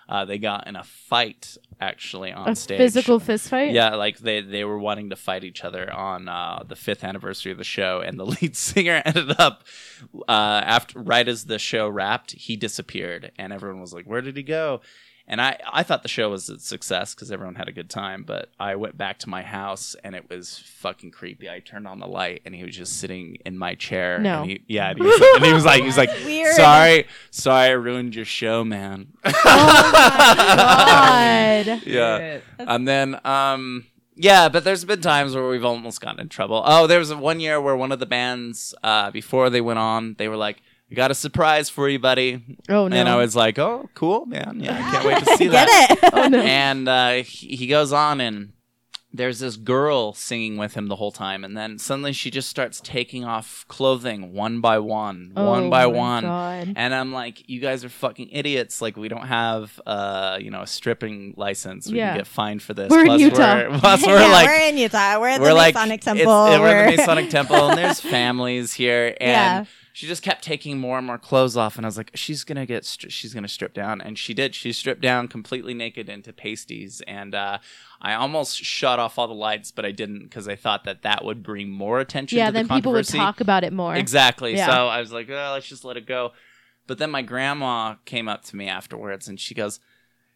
uh, 0.08 0.24
they 0.24 0.38
got 0.38 0.66
in 0.66 0.76
a 0.76 0.84
fight 0.84 1.56
actually 1.80 2.32
on 2.32 2.48
A 2.48 2.54
stage 2.54 2.78
physical 2.78 3.18
fist 3.18 3.48
fight? 3.48 3.72
yeah, 3.72 3.94
like 3.96 4.18
they 4.18 4.40
they 4.40 4.64
were 4.64 4.78
wanting 4.78 5.10
to 5.10 5.16
fight 5.16 5.44
each 5.44 5.64
other 5.64 5.92
on 5.92 6.28
uh, 6.28 6.62
the 6.66 6.76
fifth 6.76 7.02
anniversary 7.04 7.52
of 7.52 7.58
the 7.58 7.64
show, 7.64 8.00
and 8.00 8.18
the 8.18 8.26
lead 8.40 8.56
singer 8.56 9.02
ended 9.04 9.34
up 9.40 9.64
uh, 10.28 10.62
after 10.64 10.98
right 11.00 11.26
as 11.28 11.44
the 11.46 11.58
show 11.58 11.88
wrapped, 11.88 12.32
he 12.32 12.56
disappeared, 12.56 13.32
and 13.38 13.52
everyone 13.52 13.80
was 13.80 13.92
like, 13.92 14.06
"Where 14.06 14.20
did 14.20 14.36
he 14.36 14.42
go?" 14.42 14.80
And 15.26 15.40
I 15.40 15.58
I 15.72 15.82
thought 15.82 16.02
the 16.02 16.08
show 16.08 16.28
was 16.30 16.50
a 16.50 16.58
success 16.58 17.14
because 17.14 17.32
everyone 17.32 17.54
had 17.54 17.66
a 17.68 17.72
good 17.72 17.88
time, 17.88 18.24
but 18.24 18.50
I 18.60 18.76
went 18.76 18.98
back 18.98 19.18
to 19.20 19.28
my 19.30 19.40
house 19.42 19.96
and 20.04 20.14
it 20.14 20.28
was 20.28 20.58
fucking 20.58 21.12
creepy. 21.12 21.48
I 21.48 21.60
turned 21.60 21.88
on 21.88 21.98
the 21.98 22.06
light 22.06 22.42
and 22.44 22.54
he 22.54 22.62
was 22.62 22.76
just 22.76 22.98
sitting 22.98 23.38
in 23.46 23.56
my 23.56 23.74
chair. 23.74 24.18
No. 24.18 24.42
and 24.42 24.50
he, 24.50 24.62
yeah, 24.68 24.90
and 24.90 24.98
he, 24.98 25.04
was, 25.06 25.22
and 25.36 25.44
he 25.44 25.52
was 25.54 25.64
like, 25.64 25.80
he 25.80 25.86
was 25.86 25.96
like, 25.96 26.10
Weird. 26.26 26.54
sorry, 26.54 27.06
sorry, 27.30 27.68
I 27.68 27.70
ruined 27.70 28.14
your 28.14 28.26
show, 28.26 28.64
man. 28.64 29.14
God. 29.24 29.34
yeah. 31.86 32.40
And 32.58 32.86
then, 32.86 33.18
um, 33.24 33.86
yeah, 34.16 34.48
but 34.48 34.64
there's 34.64 34.84
been 34.84 35.00
times 35.00 35.34
where 35.34 35.48
we've 35.48 35.64
almost 35.64 36.00
gotten 36.00 36.20
in 36.20 36.28
trouble. 36.28 36.62
Oh, 36.64 36.86
there 36.86 36.98
was 36.98 37.12
one 37.14 37.40
year 37.40 37.60
where 37.60 37.76
one 37.76 37.92
of 37.92 37.98
the 37.98 38.06
bands, 38.06 38.74
uh, 38.82 39.10
before 39.10 39.50
they 39.50 39.60
went 39.60 39.78
on, 39.78 40.14
they 40.18 40.28
were 40.28 40.36
like, 40.36 40.56
"We 40.58 40.62
got 40.94 41.10
a 41.10 41.14
surprise 41.14 41.68
for 41.68 41.88
you, 41.88 41.98
buddy." 41.98 42.42
Oh 42.68 42.88
no. 42.88 42.96
And 42.96 43.08
I 43.08 43.16
was 43.16 43.34
like, 43.36 43.58
"Oh, 43.58 43.88
cool, 43.94 44.26
man! 44.26 44.58
Yeah, 44.60 44.74
I 44.76 44.90
can't 44.90 45.04
wait 45.04 45.18
to 45.18 45.36
see 45.36 45.44
Get 45.50 45.66
that." 45.68 45.88
it? 46.02 46.10
oh 46.14 46.28
no. 46.28 46.40
And 46.40 46.88
uh, 46.88 47.10
he, 47.24 47.56
he 47.56 47.66
goes 47.66 47.92
on, 47.92 48.20
and 48.20 48.52
there's 49.16 49.38
this 49.38 49.56
girl 49.56 50.12
singing 50.12 50.56
with 50.56 50.74
him 50.74 50.88
the 50.88 50.96
whole 50.96 51.12
time, 51.12 51.44
and 51.44 51.56
then 51.56 51.78
suddenly 51.78 52.12
she 52.12 52.32
just 52.32 52.48
starts 52.48 52.80
taking 52.80 53.24
off 53.24 53.64
clothing 53.68 54.32
one 54.32 54.60
by 54.60 54.76
one, 54.80 55.30
one 55.34 55.64
Oh 55.66 55.70
by 55.70 55.82
my 55.82 55.86
one. 55.86 56.24
God. 56.24 56.72
And 56.74 56.92
I'm 56.92 57.12
like, 57.12 57.48
you 57.48 57.60
guys 57.60 57.84
are 57.84 57.88
fucking 57.88 58.30
idiots. 58.32 58.82
Like, 58.82 58.96
we 58.96 59.06
don't 59.06 59.28
have, 59.28 59.80
uh, 59.86 60.38
you 60.40 60.50
know, 60.50 60.62
a 60.62 60.66
stripping 60.66 61.34
license. 61.36 61.88
We 61.88 61.98
Yeah. 61.98 62.08
can 62.08 62.16
get 62.16 62.26
fined 62.26 62.60
for 62.62 62.74
this. 62.74 62.90
We're 62.90 63.02
in 63.02 63.06
Plus 63.06 63.20
Utah. 63.20 63.54
We're, 63.70 63.78
plus, 63.78 64.04
we're 64.04 64.18
yeah, 64.18 64.32
like, 64.32 64.46
we're 64.48 64.68
in 64.68 64.78
Utah. 64.78 65.20
We're 65.20 65.28
at 65.28 65.40
we're 65.40 65.48
the 65.50 65.54
like, 65.54 65.74
Masonic 65.76 66.00
it's- 66.00 66.04
Temple. 66.16 66.48
yeah, 66.50 66.58
we're 66.58 66.66
at 66.66 66.74
We're- 66.86 66.90
the 66.96 67.02
Masonic 67.02 67.30
Temple, 67.30 67.68
and 67.68 67.78
there's 67.78 68.00
families 68.00 68.72
here, 68.72 69.16
and 69.20 69.30
Yeah. 69.30 69.64
She 69.94 70.08
just 70.08 70.24
kept 70.24 70.42
taking 70.42 70.80
more 70.80 70.98
and 70.98 71.06
more 71.06 71.18
clothes 71.18 71.56
off, 71.56 71.76
and 71.76 71.86
I 71.86 71.88
was 71.88 71.96
like, 71.96 72.10
she's 72.14 72.42
gonna 72.42 72.66
get, 72.66 72.82
stri- 72.82 73.12
she's 73.12 73.32
gonna 73.32 73.46
strip 73.46 73.72
down, 73.74 74.00
and 74.00 74.18
she 74.18 74.34
did. 74.34 74.52
She 74.52 74.72
stripped 74.72 75.00
down 75.00 75.28
completely 75.28 75.72
naked 75.72 76.08
into 76.08 76.32
pasties, 76.32 77.00
and 77.06 77.32
uh, 77.32 77.58
I 78.02 78.14
almost 78.14 78.56
shut 78.56 78.98
off 78.98 79.20
all 79.20 79.28
the 79.28 79.34
lights, 79.34 79.70
but 79.70 79.84
I 79.84 79.92
didn't 79.92 80.24
because 80.24 80.48
I 80.48 80.56
thought 80.56 80.82
that 80.82 81.02
that 81.02 81.24
would 81.24 81.44
bring 81.44 81.70
more 81.70 82.00
attention. 82.00 82.38
yeah, 82.38 82.46
to 82.46 82.52
the 82.52 82.58
then 82.64 82.68
people 82.68 82.90
would 82.90 83.06
talk 83.06 83.40
about 83.40 83.62
it 83.62 83.72
more. 83.72 83.94
Exactly. 83.94 84.56
Yeah. 84.56 84.66
So 84.66 84.88
I 84.88 84.98
was 84.98 85.12
like, 85.12 85.30
oh, 85.30 85.50
let's 85.52 85.68
just 85.68 85.84
let 85.84 85.96
it 85.96 86.06
go. 86.06 86.32
But 86.88 86.98
then 86.98 87.12
my 87.12 87.22
grandma 87.22 87.94
came 88.04 88.26
up 88.28 88.42
to 88.46 88.56
me 88.56 88.66
afterwards 88.66 89.28
and 89.28 89.38
she 89.38 89.54
goes, 89.54 89.78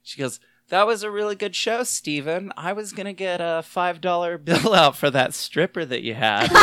she 0.04 0.20
goes, 0.20 0.38
that 0.70 0.86
was 0.86 1.02
a 1.02 1.10
really 1.10 1.34
good 1.34 1.54
show, 1.56 1.82
Steven. 1.82 2.52
I 2.56 2.72
was 2.72 2.92
gonna 2.92 3.12
get 3.12 3.40
a 3.40 3.62
five 3.62 4.00
dollar 4.00 4.38
bill 4.48 4.74
out 4.74 4.96
for 4.96 5.10
that 5.10 5.34
stripper 5.34 5.84
that 5.84 6.02
you 6.02 6.14
had. 6.14 6.48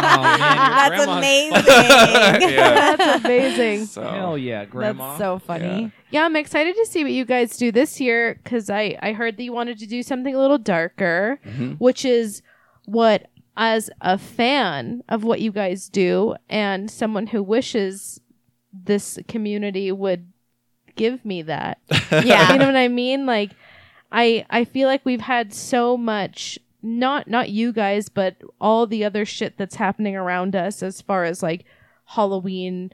Oh, 0.00 0.22
man, 0.22 0.38
That's 0.38 1.06
amazing. 1.06 1.64
Yeah. 2.50 2.96
That's 2.96 3.24
amazing. 3.24 3.86
So 3.86 4.02
Hell 4.08 4.38
yeah, 4.38 4.64
grandma. 4.64 5.08
That's 5.08 5.18
so 5.18 5.38
funny. 5.40 5.90
Yeah, 6.10 6.24
I'm 6.24 6.36
excited 6.36 6.76
to 6.76 6.86
see 6.86 7.02
what 7.02 7.12
you 7.12 7.24
guys 7.24 7.56
do 7.56 7.72
this 7.72 8.00
year 8.00 8.38
because 8.42 8.70
I, 8.70 8.96
I 9.02 9.12
heard 9.12 9.36
that 9.36 9.42
you 9.42 9.52
wanted 9.52 9.78
to 9.80 9.86
do 9.86 10.02
something 10.02 10.34
a 10.34 10.38
little 10.38 10.58
darker, 10.58 11.40
Mhm. 11.44 11.78
which 11.80 12.04
is 12.04 12.42
what, 12.84 13.26
as 13.56 13.90
a 14.00 14.18
fan 14.18 15.02
of 15.08 15.24
what 15.24 15.40
you 15.40 15.50
guys 15.52 15.88
do 15.88 16.36
and 16.48 16.88
someone 16.90 17.26
who 17.28 17.42
wishes 17.42 18.20
this 18.72 19.18
community 19.26 19.90
would 19.90 20.32
give 20.98 21.24
me 21.24 21.42
that. 21.42 21.78
Yeah. 22.10 22.52
you 22.52 22.58
know 22.58 22.66
what 22.66 22.76
I 22.76 22.88
mean? 22.88 23.24
Like, 23.26 23.52
I 24.12 24.44
I 24.50 24.64
feel 24.64 24.88
like 24.88 25.04
we've 25.04 25.20
had 25.20 25.52
so 25.54 25.96
much 25.96 26.58
not 26.82 27.28
not 27.28 27.50
you 27.50 27.72
guys, 27.72 28.08
but 28.08 28.36
all 28.60 28.86
the 28.86 29.04
other 29.04 29.24
shit 29.24 29.56
that's 29.58 29.76
happening 29.76 30.16
around 30.16 30.54
us 30.56 30.82
as 30.82 31.00
far 31.02 31.24
as 31.24 31.42
like 31.42 31.64
Halloween 32.06 32.90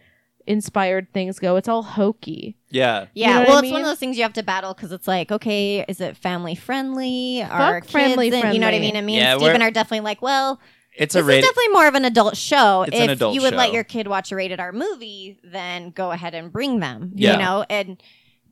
inspired 0.46 1.10
things 1.12 1.38
go. 1.38 1.56
It's 1.56 1.68
all 1.68 1.82
hokey. 1.82 2.56
yeah. 2.70 3.06
Yeah, 3.14 3.40
know 3.40 3.44
well, 3.48 3.56
I 3.58 3.60
it's 3.60 3.72
one 3.72 3.80
of 3.80 3.86
those 3.86 3.98
things 3.98 4.16
you 4.18 4.22
have 4.24 4.34
to 4.34 4.42
battle 4.42 4.74
because 4.74 4.92
it's 4.92 5.08
like, 5.08 5.32
okay, 5.32 5.84
is 5.88 6.00
it 6.00 6.16
family 6.18 6.54
friendly? 6.54 7.42
Are 7.42 7.80
Fuck 7.80 7.88
family 7.90 8.30
kids 8.30 8.44
in- 8.44 8.52
You 8.54 8.58
know 8.60 8.66
what 8.66 8.74
I 8.74 8.78
mean? 8.80 8.96
I 8.96 9.00
mean, 9.00 9.16
Yeah, 9.20 9.36
Steven 9.38 9.54
we're- 9.60 9.68
are 9.68 9.70
definitely 9.70 10.04
like, 10.04 10.20
well, 10.20 10.60
It's 10.96 11.14
this 11.14 11.20
a 11.22 11.24
rated. 11.24 11.44
is 11.44 11.50
definitely 11.50 11.72
more 11.72 11.86
of 11.88 11.94
an 11.94 12.04
adult 12.04 12.36
show. 12.36 12.82
It's 12.82 12.96
if 12.96 13.02
an 13.02 13.10
adult 13.10 13.34
you 13.34 13.42
would 13.42 13.54
let 13.54 13.72
your 13.72 13.84
kid 13.84 14.06
watch 14.06 14.30
a 14.32 14.36
rated 14.36 14.60
R 14.60 14.72
movie, 14.72 15.38
then 15.42 15.90
go 15.90 16.10
ahead 16.12 16.34
and 16.34 16.52
bring 16.52 16.80
them. 16.80 17.10
Yeah. 17.14 17.32
You 17.32 17.38
know, 17.38 17.64
and 17.68 18.02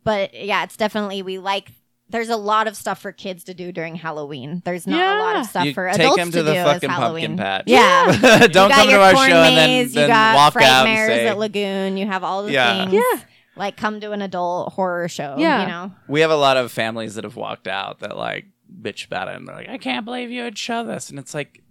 but 0.04 0.34
yeah, 0.34 0.64
it's 0.64 0.76
definitely 0.76 1.22
we 1.22 1.38
like. 1.38 1.70
There's 2.08 2.28
a 2.28 2.36
lot 2.36 2.66
of 2.66 2.76
stuff 2.76 3.00
for 3.00 3.10
kids 3.10 3.44
to 3.44 3.54
do 3.54 3.72
during 3.72 3.94
Halloween. 3.94 4.60
There's 4.66 4.86
not 4.86 5.16
a 5.16 5.22
lot 5.22 5.36
of 5.36 5.46
stuff 5.46 5.64
You 5.64 5.72
for 5.72 5.86
take 5.88 6.00
adults 6.00 6.16
them 6.18 6.30
to 6.32 6.36
to, 6.38 6.42
the 6.42 6.52
do 6.52 6.58
fucking 6.62 6.74
as 6.74 6.80
pumpkin 6.80 6.90
Halloween. 6.90 7.36
patch. 7.38 7.62
Yeah. 7.66 8.46
Don't 8.48 8.70
come 8.70 8.88
to 8.88 9.00
our 9.00 9.12
show 9.14 9.22
and 9.22 9.56
then, 9.56 9.88
then 9.88 10.02
you 10.02 10.06
got 10.08 10.34
walk 10.36 10.56
out 10.62 10.86
and 10.86 11.08
say, 11.08 11.26
at 11.26 11.38
Lagoon. 11.38 11.96
You 11.96 12.06
have 12.06 12.22
all 12.22 12.42
the 12.42 12.52
Yeah. 12.52 12.84
things. 12.84 12.92
Yeah. 13.02 13.20
Like 13.56 13.78
come 13.78 14.00
to 14.00 14.12
an 14.12 14.20
adult 14.20 14.74
horror 14.74 15.08
show. 15.08 15.36
Yeah. 15.38 15.62
You 15.62 15.68
know. 15.68 15.92
we 16.06 16.20
have 16.20 16.30
a 16.30 16.36
lot 16.36 16.58
of 16.58 16.70
families 16.70 17.14
that 17.14 17.24
have 17.24 17.36
walked 17.36 17.66
out 17.66 18.00
that 18.00 18.14
like 18.14 18.44
bitch 18.78 19.06
about 19.06 19.28
it 19.28 19.36
and 19.36 19.46
they're 19.48 19.54
like 19.54 19.68
i 19.68 19.76
can't 19.76 20.04
believe 20.06 20.30
you 20.30 20.42
would 20.44 20.56
show 20.56 20.82
this 20.84 21.10
and 21.10 21.18
it's 21.18 21.34
like 21.34 21.62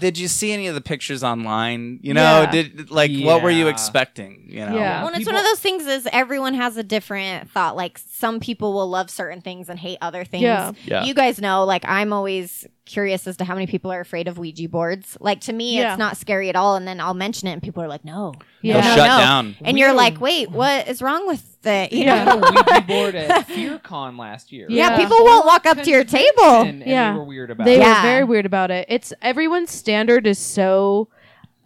did 0.00 0.18
you 0.18 0.28
see 0.28 0.52
any 0.52 0.66
of 0.66 0.74
the 0.74 0.80
pictures 0.80 1.22
online 1.24 1.98
you 2.02 2.12
know 2.14 2.42
Yeah. 2.42 2.50
did 2.50 2.90
like 2.90 3.10
what 3.22 3.42
were 3.42 3.50
you 3.50 3.64
Yeah. 3.66 3.70
expecting 3.70 4.44
you 4.48 4.64
know 4.66 4.74
Yeah. 4.76 4.98
Well, 4.98 5.08
and 5.08 5.16
it's 5.16 5.18
People- 5.20 5.34
one 5.34 5.40
of 5.42 5.46
those 5.50 5.60
things 5.60 5.86
is 5.86 6.08
everyone 6.12 6.54
has 6.54 6.76
a 6.76 6.82
different 6.82 7.50
thought. 7.50 7.76
Like 7.76 7.98
some 8.16 8.38
people 8.38 8.72
will 8.72 8.88
love 8.88 9.10
certain 9.10 9.40
things 9.40 9.68
and 9.68 9.76
hate 9.78 9.98
other 10.00 10.24
things. 10.24 10.42
Yeah. 10.42 10.70
Yeah. 10.84 11.02
You 11.04 11.14
guys 11.14 11.40
know, 11.40 11.64
like 11.64 11.84
I'm 11.84 12.12
always 12.12 12.64
curious 12.86 13.26
as 13.26 13.36
to 13.38 13.44
how 13.44 13.54
many 13.54 13.66
people 13.66 13.90
are 13.90 13.98
afraid 14.00 14.28
of 14.28 14.38
Ouija 14.38 14.68
boards. 14.68 15.16
Like 15.20 15.40
to 15.42 15.52
me, 15.52 15.78
Yeah. 15.78 15.92
it's 15.94 15.98
not 15.98 16.16
scary 16.16 16.48
at 16.48 16.54
all. 16.54 16.76
And 16.76 16.86
then 16.86 17.00
I'll 17.00 17.12
mention 17.14 17.48
it 17.48 17.52
and 17.54 17.62
people 17.62 17.82
are 17.82 17.88
like, 17.88 18.04
no. 18.04 18.34
Yeah. 18.62 18.74
No, 18.74 18.80
shut 18.82 18.96
no. 18.98 19.04
down 19.18 19.56
And 19.62 19.74
We 19.74 19.80
you're 19.80 19.92
like, 19.92 20.20
wait, 20.20 20.48
what 20.50 20.86
is 20.86 21.02
wrong 21.02 21.26
with 21.26 21.60
the, 21.62 21.88
you 21.90 21.98
We 22.00 22.04
Yeah. 22.04 22.16
had 22.24 22.40
know? 22.40 22.46
a 22.46 22.52
Ouija 22.52 22.80
board 22.86 23.14
at 23.16 23.48
FearCon 23.48 24.16
last 24.16 24.52
year. 24.52 24.66
Yeah. 24.70 24.90
Yeah, 24.90 24.96
people 24.98 25.16
won't 25.24 25.44
walk 25.44 25.66
up 25.66 25.82
to 25.82 25.90
your 25.90 26.04
table. 26.04 26.42
And, 26.62 26.82
and 26.82 26.86
Yeah. 26.86 27.12
they 27.12 27.18
were 27.18 27.24
weird 27.24 27.50
about 27.50 27.64
They 27.64 27.74
it. 27.74 27.78
were 27.78 27.84
Yeah. 27.84 28.02
very 28.02 28.24
weird 28.24 28.46
about 28.46 28.70
it. 28.70 28.86
It's 28.88 29.12
everyone's 29.22 29.72
standard 29.72 30.26
is 30.28 30.38
so 30.38 31.08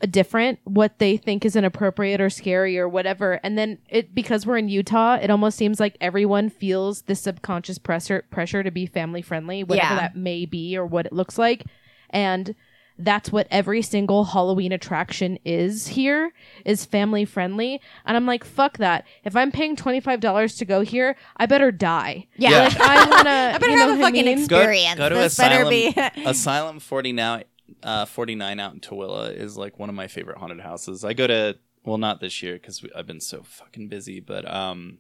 different 0.07 0.61
what 0.65 0.99
they 0.99 1.17
think 1.17 1.45
is 1.45 1.57
inappropriate 1.57 2.21
or 2.21 2.31
scary 2.31 2.79
or 2.79 2.89
whatever 2.89 3.41
and 3.43 3.59
then 3.59 3.79
it 3.89 4.15
because 4.15 4.47
we're 4.47 4.57
in 4.57 4.69
Utah 4.69 5.15
it 5.21 5.29
almost 5.29 5.59
seems 5.59 5.81
like 5.81 5.97
everyone 6.01 6.49
feels 6.51 7.03
this 7.03 7.21
subconscious 7.21 7.79
pressure 7.79 8.25
pressure 8.31 8.63
to 8.63 8.71
be 8.71 8.87
family 8.87 9.23
friendly 9.23 9.65
whatever 9.65 9.95
Yeah. 9.95 10.01
that 10.01 10.17
may 10.17 10.47
be 10.47 10.77
or 10.77 10.87
what 10.87 11.07
it 11.07 11.13
looks 11.13 11.37
like 11.37 11.65
and 12.11 12.55
that's 13.01 13.31
what 13.31 13.47
every 13.51 13.81
single 13.83 14.25
Halloween 14.25 14.73
attraction 14.73 15.39
is 15.45 15.87
here 15.89 16.33
is 16.65 16.85
family 16.85 17.25
friendly 17.25 17.81
and 18.05 18.17
I'm 18.17 18.27
like 18.27 18.45
fuck 18.45 18.79
that 18.79 19.05
if 19.25 19.35
I'm 19.35 19.51
paying 19.51 19.75
$25 19.75 20.59
to 20.59 20.65
go 20.65 20.81
here 20.83 21.17
I 21.37 21.47
better 21.47 21.73
die 21.73 22.27
Yeah. 22.37 22.51
Yeah. 22.51 22.59
like 22.65 22.81
I 22.81 23.11
want 23.11 23.25
to 23.27 23.31
I 23.55 23.59
better 23.59 23.71
you 23.71 23.77
know 23.77 23.81
have 23.83 23.91
a 23.91 23.93
what 23.95 23.99
I 24.01 24.11
fucking 24.11 24.25
mean? 24.27 24.47
Go- 24.47 24.59
experience. 24.59 24.97
go 24.99 25.09
to 25.09 25.15
this 25.17 25.37
better 25.37 25.65
Asylum- 25.65 26.11
be. 26.15 26.25
asylum 26.25 26.79
40 26.81 27.13
now 27.13 27.41
uh 27.83 28.05
49 28.05 28.59
out 28.61 28.75
in 28.75 28.81
tooele 28.81 29.35
is 29.35 29.57
like 29.57 29.79
one 29.79 29.89
of 29.89 29.95
my 29.95 30.09
favorite 30.09 30.39
haunted 30.39 30.61
houses 30.61 31.05
i 31.05 31.13
go 31.13 31.27
to 31.27 31.57
well 31.85 31.99
not 31.99 32.21
this 32.21 32.43
year 32.43 32.55
because 32.55 32.85
i've 32.97 33.07
been 33.07 33.21
so 33.21 33.43
fucking 33.43 33.89
busy 33.89 34.21
but 34.21 34.51
um 34.51 34.99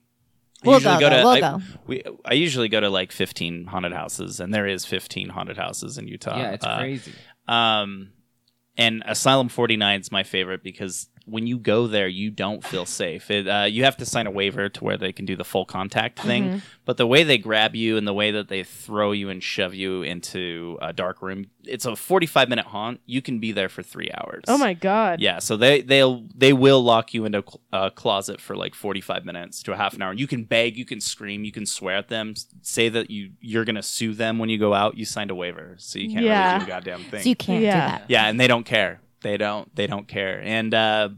I 0.64 0.66
We'll 0.66 0.78
usually 0.78 0.94
go, 0.94 1.00
go, 1.00 1.08
to. 1.10 1.16
We'll 1.22 1.28
I, 1.28 1.40
go. 1.40 1.60
we 1.86 2.02
I 2.24 2.32
usually 2.32 2.68
go 2.68 2.80
to 2.80 2.90
like 2.90 3.12
15 3.12 3.66
haunted 3.66 3.92
houses 3.92 4.40
and 4.40 4.52
there 4.52 4.66
is 4.66 4.84
15 4.84 5.28
haunted 5.28 5.56
houses 5.56 5.98
in 5.98 6.08
Utah. 6.08 6.36
Yeah, 6.36 6.50
it's 6.50 6.64
Uh, 6.66 6.78
crazy. 6.78 7.12
Um, 7.46 8.10
and 8.76 9.04
Asylum 9.06 9.48
49 9.50 10.00
is 10.00 10.10
my 10.10 10.24
favorite 10.24 10.64
because 10.64 11.10
when 11.30 11.46
you 11.46 11.58
go 11.58 11.86
there, 11.86 12.08
you 12.08 12.30
don't 12.30 12.64
feel 12.64 12.86
safe. 12.86 13.30
It, 13.30 13.46
uh, 13.48 13.64
you 13.64 13.84
have 13.84 13.96
to 13.98 14.06
sign 14.06 14.26
a 14.26 14.30
waiver 14.30 14.68
to 14.68 14.84
where 14.84 14.96
they 14.96 15.12
can 15.12 15.24
do 15.26 15.36
the 15.36 15.44
full 15.44 15.64
contact 15.64 16.18
thing. 16.20 16.44
Mm-hmm. 16.44 16.58
But 16.84 16.96
the 16.96 17.06
way 17.06 17.22
they 17.22 17.38
grab 17.38 17.74
you 17.76 17.96
and 17.96 18.06
the 18.06 18.14
way 18.14 18.30
that 18.30 18.48
they 18.48 18.64
throw 18.64 19.12
you 19.12 19.28
and 19.28 19.42
shove 19.42 19.74
you 19.74 20.02
into 20.02 20.78
a 20.80 20.92
dark 20.92 21.20
room, 21.22 21.46
it's 21.64 21.84
a 21.84 21.94
45 21.94 22.48
minute 22.48 22.66
haunt. 22.66 23.00
You 23.06 23.20
can 23.20 23.38
be 23.40 23.52
there 23.52 23.68
for 23.68 23.82
three 23.82 24.10
hours. 24.16 24.44
Oh 24.48 24.56
my 24.58 24.72
god. 24.74 25.20
Yeah, 25.20 25.38
so 25.38 25.56
they 25.56 25.82
they'll 25.82 26.24
they 26.34 26.52
will 26.54 26.82
lock 26.82 27.12
you 27.12 27.24
into 27.26 27.44
a 27.72 27.90
closet 27.90 28.40
for 28.40 28.56
like 28.56 28.74
45 28.74 29.24
minutes 29.24 29.62
to 29.64 29.72
a 29.72 29.76
half 29.76 29.94
an 29.94 30.02
hour. 30.02 30.12
You 30.14 30.26
can 30.26 30.44
beg, 30.44 30.76
you 30.78 30.84
can 30.86 31.00
scream, 31.00 31.44
you 31.44 31.52
can 31.52 31.66
swear 31.66 31.96
at 31.96 32.08
them, 32.08 32.34
say 32.62 32.88
that 32.88 33.10
you 33.10 33.32
you're 33.40 33.64
going 33.66 33.76
to 33.76 33.82
sue 33.82 34.14
them 34.14 34.38
when 34.38 34.48
you 34.48 34.56
go 34.58 34.72
out. 34.72 34.96
You 34.96 35.04
signed 35.04 35.30
a 35.30 35.34
waiver, 35.34 35.74
so 35.78 35.98
you 35.98 36.08
can't 36.10 36.24
Yeah. 36.24 36.54
really 36.54 36.58
do 36.60 36.64
a 36.64 36.68
goddamn 36.74 37.02
thing. 37.04 37.22
So 37.22 37.28
you 37.28 37.36
can't 37.36 37.62
Yeah. 37.62 37.86
do 37.86 37.90
that. 37.98 38.04
yeah, 38.08 38.26
and 38.28 38.40
they 38.40 38.46
don't 38.46 38.64
care. 38.64 39.00
They 39.22 39.36
don't 39.36 39.74
they 39.74 39.86
don't 39.86 40.08
care. 40.08 40.40
And 40.42 40.74
uh 40.74 41.10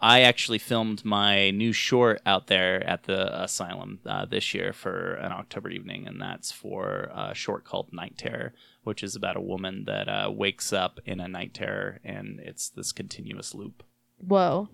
I 0.00 0.20
actually 0.22 0.58
filmed 0.58 1.04
my 1.04 1.50
new 1.50 1.72
short 1.72 2.20
out 2.26 2.48
there 2.48 2.86
at 2.86 3.04
the 3.04 3.42
asylum 3.42 4.00
uh, 4.04 4.26
this 4.26 4.52
year 4.52 4.74
for 4.74 5.14
an 5.14 5.32
October 5.32 5.70
evening, 5.70 6.06
and 6.06 6.20
that's 6.20 6.52
for 6.52 7.10
a 7.14 7.34
short 7.34 7.64
called 7.64 7.92
Night 7.92 8.18
Terror, 8.18 8.52
which 8.84 9.02
is 9.02 9.16
about 9.16 9.36
a 9.36 9.40
woman 9.40 9.84
that 9.86 10.06
uh, 10.06 10.30
wakes 10.30 10.70
up 10.70 11.00
in 11.06 11.18
a 11.18 11.28
night 11.28 11.54
terror, 11.54 11.98
and 12.04 12.40
it's 12.40 12.68
this 12.68 12.92
continuous 12.92 13.54
loop. 13.54 13.82
Whoa. 14.18 14.68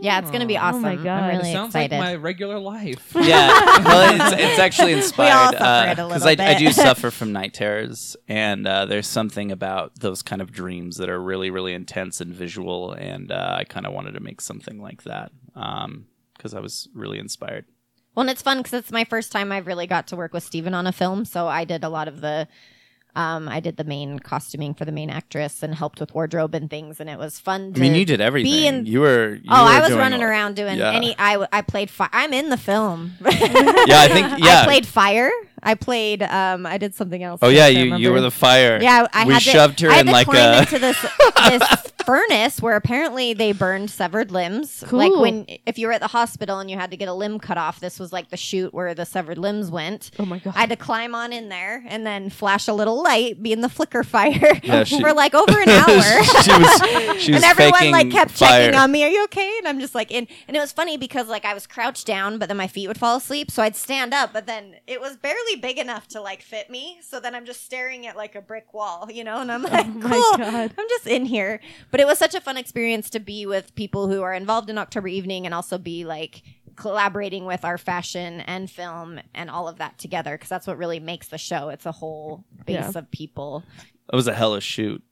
Yeah, 0.00 0.20
it's 0.20 0.30
gonna 0.30 0.46
be 0.46 0.56
awesome. 0.56 0.82
my 0.82 0.94
God. 0.96 1.08
I'm 1.24 1.40
It 1.40 1.52
sounds 1.52 1.70
excited. 1.70 1.96
like 1.96 2.04
my 2.10 2.14
regular 2.14 2.58
life. 2.58 3.14
Yeah, 3.20 3.48
well, 3.84 4.32
it's, 4.32 4.40
it's 4.40 4.58
actually 4.58 4.92
inspired 4.94 5.56
suffer 5.58 5.90
it 5.90 5.98
a 5.98 6.06
because 6.06 6.24
little 6.24 6.44
I, 6.44 6.50
I 6.50 6.58
do 6.58 6.70
suffer 6.70 7.10
from 7.10 7.32
night 7.40 7.52
terrors, 7.52 8.16
and 8.28 8.66
uh, 8.66 8.86
there's 8.86 9.08
something 9.08 9.50
about 9.50 9.98
those 9.98 10.22
kind 10.22 10.40
of 10.40 10.52
dreams 10.52 10.98
that 10.98 11.08
are 11.08 11.20
really, 11.20 11.50
really 11.50 11.74
intense 11.74 12.20
and 12.20 12.32
visual, 12.32 12.92
and 12.92 13.32
uh, 13.32 13.56
I 13.58 13.64
kind 13.64 13.86
of 13.86 13.92
wanted 13.92 14.12
to 14.12 14.20
make 14.20 14.40
something 14.40 14.80
like 14.80 15.02
that 15.02 15.32
because 15.52 16.54
I 16.54 16.60
was 16.60 16.88
really 16.94 17.18
inspired. 17.18 17.64
Well, 18.14 18.22
and 18.22 18.30
it's 18.30 18.42
fun 18.42 18.58
because 18.58 18.74
it's 18.74 18.92
my 18.92 19.04
first 19.04 19.32
time 19.32 19.50
I've 19.52 19.66
really 19.66 19.86
got 19.86 20.06
to 20.08 20.16
work 20.16 20.32
with 20.32 20.44
Steven 20.44 20.74
on 20.74 20.86
a 20.86 20.92
film. 20.92 21.24
So 21.24 21.48
I 21.48 21.64
did 21.64 21.84
a 21.84 21.88
lot 21.88 22.08
of 22.08 22.20
the, 22.20 22.48
um, 23.18 23.48
I 23.48 23.58
did 23.58 23.76
the 23.76 23.82
main 23.84 24.20
costuming 24.20 24.74
for 24.74 24.84
the 24.84 24.92
main 24.92 25.10
actress 25.10 25.64
and 25.64 25.74
helped 25.74 25.98
with 25.98 26.14
wardrobe 26.14 26.54
and 26.54 26.70
things, 26.70 27.00
and 27.00 27.10
it 27.10 27.18
was 27.18 27.40
fun. 27.40 27.72
To 27.72 27.80
I 27.80 27.82
mean, 27.82 27.96
you 27.96 28.04
did 28.04 28.20
everything. 28.20 28.64
In, 28.64 28.86
you 28.86 29.00
were. 29.00 29.34
You 29.34 29.50
oh, 29.50 29.64
were 29.64 29.70
I 29.70 29.80
was 29.80 29.92
running 29.92 30.22
a- 30.22 30.26
around 30.28 30.54
doing 30.54 30.78
Yeah. 30.78 30.92
any. 30.92 31.16
I 31.18 31.44
I 31.52 31.62
played. 31.62 31.90
Fi- 31.90 32.08
I'm 32.12 32.32
in 32.32 32.48
the 32.48 32.56
film. 32.56 33.14
Yeah, 33.20 33.28
I 33.32 34.08
think. 34.08 34.38
Yeah. 34.38 34.60
I 34.60 34.64
played 34.64 34.86
fire. 34.86 35.32
I 35.62 35.74
played. 35.74 36.22
Um, 36.22 36.66
I 36.66 36.78
did 36.78 36.94
something 36.94 37.22
else. 37.22 37.40
oh 37.42 37.48
yeah, 37.48 37.66
you 37.66 37.96
you 37.96 38.12
were 38.12 38.20
the 38.20 38.30
fire. 38.30 38.78
Yeah, 38.80 39.06
I 39.12 39.24
we 39.26 39.32
had 39.34 39.42
to, 39.42 39.50
shoved 39.50 39.80
her 39.80 39.90
I 39.90 39.94
had 39.94 40.00
in 40.00 40.06
to 40.06 40.12
like 40.12 40.26
climb 40.26 40.54
a. 40.54 40.58
into 40.60 40.78
this 40.78 41.00
this 41.48 41.92
furnace 42.06 42.62
where 42.62 42.76
apparently 42.76 43.34
they 43.34 43.52
burned 43.52 43.90
severed 43.90 44.30
limbs. 44.30 44.82
Like 44.90 45.12
when 45.14 45.46
if 45.66 45.78
you 45.78 45.86
were 45.88 45.92
at 45.92 46.00
the 46.00 46.06
hospital 46.08 46.58
and 46.58 46.70
you 46.70 46.76
had 46.76 46.90
to 46.90 46.96
get 46.96 47.08
a 47.08 47.12
limb 47.14 47.38
cut 47.38 47.58
off, 47.58 47.80
this 47.80 47.98
was 47.98 48.12
like 48.12 48.30
the 48.30 48.36
chute 48.36 48.72
where 48.72 48.94
the 48.94 49.04
severed 49.04 49.38
limbs 49.38 49.70
went. 49.70 50.10
Oh 50.18 50.24
my 50.24 50.38
god. 50.38 50.54
I 50.56 50.60
had 50.60 50.70
to 50.70 50.76
climb 50.76 51.14
on 51.14 51.32
in 51.32 51.48
there 51.48 51.84
and 51.88 52.06
then 52.06 52.30
flash 52.30 52.66
a 52.68 52.72
little 52.72 53.02
light, 53.02 53.42
be 53.42 53.52
in 53.52 53.60
the 53.60 53.68
flicker 53.68 54.02
fire 54.04 54.58
Yeah, 54.62 54.84
she- 54.84 55.00
for 55.00 55.12
like 55.12 55.34
over 55.34 55.60
an 55.60 55.68
hour. 55.68 56.24
she 56.24 56.52
was. 56.52 57.20
She 57.22 57.32
was 57.32 57.42
and 57.42 57.44
everyone 57.44 57.90
like 57.90 58.10
kept 58.10 58.30
fire. 58.32 58.64
checking 58.66 58.74
on 58.78 58.90
me. 58.90 59.04
Are 59.04 59.08
you 59.10 59.24
okay? 59.24 59.58
And 59.58 59.68
I'm 59.68 59.80
just 59.80 59.94
like 59.94 60.10
in. 60.10 60.26
And 60.46 60.56
it 60.56 60.60
was 60.60 60.72
funny 60.72 60.96
because 60.96 61.28
like 61.28 61.44
I 61.44 61.52
was 61.54 61.66
crouched 61.66 62.06
down, 62.06 62.38
but 62.38 62.48
then 62.48 62.56
my 62.56 62.68
feet 62.68 62.88
would 62.88 62.98
fall 62.98 63.16
asleep, 63.16 63.50
so 63.50 63.62
I'd 63.62 63.76
stand 63.76 64.14
up, 64.14 64.32
but 64.32 64.46
then 64.46 64.76
it 64.86 65.00
was 65.00 65.16
barely 65.16 65.47
big 65.56 65.78
enough 65.78 66.06
to 66.08 66.20
like 66.20 66.42
fit 66.42 66.70
me. 66.70 66.98
So 67.02 67.20
then 67.20 67.34
I'm 67.34 67.44
just 67.46 67.64
staring 67.64 68.06
at 68.06 68.16
like 68.16 68.34
a 68.34 68.40
brick 68.40 68.72
wall, 68.74 69.08
you 69.10 69.24
know. 69.24 69.40
And 69.40 69.50
I'm 69.50 69.62
like, 69.64 69.86
Oh 69.86 69.90
my 69.90 70.10
cool. 70.10 70.38
God. 70.38 70.74
I'm 70.78 70.88
just 70.88 71.06
in 71.06 71.24
here. 71.26 71.60
But 71.90 72.00
it 72.00 72.06
was 72.06 72.18
such 72.18 72.34
a 72.34 72.40
fun 72.40 72.56
experience 72.56 73.10
to 73.10 73.20
be 73.20 73.46
with 73.46 73.74
people 73.74 74.08
who 74.08 74.22
are 74.22 74.34
involved 74.34 74.70
in 74.70 74.78
October 74.78 75.08
Evening 75.08 75.44
and 75.46 75.54
also 75.54 75.78
be 75.78 76.04
like 76.04 76.42
collaborating 76.76 77.44
with 77.44 77.64
our 77.64 77.76
fashion 77.76 78.40
and 78.42 78.70
film 78.70 79.18
and 79.34 79.50
all 79.50 79.66
of 79.68 79.78
that 79.78 79.98
together 79.98 80.32
because 80.36 80.48
that's 80.48 80.66
what 80.66 80.78
really 80.78 81.00
makes 81.00 81.28
the 81.28 81.38
show. 81.38 81.70
It's 81.70 81.86
a 81.86 81.92
whole 81.92 82.44
base 82.66 82.74
Yeah. 82.76 82.92
of 82.98 83.10
people. 83.10 83.64
It 84.12 84.14
was 84.16 84.28
a 84.28 84.34
hellish 84.34 84.64
shoot. 84.64 85.02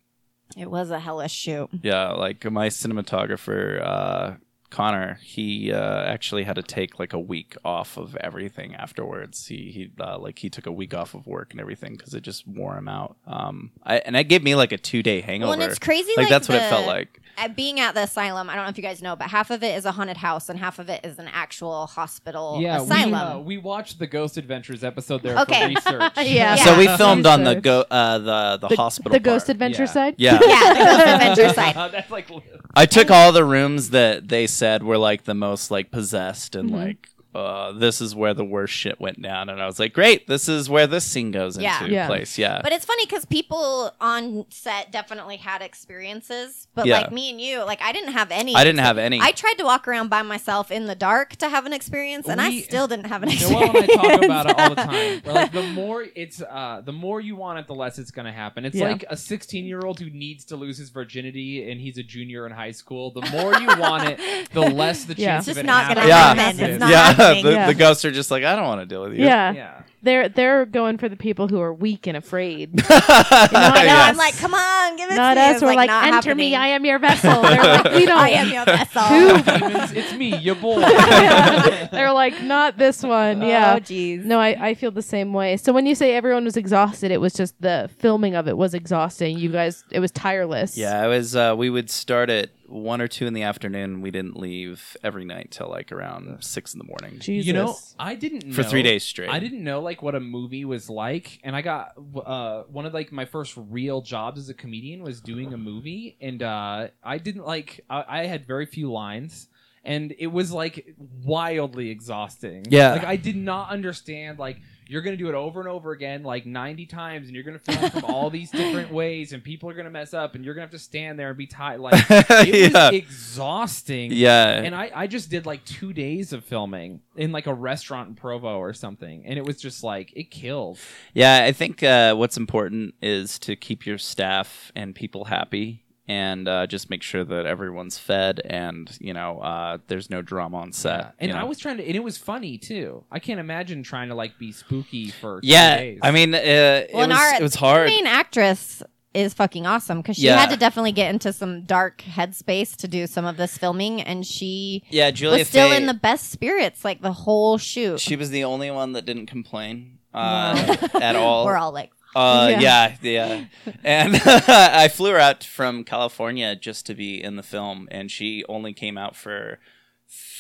It 0.56 0.70
was 0.70 0.90
a 0.92 1.00
hellish 1.00 1.32
shoot. 1.32 1.68
Yeah, 1.82 2.12
like 2.12 2.48
my 2.50 2.68
cinematographer, 2.68 3.84
uh, 3.84 4.30
Connor, 4.70 5.18
he 5.22 5.72
uh, 5.72 6.02
actually 6.04 6.44
had 6.44 6.56
to 6.56 6.62
take 6.62 6.98
like 6.98 7.12
a 7.12 7.18
week 7.18 7.56
off 7.64 7.96
of 7.96 8.16
everything 8.16 8.74
afterwards. 8.74 9.46
He 9.46 9.70
he 9.70 9.90
uh, 10.00 10.18
like 10.18 10.38
he 10.38 10.50
took 10.50 10.66
a 10.66 10.72
week 10.72 10.94
off 10.94 11.14
of 11.14 11.26
work 11.26 11.52
and 11.52 11.60
everything 11.60 11.94
because 11.96 12.14
it 12.14 12.22
just 12.22 12.46
wore 12.46 12.76
him 12.76 12.88
out. 12.88 13.16
Um, 13.26 13.70
I, 13.84 13.98
and 13.98 14.14
that 14.16 14.24
gave 14.24 14.42
me 14.42 14.54
like 14.54 14.72
a 14.72 14.78
two 14.78 15.02
day 15.02 15.20
hangover. 15.20 15.50
Well, 15.50 15.60
and 15.60 15.70
it's 15.70 15.78
crazy. 15.78 16.12
Like, 16.16 16.24
Like, 16.24 16.28
that's 16.30 16.48
what 16.48 16.58
it 16.58 16.68
felt 16.68 16.86
like. 16.86 17.20
at 17.38 17.54
being 17.54 17.80
at 17.80 17.94
the 17.94 18.02
asylum, 18.02 18.48
I 18.50 18.54
don't 18.56 18.64
know 18.64 18.70
if 18.70 18.76
you 18.76 18.82
guys 18.82 19.02
know, 19.02 19.14
but 19.16 19.28
half 19.28 19.50
of 19.50 19.62
it 19.62 19.76
is 19.76 19.84
a 19.84 19.92
haunted 19.92 20.16
house 20.16 20.48
and 20.48 20.58
half 20.58 20.78
of 20.78 20.88
it 20.88 21.04
is 21.04 21.18
an 21.18 21.28
actual 21.32 21.86
hospital 21.86 22.58
Yeah, 22.60 22.78
we, 22.78 22.84
asylum. 22.84 23.14
uh, 23.14 23.38
we 23.38 23.58
watched 23.58 23.98
the 23.98 24.06
Ghost 24.06 24.36
Adventures 24.36 24.82
episode 24.82 25.22
there 25.22 25.38
Okay. 25.40 25.74
for 25.74 25.90
research. 25.98 26.12
Yeah. 26.26 26.56
So 26.66 26.76
we 26.78 26.84
Yeah. 26.84 26.96
filmed 26.96 27.26
on 27.26 27.44
the 27.44 27.50
Research. 27.50 27.62
go 27.64 27.84
uh, 27.90 28.18
the 28.18 28.58
the, 28.60 28.68
the, 28.68 28.76
hospital. 28.76 29.12
the 29.12 29.20
ghost 29.20 29.48
adventure 29.48 29.82
Yeah. 29.84 29.86
side. 29.86 30.14
Yeah. 30.18 30.32
yeah, 30.44 30.72
the 30.74 30.84
Ghost 30.84 31.06
Adventure 31.06 31.48
side. 31.54 31.76
Uh, 31.76 31.88
that's 31.94 32.10
like 32.10 32.28
I 32.76 32.84
took 32.86 33.10
all 33.10 33.32
the 33.32 33.44
rooms 33.44 33.90
that 33.90 34.28
they 34.28 34.46
said 34.46 34.82
were 34.82 34.98
like 34.98 35.24
the 35.24 35.34
most 35.34 35.70
like 35.70 35.90
possessed 35.90 36.54
and 36.54 36.68
Mm-hmm. 36.70 36.76
like 36.78 37.08
uh, 37.36 37.72
this 37.72 38.00
is 38.00 38.14
where 38.14 38.34
the 38.34 38.44
worst 38.44 38.72
shit 38.72 39.00
went 39.00 39.20
down, 39.20 39.48
and 39.48 39.60
I 39.62 39.66
was 39.66 39.78
like, 39.78 39.92
great, 39.92 40.26
this 40.26 40.48
is 40.48 40.68
where 40.70 40.86
this 40.86 41.04
scene 41.04 41.30
goes 41.30 41.58
Yeah. 41.58 41.80
into 41.82 41.92
Yeah. 41.92 42.06
place. 42.06 42.38
Yeah, 42.38 42.60
But 42.62 42.72
it's 42.72 42.84
funny 42.84 43.04
because 43.06 43.24
people 43.24 43.92
on 44.00 44.46
set 44.50 44.90
definitely 44.90 45.36
had 45.36 45.62
experiences, 45.62 46.68
but 46.74 46.86
Yeah. 46.86 47.00
like 47.00 47.12
me 47.12 47.30
and 47.30 47.40
you, 47.40 47.62
like 47.64 47.80
I 47.82 47.92
didn't 47.92 48.12
have 48.12 48.30
any. 48.30 48.54
I 48.54 48.64
didn't 48.64 48.80
have 48.80 48.98
any. 48.98 49.20
I 49.20 49.32
tried 49.32 49.54
to 49.58 49.64
walk 49.64 49.86
around 49.88 50.08
by 50.08 50.22
myself 50.22 50.70
in 50.70 50.86
the 50.86 50.94
dark 50.94 51.36
to 51.36 51.48
have 51.48 51.66
an 51.66 51.72
experience, 51.72 52.28
and 52.28 52.40
I 52.40 52.60
still 52.60 52.86
didn't 52.88 53.06
have 53.06 53.22
an 53.22 53.28
Noelle 53.28 53.76
experience. 53.76 53.92
and 53.92 54.00
I 54.00 54.10
talk 54.10 54.24
about 54.24 54.46
it 54.50 54.58
all 54.58 54.68
the 54.70 54.74
time. 54.76 55.22
We're 55.24 55.32
like 55.32 55.52
the 55.60 55.62
more 55.72 56.06
it's 56.14 56.40
uh 56.42 56.82
the 56.84 56.92
more 56.92 57.20
you 57.20 57.36
want 57.36 57.58
it, 57.58 57.66
the 57.66 57.74
less 57.74 57.98
it's 57.98 58.10
gonna 58.10 58.32
happen. 58.32 58.64
It's 58.64 58.76
Yeah. 58.76 58.88
like 58.90 59.04
a 59.10 59.16
16 59.16 59.64
year 59.66 59.80
old 59.84 59.98
who 60.00 60.10
needs 60.10 60.44
to 60.46 60.56
lose 60.56 60.78
his 60.78 60.90
virginity 60.90 61.70
and 61.70 61.80
he's 61.80 61.98
a 61.98 62.02
junior 62.02 62.46
in 62.46 62.52
high 62.52 62.70
school. 62.72 63.10
The 63.10 63.28
more 63.30 63.54
you 63.58 63.66
want 63.78 64.08
it, 64.08 64.50
the 64.52 64.60
less 64.60 65.04
the 65.04 65.14
Yeah. 65.18 65.34
chance 65.36 65.48
It's 65.48 65.58
of 65.58 65.64
just 65.64 65.64
it 65.64 65.66
not 65.66 65.94
gonna 65.94 66.06
Yeah. 66.08 66.34
happen. 66.34 66.60
It's 66.60 66.80
not 66.80 66.90
yeah, 66.90 67.25
happening. 67.26 67.44
the, 67.44 67.52
Yeah. 67.52 67.66
the 67.66 67.74
ghosts 67.74 68.04
are 68.04 68.10
just 68.12 68.30
like, 68.30 68.44
I 68.44 68.56
don't 68.56 68.64
want 68.66 68.80
to 68.80 68.86
deal 68.86 69.02
with 69.02 69.14
you. 69.14 69.24
Yeah. 69.24 69.52
Yeah. 69.52 69.82
They're 70.06 70.28
they're 70.28 70.64
going 70.64 70.96
for 70.98 71.08
the 71.08 71.16
people 71.16 71.48
who 71.48 71.60
are 71.60 71.72
weak 71.74 72.06
and 72.06 72.16
afraid. 72.16 72.80
I 72.88 73.48
know. 73.52 73.82
Yes. 73.96 74.10
I'm 74.10 74.16
like, 74.16 74.36
come 74.38 74.54
on, 74.54 74.96
give 74.96 75.10
it 75.10 75.14
Not 75.16 75.34
to 75.34 75.40
me. 75.40 75.46
us. 75.46 75.52
It's 75.56 75.62
We're 75.62 75.74
like, 75.74 75.88
not 75.88 76.04
enter 76.04 76.14
happening. 76.16 76.36
me. 76.36 76.54
I 76.56 76.68
am 76.68 76.84
your 76.84 76.98
vessel. 76.98 77.42
They're 77.42 77.62
like, 77.62 77.84
we 77.94 78.04
don't. 78.06 78.18
I 78.18 78.30
am 78.30 78.50
your 78.50 78.64
vessel. 78.64 79.58
Demons, 79.68 79.92
it's 79.92 80.12
me, 80.14 80.36
your 80.38 80.54
boy. 80.56 80.80
They're 80.80 82.12
like, 82.12 82.42
not 82.42 82.78
this 82.78 83.02
one. 83.02 83.42
Yeah. 83.42 83.74
Oh, 83.76 83.80
jeez. 83.80 84.24
No, 84.24 84.38
I, 84.40 84.68
I 84.68 84.74
feel 84.74 84.90
the 84.90 85.02
same 85.02 85.32
way. 85.32 85.56
So 85.56 85.72
when 85.72 85.86
you 85.86 85.94
say 85.94 86.14
everyone 86.14 86.44
was 86.44 86.56
exhausted, 86.56 87.10
it 87.10 87.20
was 87.20 87.32
just 87.34 87.60
the 87.60 87.90
filming 87.98 88.34
of 88.34 88.48
it 88.48 88.56
was 88.56 88.74
exhausting. 88.74 89.38
You 89.38 89.50
guys, 89.50 89.84
it 89.90 90.00
was 90.00 90.10
tireless. 90.12 90.76
Yeah, 90.76 91.04
it 91.04 91.08
was. 91.08 91.36
Uh, 91.36 91.54
we 91.56 91.70
would 91.70 91.90
start 91.90 92.30
at 92.30 92.50
one 92.66 93.00
or 93.00 93.06
two 93.08 93.26
in 93.26 93.32
the 93.34 93.42
afternoon. 93.42 94.00
We 94.00 94.10
didn't 94.10 94.36
leave 94.36 94.96
every 95.04 95.24
night 95.24 95.52
till 95.52 95.68
like 95.68 95.92
around 95.92 96.42
six 96.42 96.74
in 96.74 96.78
the 96.78 96.84
morning. 96.84 97.18
Jesus. 97.20 97.46
You 97.46 97.52
know, 97.52 97.76
I 97.98 98.14
didn't 98.14 98.44
know 98.46 98.52
For 98.54 98.62
know- 98.62 98.68
three 98.68 98.82
days 98.82 99.04
straight. 99.04 99.30
I 99.30 99.38
didn't 99.38 99.62
know 99.62 99.80
like 99.80 99.95
what 100.02 100.14
a 100.14 100.20
movie 100.20 100.64
was 100.64 100.88
like, 100.88 101.40
and 101.42 101.54
I 101.54 101.62
got 101.62 101.92
uh, 102.24 102.62
one 102.64 102.86
of 102.86 102.94
like 102.94 103.12
my 103.12 103.24
first 103.24 103.54
real 103.56 104.00
jobs 104.00 104.38
as 104.40 104.48
a 104.48 104.54
comedian 104.54 105.02
was 105.02 105.20
doing 105.20 105.52
a 105.52 105.56
movie, 105.56 106.16
and 106.20 106.42
uh, 106.42 106.88
I 107.02 107.18
didn't 107.18 107.46
like 107.46 107.84
I, 107.90 108.04
I 108.08 108.26
had 108.26 108.46
very 108.46 108.66
few 108.66 108.90
lines. 108.90 109.48
And 109.84 110.12
it 110.18 110.26
was 110.26 110.50
like 110.50 110.96
wildly 111.22 111.90
exhausting. 111.90 112.64
Yeah. 112.68 112.90
like 112.90 113.04
I 113.04 113.14
did 113.14 113.36
not 113.36 113.70
understand. 113.70 114.36
Like 114.36 114.60
you're 114.88 115.02
gonna 115.02 115.16
do 115.16 115.28
it 115.28 115.34
over 115.34 115.60
and 115.60 115.68
over 115.68 115.92
again, 115.92 116.22
like 116.22 116.46
90 116.46 116.86
times, 116.86 117.26
and 117.26 117.34
you're 117.34 117.44
gonna 117.44 117.58
film 117.58 117.90
from 117.90 118.04
all 118.04 118.30
these 118.30 118.50
different 118.50 118.90
ways, 118.92 119.32
and 119.32 119.42
people 119.42 119.68
are 119.70 119.74
gonna 119.74 119.90
mess 119.90 120.14
up, 120.14 120.34
and 120.34 120.44
you're 120.44 120.54
gonna 120.54 120.62
have 120.64 120.70
to 120.70 120.78
stand 120.78 121.18
there 121.18 121.28
and 121.28 121.38
be 121.38 121.46
tired. 121.46 121.80
Like 121.80 122.04
it 122.10 122.72
Yeah. 122.72 122.90
was 122.90 122.94
exhausting. 122.94 124.12
Yeah, 124.12 124.48
And 124.62 124.74
I, 124.74 124.90
I 124.94 125.06
just 125.06 125.30
did 125.30 125.46
like 125.46 125.64
two 125.64 125.92
days 125.92 126.32
of 126.32 126.44
filming 126.44 127.00
in 127.16 127.32
like 127.32 127.46
a 127.46 127.54
restaurant 127.54 128.08
in 128.10 128.14
Provo 128.14 128.58
or 128.58 128.72
something. 128.72 129.24
And 129.26 129.38
it 129.38 129.44
was 129.44 129.60
just 129.60 129.82
like, 129.84 130.12
it 130.16 130.30
killed. 130.30 130.78
Yeah, 131.14 131.44
I 131.44 131.52
think 131.52 131.82
uh, 131.82 132.14
what's 132.14 132.36
important 132.36 132.94
is 133.02 133.38
to 133.40 133.56
keep 133.56 133.86
your 133.86 133.98
staff 133.98 134.72
and 134.74 134.94
people 134.94 135.24
happy, 135.26 135.82
and 136.08 136.46
uh, 136.46 136.66
just 136.66 136.88
make 136.90 137.02
sure 137.02 137.24
that 137.24 137.46
everyone's 137.46 137.98
fed, 137.98 138.40
and 138.44 138.96
you 139.00 139.12
know, 139.12 139.40
uh, 139.40 139.78
there's 139.88 140.08
no 140.10 140.22
drama 140.22 140.58
on 140.58 140.72
set. 140.72 141.14
And 141.18 141.28
you 141.28 141.34
know? 141.34 141.40
I 141.40 141.44
was 141.44 141.58
trying 141.58 141.78
to, 141.78 141.84
and 141.86 141.96
it 141.96 142.04
was 142.04 142.16
funny 142.16 142.58
too. 142.58 143.04
I 143.10 143.18
can't 143.18 143.40
imagine 143.40 143.82
trying 143.82 144.08
to 144.10 144.14
like 144.14 144.38
be 144.38 144.52
spooky 144.52 145.10
for 145.10 145.40
yeah, 145.42 145.76
days. 145.78 145.98
I 146.02 146.10
mean, 146.12 146.34
uh, 146.34 146.38
it, 146.38 146.90
Well, 146.92 147.02
and 147.04 147.10
was, 147.12 147.20
our 147.20 147.34
it 147.34 147.42
was 147.42 147.54
hard. 147.56 147.88
main 147.88 148.06
actress 148.06 148.82
is 149.14 149.32
fucking 149.32 149.66
awesome 149.66 150.02
because 150.02 150.16
she 150.16 150.26
Yeah. 150.26 150.36
had 150.38 150.50
to 150.50 150.58
definitely 150.58 150.92
get 150.92 151.08
into 151.10 151.32
some 151.32 151.62
dark 151.62 152.02
headspace 152.02 152.76
to 152.76 152.86
do 152.86 153.06
some 153.06 153.24
of 153.24 153.36
this 153.38 153.56
filming, 153.56 154.02
and 154.02 154.26
she 154.26 154.84
yeah, 154.90 155.10
Julia 155.10 155.38
was 155.38 155.48
still 155.48 155.70
Faye- 155.70 155.76
in 155.78 155.86
the 155.86 155.94
best 155.94 156.30
spirits 156.30 156.84
like 156.84 157.00
the 157.00 157.12
whole 157.12 157.56
shoot. 157.58 157.98
She 157.98 158.14
was 158.14 158.28
the 158.30 158.44
only 158.44 158.70
one 158.70 158.92
that 158.92 159.06
didn't 159.06 159.26
complain 159.26 159.98
uh, 160.12 160.76
at 161.00 161.16
all. 161.16 161.44
We're 161.46 161.56
all 161.56 161.72
like, 161.72 161.90
Uh, 162.16 162.48
Yeah. 162.58 162.96
yeah, 163.02 163.44
yeah. 163.66 163.72
And 163.84 164.16
I 164.24 164.88
flew 164.88 165.10
her 165.12 165.18
out 165.18 165.44
from 165.44 165.84
California 165.84 166.56
just 166.56 166.86
to 166.86 166.94
be 166.94 167.22
in 167.22 167.36
the 167.36 167.42
film, 167.42 167.88
and 167.90 168.10
she 168.10 168.44
only 168.48 168.72
came 168.72 168.96
out 168.98 169.14
for 169.16 169.58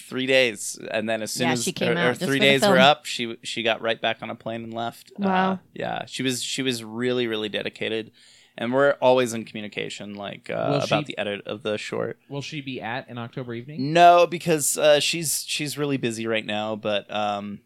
three 0.08 0.26
days. 0.26 0.78
And 0.90 1.08
then 1.08 1.22
as 1.22 1.32
soon 1.32 1.48
Yeah, 1.48 1.52
as 1.54 1.64
she 1.64 1.72
came 1.72 1.94
her- 1.94 1.98
out 1.98 2.06
her 2.06 2.12
just 2.14 2.24
three 2.24 2.38
days 2.38 2.62
were 2.62 2.78
up, 2.78 3.04
she 3.06 3.36
she 3.42 3.62
got 3.62 3.80
right 3.82 4.00
back 4.00 4.22
on 4.22 4.30
a 4.30 4.34
plane 4.34 4.62
and 4.64 4.72
left. 4.72 5.12
Wow. 5.18 5.52
Uh, 5.52 5.56
yeah, 5.74 6.04
she 6.06 6.22
was 6.22 6.42
she 6.42 6.62
was 6.62 6.82
really 6.84 7.26
really 7.26 7.48
dedicated, 7.48 8.12
and 8.56 8.72
we're 8.72 8.92
always 9.02 9.34
in 9.34 9.44
communication, 9.44 10.14
like 10.14 10.48
uh, 10.48 10.80
about 10.84 11.00
she- 11.00 11.04
the 11.04 11.18
edit 11.18 11.46
of 11.46 11.62
the 11.62 11.76
short. 11.76 12.18
Will 12.28 12.42
she 12.42 12.60
be 12.60 12.80
at 12.80 13.08
an 13.08 13.18
October 13.18 13.52
evening? 13.54 13.92
No, 13.92 14.26
because 14.26 14.78
uh, 14.78 15.00
she's 15.00 15.44
she's 15.46 15.76
really 15.76 15.96
busy 15.96 16.26
right 16.26 16.46
now, 16.46 16.76
but. 16.76 17.10
um 17.12 17.60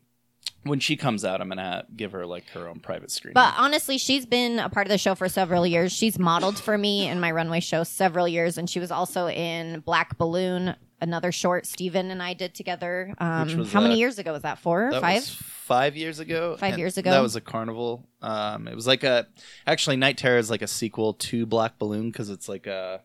when 0.62 0.78
she 0.80 0.96
comes 0.96 1.24
out, 1.24 1.40
I'm 1.40 1.48
gonna 1.48 1.84
give 1.96 2.12
her 2.12 2.26
like 2.26 2.48
her 2.50 2.68
own 2.68 2.80
private 2.80 3.10
screen. 3.10 3.34
But 3.34 3.54
honestly, 3.56 3.98
she's 3.98 4.26
been 4.26 4.58
a 4.58 4.68
part 4.68 4.86
of 4.86 4.90
the 4.90 4.98
show 4.98 5.14
for 5.14 5.28
several 5.28 5.66
years. 5.66 5.92
She's 5.92 6.18
modeled 6.18 6.58
for 6.58 6.76
me 6.76 7.08
in 7.08 7.20
my 7.20 7.30
runway 7.30 7.60
show 7.60 7.84
several 7.84 8.28
years, 8.28 8.58
and 8.58 8.68
she 8.68 8.78
was 8.80 8.90
also 8.90 9.28
in 9.28 9.80
Black 9.80 10.18
Balloon, 10.18 10.74
another 11.00 11.32
short 11.32 11.66
Steven 11.66 12.10
and 12.10 12.22
I 12.22 12.34
did 12.34 12.54
together. 12.54 13.14
Um, 13.18 13.64
how 13.66 13.80
many 13.80 13.94
uh, 13.94 13.98
years 13.98 14.18
ago 14.18 14.32
was 14.32 14.42
that? 14.42 14.58
Four 14.58 14.88
or 14.88 14.90
That 14.92 15.00
five? 15.00 15.16
was 15.16 15.30
five 15.30 15.96
years 15.96 16.18
ago. 16.18 16.56
Five 16.58 16.78
years 16.78 16.98
ago? 16.98 17.10
That 17.10 17.22
was 17.22 17.36
a 17.36 17.40
carnival. 17.40 18.06
Um, 18.20 18.68
it 18.68 18.74
was 18.74 18.86
like 18.86 19.02
a 19.02 19.26
actually 19.66 19.96
Night 19.96 20.18
Terror 20.18 20.38
is 20.38 20.50
like 20.50 20.62
a 20.62 20.66
sequel 20.68 21.14
to 21.14 21.46
Black 21.46 21.78
Balloon 21.78 22.10
because 22.10 22.28
it's 22.28 22.48
like 22.48 22.66
a 22.66 23.00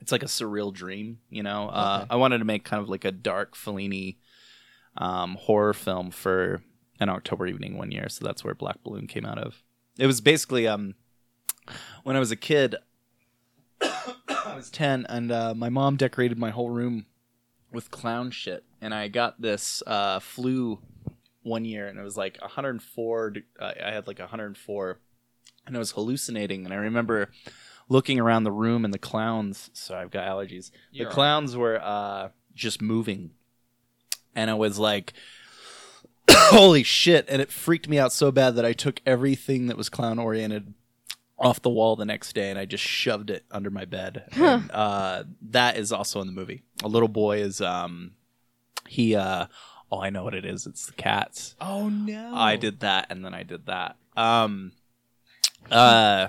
it's 0.00 0.12
like 0.12 0.22
a 0.22 0.26
surreal 0.26 0.72
dream. 0.72 1.18
You 1.30 1.42
know, 1.42 1.68
uh, 1.68 2.06
I 2.10 2.16
wanted 2.16 2.38
to 2.38 2.44
make 2.44 2.64
kind 2.64 2.82
of 2.82 2.88
like 2.88 3.04
a 3.04 3.12
dark 3.12 3.54
Fellini 3.56 4.16
um, 4.98 5.36
horror 5.40 5.72
film 5.72 6.10
for 6.10 6.62
an 7.00 7.08
October 7.08 7.46
evening 7.46 7.76
one 7.76 7.90
year, 7.90 8.08
so 8.08 8.24
that's 8.24 8.44
where 8.44 8.54
Black 8.54 8.82
Balloon 8.82 9.06
came 9.06 9.24
out 9.24 9.38
of. 9.38 9.62
It 9.98 10.06
was 10.06 10.20
basically 10.20 10.66
um, 10.68 10.94
when 12.02 12.16
I 12.16 12.18
was 12.18 12.30
a 12.30 12.36
kid. 12.36 12.76
I 13.80 14.54
was 14.54 14.70
ten, 14.70 15.06
and 15.08 15.30
uh, 15.32 15.54
my 15.54 15.68
mom 15.68 15.96
decorated 15.96 16.38
my 16.38 16.50
whole 16.50 16.70
room 16.70 17.06
with 17.72 17.90
clown 17.90 18.30
shit, 18.30 18.64
and 18.80 18.92
I 18.94 19.08
got 19.08 19.40
this 19.40 19.82
uh, 19.86 20.18
flu 20.20 20.80
one 21.42 21.64
year, 21.64 21.86
and 21.88 21.98
it 21.98 22.02
was 22.02 22.16
like 22.16 22.38
104. 22.40 23.34
Uh, 23.58 23.72
I 23.84 23.90
had 23.90 24.06
like 24.06 24.18
104, 24.18 24.98
and 25.66 25.76
I 25.76 25.78
was 25.78 25.92
hallucinating, 25.92 26.64
and 26.64 26.74
I 26.74 26.76
remember 26.76 27.30
looking 27.88 28.20
around 28.20 28.44
the 28.44 28.52
room, 28.52 28.84
and 28.84 28.92
the 28.92 28.98
clowns. 28.98 29.70
So 29.72 29.96
I've 29.96 30.10
got 30.10 30.26
allergies. 30.26 30.70
You're 30.90 31.08
the 31.08 31.14
clowns 31.14 31.56
were 31.56 31.80
uh, 31.82 32.28
just 32.54 32.82
moving, 32.82 33.32
and 34.34 34.50
I 34.50 34.54
was 34.54 34.78
like. 34.78 35.12
Holy 36.30 36.82
shit! 36.82 37.24
And 37.30 37.40
it 37.40 37.50
freaked 37.50 37.88
me 37.88 37.98
out 37.98 38.12
so 38.12 38.30
bad 38.30 38.56
that 38.56 38.64
I 38.64 38.74
took 38.74 39.00
everything 39.06 39.68
that 39.68 39.78
was 39.78 39.88
clown 39.88 40.18
oriented 40.18 40.74
off 41.38 41.62
the 41.62 41.70
wall 41.70 41.96
the 41.96 42.04
next 42.04 42.34
day 42.34 42.50
and 42.50 42.58
I 42.58 42.64
just 42.64 42.82
shoved 42.82 43.30
it 43.30 43.44
under 43.50 43.70
my 43.70 43.84
bed. 43.84 44.24
And, 44.32 44.70
uh, 44.72 45.24
that 45.50 45.76
is 45.76 45.92
also 45.92 46.20
in 46.20 46.26
the 46.26 46.32
movie. 46.32 46.62
A 46.82 46.88
little 46.88 47.08
boy 47.08 47.38
is 47.38 47.60
um 47.60 48.12
he 48.88 49.14
uh 49.14 49.46
oh 49.90 50.00
I 50.00 50.10
know 50.10 50.24
what 50.24 50.34
it 50.34 50.44
is. 50.44 50.66
It's 50.66 50.86
the 50.86 50.92
cats. 50.92 51.54
Oh 51.60 51.88
no! 51.88 52.34
I 52.34 52.56
did 52.56 52.80
that 52.80 53.06
and 53.10 53.24
then 53.24 53.34
I 53.34 53.42
did 53.42 53.66
that. 53.66 53.96
Um 54.16 54.72
uh 55.70 56.28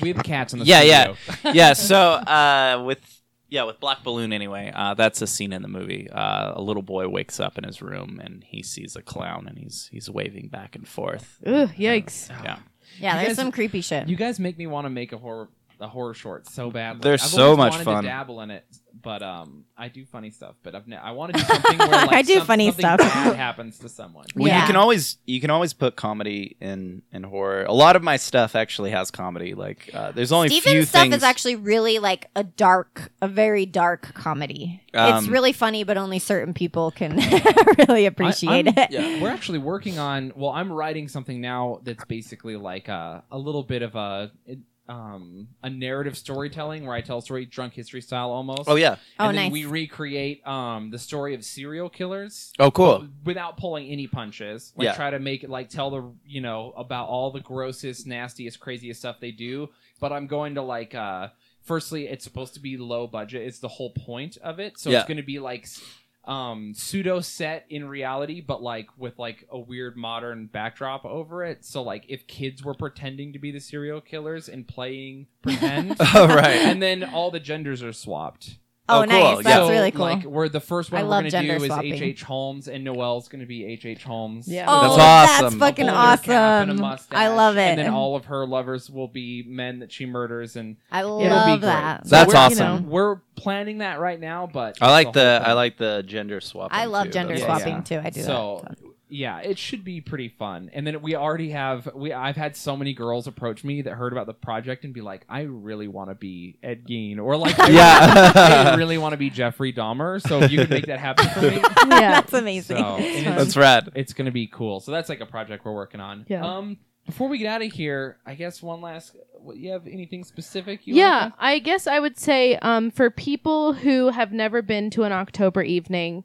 We 0.00 0.12
have 0.12 0.22
cats 0.22 0.52
in 0.52 0.60
the 0.60 0.64
yeah, 0.64 0.82
yeah. 0.82 1.14
yeah, 1.52 1.72
so 1.72 1.98
uh 1.98 2.82
with 2.84 3.17
yeah, 3.48 3.64
with 3.64 3.80
Black 3.80 4.02
Balloon 4.04 4.32
anyway, 4.32 4.72
uh 4.74 4.94
that's 4.94 5.22
a 5.22 5.26
scene 5.26 5.52
in 5.52 5.62
the 5.62 5.68
movie. 5.68 6.08
Uh 6.10 6.52
a 6.54 6.62
little 6.62 6.82
boy 6.82 7.08
wakes 7.08 7.40
up 7.40 7.58
in 7.58 7.64
his 7.64 7.80
room 7.82 8.20
and 8.22 8.44
he 8.44 8.62
sees 8.62 8.96
a 8.96 9.02
clown 9.02 9.46
and 9.48 9.58
he's 9.58 9.88
he's 9.92 10.08
waving 10.10 10.48
back 10.48 10.76
and 10.76 10.86
forth. 10.86 11.38
Ugh, 11.46 11.70
yikes. 11.76 12.28
Yeah. 12.28 12.58
yeah, 13.00 13.12
You 13.14 13.18
there's 13.20 13.28
guys- 13.28 13.36
some 13.36 13.52
creepy 13.52 13.80
shit. 13.80 14.08
You 14.08 14.16
guys 14.16 14.38
make 14.38 14.56
me 14.58 14.66
want 14.66 14.84
to 14.86 14.90
make 14.90 15.12
a 15.12 15.18
horror 15.18 15.48
a 15.80 15.88
horror 15.88 16.14
short 16.14 16.46
so 16.48 16.70
badly. 16.70 17.00
They're 17.02 17.12
I've 17.14 17.20
so 17.20 17.56
much 17.56 17.72
wanted 17.72 17.84
fun. 17.84 18.02
To 18.04 18.08
dabble 18.08 18.40
in 18.40 18.50
it, 18.50 18.64
but 19.00 19.22
um, 19.22 19.64
I 19.76 19.88
do 19.88 20.04
funny 20.04 20.30
stuff. 20.30 20.56
But 20.62 20.74
I've 20.74 20.88
ne- 20.88 20.96
I 20.96 21.12
want 21.12 21.32
to 21.34 21.38
do 21.40 21.44
something 21.46 21.78
where 21.78 21.88
like 22.06 22.12
I 22.12 22.22
do 22.22 22.34
some- 22.38 22.46
funny 22.46 22.66
something 22.72 22.84
stuff. 22.84 22.98
bad 22.98 23.36
happens 23.36 23.78
to 23.80 23.88
someone. 23.88 24.26
Well, 24.34 24.48
Yeah. 24.48 24.60
you 24.62 24.66
can 24.66 24.76
always 24.76 25.18
you 25.24 25.40
can 25.40 25.50
always 25.50 25.72
put 25.72 25.94
comedy 25.96 26.56
in 26.60 27.02
in 27.12 27.22
horror. 27.22 27.64
A 27.64 27.72
lot 27.72 27.94
of 27.96 28.02
my 28.02 28.16
stuff 28.16 28.56
actually 28.56 28.90
has 28.90 29.10
comedy. 29.10 29.54
Like 29.54 29.90
uh, 29.94 30.10
there's 30.12 30.32
only 30.32 30.48
few 30.48 30.60
Steven's 30.60 30.88
stuff 30.88 31.02
things. 31.02 31.14
is 31.16 31.22
actually 31.22 31.54
really 31.56 31.98
like 32.00 32.28
a 32.34 32.42
dark, 32.44 33.12
a 33.22 33.28
very 33.28 33.64
dark 33.66 34.12
comedy. 34.14 34.82
it's 34.92 35.26
Um, 35.26 35.28
really 35.32 35.52
funny, 35.52 35.84
but 35.84 35.96
only 35.96 36.18
certain 36.18 36.54
people 36.54 36.90
can 36.90 37.16
really 37.88 38.06
appreciate 38.06 38.50
I, 38.50 38.56
I'm- 38.56 38.66
it. 38.76 38.90
Yeah. 38.90 39.22
We're 39.22 39.30
actually 39.30 39.58
working 39.58 39.98
on. 39.98 40.32
Well, 40.34 40.50
I'm 40.50 40.72
writing 40.72 41.06
something 41.08 41.40
now 41.40 41.80
that's 41.84 42.04
basically 42.06 42.56
like 42.56 42.88
a 42.88 43.22
a 43.30 43.38
little 43.38 43.62
bit 43.62 43.82
of 43.82 43.94
a. 43.94 44.32
it- 44.46 44.58
um, 44.88 45.48
a 45.62 45.68
narrative 45.70 46.16
storytelling 46.16 46.86
where 46.86 46.94
I 46.94 47.00
tell 47.00 47.18
a 47.18 47.22
story 47.22 47.44
drunk 47.44 47.74
history 47.74 48.00
style 48.00 48.30
almost. 48.30 48.64
oh 48.66 48.76
yeah. 48.76 48.96
Oh, 49.18 49.26
then 49.26 49.34
nice. 49.36 49.52
we 49.52 49.64
recreate 49.66 50.46
um 50.46 50.90
the 50.90 50.98
story 50.98 51.34
of 51.34 51.44
serial 51.44 51.88
killers. 51.90 52.52
Oh 52.58 52.70
cool. 52.70 53.06
without 53.24 53.56
pulling 53.58 53.86
any 53.88 54.06
punches. 54.06 54.72
Like 54.76 54.86
Yeah. 54.86 54.94
try 54.94 55.10
to 55.10 55.18
make 55.18 55.44
it 55.44 55.50
like 55.50 55.68
tell 55.68 55.90
the 55.90 56.10
you 56.26 56.40
know 56.40 56.72
about 56.76 57.08
all 57.08 57.30
the 57.30 57.40
grossest, 57.40 58.06
nastiest, 58.06 58.60
craziest 58.60 59.00
stuff 59.00 59.16
they 59.20 59.30
do. 59.32 59.68
But 60.00 60.12
I'm 60.12 60.26
going 60.26 60.54
to 60.54 60.62
like 60.62 60.94
uh 60.94 61.28
firstly 61.62 62.06
it's 62.08 62.24
supposed 62.24 62.54
to 62.54 62.60
be 62.60 62.76
low 62.78 63.06
budget. 63.06 63.42
It's 63.46 63.58
the 63.58 63.68
whole 63.68 63.90
point 63.90 64.38
of 64.38 64.58
it. 64.58 64.78
So 64.78 64.90
Yeah. 64.90 65.00
it's 65.00 65.08
going 65.08 65.18
to 65.18 65.22
be 65.22 65.38
like 65.38 65.64
s- 65.64 65.82
um 66.28 66.74
pseudo 66.74 67.20
set 67.20 67.64
in 67.70 67.88
reality 67.88 68.42
but 68.42 68.62
like 68.62 68.86
with 68.98 69.18
like 69.18 69.46
a 69.50 69.58
weird 69.58 69.96
modern 69.96 70.46
backdrop 70.46 71.06
over 71.06 71.42
it 71.42 71.64
so 71.64 71.82
like 71.82 72.04
if 72.06 72.26
kids 72.26 72.62
were 72.62 72.74
pretending 72.74 73.32
to 73.32 73.38
be 73.38 73.50
the 73.50 73.58
serial 73.58 74.00
killers 74.00 74.46
and 74.46 74.68
playing 74.68 75.26
pretend 75.40 75.96
oh 76.14 76.28
right. 76.28 76.56
and 76.56 76.82
then 76.82 77.02
all 77.02 77.30
the 77.30 77.40
genders 77.40 77.82
are 77.82 77.94
swapped 77.94 78.58
oh, 78.88 79.02
Oh, 79.02 79.04
cool. 79.04 79.06
nice. 79.06 79.44
That's 79.44 79.56
so, 79.56 79.68
really 79.70 79.90
cool. 79.90 80.00
Like, 80.00 80.24
we're 80.24 80.48
the 80.48 80.60
first 80.60 80.90
one 80.90 81.00
I 81.00 81.04
we're 81.04 81.10
gonna 81.10 81.30
do 81.30 81.52
is 81.52 81.64
swapping. 81.66 81.94
H. 81.94 82.00
H. 82.02 82.22
Holmes, 82.22 82.68
and 82.68 82.84
Noelle's 82.84 83.28
gonna 83.28 83.46
be 83.46 83.64
H. 83.66 83.84
H. 83.86 84.02
Holmes. 84.04 84.48
Yeah. 84.48 84.64
oh, 84.68 84.96
That's 84.96 85.32
awesome. 85.40 85.58
that's 85.58 85.70
fucking 85.70 85.88
A 85.88 85.92
bowler 85.92 86.16
cap 86.16 86.26
and 86.62 86.70
a 86.70 86.74
awesome. 86.74 86.80
mustache, 86.80 87.18
I 87.18 87.28
love 87.28 87.56
it. 87.56 87.60
And 87.60 87.78
then 87.78 87.90
all 87.92 88.16
of 88.16 88.26
her 88.26 88.46
lovers 88.46 88.88
will 88.90 89.08
be 89.08 89.42
men 89.46 89.80
that 89.80 89.92
she 89.92 90.06
murders, 90.06 90.56
and 90.56 90.76
I 90.90 91.00
it'll 91.00 91.18
be 91.20 91.28
love 91.28 91.60
great. 91.60 91.66
that. 91.68 92.06
So 92.06 92.10
That's 92.10 92.28
we're- 92.28 92.38
you 92.40 92.46
awesome. 92.46 92.84
know, 92.84 92.88
we're 92.90 93.16
planning 93.36 93.78
that 93.78 94.00
right 94.00 94.18
now, 94.18 94.48
but 94.52 94.78
I 94.80 94.90
like 94.90 95.08
it's 95.08 95.14
the 95.14 95.42
I 95.44 95.52
like 95.52 95.76
the 95.76 96.02
gender 96.06 96.40
swap. 96.40 96.70
I 96.72 96.86
love 96.86 97.10
gender 97.10 97.34
Yeah, 97.34 97.44
swapping 97.44 97.74
yeah. 97.76 97.80
too. 97.82 98.00
I 98.04 98.10
do 98.10 98.22
so 98.22 98.64
that. 98.68 98.78
Yeah, 99.10 99.40
it 99.40 99.58
should 99.58 99.84
be 99.84 100.00
pretty 100.00 100.28
fun. 100.28 100.70
And 100.72 100.86
then 100.86 101.00
we 101.02 101.14
already 101.14 101.50
have 101.50 101.88
we 101.94 102.12
I've 102.12 102.36
had 102.36 102.56
so 102.56 102.76
many 102.76 102.92
girls 102.92 103.26
approach 103.26 103.64
me 103.64 103.82
that 103.82 103.92
heard 103.94 104.12
about 104.12 104.26
the 104.26 104.34
project 104.34 104.84
and 104.84 104.92
be 104.92 105.00
like, 105.00 105.24
I 105.28 105.42
really 105.42 105.88
want 105.88 106.10
to 106.10 106.14
be 106.14 106.58
Ed 106.62 106.86
Gein 106.86 107.18
or 107.18 107.36
like 107.36 107.58
I 107.60 107.70
Yeah. 107.70 108.32
I 108.72 108.74
really 108.76 108.98
want 108.98 109.12
to 109.12 109.16
be 109.16 109.30
Jeffrey 109.30 109.72
Dahmer. 109.72 110.20
So 110.20 110.40
if 110.42 110.50
you 110.50 110.58
could 110.58 110.70
make 110.70 110.86
that 110.86 110.98
happen 110.98 111.28
for 111.30 111.40
me, 111.42 111.56
Yeah. 111.88 112.20
That's 112.20 112.32
amazing. 112.32 112.76
So, 112.78 112.84
and 112.84 113.38
That's 113.38 113.56
rad. 113.56 113.90
it's 113.94 114.12
gonna 114.12 114.30
be 114.30 114.46
cool. 114.46 114.80
So 114.80 114.92
that's 114.92 115.08
like 115.08 115.20
a 115.20 115.26
project 115.26 115.64
we're 115.64 115.74
working 115.74 116.00
on. 116.00 116.26
Yeah. 116.28 116.44
Um, 116.46 116.78
before 117.06 117.28
we 117.28 117.38
get 117.38 117.46
out 117.46 117.62
of 117.62 117.72
here, 117.72 118.18
I 118.26 118.34
guess 118.34 118.62
one 118.62 118.80
last. 118.82 119.16
What, 119.40 119.56
you 119.56 119.70
have 119.70 119.86
anything 119.86 120.24
specific? 120.24 120.86
You 120.86 120.96
yeah, 120.96 121.20
wanna- 121.20 121.34
I 121.38 121.58
guess 121.60 121.86
I 121.86 122.00
would 122.00 122.18
say 122.18 122.56
um, 122.56 122.90
for 122.90 123.08
people 123.08 123.72
who 123.72 124.08
have 124.10 124.32
never 124.32 124.60
been 124.60 124.90
to 124.90 125.04
an 125.04 125.12
October 125.12 125.62
evening, 125.62 126.24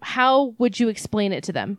how 0.00 0.54
would 0.58 0.78
you 0.78 0.88
explain 0.88 1.32
it 1.32 1.42
to 1.44 1.52
them? 1.52 1.78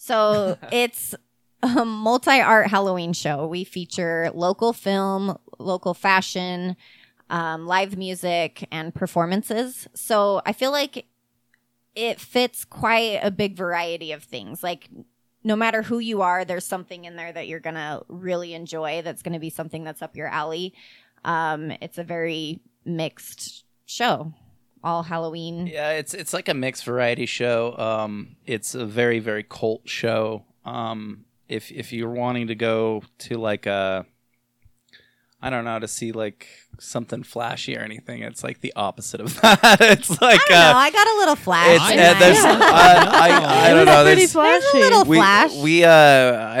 So 0.00 0.56
it's 0.72 1.14
a 1.62 1.84
multi 1.84 2.40
art 2.40 2.68
Halloween 2.68 3.12
show. 3.12 3.46
We 3.46 3.64
feature 3.64 4.30
local 4.32 4.72
film, 4.72 5.36
local 5.58 5.92
fashion, 5.92 6.76
um, 7.28 7.66
live 7.66 7.98
music, 7.98 8.66
and 8.72 8.94
performances. 8.94 9.86
So 9.94 10.40
I 10.46 10.54
feel 10.54 10.72
like 10.72 11.06
it 11.94 12.18
fits 12.18 12.64
quite 12.64 13.20
a 13.22 13.30
big 13.30 13.56
variety 13.56 14.12
of 14.12 14.24
things. 14.24 14.62
Like, 14.62 14.88
no 15.44 15.54
matter 15.54 15.82
who 15.82 15.98
you 15.98 16.22
are, 16.22 16.46
there's 16.46 16.66
something 16.66 17.04
in 17.04 17.16
there 17.16 17.32
that 17.32 17.46
you're 17.46 17.60
going 17.60 17.74
to 17.74 18.02
really 18.08 18.54
enjoy 18.54 19.02
that's 19.02 19.22
going 19.22 19.34
to 19.34 19.38
be 19.38 19.50
something 19.50 19.84
that's 19.84 20.00
up 20.00 20.16
your 20.16 20.28
alley. 20.28 20.72
Um, 21.24 21.72
it's 21.82 21.98
a 21.98 22.04
very 22.04 22.60
mixed 22.86 23.64
show, 23.84 24.32
all 24.82 25.02
Halloween. 25.02 25.66
Yeah, 25.66 25.90
it's 25.92 26.14
it's 26.14 26.32
like 26.32 26.48
a 26.48 26.54
mixed 26.54 26.84
variety 26.84 27.26
show. 27.26 27.76
Um, 27.78 28.36
it's 28.46 28.74
a 28.74 28.86
very 28.86 29.18
very 29.18 29.42
cult 29.42 29.82
show. 29.88 30.44
Um, 30.64 31.24
if 31.48 31.70
if 31.70 31.92
you're 31.92 32.10
wanting 32.10 32.46
to 32.48 32.54
go 32.54 33.02
to 33.20 33.36
like 33.38 33.66
a, 33.66 34.06
I 35.42 35.50
don't 35.50 35.64
know, 35.64 35.78
to 35.78 35.88
see 35.88 36.12
like 36.12 36.46
something 36.78 37.22
flashy 37.22 37.76
or 37.76 37.80
anything, 37.80 38.22
it's 38.22 38.42
like 38.44 38.60
the 38.60 38.72
opposite 38.76 39.20
of 39.20 39.34
that. 39.40 39.78
it's 39.80 40.10
like 40.20 40.40
I 40.40 40.44
don't 40.48 40.50
know. 40.50 40.56
uh, 40.56 40.74
I 40.74 40.90
got 40.90 41.06
a 41.08 41.14
little 41.18 41.36
flash. 41.36 41.90
it's 41.92 42.00
uh, 42.00 42.18
there's 42.18 42.38
uh, 42.44 42.58
I, 42.60 43.30
I 43.66 43.70
It 43.70 43.74
don't 43.74 43.86
know. 43.86 44.02
pretty 44.04 44.20
There's 44.22 44.32
flashy. 44.32 44.60
There's 44.72 44.74
a 44.74 44.78
little 44.90 45.04
we 45.04 45.16
flash. 45.16 45.56
we 45.56 45.84
uh 45.84 45.90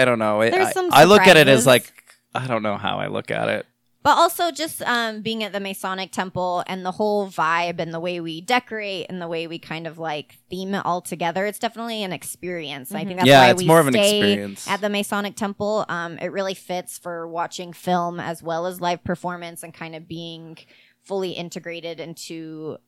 I 0.00 0.04
don't 0.04 0.18
know. 0.18 0.40
There's 0.40 0.68
I, 0.68 0.72
some 0.72 0.88
I 0.92 1.04
look 1.04 1.22
at 1.22 1.36
it 1.36 1.48
as 1.48 1.66
like 1.66 1.92
I 2.34 2.46
don't 2.46 2.62
know 2.62 2.76
how 2.76 2.98
I 2.98 3.06
look 3.08 3.30
at 3.30 3.48
it. 3.48 3.66
But 4.02 4.16
also 4.16 4.50
just 4.50 4.80
um, 4.82 5.20
being 5.20 5.44
at 5.44 5.52
the 5.52 5.60
Masonic 5.60 6.10
Temple 6.10 6.64
and 6.66 6.86
the 6.86 6.90
whole 6.92 7.28
vibe 7.28 7.78
and 7.80 7.92
the 7.92 8.00
way 8.00 8.18
we 8.20 8.40
decorate 8.40 9.06
and 9.10 9.20
the 9.20 9.28
way 9.28 9.46
we 9.46 9.58
kind 9.58 9.86
of 9.86 9.98
like 9.98 10.36
theme 10.48 10.74
it 10.74 10.86
all 10.86 11.02
together. 11.02 11.44
It's 11.44 11.58
definitely 11.58 12.02
an 12.02 12.10
experience. 12.10 12.94
I 12.94 13.04
think 13.04 13.18
that's 13.18 13.28
Yeah, 13.28 13.40
why 13.42 13.50
it's 13.50 13.60
we 13.60 13.66
more 13.66 13.78
of 13.78 13.88
an 13.88 13.94
experience. 13.96 14.66
at 14.66 14.80
the 14.80 14.88
Masonic 14.88 15.36
Temple. 15.36 15.84
Um, 15.90 16.16
it 16.18 16.28
really 16.32 16.54
fits 16.54 16.96
for 16.98 17.28
watching 17.28 17.74
film 17.74 18.20
as 18.20 18.42
well 18.42 18.64
as 18.66 18.80
live 18.80 19.04
performance 19.04 19.62
and 19.62 19.74
kind 19.74 19.94
of 19.94 20.08
being 20.08 20.56
fully 21.02 21.32
integrated 21.32 22.00
into 22.00 22.78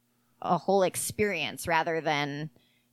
a 0.40 0.56
whole 0.56 0.82
experience 0.82 1.68
rather 1.68 2.01
than 2.01 2.48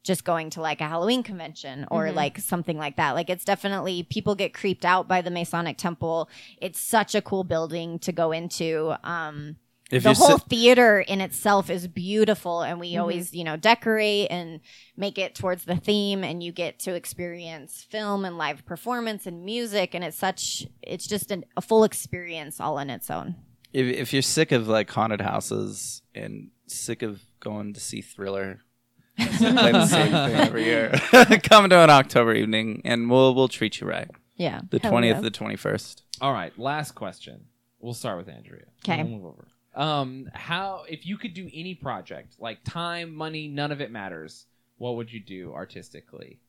just 0.10 0.24
going 0.26 0.50
to 0.56 0.62
like 0.62 0.82
a 0.82 0.88
Halloween 0.94 1.24
convention 1.24 1.86
or 1.92 2.02
Mhm. 2.08 2.16
like 2.16 2.36
something 2.40 2.78
like 2.78 2.96
that. 2.98 3.12
Like 3.14 3.30
it's 3.30 3.46
definitely 3.46 4.04
people 4.04 4.34
get 4.36 4.54
creeped 4.62 4.84
out 4.94 5.08
by 5.08 5.22
the 5.22 5.32
Masonic 5.32 5.78
Temple. 5.78 6.28
It's 6.66 6.80
such 6.80 7.14
a 7.16 7.22
cool 7.22 7.44
building 7.44 8.00
to 8.00 8.12
go 8.12 8.32
into. 8.32 8.96
Um 9.04 9.58
If 9.92 10.04
the 10.04 10.14
whole 10.14 10.38
sit, 10.40 10.50
theater 10.50 11.00
in 11.14 11.20
itself 11.22 11.70
is 11.70 11.88
beautiful 11.88 12.62
and 12.62 12.80
we 12.80 12.94
Mhm. 12.94 13.00
always, 13.02 13.34
you 13.34 13.44
know, 13.44 13.56
decorate 13.58 14.28
and 14.30 14.60
make 14.98 15.18
it 15.26 15.34
towards 15.36 15.64
the 15.66 15.78
theme 15.88 16.24
and 16.24 16.44
you 16.44 16.52
get 16.52 16.74
to 16.86 16.94
experience 16.96 17.72
film 17.96 18.26
and 18.26 18.36
live 18.38 18.66
performance 18.66 19.26
and 19.30 19.44
music 19.46 19.94
and 19.96 20.04
it's 20.04 20.18
such 20.28 20.66
it's 20.82 21.08
just 21.08 21.32
an, 21.32 21.44
a 21.56 21.62
full 21.62 21.84
experience 21.84 22.60
all 22.60 22.78
on 22.80 22.90
its 22.90 23.10
own. 23.18 23.36
if, 23.72 23.86
if 24.04 24.08
you're 24.14 24.24
sick 24.38 24.52
of 24.52 24.68
like 24.68 24.90
haunted 24.98 25.22
houses 25.22 26.02
and 26.16 26.50
sick 26.66 27.02
of 27.04 27.22
going 27.40 27.72
to 27.74 27.80
see 27.80 28.02
Thriller, 28.02 28.50
play 29.28 29.72
the 29.72 29.86
same 29.88 30.12
thing 30.12 30.36
every 30.40 30.66
year. 30.66 30.92
Come 31.44 31.70
to 31.70 31.78
an 31.80 31.90
October 31.90 32.34
evening, 32.34 32.82
and 32.86 33.10
we'll 33.10 33.34
we'll 33.36 33.48
treat 33.48 33.80
you 33.80 33.88
right. 33.88 34.10
Yeah. 34.36 34.62
The 34.70 34.80
Hell 34.80 34.92
twentieth, 34.92 35.18
yeah. 35.18 35.22
the 35.22 35.32
twenty 35.32 35.56
first. 35.56 36.04
All 36.22 36.34
right, 36.34 36.58
last 36.58 36.94
question. 36.96 37.46
We'll 37.80 37.94
start 37.94 38.18
with 38.18 38.30
Andrea. 38.30 38.66
'Kay. 38.84 39.04
We'll 39.04 39.12
move 39.20 39.26
over. 39.26 39.48
Um, 39.76 40.30
how 40.34 40.84
if 40.90 41.06
you 41.06 41.18
could 41.18 41.34
do 41.34 41.50
any 41.54 41.76
project, 41.76 42.36
like 42.40 42.64
time, 42.64 43.14
money, 43.14 43.48
none 43.48 43.72
of 43.72 43.82
it 43.82 43.92
matters, 43.92 44.46
what 44.78 44.96
would 44.96 45.12
you 45.12 45.20
do 45.20 45.54
artistically? 45.54 46.40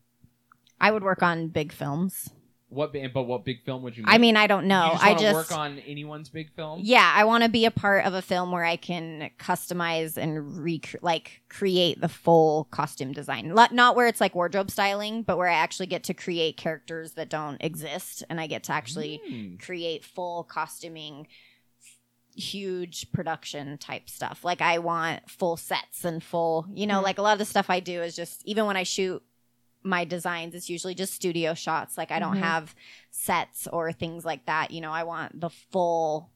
I 0.80 0.90
would 0.90 1.02
work 1.04 1.22
on 1.22 1.48
big 1.48 1.72
films. 1.72 2.30
What 2.70 2.92
but 3.12 3.24
what 3.24 3.44
big 3.44 3.64
film 3.64 3.82
would 3.82 3.96
you 3.96 4.04
make? 4.04 4.14
I 4.14 4.18
mean, 4.18 4.36
I 4.36 4.46
don't 4.46 4.66
know. 4.66 4.90
Just 4.92 5.04
I 5.04 5.14
just 5.14 5.34
work 5.34 5.52
on 5.52 5.78
anyone's 5.80 6.28
big 6.28 6.52
film? 6.54 6.80
Yeah, 6.82 7.12
I 7.14 7.24
want 7.24 7.42
to 7.42 7.50
be 7.50 7.64
a 7.64 7.70
part 7.70 8.06
of 8.06 8.14
a 8.14 8.22
film 8.22 8.52
where 8.52 8.64
I 8.64 8.76
can 8.76 9.28
customize 9.38 10.16
and 10.16 10.62
rec- 10.62 11.02
like 11.02 11.42
create 11.48 12.00
the 12.00 12.08
full 12.08 12.64
costume 12.70 13.12
design. 13.12 13.52
Not 13.72 13.96
where 13.96 14.06
it's 14.06 14.20
like 14.20 14.34
wardrobe 14.36 14.70
styling, 14.70 15.22
but 15.22 15.36
where 15.36 15.48
I 15.48 15.54
actually 15.54 15.86
get 15.86 16.04
to 16.04 16.14
create 16.14 16.56
characters 16.56 17.12
that 17.14 17.28
don't 17.28 17.56
exist 17.60 18.22
and 18.30 18.40
I 18.40 18.46
get 18.46 18.62
to 18.64 18.72
actually 18.72 19.20
Hmm. 19.28 19.56
create 19.56 20.04
full 20.04 20.44
costuming 20.44 21.26
huge 22.36 23.10
production 23.12 23.76
type 23.78 24.08
stuff. 24.08 24.44
Like 24.44 24.60
I 24.62 24.78
want 24.78 25.28
full 25.28 25.56
sets 25.56 26.04
and 26.04 26.22
full, 26.22 26.66
you 26.72 26.86
know, 26.86 27.00
Mhm. 27.00 27.04
like 27.04 27.18
a 27.18 27.22
lot 27.22 27.32
of 27.32 27.38
the 27.40 27.44
stuff 27.44 27.68
I 27.68 27.80
do 27.80 28.00
is 28.02 28.14
just 28.14 28.42
even 28.46 28.66
when 28.66 28.76
I 28.76 28.84
shoot 28.84 29.22
my 29.82 30.04
designs 30.04 30.54
it's 30.54 30.68
usually 30.68 30.94
just 30.94 31.12
studio 31.14 31.54
shots. 31.54 31.96
Like 31.96 32.10
I 32.10 32.18
don't 32.18 32.36
Mhm. 32.36 32.40
have 32.42 32.74
sets 33.10 33.66
or 33.66 33.92
things 33.92 34.24
like 34.24 34.46
that. 34.46 34.70
You 34.70 34.80
know, 34.80 34.92
I 34.92 35.04
want 35.04 35.40
the 35.40 35.50
full 35.50 36.30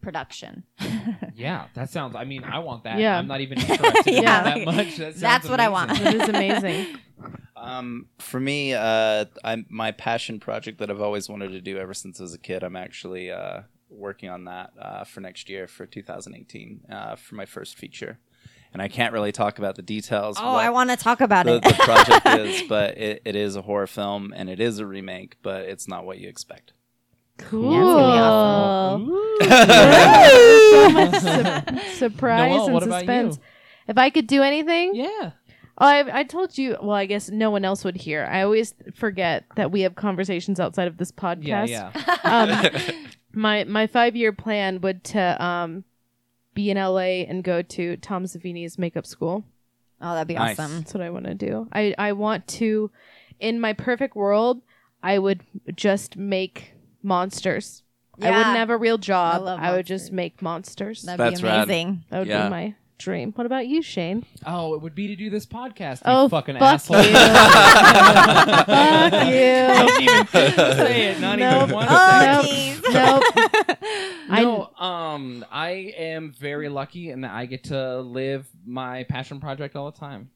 production. 0.00 0.64
Yeah, 1.34 1.68
that 1.74 1.88
sounds. 1.88 2.14
I 2.16 2.24
mean, 2.24 2.44
I 2.44 2.58
want 2.58 2.84
that. 2.84 2.98
Yeah. 2.98 3.16
I'm 3.18 3.26
not 3.26 3.40
even 3.40 3.58
interested 3.60 4.06
in 4.14 4.22
Yeah, 4.22 4.42
that 4.42 4.56
like, 4.58 4.64
much. 4.66 4.96
That 4.96 5.12
sounds 5.14 5.20
that's 5.20 5.48
what 5.48 5.58
I 5.60 5.68
want. 5.70 5.90
amazing. 5.92 6.06
It 6.06 6.22
is 6.22 6.28
amazing. 6.28 6.86
Um, 7.56 8.06
for 8.18 8.38
me, 8.40 8.74
uh, 8.74 9.24
I'm 9.44 9.64
my 9.70 9.92
passion 9.92 10.38
project 10.40 10.78
that 10.78 10.90
I've 10.90 11.00
always 11.00 11.28
wanted 11.30 11.52
to 11.52 11.60
do 11.62 11.78
ever 11.78 11.94
since 11.94 12.20
I 12.20 12.24
was 12.24 12.34
a 12.34 12.38
kid. 12.38 12.62
I'm 12.62 12.76
actually 12.76 13.30
uh, 13.30 13.62
working 13.88 14.28
on 14.28 14.44
that 14.46 14.72
uh, 14.78 15.04
for 15.04 15.20
next 15.20 15.48
year 15.48 15.66
for 15.66 15.86
2018 15.86 16.80
uh, 16.90 17.16
for 17.16 17.34
my 17.36 17.46
first 17.46 17.76
feature, 17.78 18.18
and 18.72 18.80
I 18.80 18.88
can't 18.88 19.12
really 19.12 19.32
talk 19.32 19.58
about 19.58 19.76
the 19.76 19.82
details. 19.82 20.36
Oh, 20.40 20.54
I 20.54 20.70
want 20.70 20.90
to 20.90 20.96
talk 20.96 21.20
about 21.20 21.46
the, 21.46 21.56
it. 21.56 21.64
the 21.64 21.74
project 21.74 22.26
is, 22.40 22.62
but 22.68 22.96
it, 22.98 23.22
it 23.24 23.36
is 23.36 23.56
a 23.56 23.62
horror 23.62 23.86
film 23.86 24.32
and 24.36 24.48
it 24.48 24.60
is 24.60 24.78
a 24.78 24.86
remake, 24.86 25.36
but 25.42 25.62
it's 25.62 25.88
not 25.88 26.04
what 26.04 26.18
you 26.18 26.28
expect. 26.28 26.72
Cool. 27.38 27.72
Yeah, 27.72 28.98
it's 29.40 31.22
so 31.24 31.70
much 31.70 31.84
su- 31.92 31.96
surprise 31.96 32.50
Noelle, 32.50 32.82
and 32.82 32.92
suspense. 32.92 33.38
If 33.88 33.98
I 33.98 34.10
could 34.10 34.26
do 34.26 34.42
anything, 34.42 34.94
Yeah. 34.94 35.32
Oh, 35.82 35.86
I, 35.86 36.20
I 36.20 36.24
told 36.24 36.58
you. 36.58 36.76
Well, 36.82 36.90
I 36.94 37.06
guess 37.06 37.30
no 37.30 37.50
one 37.50 37.64
else 37.64 37.84
would 37.84 37.96
hear. 37.96 38.28
I 38.30 38.42
always 38.42 38.74
forget 38.94 39.44
that 39.56 39.70
we 39.72 39.80
have 39.80 39.94
conversations 39.94 40.60
outside 40.60 40.88
of 40.88 40.98
this 40.98 41.10
podcast. 41.10 41.68
Yeah, 41.68 41.90
yeah. 41.94 42.16
Um, 42.22 42.96
my 43.32 43.64
my 43.64 43.86
five 43.86 44.14
year 44.14 44.32
plan 44.32 44.82
would 44.82 45.02
to 45.04 45.42
um, 45.42 45.84
be 46.54 46.70
in 46.70 46.76
LA 46.76 47.24
and 47.28 47.42
go 47.44 47.62
to 47.62 47.96
Tom 47.98 48.24
Savini's 48.24 48.78
makeup 48.78 49.06
school. 49.06 49.44
oh, 50.02 50.14
that'd 50.14 50.28
be 50.28 50.34
Nice. 50.34 50.58
awesome. 50.58 50.78
That's 50.78 50.94
what 50.94 51.02
I 51.02 51.10
want 51.10 51.26
to 51.26 51.34
do. 51.34 51.68
I 51.72 51.94
I 51.98 52.12
want 52.12 52.46
to, 52.58 52.90
in 53.38 53.60
my 53.60 53.72
perfect 53.72 54.16
world, 54.16 54.62
I 55.02 55.18
would 55.18 55.40
just 55.76 56.16
make 56.16 56.72
monsters. 57.02 57.82
I 58.20 58.26
Yeah. 58.28 58.36
wouldn't 58.38 58.56
have 58.56 58.70
a 58.70 58.76
real 58.76 58.98
job. 58.98 59.34
I 59.34 59.36
I, 59.36 59.40
love 59.68 59.76
would 59.76 59.86
just 59.86 60.04
monsters. 60.04 60.12
make 60.16 60.42
monsters. 60.42 61.02
That'd 61.02 61.18
That's 61.20 61.40
be 61.40 61.46
rad. 61.46 61.64
amazing. 61.64 62.04
that 62.10 62.18
would 62.18 62.28
Yeah. 62.28 62.44
be 62.44 62.50
my 62.50 62.74
dream. 62.98 63.32
What 63.32 63.46
about 63.46 63.66
you, 63.66 63.80
Shane? 63.80 64.26
Oh, 64.44 64.74
it 64.74 64.82
would 64.82 64.94
be 64.94 65.06
to 65.06 65.16
do 65.16 65.30
this 65.30 65.46
podcast. 65.46 65.98
You 65.98 66.12
Oh, 66.12 66.28
fucking 66.28 66.56
fuck 66.58 66.74
asshole. 66.74 66.96
you. 67.02 67.12
Fuck 68.70 69.28
you. 69.28 69.66
Don't 69.66 70.02
even 70.02 70.26
say 70.76 71.02
it. 71.12 71.20
Not 71.20 71.38
Nope. 71.38 71.62
even 71.62 71.74
one 71.74 71.86
Oh, 71.88 72.42
second. 72.42 72.50
jeez. 72.50 72.92
Nope. 73.68 73.69
I- 74.30 74.42
No, 74.42 74.66
um, 74.78 75.44
I 75.50 75.70
am 75.96 76.32
very 76.32 76.68
lucky 76.68 77.10
in 77.10 77.22
that 77.22 77.32
I 77.32 77.46
get 77.46 77.64
to 77.64 78.00
live 78.00 78.48
my 78.64 79.04
passion 79.04 79.40
project 79.40 79.76
all 79.76 79.90
the 79.90 79.98
time. 79.98 80.30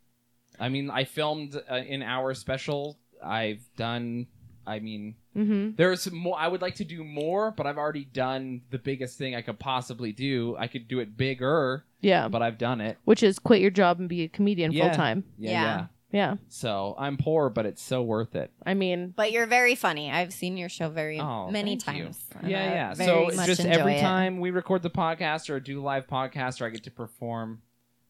I 0.58 0.68
mean, 0.68 0.90
I 0.90 1.04
filmed 1.04 1.56
uh, 1.56 1.74
an 1.74 2.02
hour 2.02 2.34
special. 2.34 2.98
I've 3.24 3.62
done. 3.76 4.26
I 4.66 4.78
mean, 4.78 5.16
hmm 5.34 5.72
there's 5.76 6.10
more. 6.10 6.38
I 6.38 6.48
would 6.48 6.62
like 6.62 6.76
to 6.76 6.84
do 6.84 7.04
more, 7.04 7.50
but 7.50 7.66
I've 7.66 7.76
already 7.76 8.04
done 8.04 8.62
the 8.70 8.78
biggest 8.78 9.18
thing 9.18 9.34
I 9.34 9.42
could 9.42 9.58
possibly 9.58 10.10
do. 10.12 10.56
I 10.58 10.68
could 10.68 10.88
do 10.88 11.00
it 11.00 11.16
bigger, 11.18 11.84
Yeah. 12.00 12.28
but 12.28 12.40
I've 12.40 12.56
done 12.56 12.80
it. 12.80 12.96
Which 13.04 13.22
is 13.22 13.38
quit 13.38 13.60
your 13.60 13.70
job 13.70 14.00
and 14.00 14.08
be 14.08 14.22
a 14.22 14.28
comedian 14.28 14.72
Yeah. 14.72 14.84
full 14.88 14.94
time. 14.96 15.24
Yeah, 15.38 15.50
Yeah. 15.50 15.62
yeah. 15.62 15.86
Yeah. 16.14 16.36
So 16.48 16.94
I'm 16.96 17.16
poor, 17.16 17.50
but 17.50 17.66
it's 17.66 17.82
so 17.82 18.02
worth 18.02 18.36
it. 18.36 18.52
I 18.64 18.74
mean, 18.74 19.12
But 19.16 19.32
you're 19.32 19.46
very 19.48 19.74
funny. 19.74 20.12
I've 20.12 20.32
seen 20.32 20.56
your 20.56 20.68
show 20.68 20.88
very 20.88 21.18
Oh, 21.20 21.50
many 21.50 21.76
thank 21.76 21.98
you. 21.98 22.04
times. 22.04 22.24
and 22.40 22.50
Yeah, 22.50 22.60
I 22.60 22.64
yeah. 22.66 22.94
very 22.94 23.30
So 23.30 23.36
much 23.36 23.46
just 23.46 23.60
enjoy 23.64 23.80
every 23.80 23.94
it. 23.96 24.00
time 24.00 24.38
we 24.38 24.52
record 24.52 24.82
the 24.82 24.90
podcast 24.90 25.50
or 25.50 25.58
do 25.58 25.82
live 25.82 26.06
podcast 26.06 26.60
or 26.60 26.66
I 26.66 26.70
get 26.70 26.84
to 26.84 26.92
perform, 26.92 27.62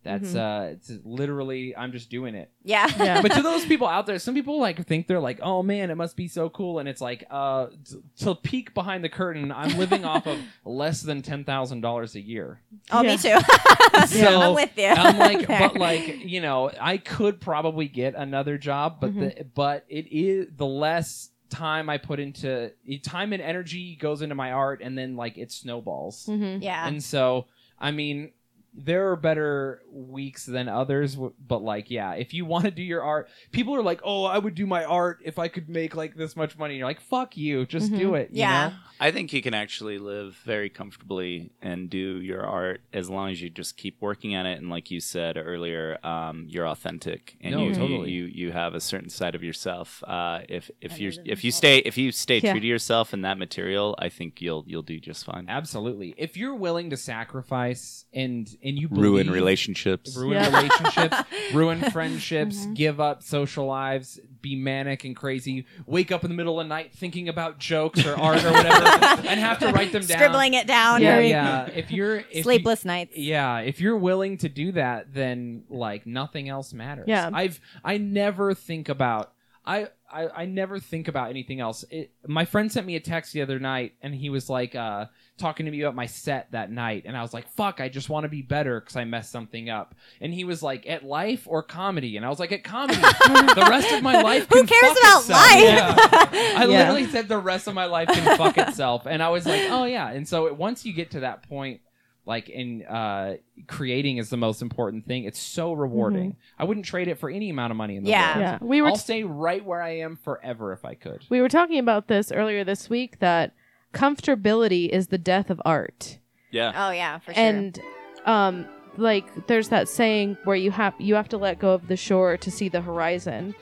that's 0.05 0.35
uh, 0.35 0.69
it's 0.75 0.93
literally 1.05 1.75
I'm 1.77 1.91
just 1.93 2.11
doing 2.11 2.35
it. 2.35 2.51
Yeah. 2.63 2.87
Yeah. 2.99 3.21
But 3.23 3.33
to 3.33 3.43
those 3.43 3.65
people 3.65 3.87
out 3.89 4.07
there, 4.07 4.19
some 4.19 4.35
people 4.35 4.61
like 4.61 4.87
think 4.87 5.07
they're 5.07 5.19
like, 5.21 5.41
oh 5.43 5.63
man, 5.63 5.91
it 5.91 5.95
must 5.97 6.17
be 6.17 6.29
so 6.29 6.49
cool, 6.51 6.79
and 6.79 6.89
it's 6.89 7.01
like, 7.01 7.25
uh, 7.31 7.67
t- 7.89 8.03
to 8.19 8.35
peek 8.35 8.75
behind 8.75 9.03
the 9.03 9.09
curtain, 9.09 9.51
I'm 9.51 9.77
living 9.79 10.05
off 10.05 10.27
of 10.27 10.39
less 10.65 11.01
than 11.03 11.23
ten 11.23 11.45
thousand 11.45 11.81
dollars 11.81 12.15
a 12.15 12.21
year. 12.21 12.61
oh, 12.93 13.03
Yeah. 13.03 13.11
me 13.13 13.17
too. 13.19 13.39
So, 14.09 14.41
I'm 14.41 14.55
with 14.55 14.77
you. 14.77 14.89
I'm 14.89 15.19
like, 15.19 15.47
There. 15.47 15.59
but 15.59 15.77
like, 15.79 16.25
you 16.25 16.41
know, 16.41 16.71
I 16.81 16.99
could 16.99 17.41
probably 17.41 17.87
get 17.89 18.15
another 18.15 18.59
job, 18.59 18.99
but 19.01 19.15
the 19.15 19.47
but 19.55 19.85
it 19.89 20.07
is 20.13 20.49
the 20.57 20.67
less 20.67 21.31
time 21.49 21.89
I 21.89 21.99
put 21.99 22.19
into 22.19 22.73
time 23.03 23.33
and 23.33 23.41
energy 23.41 23.95
goes 23.97 24.21
into 24.23 24.35
my 24.35 24.51
art, 24.53 24.81
and 24.83 24.99
then 24.99 25.17
like 25.17 25.39
it 25.39 25.53
snowballs. 25.53 26.27
mhm. 26.27 26.61
yeah. 26.63 26.87
And 26.89 27.03
so, 27.03 27.47
I 27.79 27.93
mean, 27.93 28.33
there 28.77 29.11
are 29.11 29.17
better 29.17 29.83
weeks 29.91 30.47
than 30.47 30.69
others, 30.69 31.17
but 31.17 31.63
like, 31.63 31.91
yeah, 31.91 32.15
if 32.15 32.35
you 32.35 32.45
want 32.45 32.65
to 32.65 32.71
do 32.73 32.83
your 32.83 33.03
art, 33.03 33.29
people 33.53 33.75
are 33.77 33.83
like, 33.83 34.01
oh, 34.03 34.25
I 34.25 34.39
would 34.39 34.55
do 34.57 34.67
my 34.67 34.85
art 34.85 35.21
if 35.25 35.39
I 35.39 35.47
could 35.49 35.69
make 35.69 35.95
like 35.95 36.17
this 36.17 36.35
much 36.37 36.59
money. 36.59 36.75
And 36.75 36.79
you're 36.79 36.89
like, 36.89 37.01
fuck 37.01 37.37
you, 37.37 37.67
just 37.67 37.93
Mhm. 37.93 37.99
do 37.99 38.15
it. 38.17 38.31
you 38.33 38.41
Yeah. 38.41 38.69
know? 38.69 38.75
I 39.01 39.11
think 39.11 39.33
you 39.33 39.43
can 39.43 39.55
actually 39.55 39.99
live 39.99 40.37
very 40.45 40.69
comfortably 40.71 41.51
and 41.61 41.91
do 41.91 42.21
your 42.21 42.43
art 42.47 42.81
as 42.93 43.11
long 43.11 43.31
as 43.31 43.43
you 43.43 43.51
just 43.51 43.77
keep 43.77 44.01
working 44.01 44.35
at 44.35 44.47
it. 44.47 44.59
And 44.61 44.71
like 44.71 44.91
you 44.91 45.01
said 45.01 45.37
earlier, 45.37 45.99
um, 46.07 46.47
you're 46.49 46.67
authentic 46.69 47.37
and 47.41 47.55
No, 47.57 47.65
you, 47.65 47.75
totally. 47.75 48.11
you 48.11 48.25
you 48.27 48.53
have 48.53 48.75
a 48.75 48.81
certain 48.81 49.11
side 49.11 49.35
of 49.35 49.43
yourself. 49.43 50.03
Uh, 50.07 50.41
if 50.49 50.71
if 50.81 50.99
you 51.01 51.13
if 51.25 51.43
you 51.45 51.51
stay 51.51 51.79
if 51.79 51.99
you 51.99 52.13
stay 52.13 52.39
Yeah. 52.39 52.53
true 52.53 52.61
to 52.61 52.67
yourself 52.67 53.13
and 53.13 53.25
that 53.25 53.37
material, 53.37 53.95
I 53.99 54.09
think 54.09 54.41
you'll 54.41 54.65
you'll 54.67 54.83
do 54.83 55.01
just 55.01 55.25
fine. 55.25 55.47
Absolutely. 55.49 56.15
If 56.17 56.37
you're 56.37 56.55
willing 56.55 56.91
to 56.91 56.97
sacrifice 56.97 58.05
and 58.13 58.49
and 58.63 58.79
you 58.79 58.89
Ruin 58.91 59.31
relationships. 59.31 60.17
ruin 60.17 60.35
Yeah. 60.39 60.57
relationships, 60.57 61.17
ruin 61.53 61.81
friendships, 61.91 62.65
Mhm. 62.67 62.75
give 62.75 63.01
up 63.01 63.23
social 63.23 63.67
lives, 63.67 64.21
be 64.41 64.55
manic 64.57 65.05
and 65.05 65.17
crazy, 65.17 65.67
wake 65.87 66.13
up 66.13 66.23
in 66.25 66.31
the 66.31 66.37
middle 66.37 66.61
of 66.61 66.65
the 66.65 66.69
night 66.69 66.93
thinking 66.95 67.29
about 67.29 67.59
jokes 67.59 68.05
or 68.07 68.15
art 68.17 68.45
or 68.45 68.53
whatever, 68.53 68.84
and 69.29 69.41
have 69.41 69.59
to 69.61 69.69
write 69.69 69.93
them 69.93 70.05
down. 70.05 70.19
Scribbling 70.19 70.55
it 70.55 70.67
down. 70.67 71.03
Yeah, 71.03 71.17
Very- 71.17 71.31
yeah. 71.31 71.67
If 71.67 71.91
you're 71.91 72.17
if 72.19 72.35
you- 72.35 72.43
Sleepless 72.43 72.85
nights. 72.85 73.17
yeah, 73.17 73.59
if 73.59 73.81
you're 73.81 73.97
willing 73.97 74.39
to 74.39 74.49
do 74.49 74.73
that, 74.73 75.13
then 75.15 75.65
like 75.69 76.07
nothing 76.07 76.49
else 76.49 76.73
matters. 76.73 77.07
Yeah. 77.09 77.31
I've 77.33 77.61
I 77.85 77.99
never 77.99 78.55
think 78.55 78.89
about 78.89 79.33
I, 79.67 79.89
I 80.13 80.29
I 80.43 80.45
never 80.47 80.79
think 80.79 81.09
about 81.09 81.31
anything 81.31 81.61
else. 81.61 81.85
It, 81.91 82.13
my 82.27 82.45
friend 82.45 82.71
sent 82.71 82.87
me 82.87 82.97
a 82.97 83.01
text 83.01 83.33
the 83.33 83.41
other 83.43 83.59
night, 83.59 83.95
and 84.03 84.15
he 84.15 84.29
was 84.31 84.51
like 84.51 84.75
uh, 84.75 85.07
talking 85.37 85.67
to 85.67 85.73
me 85.73 85.81
about 85.81 85.95
my 85.97 86.07
set 86.07 86.53
that 86.53 86.71
night, 86.71 87.03
and 87.07 87.17
I 87.17 87.23
was 87.23 87.35
like, 87.35 87.49
"Fuck, 87.49 87.81
I 87.81 87.89
just 87.89 88.09
want 88.09 88.25
to 88.25 88.29
be 88.29 88.43
better 88.43 88.81
because 88.81 88.97
I 88.97 89.05
messed 89.05 89.33
something 89.33 89.69
up." 89.69 89.95
And 90.21 90.33
he 90.33 90.45
was 90.45 90.63
like, 90.63 90.87
"At 90.87 91.05
life 91.05 91.47
or 91.49 91.63
comedy?" 91.63 92.17
And 92.17 92.25
I 92.25 92.29
was 92.29 92.39
like, 92.39 92.53
"At 92.53 92.63
comedy." 92.65 93.01
the 93.01 93.67
rest 93.69 93.93
of 93.93 94.03
my 94.03 94.21
life. 94.23 94.47
Who 94.53 94.65
can 94.65 94.67
cares 94.67 94.83
fuck 94.83 94.99
about 94.99 95.21
itself. 95.21 95.41
life? 95.51 95.63
Yeah. 95.63 95.97
I 96.61 96.67
Yeah. 96.67 96.79
literally 96.79 97.07
said 97.07 97.29
the 97.29 97.39
rest 97.39 97.67
of 97.67 97.75
my 97.75 97.87
life 97.87 98.09
can 98.09 98.37
fuck 98.37 98.57
itself, 98.59 99.07
and 99.07 99.23
I 99.23 99.29
was 99.31 99.45
like, 99.47 99.63
"Oh 99.71 99.85
yeah." 99.85 100.11
And 100.11 100.27
so 100.29 100.53
once 100.55 100.85
you 100.87 100.93
get 100.93 101.11
to 101.13 101.21
that 101.21 101.49
point, 101.49 101.81
like 102.27 102.49
in 102.49 102.85
uh, 102.87 103.35
creating 103.67 104.17
is 104.19 104.31
the 104.31 104.37
most 104.37 104.63
important 104.63 105.07
thing. 105.07 105.25
It's 105.25 105.39
so 105.41 105.73
rewarding. 105.73 106.37
I 106.59 106.65
wouldn't 106.65 106.87
trade 106.87 107.09
it 107.09 107.19
for 107.19 107.29
any 107.29 107.51
amount 107.51 107.71
of 107.71 107.77
money 107.77 107.97
in 107.97 108.05
the 108.05 108.11
Yeah. 108.11 108.37
world. 108.39 108.41
Yeah, 108.63 108.67
we 108.67 108.81
were 108.83 108.89
I'll 108.89 108.97
stay 108.97 109.25
right 109.25 109.63
where 109.65 109.83
I 109.83 109.99
am 109.99 110.17
forever 110.17 110.73
if 110.73 110.85
I 110.85 110.95
could. 110.95 111.25
we 111.29 111.41
were 111.41 111.49
talking 111.51 111.79
about 111.79 112.07
this 112.09 112.33
earlier 112.33 112.65
this 112.65 112.89
week 112.89 113.19
that 113.19 113.53
comfortability 113.95 114.89
is 114.89 115.09
the 115.09 115.19
death 115.19 115.51
of 115.51 115.61
art. 115.65 116.19
Yeah. 116.51 116.73
Oh 116.75 116.91
yeah, 116.93 117.19
for 117.19 117.33
sure. 117.35 117.43
and 117.43 117.81
um 118.27 118.67
like 118.97 119.47
there's 119.49 119.69
that 119.71 119.89
saying 119.89 120.37
where 120.45 120.57
you 120.57 120.71
have 120.71 120.95
you 120.99 121.15
have 121.15 121.29
to 121.29 121.37
let 121.37 121.59
go 121.59 121.73
of 121.73 121.89
the 121.89 121.97
shore 121.97 122.37
to 122.37 122.51
see 122.51 122.69
the 122.69 122.81
horizon 122.81 123.55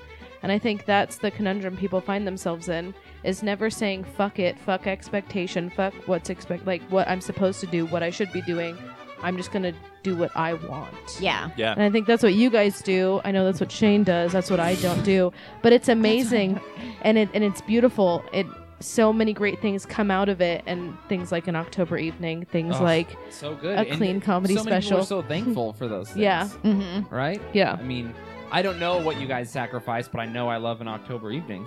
and 0.43 0.53
i 0.53 0.59
think 0.59 0.85
that's 0.85 1.19
the 1.19 1.31
conundrum 1.31 1.77
people 1.77 2.01
find 2.01 2.27
themselves 2.27 2.69
in 2.69 2.95
is 3.25 3.43
never 3.43 3.71
saying 3.71 4.05
fuck 4.05 4.39
it 4.39 4.59
fuck 4.59 4.87
expectation 4.87 5.71
fuck 5.71 5.95
what's 6.07 6.29
expect 6.31 6.67
like 6.67 6.83
what 6.91 7.09
i'm 7.09 7.21
supposed 7.21 7.61
to 7.61 7.67
do 7.67 7.87
what 7.87 8.03
i 8.03 8.11
should 8.11 8.31
be 8.33 8.43
doing 8.43 8.77
i'm 9.23 9.37
just 9.37 9.53
gonna 9.53 9.73
do 10.03 10.15
what 10.17 10.31
i 10.37 10.53
want 10.53 11.19
yeah. 11.21 11.49
Yeah. 11.57 11.73
and 11.73 11.83
i 11.83 11.91
think 11.91 12.07
that's 12.07 12.23
what 12.23 12.35
you 12.35 12.51
guys 12.51 12.83
do 12.83 13.21
i 13.25 13.31
know 13.31 13.45
that's 13.45 13.61
what 13.61 13.73
shane 13.73 14.05
does 14.05 14.33
that's 14.33 14.51
what 14.51 14.61
i 14.61 14.75
don't 14.77 15.03
do 15.03 15.33
but 15.63 15.73
it's 15.73 15.89
amazing 15.89 16.61
and 17.03 17.17
it 17.17 17.31
and 17.33 17.43
it's 17.43 17.63
beautiful 17.63 18.23
it 18.33 18.47
so 18.83 19.13
many 19.13 19.33
great 19.33 19.61
things 19.61 19.87
come 19.87 20.11
out 20.11 20.29
of 20.29 20.41
it 20.41 20.63
and 20.67 20.97
things 21.09 21.33
like 21.33 21.47
an 21.49 21.57
october 21.57 21.97
evening 21.99 22.45
things 22.47 22.75
Ugh. 22.77 22.83
like 22.83 23.09
So 23.31 23.55
good. 23.55 23.79
A 23.79 23.81
And 23.89 23.97
clean 23.99 24.21
comedy 24.21 24.55
so 24.55 24.65
many 24.65 24.81
people 24.83 24.99
are 24.99 25.03
special. 25.03 25.23
so 25.23 25.29
thankful 25.29 25.73
for 25.73 25.89
those 25.89 26.09
things. 26.11 26.19
Yeah. 26.21 26.49
Mm-hmm. 26.65 27.15
Right? 27.15 27.41
yeah 27.53 27.77
I 27.79 27.83
mean, 27.83 28.15
I 28.51 28.61
don't 28.63 28.79
know 28.79 28.99
what 28.99 29.19
you 29.21 29.27
guys 29.27 29.51
sacrifice, 29.51 30.09
but 30.09 30.21
I 30.21 30.27
know 30.27 30.49
I 30.49 30.59
love 30.59 30.81
an 30.83 30.89
October 30.89 31.31
evening. 31.31 31.67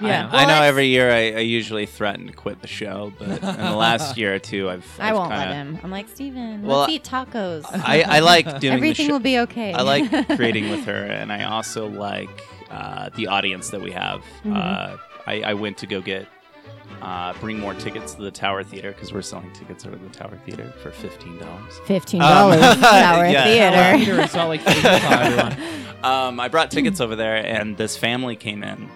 Yeah. 0.00 0.28
I, 0.32 0.42
I 0.42 0.46
know 0.46 0.60
every 0.64 0.88
year 0.88 1.08
I, 1.12 1.30
I 1.38 1.38
usually 1.38 1.86
threaten 1.86 2.26
to 2.26 2.32
quit 2.32 2.60
the 2.60 2.66
show, 2.66 3.12
but 3.16 3.28
in 3.28 3.40
the 3.40 3.76
last 3.76 4.16
year 4.16 4.34
or 4.34 4.40
two, 4.40 4.68
I've, 4.68 4.84
I 4.98 5.10
I've 5.10 5.14
won't 5.14 5.30
kinda, 5.30 5.46
let 5.46 5.54
him. 5.54 5.78
I'm 5.84 5.90
like 5.92 6.08
Steven, 6.08 6.62
Well, 6.64 6.80
let's 6.80 6.92
eat 6.92 7.04
tacos. 7.04 7.64
I, 7.72 8.02
I 8.02 8.18
like 8.32 8.58
doing 8.58 8.74
Everything 8.74 9.06
the 9.06 9.10
show. 9.10 9.12
will 9.12 9.20
be 9.20 9.38
okay. 9.38 9.72
I 9.72 9.82
like 9.82 10.10
creating 10.34 10.68
with 10.70 10.84
her, 10.86 11.04
and 11.04 11.32
I 11.32 11.44
also 11.44 11.86
like 11.86 12.28
uh, 12.72 13.10
the 13.14 13.28
audience 13.28 13.70
that 13.70 13.80
we 13.82 13.92
have. 13.92 14.24
Mhm. 14.44 14.56
Uh, 14.56 14.96
I, 15.28 15.42
I 15.42 15.54
went 15.54 15.78
to 15.78 15.86
go 15.86 16.00
get 16.00 16.26
uh, 17.04 17.32
bring 17.34 17.60
more 17.60 17.74
tickets 17.74 18.14
to 18.14 18.22
the 18.22 18.30
Tower 18.30 18.64
Theater 18.64 18.90
because 18.92 19.12
we're 19.12 19.22
selling 19.22 19.52
tickets 19.52 19.84
over 19.86 19.94
the 19.96 20.08
Tower 20.08 20.38
Theater 20.46 20.72
for 20.82 20.90
fifteen 20.90 21.38
dollars. 21.38 21.78
Fifteen 21.86 22.20
dollars 22.20 22.62
Um, 22.62 22.80
Tower 22.80 23.26
yeah. 23.26 23.44
Theater. 23.44 23.98
Peter 24.04 24.20
in 24.22 24.28
Salt 24.28 24.48
Lake 24.50 24.60
City, 24.62 24.76
Utah, 24.76 24.88
everyone. 25.20 25.56
Um, 26.04 26.40
I 26.40 26.48
brought 26.48 26.70
tickets 26.70 27.00
over 27.00 27.14
there, 27.16 27.36
and 27.36 27.76
this 27.76 27.96
family 27.96 28.36
came 28.36 28.62
in, 28.62 28.88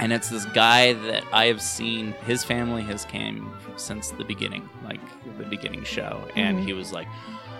and 0.00 0.12
it's 0.12 0.28
this 0.28 0.44
guy 0.46 0.92
that 0.94 1.24
I 1.32 1.46
have 1.46 1.62
seen. 1.62 2.12
His 2.26 2.42
family 2.44 2.82
has 2.82 3.04
came 3.04 3.52
since 3.76 4.10
the 4.10 4.24
beginning, 4.24 4.68
like 4.84 5.00
the 5.38 5.44
beginning 5.44 5.84
show, 5.84 6.20
and 6.36 6.58
Mhm. 6.58 6.64
he 6.64 6.72
was 6.72 6.92
like, 6.92 7.06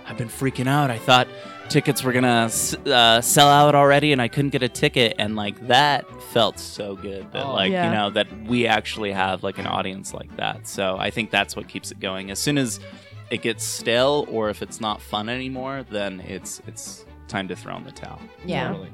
"I've 0.09 0.17
been 0.19 0.29
freaking 0.29 0.67
out. 0.69 0.91
I 0.91 0.99
thought 0.99 1.29
tickets 1.69 2.03
were 2.03 2.13
gonna 2.13 2.49
uh, 2.87 3.21
sell 3.21 3.49
out 3.49 3.75
already, 3.75 4.13
and 4.13 4.23
I 4.23 4.29
couldn't 4.29 4.51
get 4.51 4.63
a 4.63 4.69
ticket." 4.69 5.15
And 5.19 5.37
like 5.37 5.67
that 5.69 6.07
felt 6.37 6.59
so 6.59 6.95
good 6.97 7.33
that 7.33 7.47
Oh. 7.47 7.55
like 7.55 7.73
Yeah. 7.73 7.87
you 7.87 7.97
know 7.97 8.11
that 8.11 8.27
we 8.47 8.67
actually 8.67 9.11
have 9.13 9.43
like 9.43 9.57
an 9.59 9.67
audience 9.67 10.13
like 10.13 10.37
that. 10.37 10.67
So 10.69 10.99
I 10.99 11.09
think 11.09 11.31
that's 11.31 11.57
what 11.57 11.67
keeps 11.67 11.91
it 11.91 11.99
going. 11.99 12.31
As 12.31 12.39
soon 12.39 12.59
as 12.59 12.79
it 13.31 13.41
gets 13.41 13.65
stale, 13.65 14.27
or 14.31 14.51
if 14.51 14.61
it's 14.61 14.79
not 14.79 15.01
fun 15.01 15.31
anymore, 15.31 15.85
then 15.91 16.21
it's 16.29 16.61
it's 16.67 17.07
time 17.27 17.49
to 17.49 17.57
throw 17.57 17.75
in 17.79 17.85
the 17.85 17.91
towel. 17.91 18.21
Yeah. 18.45 18.69
Totally. 18.69 18.91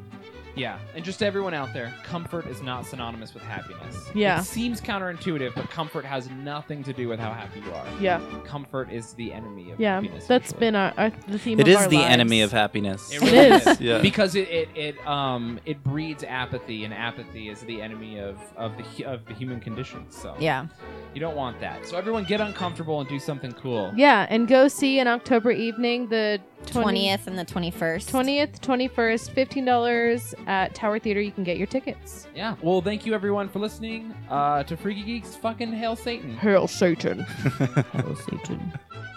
Yeah, 0.55 0.79
and 0.95 1.03
just 1.05 1.19
to 1.21 1.27
everyone 1.27 1.55
out 1.55 1.73
there, 1.73 1.93
comfort 2.05 2.47
is 2.47 2.61
not 2.63 2.85
synonymous 2.87 3.33
with 3.33 3.43
happiness. 3.43 4.11
Yeah. 4.15 4.41
It 4.41 4.45
seems 4.45 4.81
counterintuitive, 4.81 5.55
but 5.55 5.71
comfort 5.71 6.05
has 6.05 6.29
nothing 6.31 6.85
to 6.85 6.93
do 6.93 7.09
with 7.09 7.19
how 7.19 7.33
happy 7.33 7.61
you 7.61 7.73
are. 7.73 7.87
Yeah, 8.01 8.21
Comfort 8.45 8.93
is 8.93 9.15
the 9.15 9.33
enemy 9.33 9.71
of 9.71 9.79
happiness. 9.79 9.81
yeah. 9.81 9.95
happiness. 9.95 10.27
That's 10.27 10.45
usually. 10.49 10.61
been 10.61 10.75
our, 10.77 10.93
our 10.99 11.11
the 11.29 11.39
theme. 11.39 11.59
It 11.59 11.63
of 11.63 11.69
is 11.69 11.77
our 11.77 11.89
the 11.89 11.97
lives. 11.97 12.13
enemy 12.13 12.43
of 12.43 12.53
happiness. 12.53 13.11
It 13.13 13.17
It 13.17 13.21
really 13.23 13.37
is. 13.57 13.67
is. 13.67 13.81
Yeah. 13.81 13.99
because 14.03 14.35
it, 14.35 14.49
it, 14.51 14.69
it 14.75 15.07
um 15.07 15.59
it 15.65 15.83
breeds 15.83 16.23
apathy, 16.25 16.85
and 16.85 16.93
apathy 16.93 17.49
is 17.49 17.61
the 17.63 17.81
enemy 17.81 18.19
of 18.19 18.39
of 18.57 18.73
the 18.77 19.05
of 19.07 19.25
the 19.27 19.33
human 19.35 19.59
condition. 19.61 20.05
So 20.11 20.37
Yeah. 20.39 20.67
you 21.15 21.21
don't 21.21 21.37
want 21.37 21.61
that. 21.61 21.87
So 21.87 21.97
everyone, 21.97 22.25
get 22.25 22.41
uncomfortable 22.43 23.01
and 23.01 23.09
do 23.09 23.19
something 23.19 23.53
cool. 23.53 23.93
Yeah, 23.97 24.27
and 24.29 24.47
go 24.47 24.69
see 24.69 24.99
an 24.99 25.09
October 25.09 25.51
evening, 25.51 26.09
the 26.09 26.41
20th, 26.67 26.73
Twentieth 26.83 27.27
and 27.27 27.37
the 27.39 27.45
twenty 27.45 27.71
first. 27.73 28.13
20th, 28.13 28.61
21st, 28.61 29.31
fifteen 29.31 29.65
dollars 29.65 30.35
at 30.47 30.75
Tower 30.75 30.99
Theater. 30.99 31.21
You 31.21 31.33
can 31.33 31.45
get 31.45 31.57
your 31.57 31.67
tickets. 31.67 32.27
Yeah. 32.35 32.57
Well, 32.63 32.81
thank 32.81 33.07
you 33.07 33.15
everyone 33.15 33.49
for 33.49 33.59
listening 33.59 34.15
uh, 34.31 34.63
to 34.65 34.77
Freaky 34.77 35.03
Geeks. 35.03 35.37
Fucking 35.37 35.73
hail 35.73 35.97
Satan. 35.97 36.37
Hail 36.37 36.69
Satan. 36.69 37.21
Hail 37.21 38.17
Satan. 38.17 38.73